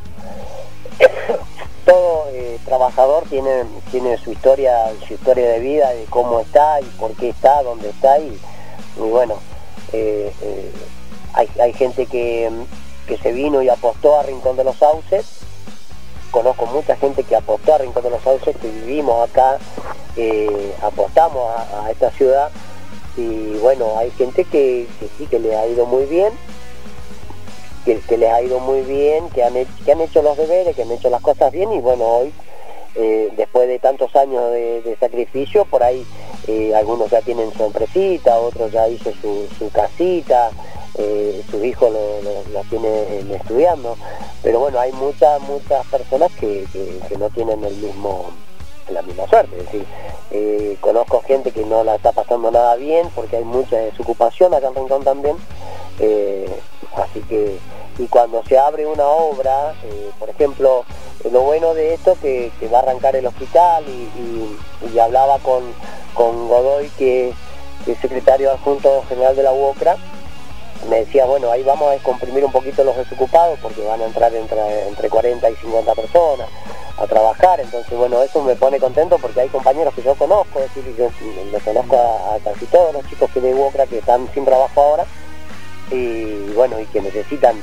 todo 1.85 2.27
eh, 2.31 2.59
trabajador 2.65 3.23
tiene, 3.29 3.65
tiene 3.91 4.17
su 4.17 4.31
historia, 4.31 4.91
su 5.07 5.13
historia 5.13 5.49
de 5.49 5.59
vida, 5.59 5.89
de 5.91 6.05
cómo 6.05 6.39
está 6.39 6.81
y 6.81 6.85
por 6.99 7.13
qué 7.13 7.29
está, 7.29 7.63
dónde 7.63 7.89
está 7.89 8.19
y, 8.19 8.37
bueno, 8.97 9.35
eh, 9.93 10.31
eh, 10.41 10.71
hay, 11.33 11.73
gente 11.73 12.05
que, 12.05 12.49
se 13.21 13.31
vino 13.33 13.61
y 13.61 13.69
apostó 13.69 14.19
a 14.19 14.23
Rincón 14.23 14.57
de 14.57 14.63
los 14.63 14.77
Sauces, 14.77 15.41
conozco 16.35 16.65
mucha 16.65 16.95
gente 16.97 17.23
que 17.23 17.35
apostó 17.35 17.75
a 17.75 17.77
Rincón 17.77 18.03
de 18.03 18.09
los 18.09 18.21
Sauces, 18.21 18.57
que 18.57 18.67
vivimos 18.67 19.29
acá, 19.29 19.57
apostamos 20.81 21.49
a, 21.73 21.89
esta 21.89 22.11
ciudad. 22.11 22.51
Y 23.15 23.55
bueno, 23.61 23.97
hay 23.97 24.11
gente 24.11 24.43
que, 24.43 24.87
que 24.99 25.07
sí 25.17 25.27
que 25.27 25.39
le 25.39 25.55
ha 25.55 25.65
ido 25.65 25.85
muy 25.85 26.05
bien 26.05 26.33
que, 27.85 28.17
les 28.17 28.31
ha 28.31 28.41
ido 28.41 28.59
muy 28.59 28.81
bien, 28.81 29.29
que 29.29 29.43
que 29.85 29.91
han 29.91 30.01
hecho 30.01 30.21
los 30.21 30.37
deberes, 30.37 30.75
que 30.75 30.81
han 30.81 30.91
hecho 30.91 31.09
las 31.09 31.21
cosas 31.21 31.51
bien. 31.51 31.71
Y 31.71 31.79
bueno, 31.79 32.05
hoy, 32.05 32.33
eh, 32.95 33.29
después 33.37 33.67
de 33.67 33.79
tantos 33.79 34.15
años 34.15 34.51
de, 34.51 34.97
sacrificio, 34.99 35.65
por 35.65 35.83
ahí 35.83 36.05
eh, 36.47 36.73
algunos 36.75 37.11
ya 37.11 37.21
tienen 37.21 37.53
su 37.53 37.63
empresita, 37.63 38.37
otros 38.37 38.71
ya 38.71 38.87
hizo 38.87 39.11
su, 39.21 39.69
casita, 39.71 40.49
eh, 40.97 41.43
sus 41.49 41.63
hijos 41.63 41.91
lo, 41.91 42.61
tienen 42.69 43.31
estudiando, 43.31 43.97
pero 44.41 44.59
bueno, 44.59 44.79
hay 44.79 44.91
muchas, 44.93 45.41
muchas 45.41 45.85
personas 45.87 46.31
que, 46.39 46.65
no 47.17 47.29
tienen 47.29 47.63
el 47.63 47.75
mismo 47.75 48.25
la 48.89 49.01
misma 49.01 49.27
suerte, 49.27 49.57
es 49.57 49.65
decir, 49.65 50.77
conozco 50.79 51.21
gente 51.21 51.51
que 51.51 51.65
no 51.65 51.83
la 51.83 51.95
está 51.95 52.11
pasando 52.11 52.51
nada 52.51 52.75
bien 52.75 53.09
porque 53.15 53.37
hay 53.37 53.43
mucha 53.43 53.77
desocupación 53.77 54.53
acá 54.53 54.67
en 54.67 54.75
Rincón 54.75 55.03
también, 55.03 55.37
así 56.95 57.21
que 57.27 57.57
y 57.97 58.07
cuando 58.07 58.43
se 58.43 58.57
abre 58.57 58.85
una 58.85 59.05
obra, 59.05 59.73
eh, 59.83 60.11
por 60.19 60.29
ejemplo, 60.29 60.83
lo 61.31 61.41
bueno 61.41 61.73
de 61.73 61.93
esto 61.93 62.17
que, 62.21 62.51
que 62.59 62.67
va 62.67 62.79
a 62.79 62.81
arrancar 62.81 63.15
el 63.15 63.25
hospital 63.25 63.83
y, 63.87 64.99
hablaba 64.99 65.39
con, 65.39 65.61
con 66.13 66.47
Godoy, 66.47 66.89
que, 66.97 67.33
es 67.85 67.97
secretario 67.99 68.51
adjunto 68.51 69.03
general 69.07 69.35
de 69.35 69.43
la 69.43 69.51
UOCRA, 69.51 69.97
me 70.89 70.97
decía, 70.97 71.25
bueno, 71.25 71.51
ahí 71.51 71.63
vamos 71.63 71.89
a 71.89 71.91
descomprimir 71.93 72.45
un 72.45 72.51
poquito 72.51 72.83
los 72.83 72.95
desocupados 72.95 73.59
porque 73.61 73.81
van 73.81 74.01
a 74.01 74.05
entrar 74.05 74.33
entre, 74.33 74.87
entre 74.87 75.09
40 75.09 75.49
y 75.49 75.55
50 75.55 75.95
personas 75.95 76.47
a 76.97 77.07
trabajar, 77.07 77.59
entonces 77.59 77.97
bueno, 77.97 78.21
eso 78.23 78.41
me 78.41 78.55
pone 78.55 78.79
contento 78.79 79.17
porque 79.17 79.41
hay 79.41 79.49
compañeros 79.49 79.93
que 79.93 80.01
yo 80.01 80.15
conozco, 80.15 80.59
es 80.59 80.73
decir, 80.73 80.95
yo 80.97 81.09
conozco 81.59 81.97
a, 81.97 82.37
casi 82.43 82.65
todos 82.67 82.93
los 82.93 83.05
chicos 83.09 83.29
que 83.33 83.41
de 83.41 83.53
UOCRA 83.53 83.85
que 83.87 83.97
están 83.97 84.29
sin 84.33 84.45
trabajo 84.45 84.81
ahora 84.81 85.05
y 85.91 86.51
bueno, 86.53 86.79
y 86.79 86.85
que 86.85 87.01
necesitan 87.01 87.61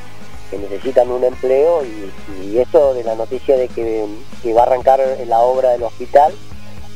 que 0.50 0.58
necesitan 0.58 1.10
un 1.10 1.24
empleo 1.24 1.82
y, 1.82 2.58
esto 2.58 2.92
de 2.92 3.02
la 3.02 3.14
noticia 3.14 3.56
de 3.56 3.68
que, 3.68 4.06
va 4.54 4.60
a 4.60 4.64
arrancar 4.64 5.00
la 5.26 5.40
obra 5.40 5.70
del 5.70 5.82
hospital 5.82 6.34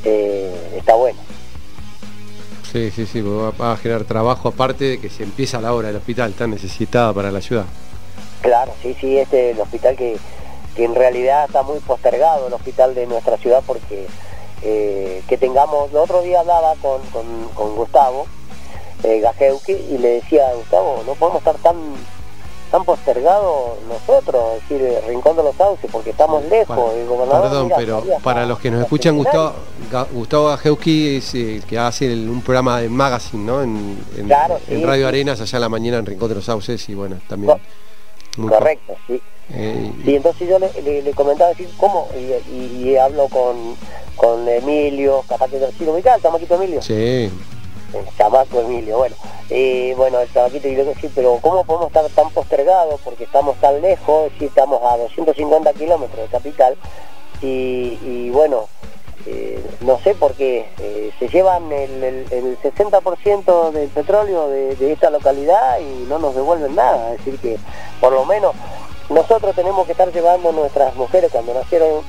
eh, 0.04 0.54
está 0.76 0.94
bueno. 0.94 1.18
Sí, 2.72 2.90
sí, 2.90 3.06
sí, 3.06 3.20
va 3.22 3.72
a 3.72 3.76
generar 3.76 4.04
trabajo 4.04 4.48
aparte 4.48 4.84
de 4.84 5.00
que 5.00 5.08
se 5.08 5.22
empieza 5.22 5.60
la 5.60 5.72
obra 5.72 5.88
del 5.88 5.96
hospital 5.96 6.32
tan 6.34 6.50
necesitada 6.50 7.12
para 7.12 7.30
la 7.30 7.40
ciudad. 7.40 7.64
Claro, 8.42 8.72
sí, 8.82 8.94
sí, 9.00 9.18
este 9.18 9.50
es 9.50 9.56
el 9.56 9.62
hospital 9.62 9.96
que, 9.96 10.18
en 10.76 10.94
realidad 10.94 11.46
está 11.46 11.62
muy 11.62 11.78
postergado, 11.80 12.48
el 12.48 12.52
hospital 12.52 12.94
de 12.94 13.06
nuestra 13.06 13.38
ciudad, 13.38 13.62
porque 13.66 14.06
eh, 14.62 15.22
que 15.26 15.38
tengamos, 15.38 15.90
el 15.90 15.96
otro 15.96 16.22
día 16.22 16.40
hablaba 16.40 16.74
con, 16.82 17.00
con, 17.54 17.76
Gustavo 17.76 18.26
eh, 19.04 19.24
y 19.90 19.98
le 19.98 20.08
decía, 20.08 20.52
Gustavo, 20.54 21.02
no 21.06 21.14
podemos 21.14 21.38
estar 21.38 21.56
tan 21.56 21.76
han 22.72 22.84
postergado 22.84 23.76
nosotros, 23.88 24.54
es 24.56 24.68
decir, 24.68 24.86
el 24.86 25.04
Rincón 25.08 25.36
de 25.36 25.42
los 25.42 25.54
Sauces, 25.56 25.90
porque 25.90 26.10
estamos 26.10 26.44
lejos. 26.46 26.92
perdón, 27.30 27.72
pero 27.76 28.04
para 28.22 28.46
los 28.46 28.58
que 28.58 28.70
nos 28.70 28.82
escuchan, 28.82 29.16
Gustavo, 29.16 29.54
Gustavo 30.12 30.54
es 30.54 31.34
el 31.34 31.64
que 31.64 31.78
hace 31.78 32.12
un 32.12 32.42
programa 32.42 32.80
de 32.80 32.88
magazine, 32.88 33.44
¿no? 33.44 33.62
En, 33.62 33.98
Radio 34.84 35.08
Arenas, 35.08 35.40
allá 35.40 35.56
en 35.56 35.62
la 35.62 35.68
mañana 35.68 35.98
en 35.98 36.06
Rincón 36.06 36.28
de 36.28 36.34
los 36.36 36.44
Sauces, 36.44 36.88
y 36.88 36.94
bueno, 36.94 37.18
también... 37.28 37.54
correcto, 38.48 38.94
sí. 39.06 39.20
Eh, 39.50 39.92
sí, 40.04 40.16
entonces 40.16 40.48
yo 40.48 40.58
le, 40.58 41.12
comentaba 41.12 41.50
decir 41.50 41.68
cómo, 41.76 42.08
y, 42.16 42.96
hablo 42.96 43.28
con, 43.28 43.76
con 44.16 44.48
Emilio, 44.48 45.22
capaz 45.28 45.48
que 45.50 45.84
lo 45.84 45.92
ubicás, 45.92 46.20
el 46.24 46.50
Emilio. 46.50 46.82
Sí, 46.82 47.30
el 47.98 48.16
chamaco 48.16 48.60
Emilio, 48.60 48.98
bueno, 48.98 49.16
eh, 49.50 49.94
bueno, 49.96 50.20
el 50.20 50.32
chamaquito 50.32 50.68
y 50.68 50.74
luego 50.74 50.92
sí, 51.00 51.10
pero 51.14 51.38
¿cómo 51.40 51.64
podemos 51.64 51.88
estar 51.88 52.08
tan 52.10 52.30
postergados? 52.30 53.00
Porque 53.02 53.24
estamos 53.24 53.56
tan 53.56 53.80
lejos, 53.80 54.32
si 54.38 54.46
estamos 54.46 54.82
a 54.82 54.96
250 54.96 55.72
kilómetros 55.74 56.20
de 56.20 56.28
capital, 56.28 56.76
y, 57.42 58.30
bueno, 58.30 58.66
eh, 59.26 59.62
no 59.82 59.98
sé 60.00 60.14
por 60.14 60.34
qué, 60.34 60.68
eh, 60.78 61.12
se 61.18 61.28
llevan 61.28 61.70
el, 61.70 62.26
60% 62.62 63.70
del 63.72 63.88
petróleo 63.88 64.48
de, 64.48 64.92
esta 64.92 65.10
localidad 65.10 65.78
y 65.80 66.06
no 66.08 66.18
nos 66.18 66.34
devuelven 66.34 66.74
nada, 66.74 67.12
es 67.12 67.18
decir 67.18 67.38
que 67.38 67.58
por 68.00 68.12
lo 68.12 68.24
menos 68.24 68.54
nosotros 69.10 69.54
tenemos 69.54 69.86
que 69.86 69.92
estar 69.92 70.10
llevando 70.12 70.50
nuestras 70.52 70.94
mujeres 70.96 71.30
cuando 71.30 71.54
nacieron 71.54 72.02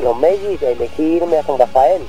los 0.00 0.16
Mellis 0.16 0.62
a 0.62 0.70
elegirme 0.70 1.38
a 1.38 1.44
San 1.44 1.58
Rafael 1.58 2.02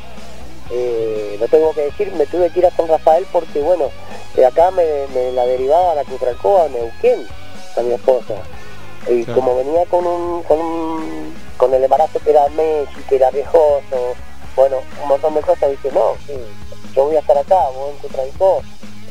eh, 0.71 1.37
lo 1.39 1.47
tengo 1.47 1.73
que 1.73 1.81
decir, 1.81 2.11
me 2.13 2.25
tuve 2.25 2.49
que 2.49 2.59
ir 2.59 2.65
a 2.65 2.71
San 2.71 2.87
Rafael 2.87 3.25
porque, 3.31 3.61
bueno, 3.61 3.89
de 4.35 4.45
acá 4.45 4.71
me, 4.71 4.83
la 5.31 5.45
derivaba 5.45 5.91
a 5.91 5.95
la 5.95 6.03
Cutralcoa, 6.03 6.67
Neuquén, 6.69 7.25
a 7.77 7.81
mi 7.81 7.93
esposa. 7.93 8.35
Y 9.09 9.23
como 9.23 9.55
venía 9.55 9.85
con 9.85 10.05
un, 10.05 10.43
con 10.43 10.59
un, 10.59 11.33
con 11.55 11.73
el 11.73 11.83
embarazo 11.83 12.19
que 12.19 12.31
era 12.31 12.49
Messi, 12.49 13.01
que 13.07 13.15
era 13.15 13.31
viejoso, 13.31 14.15
bueno, 14.55 14.77
un 15.01 15.07
montón 15.07 15.33
de 15.33 15.41
cosas, 15.41 15.69
dije, 15.69 15.89
no, 15.93 16.13
yo 16.93 17.05
voy 17.05 17.15
a 17.15 17.19
estar 17.19 17.37
acá, 17.37 17.69
voy 17.73 17.91
en 17.91 17.97
Cutralcoa, 17.97 18.61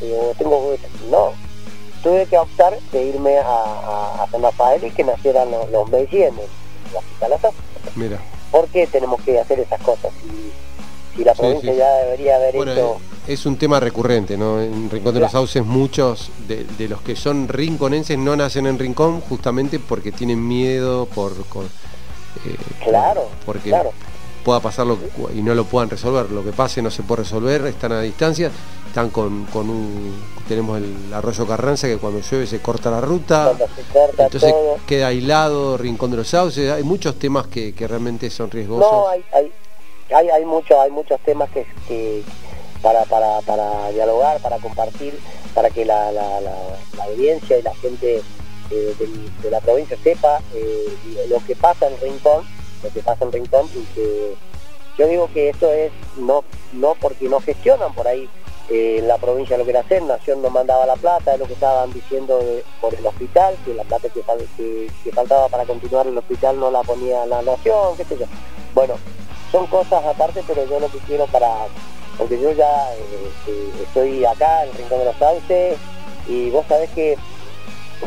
yo 0.03 0.35
tengo, 0.37 0.77
no, 1.11 1.33
tuve 2.03 2.27
que 2.27 2.37
optar 2.37 2.79
de 2.93 3.03
irme 3.05 3.39
a, 3.39 4.23
a, 4.23 4.29
San 4.31 4.43
Rafael 4.43 4.85
y 4.85 4.91
que 4.91 5.05
nacieran 5.05 5.51
los, 5.51 5.71
los 5.71 5.89
Messi 5.89 6.23
en 6.23 6.39
el 6.39 6.49
Mira. 7.95 8.19
¿Por 8.51 8.69
qué 8.69 8.87
tenemos 8.87 9.21
que 9.23 9.41
hacer 9.41 9.61
esas 9.61 9.81
cosas? 9.83 10.13
Si, 11.17 11.25
la 11.25 11.35
provincia 11.35 11.73
ya 11.73 11.89
debería 11.97 12.37
haber 12.37 12.57
hecho... 12.57 12.99
Eh, 13.27 13.33
es 13.33 13.45
un 13.47 13.57
tema 13.57 13.81
recurrente, 13.81 14.37
¿no? 14.37 14.61
En 14.61 14.89
Rincón 14.89 15.15
de 15.15 15.21
los 15.21 15.33
Sauces 15.33 15.65
muchos 15.65 16.31
de, 16.47 16.89
los 16.89 17.01
que 17.01 17.17
son 17.17 17.49
rinconenses 17.49 18.17
no 18.19 18.37
nacen 18.37 18.67
en 18.67 18.79
Rincón 18.79 19.21
justamente 19.21 19.79
porque 19.81 20.13
tienen 20.13 20.47
miedo 20.47 21.07
por... 21.07 21.33
eh, 21.33 22.57
claro, 22.85 23.29
porque 23.45 23.71
claro. 23.71 23.91
pueda 24.45 24.61
pasarlo 24.61 24.99
y 25.35 25.43
no 25.43 25.55
lo 25.55 25.65
puedan 25.65 25.91
resolver. 25.91 26.31
Lo 26.31 26.45
que 26.45 26.53
pase 26.53 26.83
no 26.83 26.91
se 26.91 27.03
puede 27.03 27.23
resolver, 27.23 27.67
están 27.67 27.93
a 27.93 28.01
distancia, 28.01 28.51
están 28.87 29.11
con, 29.11 29.47
con 29.47 29.69
un... 29.71 30.37
Tenemos 30.47 30.79
el 30.79 31.13
arroyo 31.13 31.45
Carranza 31.47 31.89
que 31.89 31.97
cuando 31.97 32.21
llueve 32.21 32.47
se 32.47 32.61
corta 32.61 32.89
la 32.93 33.01
ruta, 33.01 33.53
entonces 34.19 34.55
queda 34.87 35.09
aislado 35.09 35.77
Rincón 35.77 36.13
de 36.13 36.19
los 36.19 36.29
Sauces. 36.29 36.71
Hay 36.71 36.85
muchos 36.85 37.19
temas 37.19 37.49
que, 37.49 37.75
que 37.75 37.89
realmente 37.89 38.31
son 38.31 38.49
riesgosos. 38.49 38.89
No, 38.89 39.09
hay, 39.09 39.25
hay, 39.33 39.53
hay, 40.15 40.29
hay, 40.29 40.45
mucho, 40.45 40.81
hay 40.81 40.91
muchos 40.91 41.21
temas 41.21 41.51
que, 41.51 41.67
que 41.89 42.23
para, 42.83 43.05
para, 43.05 43.41
para 43.43 43.91
dialogar, 43.91 44.41
para 44.41 44.59
compartir, 44.59 45.19
para 45.55 45.71
que 45.71 45.85
la, 45.85 46.13
la, 46.13 46.31
audiencia 47.05 47.59
y 47.59 47.63
la 47.63 47.75
gente 47.77 48.23
eh, 48.71 48.95
de, 49.43 49.51
la 49.51 49.61
provincia 49.61 49.97
sepa 50.03 50.41
eh, 50.55 51.27
lo 51.29 51.39
que 51.47 51.55
pasa 51.55 51.89
en 51.89 52.01
Rincón, 52.01 52.45
lo 52.83 52.91
que 52.91 53.01
pasa 53.01 53.25
en 53.25 53.33
Rincón 53.33 53.69
y 53.75 53.83
que 53.95 54.35
yo 54.99 55.07
digo 55.09 55.29
que 55.33 55.51
esto 55.51 55.71
es 55.73 55.93
no, 56.17 56.43
no 56.73 56.95
porque 57.01 57.29
no 57.29 57.41
gestionan 57.41 57.95
por 57.95 58.09
ahí 58.09 58.29
eh, 58.69 59.01
la 59.07 59.19
provincia 59.19 59.57
lo 59.57 59.63
quiere 59.63 59.79
hacer, 59.79 60.03
Nación 60.03 60.43
no 60.43 60.51
mandaba 60.51 60.87
la 60.87 60.97
plata, 60.97 61.35
es 61.35 61.39
lo 61.39 61.47
que 61.47 61.53
estaban 61.53 61.93
diciendo 61.93 62.41
por 62.81 62.93
el 62.95 63.07
hospital, 63.07 63.57
que 63.65 63.75
la 63.75 63.85
plata 63.85 64.09
que, 64.09 64.23
que, 64.57 64.91
que, 65.05 65.13
faltaba 65.13 65.49
para 65.49 65.65
continuar 65.65 66.09
el 66.09 66.19
hospital 66.19 66.59
no 66.59 66.73
la 66.73 66.83
ponía 66.83 67.25
la 67.27 67.43
Nación, 67.43 67.97
qué 67.97 68.05
sé 68.05 68.19
yo. 68.19 68.27
Bueno, 68.75 68.95
son 69.53 69.67
cosas 69.67 70.05
aparte, 70.05 70.43
pero 70.47 70.65
yo 70.67 70.81
lo 70.81 70.91
que 70.91 70.99
quiero 70.99 71.27
para 71.27 71.49
porque 72.19 72.41
yo 72.41 72.53
ya 72.53 72.93
eh, 73.47 73.71
estoy 73.83 74.25
acá 74.25 74.65
en 74.65 74.71
el 74.71 74.77
Rincón 74.77 74.99
de 75.01 75.05
los 75.05 75.17
Sauces 75.17 75.77
y 76.29 76.51
vos 76.51 76.65
sabés 76.69 76.91
que 76.91 77.17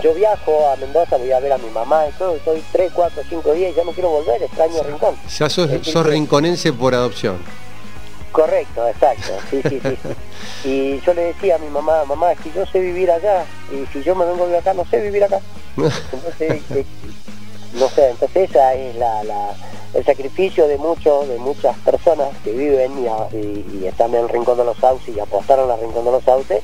yo 0.04 0.14
viajo 0.14 0.70
a 0.70 0.76
Mendoza, 0.78 1.18
voy 1.18 1.32
a 1.32 1.40
ver 1.40 1.54
a 1.54 1.58
mi 1.58 1.70
mamá 1.70 2.08
y 2.08 2.12
todo, 2.14 2.36
estoy 2.36 2.64
3, 2.72 2.92
4, 2.94 3.24
5 3.28 3.54
días 3.54 3.76
ya 3.76 3.84
no 3.84 3.92
quiero 3.92 4.10
volver, 4.10 4.42
extraño 4.42 4.84
Rincón. 4.84 5.16
Ya 5.38 5.50
sos, 5.50 6.06
rinconense 6.06 6.74
por 6.74 6.94
adopción. 6.94 7.38
Correcto, 8.32 8.88
exacto, 8.88 9.34
sí, 9.50 9.62
sí, 9.68 9.82
sí. 9.82 9.98
y 10.70 11.02
yo 11.02 11.14
le 11.14 11.22
decía 11.34 11.56
a 11.56 11.58
mi 11.58 11.68
mamá, 11.68 12.06
mamá, 12.06 12.28
si 12.44 12.52
yo 12.52 12.66
sé 12.68 12.80
vivir 12.80 13.10
allá 13.10 13.46
y 13.72 13.86
si 13.92 14.04
yo 14.04 14.16
me 14.16 14.26
vengo 14.26 14.48
de 14.48 14.58
acá, 14.58 14.74
no 14.74 14.86
sé 14.86 15.02
vivir 15.02 15.24
acá. 15.24 15.40
Entonces, 15.78 16.62
eh, 16.72 16.86
no 17.74 17.90
sé, 17.90 18.10
entonces 18.10 18.50
esa 18.50 18.74
es 18.74 18.96
la 18.96 19.54
el 19.94 20.06
sacrificio 20.06 20.68
de 20.68 20.78
muchos, 20.78 21.28
de 21.28 21.38
muchas 21.40 21.78
personas 21.80 22.30
que 22.44 22.52
viven 22.52 22.92
y, 23.00 23.86
están 23.86 24.14
en 24.14 24.22
el 24.22 24.30
Rincón 24.30 24.58
de 24.58 24.66
los 24.66 24.78
Sauces 24.78 25.16
y 25.16 25.20
apostaron 25.20 25.70
al 25.72 25.80
Rincón 25.80 26.06
de 26.06 26.12
los 26.12 26.24
Sauces, 26.24 26.62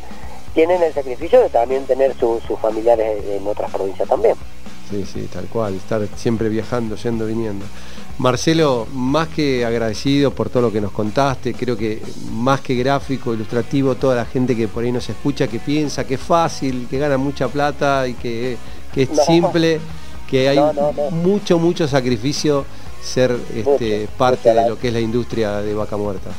tienen 0.54 0.82
el 0.84 0.94
sacrificio 0.94 1.42
de 1.42 1.50
también 1.50 1.86
tener 1.86 2.16
sus 2.18 2.42
familiares 2.62 3.24
en 3.28 3.48
otras 3.48 3.72
provincias 3.72 4.08
también. 4.08 4.36
Sí, 4.90 5.04
sí, 5.12 5.28
tal 5.34 5.46
cual, 5.46 5.74
estar 5.74 6.08
siempre 6.16 6.48
viajando, 6.50 6.96
yendo, 6.96 7.26
viniendo. 7.26 7.66
Marcelo, 8.20 8.88
más 8.94 9.28
que 9.30 9.66
agradecido 9.66 10.32
por 10.32 10.50
todo 10.50 10.62
lo 10.62 10.72
que 10.72 10.80
nos 10.80 10.92
contaste, 10.92 11.56
creo 11.56 11.76
que 11.76 12.02
más 12.32 12.62
que 12.62 12.76
gráfico, 12.76 13.34
ilustrativo, 13.34 13.96
toda 13.96 14.16
la 14.16 14.26
gente 14.26 14.56
que 14.56 14.68
por 14.68 14.84
ahí 14.84 14.92
nos 14.92 15.10
escucha, 15.10 15.48
que 15.48 15.60
piensa 15.60 16.06
que 16.06 16.14
es 16.14 16.22
fácil, 16.22 16.88
que 16.88 17.00
gana 17.00 17.18
mucha 17.18 17.48
plata 17.48 18.08
y 18.08 18.14
que, 18.14 18.58
es 18.96 19.10
simple, 19.26 19.82
que 20.30 20.50
hay 20.50 20.60
mucho, 21.12 21.60
mucho 21.60 21.88
sacrificio 21.88 22.66
ser 23.02 23.36
este, 23.56 24.08
parte 24.18 24.54
de 24.54 24.68
lo 24.68 24.80
que 24.80 24.88
es 24.88 24.94
la 24.94 25.00
industria 25.00 25.62
de 25.62 25.74
vaca 25.74 25.96
muerta. 25.96 26.32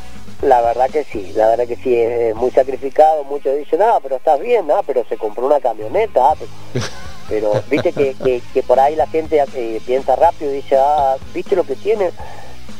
La 0.43 0.61
verdad 0.61 0.91
que 0.91 1.05
sí, 1.05 1.33
la 1.35 1.49
verdad 1.49 1.67
que 1.67 1.77
sí, 1.77 1.95
es 1.95 2.35
muy 2.35 2.51
sacrificado, 2.51 3.25
muchos 3.25 3.57
dicen, 3.57 3.81
ah, 3.81 3.99
pero 4.03 4.17
estás 4.17 4.39
bien, 4.39 4.71
ah, 4.71 4.83
pero 4.87 5.05
se 5.09 5.17
compró 5.17 5.47
una 5.47 5.61
camioneta, 5.61 6.33
ah, 6.33 6.35
pero, 7.29 7.53
viste 7.71 7.93
que, 7.93 8.43
que, 8.53 8.63
por 8.63 8.79
ahí 8.79 8.97
la 8.97 9.07
gente 9.07 9.43
eh, 9.55 9.81
piensa 9.87 10.15
rápido 10.15 10.53
y 10.53 10.57
dice, 10.57 10.77
ah, 10.77 11.17
viste 11.33 11.57
lo 11.57 11.65
que 11.65 11.75
tiene, 11.77 12.11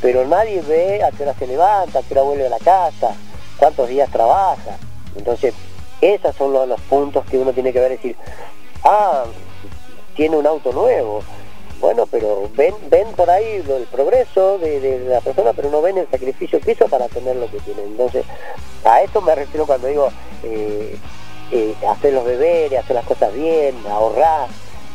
pero 0.01 0.27
nadie 0.27 0.61
ve 0.61 1.01
a 1.03 1.11
qué 1.11 1.23
hora 1.23 1.33
se 1.33 1.47
levanta, 1.47 1.99
a 1.99 2.03
qué 2.03 2.13
hora 2.13 2.23
vuelve 2.23 2.45
a 2.45 2.49
la 2.49 2.59
casa, 2.59 3.15
cuántos 3.57 3.89
días 3.89 4.11
trabaja. 4.11 4.77
Entonces, 5.15 5.55
esos 5.99 6.35
son 6.35 6.53
los, 6.53 6.67
los 6.67 6.79
puntos 6.81 7.25
que 7.25 7.39
uno 7.39 7.53
tiene 7.53 7.73
que 7.73 7.79
ver, 7.79 7.89
decir, 7.89 8.15
ah, 8.83 9.23
tiene 10.17 10.35
un 10.35 10.47
auto 10.47 10.73
nuevo, 10.73 11.21
bueno, 11.79 12.07
pero 12.07 12.49
ven, 12.55 12.73
ven 12.89 13.07
por 13.15 13.29
ahí 13.29 13.63
el 13.67 13.87
progreso 13.91 14.57
de, 14.57 15.05
la 15.07 15.21
persona, 15.21 15.53
pero 15.53 15.69
no 15.69 15.81
ven 15.81 15.99
el 15.99 16.09
sacrificio 16.09 16.59
que 16.59 16.71
hizo 16.71 16.87
para 16.87 17.07
tener 17.07 17.35
lo 17.35 17.49
que 17.49 17.59
tiene. 17.59 17.83
Entonces, 17.83 18.25
a 18.83 19.01
esto 19.03 19.21
me 19.21 19.35
refiero 19.35 19.67
cuando 19.67 19.87
digo 19.87 20.09
eh, 20.43 20.97
eh, 21.51 21.75
hacer 21.87 22.13
los 22.13 22.25
deberes, 22.25 22.79
hacer 22.79 22.95
las 22.95 23.05
cosas 23.05 23.31
bien, 23.33 23.75
ahorrar. 23.87 24.49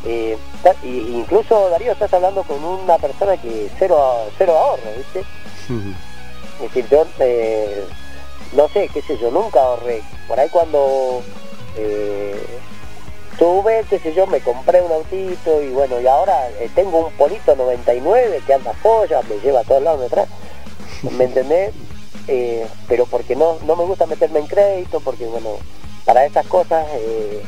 Eh, 0.05 0.37
incluso 0.83 1.69
Darío 1.69 1.93
estás 1.93 2.13
hablando 2.13 2.43
con 2.43 2.61
una 2.61 2.97
persona 2.97 3.37
que 3.37 3.69
cero 3.79 4.25
cero 4.37 4.57
ahorro, 4.57 4.91
¿viste? 4.97 5.23
Es 6.55 6.73
decir, 6.73 6.85
yo 6.91 7.05
no 8.53 8.67
sé, 8.67 8.89
qué 8.93 9.01
sé 9.01 9.17
yo, 9.17 9.31
nunca 9.31 9.61
ahorré. 9.61 10.03
Por 10.27 10.37
ahí 10.37 10.49
cuando 10.49 11.21
tuve, 13.37 13.85
qué 13.89 13.99
sé 13.99 14.13
yo, 14.13 14.27
me 14.27 14.39
compré 14.39 14.81
un 14.81 14.91
autito 14.91 15.61
y 15.61 15.69
bueno, 15.69 15.99
y 15.99 16.07
ahora 16.07 16.49
eh, 16.59 16.69
tengo 16.73 17.07
un 17.07 17.13
Polito 17.13 17.55
99 17.55 18.41
que 18.45 18.53
anda 18.53 18.73
joya, 18.81 19.21
me 19.23 19.39
lleva 19.39 19.61
a 19.61 19.63
todos 19.63 19.83
lados 19.83 20.01
detrás, 20.01 20.27
¿me 21.17 21.25
entendés? 21.25 21.73
Eh, 22.27 22.65
pero 22.87 23.05
porque 23.05 23.35
no, 23.35 23.57
no 23.65 23.75
me 23.75 23.83
gusta 23.83 24.05
meterme 24.05 24.39
en 24.39 24.47
crédito, 24.47 24.99
porque 24.99 25.25
bueno, 25.25 25.57
para 26.05 26.25
esas 26.25 26.45
cosas, 26.47 26.85
eh, 26.93 27.43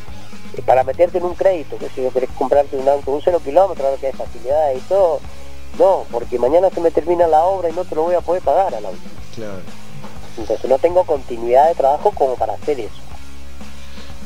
para 0.65 0.83
meterte 0.83 1.17
en 1.17 1.25
un 1.25 1.35
crédito, 1.35 1.77
que 1.77 1.89
si 1.89 2.03
yo 2.03 2.11
querés 2.11 2.29
comprarte 2.37 2.77
un 2.77 2.87
auto 2.87 3.11
un 3.11 3.21
cero 3.21 3.41
kilómetro, 3.43 3.85
ahora 3.85 3.97
que 3.97 4.07
hay 4.07 4.13
facilidades 4.13 4.77
y 4.77 4.81
todo, 4.81 5.19
no, 5.77 6.05
porque 6.11 6.39
mañana 6.39 6.69
se 6.69 6.81
me 6.81 6.91
termina 6.91 7.27
la 7.27 7.43
obra 7.43 7.69
y 7.69 7.73
no 7.73 7.83
te 7.83 7.95
lo 7.95 8.03
voy 8.03 8.15
a 8.15 8.21
poder 8.21 8.41
pagar 8.41 8.73
al 8.73 8.85
auto. 8.85 8.97
Claro. 9.35 9.59
Entonces 10.37 10.69
no 10.69 10.77
tengo 10.79 11.03
continuidad 11.05 11.69
de 11.69 11.75
trabajo 11.75 12.11
como 12.11 12.35
para 12.35 12.53
hacer 12.53 12.79
eso. 12.79 13.01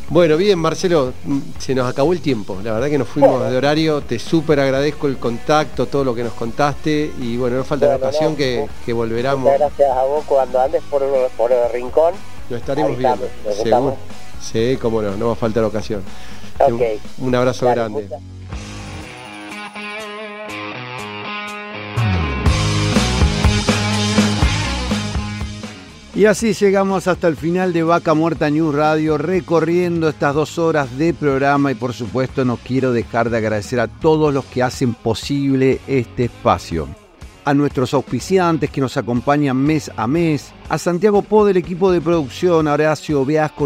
Bueno, 0.10 0.38
bien, 0.38 0.58
Marcelo, 0.58 1.14
se 1.60 1.76
nos 1.76 1.88
acabó 1.88 2.14
el 2.14 2.22
tiempo. 2.22 2.60
La 2.64 2.74
verdad 2.74 2.90
que 2.90 2.98
nos 2.98 3.08
fuimos 3.08 3.48
de 3.50 3.56
horario. 3.56 4.02
Te 4.02 4.18
súper 4.18 4.60
agradezco 4.60 5.08
el 5.08 5.18
contacto, 5.18 5.86
todo 5.86 6.04
lo 6.04 6.16
que 6.16 6.24
nos 6.24 6.34
contaste. 6.34 7.12
Y 7.20 7.38
bueno, 7.38 7.58
no 7.58 7.64
falta 7.64 7.88
la 7.88 7.98
ocasión 7.98 8.36
que, 8.36 8.68
que, 8.86 8.94
volveramos. 8.94 9.44
Muchas 9.44 9.60
gracias 9.60 9.92
a 9.96 10.04
vos 10.04 10.26
cuando 10.26 10.60
andes 10.60 10.82
por, 10.90 11.04
por 11.38 11.52
el 11.52 11.72
rincón. 11.72 12.16
Lo 12.50 12.58
estaremos 12.58 12.98
viendo. 12.98 13.28
Seguro. 13.62 13.98
Sí, 14.42 14.78
cómo 14.82 15.02
no, 15.02 15.16
no 15.16 15.28
va 15.28 15.34
a 15.34 15.36
faltar 15.36 15.64
ocasión. 15.64 16.02
Un, 17.20 17.36
abrazo 17.36 17.68
grande. 17.68 18.10
Y 26.16 26.26
así 26.26 26.54
llegamos 26.54 27.08
hasta 27.08 27.28
el 27.28 27.36
final 27.36 27.72
de 27.72 27.84
Vaca 27.84 28.16
Muerta 28.16 28.50
News 28.50 28.74
Radio, 28.74 29.20
recorriendo 29.20 30.10
estas 30.10 30.34
dos 30.34 30.58
horas 30.58 30.98
de 30.98 31.14
programa. 31.14 31.72
Y 31.72 31.76
por 31.76 31.94
supuesto 31.94 32.44
no 32.44 32.58
quiero 32.58 32.92
dejar 32.92 33.30
de 33.30 33.38
agradecer 33.38 33.80
a 33.80 33.88
todos 33.88 34.34
los 34.34 34.44
que 34.46 34.64
hacen 34.64 34.96
posible 34.96 35.80
este 35.88 36.26
espacio. 36.26 36.88
A 37.46 37.54
nuestros 37.54 37.94
auspiciantes 37.94 38.72
que 38.72 38.82
nos 38.82 38.98
acompañan 38.98 39.58
mes 39.58 39.92
a 39.96 40.08
mes, 40.08 40.52
a 40.68 40.80
Santiago 40.80 41.22
Po 41.22 41.46
del 41.46 41.58
equipo 41.58 41.92
de 41.92 42.02
producción, 42.02 42.68
a 42.68 42.74
Horacio 42.74 43.26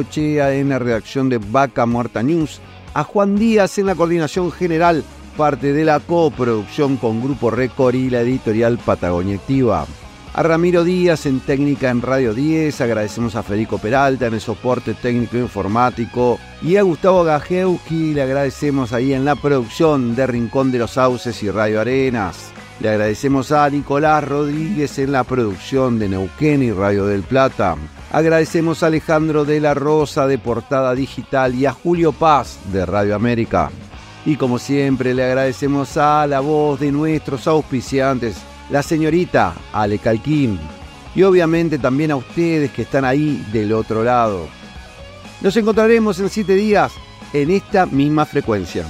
Chea 0.10 0.54
en 0.54 0.70
la 0.70 0.80
redacción 0.80 1.30
de 1.30 1.38
Vaca 1.38 1.86
Muerta 1.86 2.22
News, 2.22 2.60
a 2.94 3.06
Juan 3.06 3.38
Díaz 3.38 3.78
en 3.78 3.88
la 3.88 3.96
coordinación 3.96 4.52
general, 4.52 5.04
parte 5.38 5.72
de 5.72 5.86
la 5.86 6.02
coproducción 6.02 6.98
con 6.98 7.24
Grupo 7.24 7.50
Record 7.50 7.96
y 7.96 8.10
la 8.10 8.22
editorial 8.22 8.78
Patagonia 8.78 9.38
Activa 9.38 9.88
a 10.36 10.42
Ramiro 10.42 10.84
Díaz 10.84 11.28
en 11.28 11.40
técnica 11.42 11.92
en 11.92 12.02
Radio 12.02 12.34
10, 12.34 12.82
agradecemos 12.82 13.36
a 13.36 13.44
Federico 13.44 13.78
Peralta 13.78 14.26
en 14.26 14.34
el 14.34 14.42
soporte 14.42 14.96
técnico 14.96 15.38
informático 15.38 16.40
y 16.64 16.76
a 16.76 16.82
Gustavo 16.82 17.24
Gajewski 17.24 18.14
le 18.16 18.24
agradecemos 18.24 18.94
ahí 18.94 19.14
en 19.14 19.26
la 19.26 19.36
producción 19.36 20.16
de 20.16 20.26
Rincón 20.26 20.72
de 20.72 20.80
los 20.80 20.92
Sauces 20.92 21.44
y 21.44 21.52
Radio 21.52 21.82
Arenas. 21.82 22.52
Le 22.80 22.90
agradecemos 22.90 23.52
a 23.52 23.70
Nicolás 23.70 24.28
Rodríguez 24.28 24.98
en 24.98 25.12
la 25.12 25.24
producción 25.24 26.00
de 26.00 26.10
Neuquén 26.10 26.64
y 26.64 26.72
Radio 26.72 27.06
del 27.06 27.22
Plata. 27.22 27.76
Agradecemos 28.12 28.82
a 28.82 28.88
Alejandro 28.88 29.46
de 29.46 29.60
la 29.60 29.76
Rosa 29.76 30.26
de 30.26 30.40
Portada 30.40 30.96
Digital 30.96 31.54
y 31.54 31.68
a 31.68 31.74
Julio 31.74 32.12
Paz 32.12 32.58
de 32.72 32.86
Radio 32.88 33.16
América. 33.16 33.70
Y 34.26 34.38
como 34.38 34.58
siempre 34.58 35.14
le 35.14 35.26
agradecemos 35.26 35.96
a 35.98 36.26
la 36.26 36.40
voz 36.40 36.80
de 36.80 36.92
nuestros 36.92 37.46
auspiciantes 37.46 38.36
la 38.70 38.84
señorita 38.84 39.54
Ale 39.72 40.00
Calquín 40.00 40.60
y 41.16 41.24
obviamente 41.24 41.78
también 41.78 42.12
a 42.12 42.16
ustedes 42.16 42.72
que 42.72 42.84
están 42.84 43.06
ahí 43.06 43.46
del 43.52 43.74
otro 43.74 44.04
lado. 44.04 44.48
Nos 45.42 45.56
encontraremos 45.58 46.20
en 46.20 46.30
siete 46.30 46.56
días 46.56 46.94
en 47.34 47.52
esta 47.52 47.86
misma 47.86 48.26
frecuencia. 48.26 48.86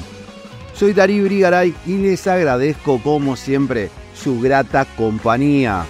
Soy 0.73 0.93
Darío 0.93 1.23
Brigaray 1.25 1.73
y 1.85 1.97
les 1.97 2.25
agradezco 2.27 3.01
como 3.01 3.35
siempre 3.35 3.89
su 4.15 4.39
grata 4.39 4.85
compañía. 4.95 5.85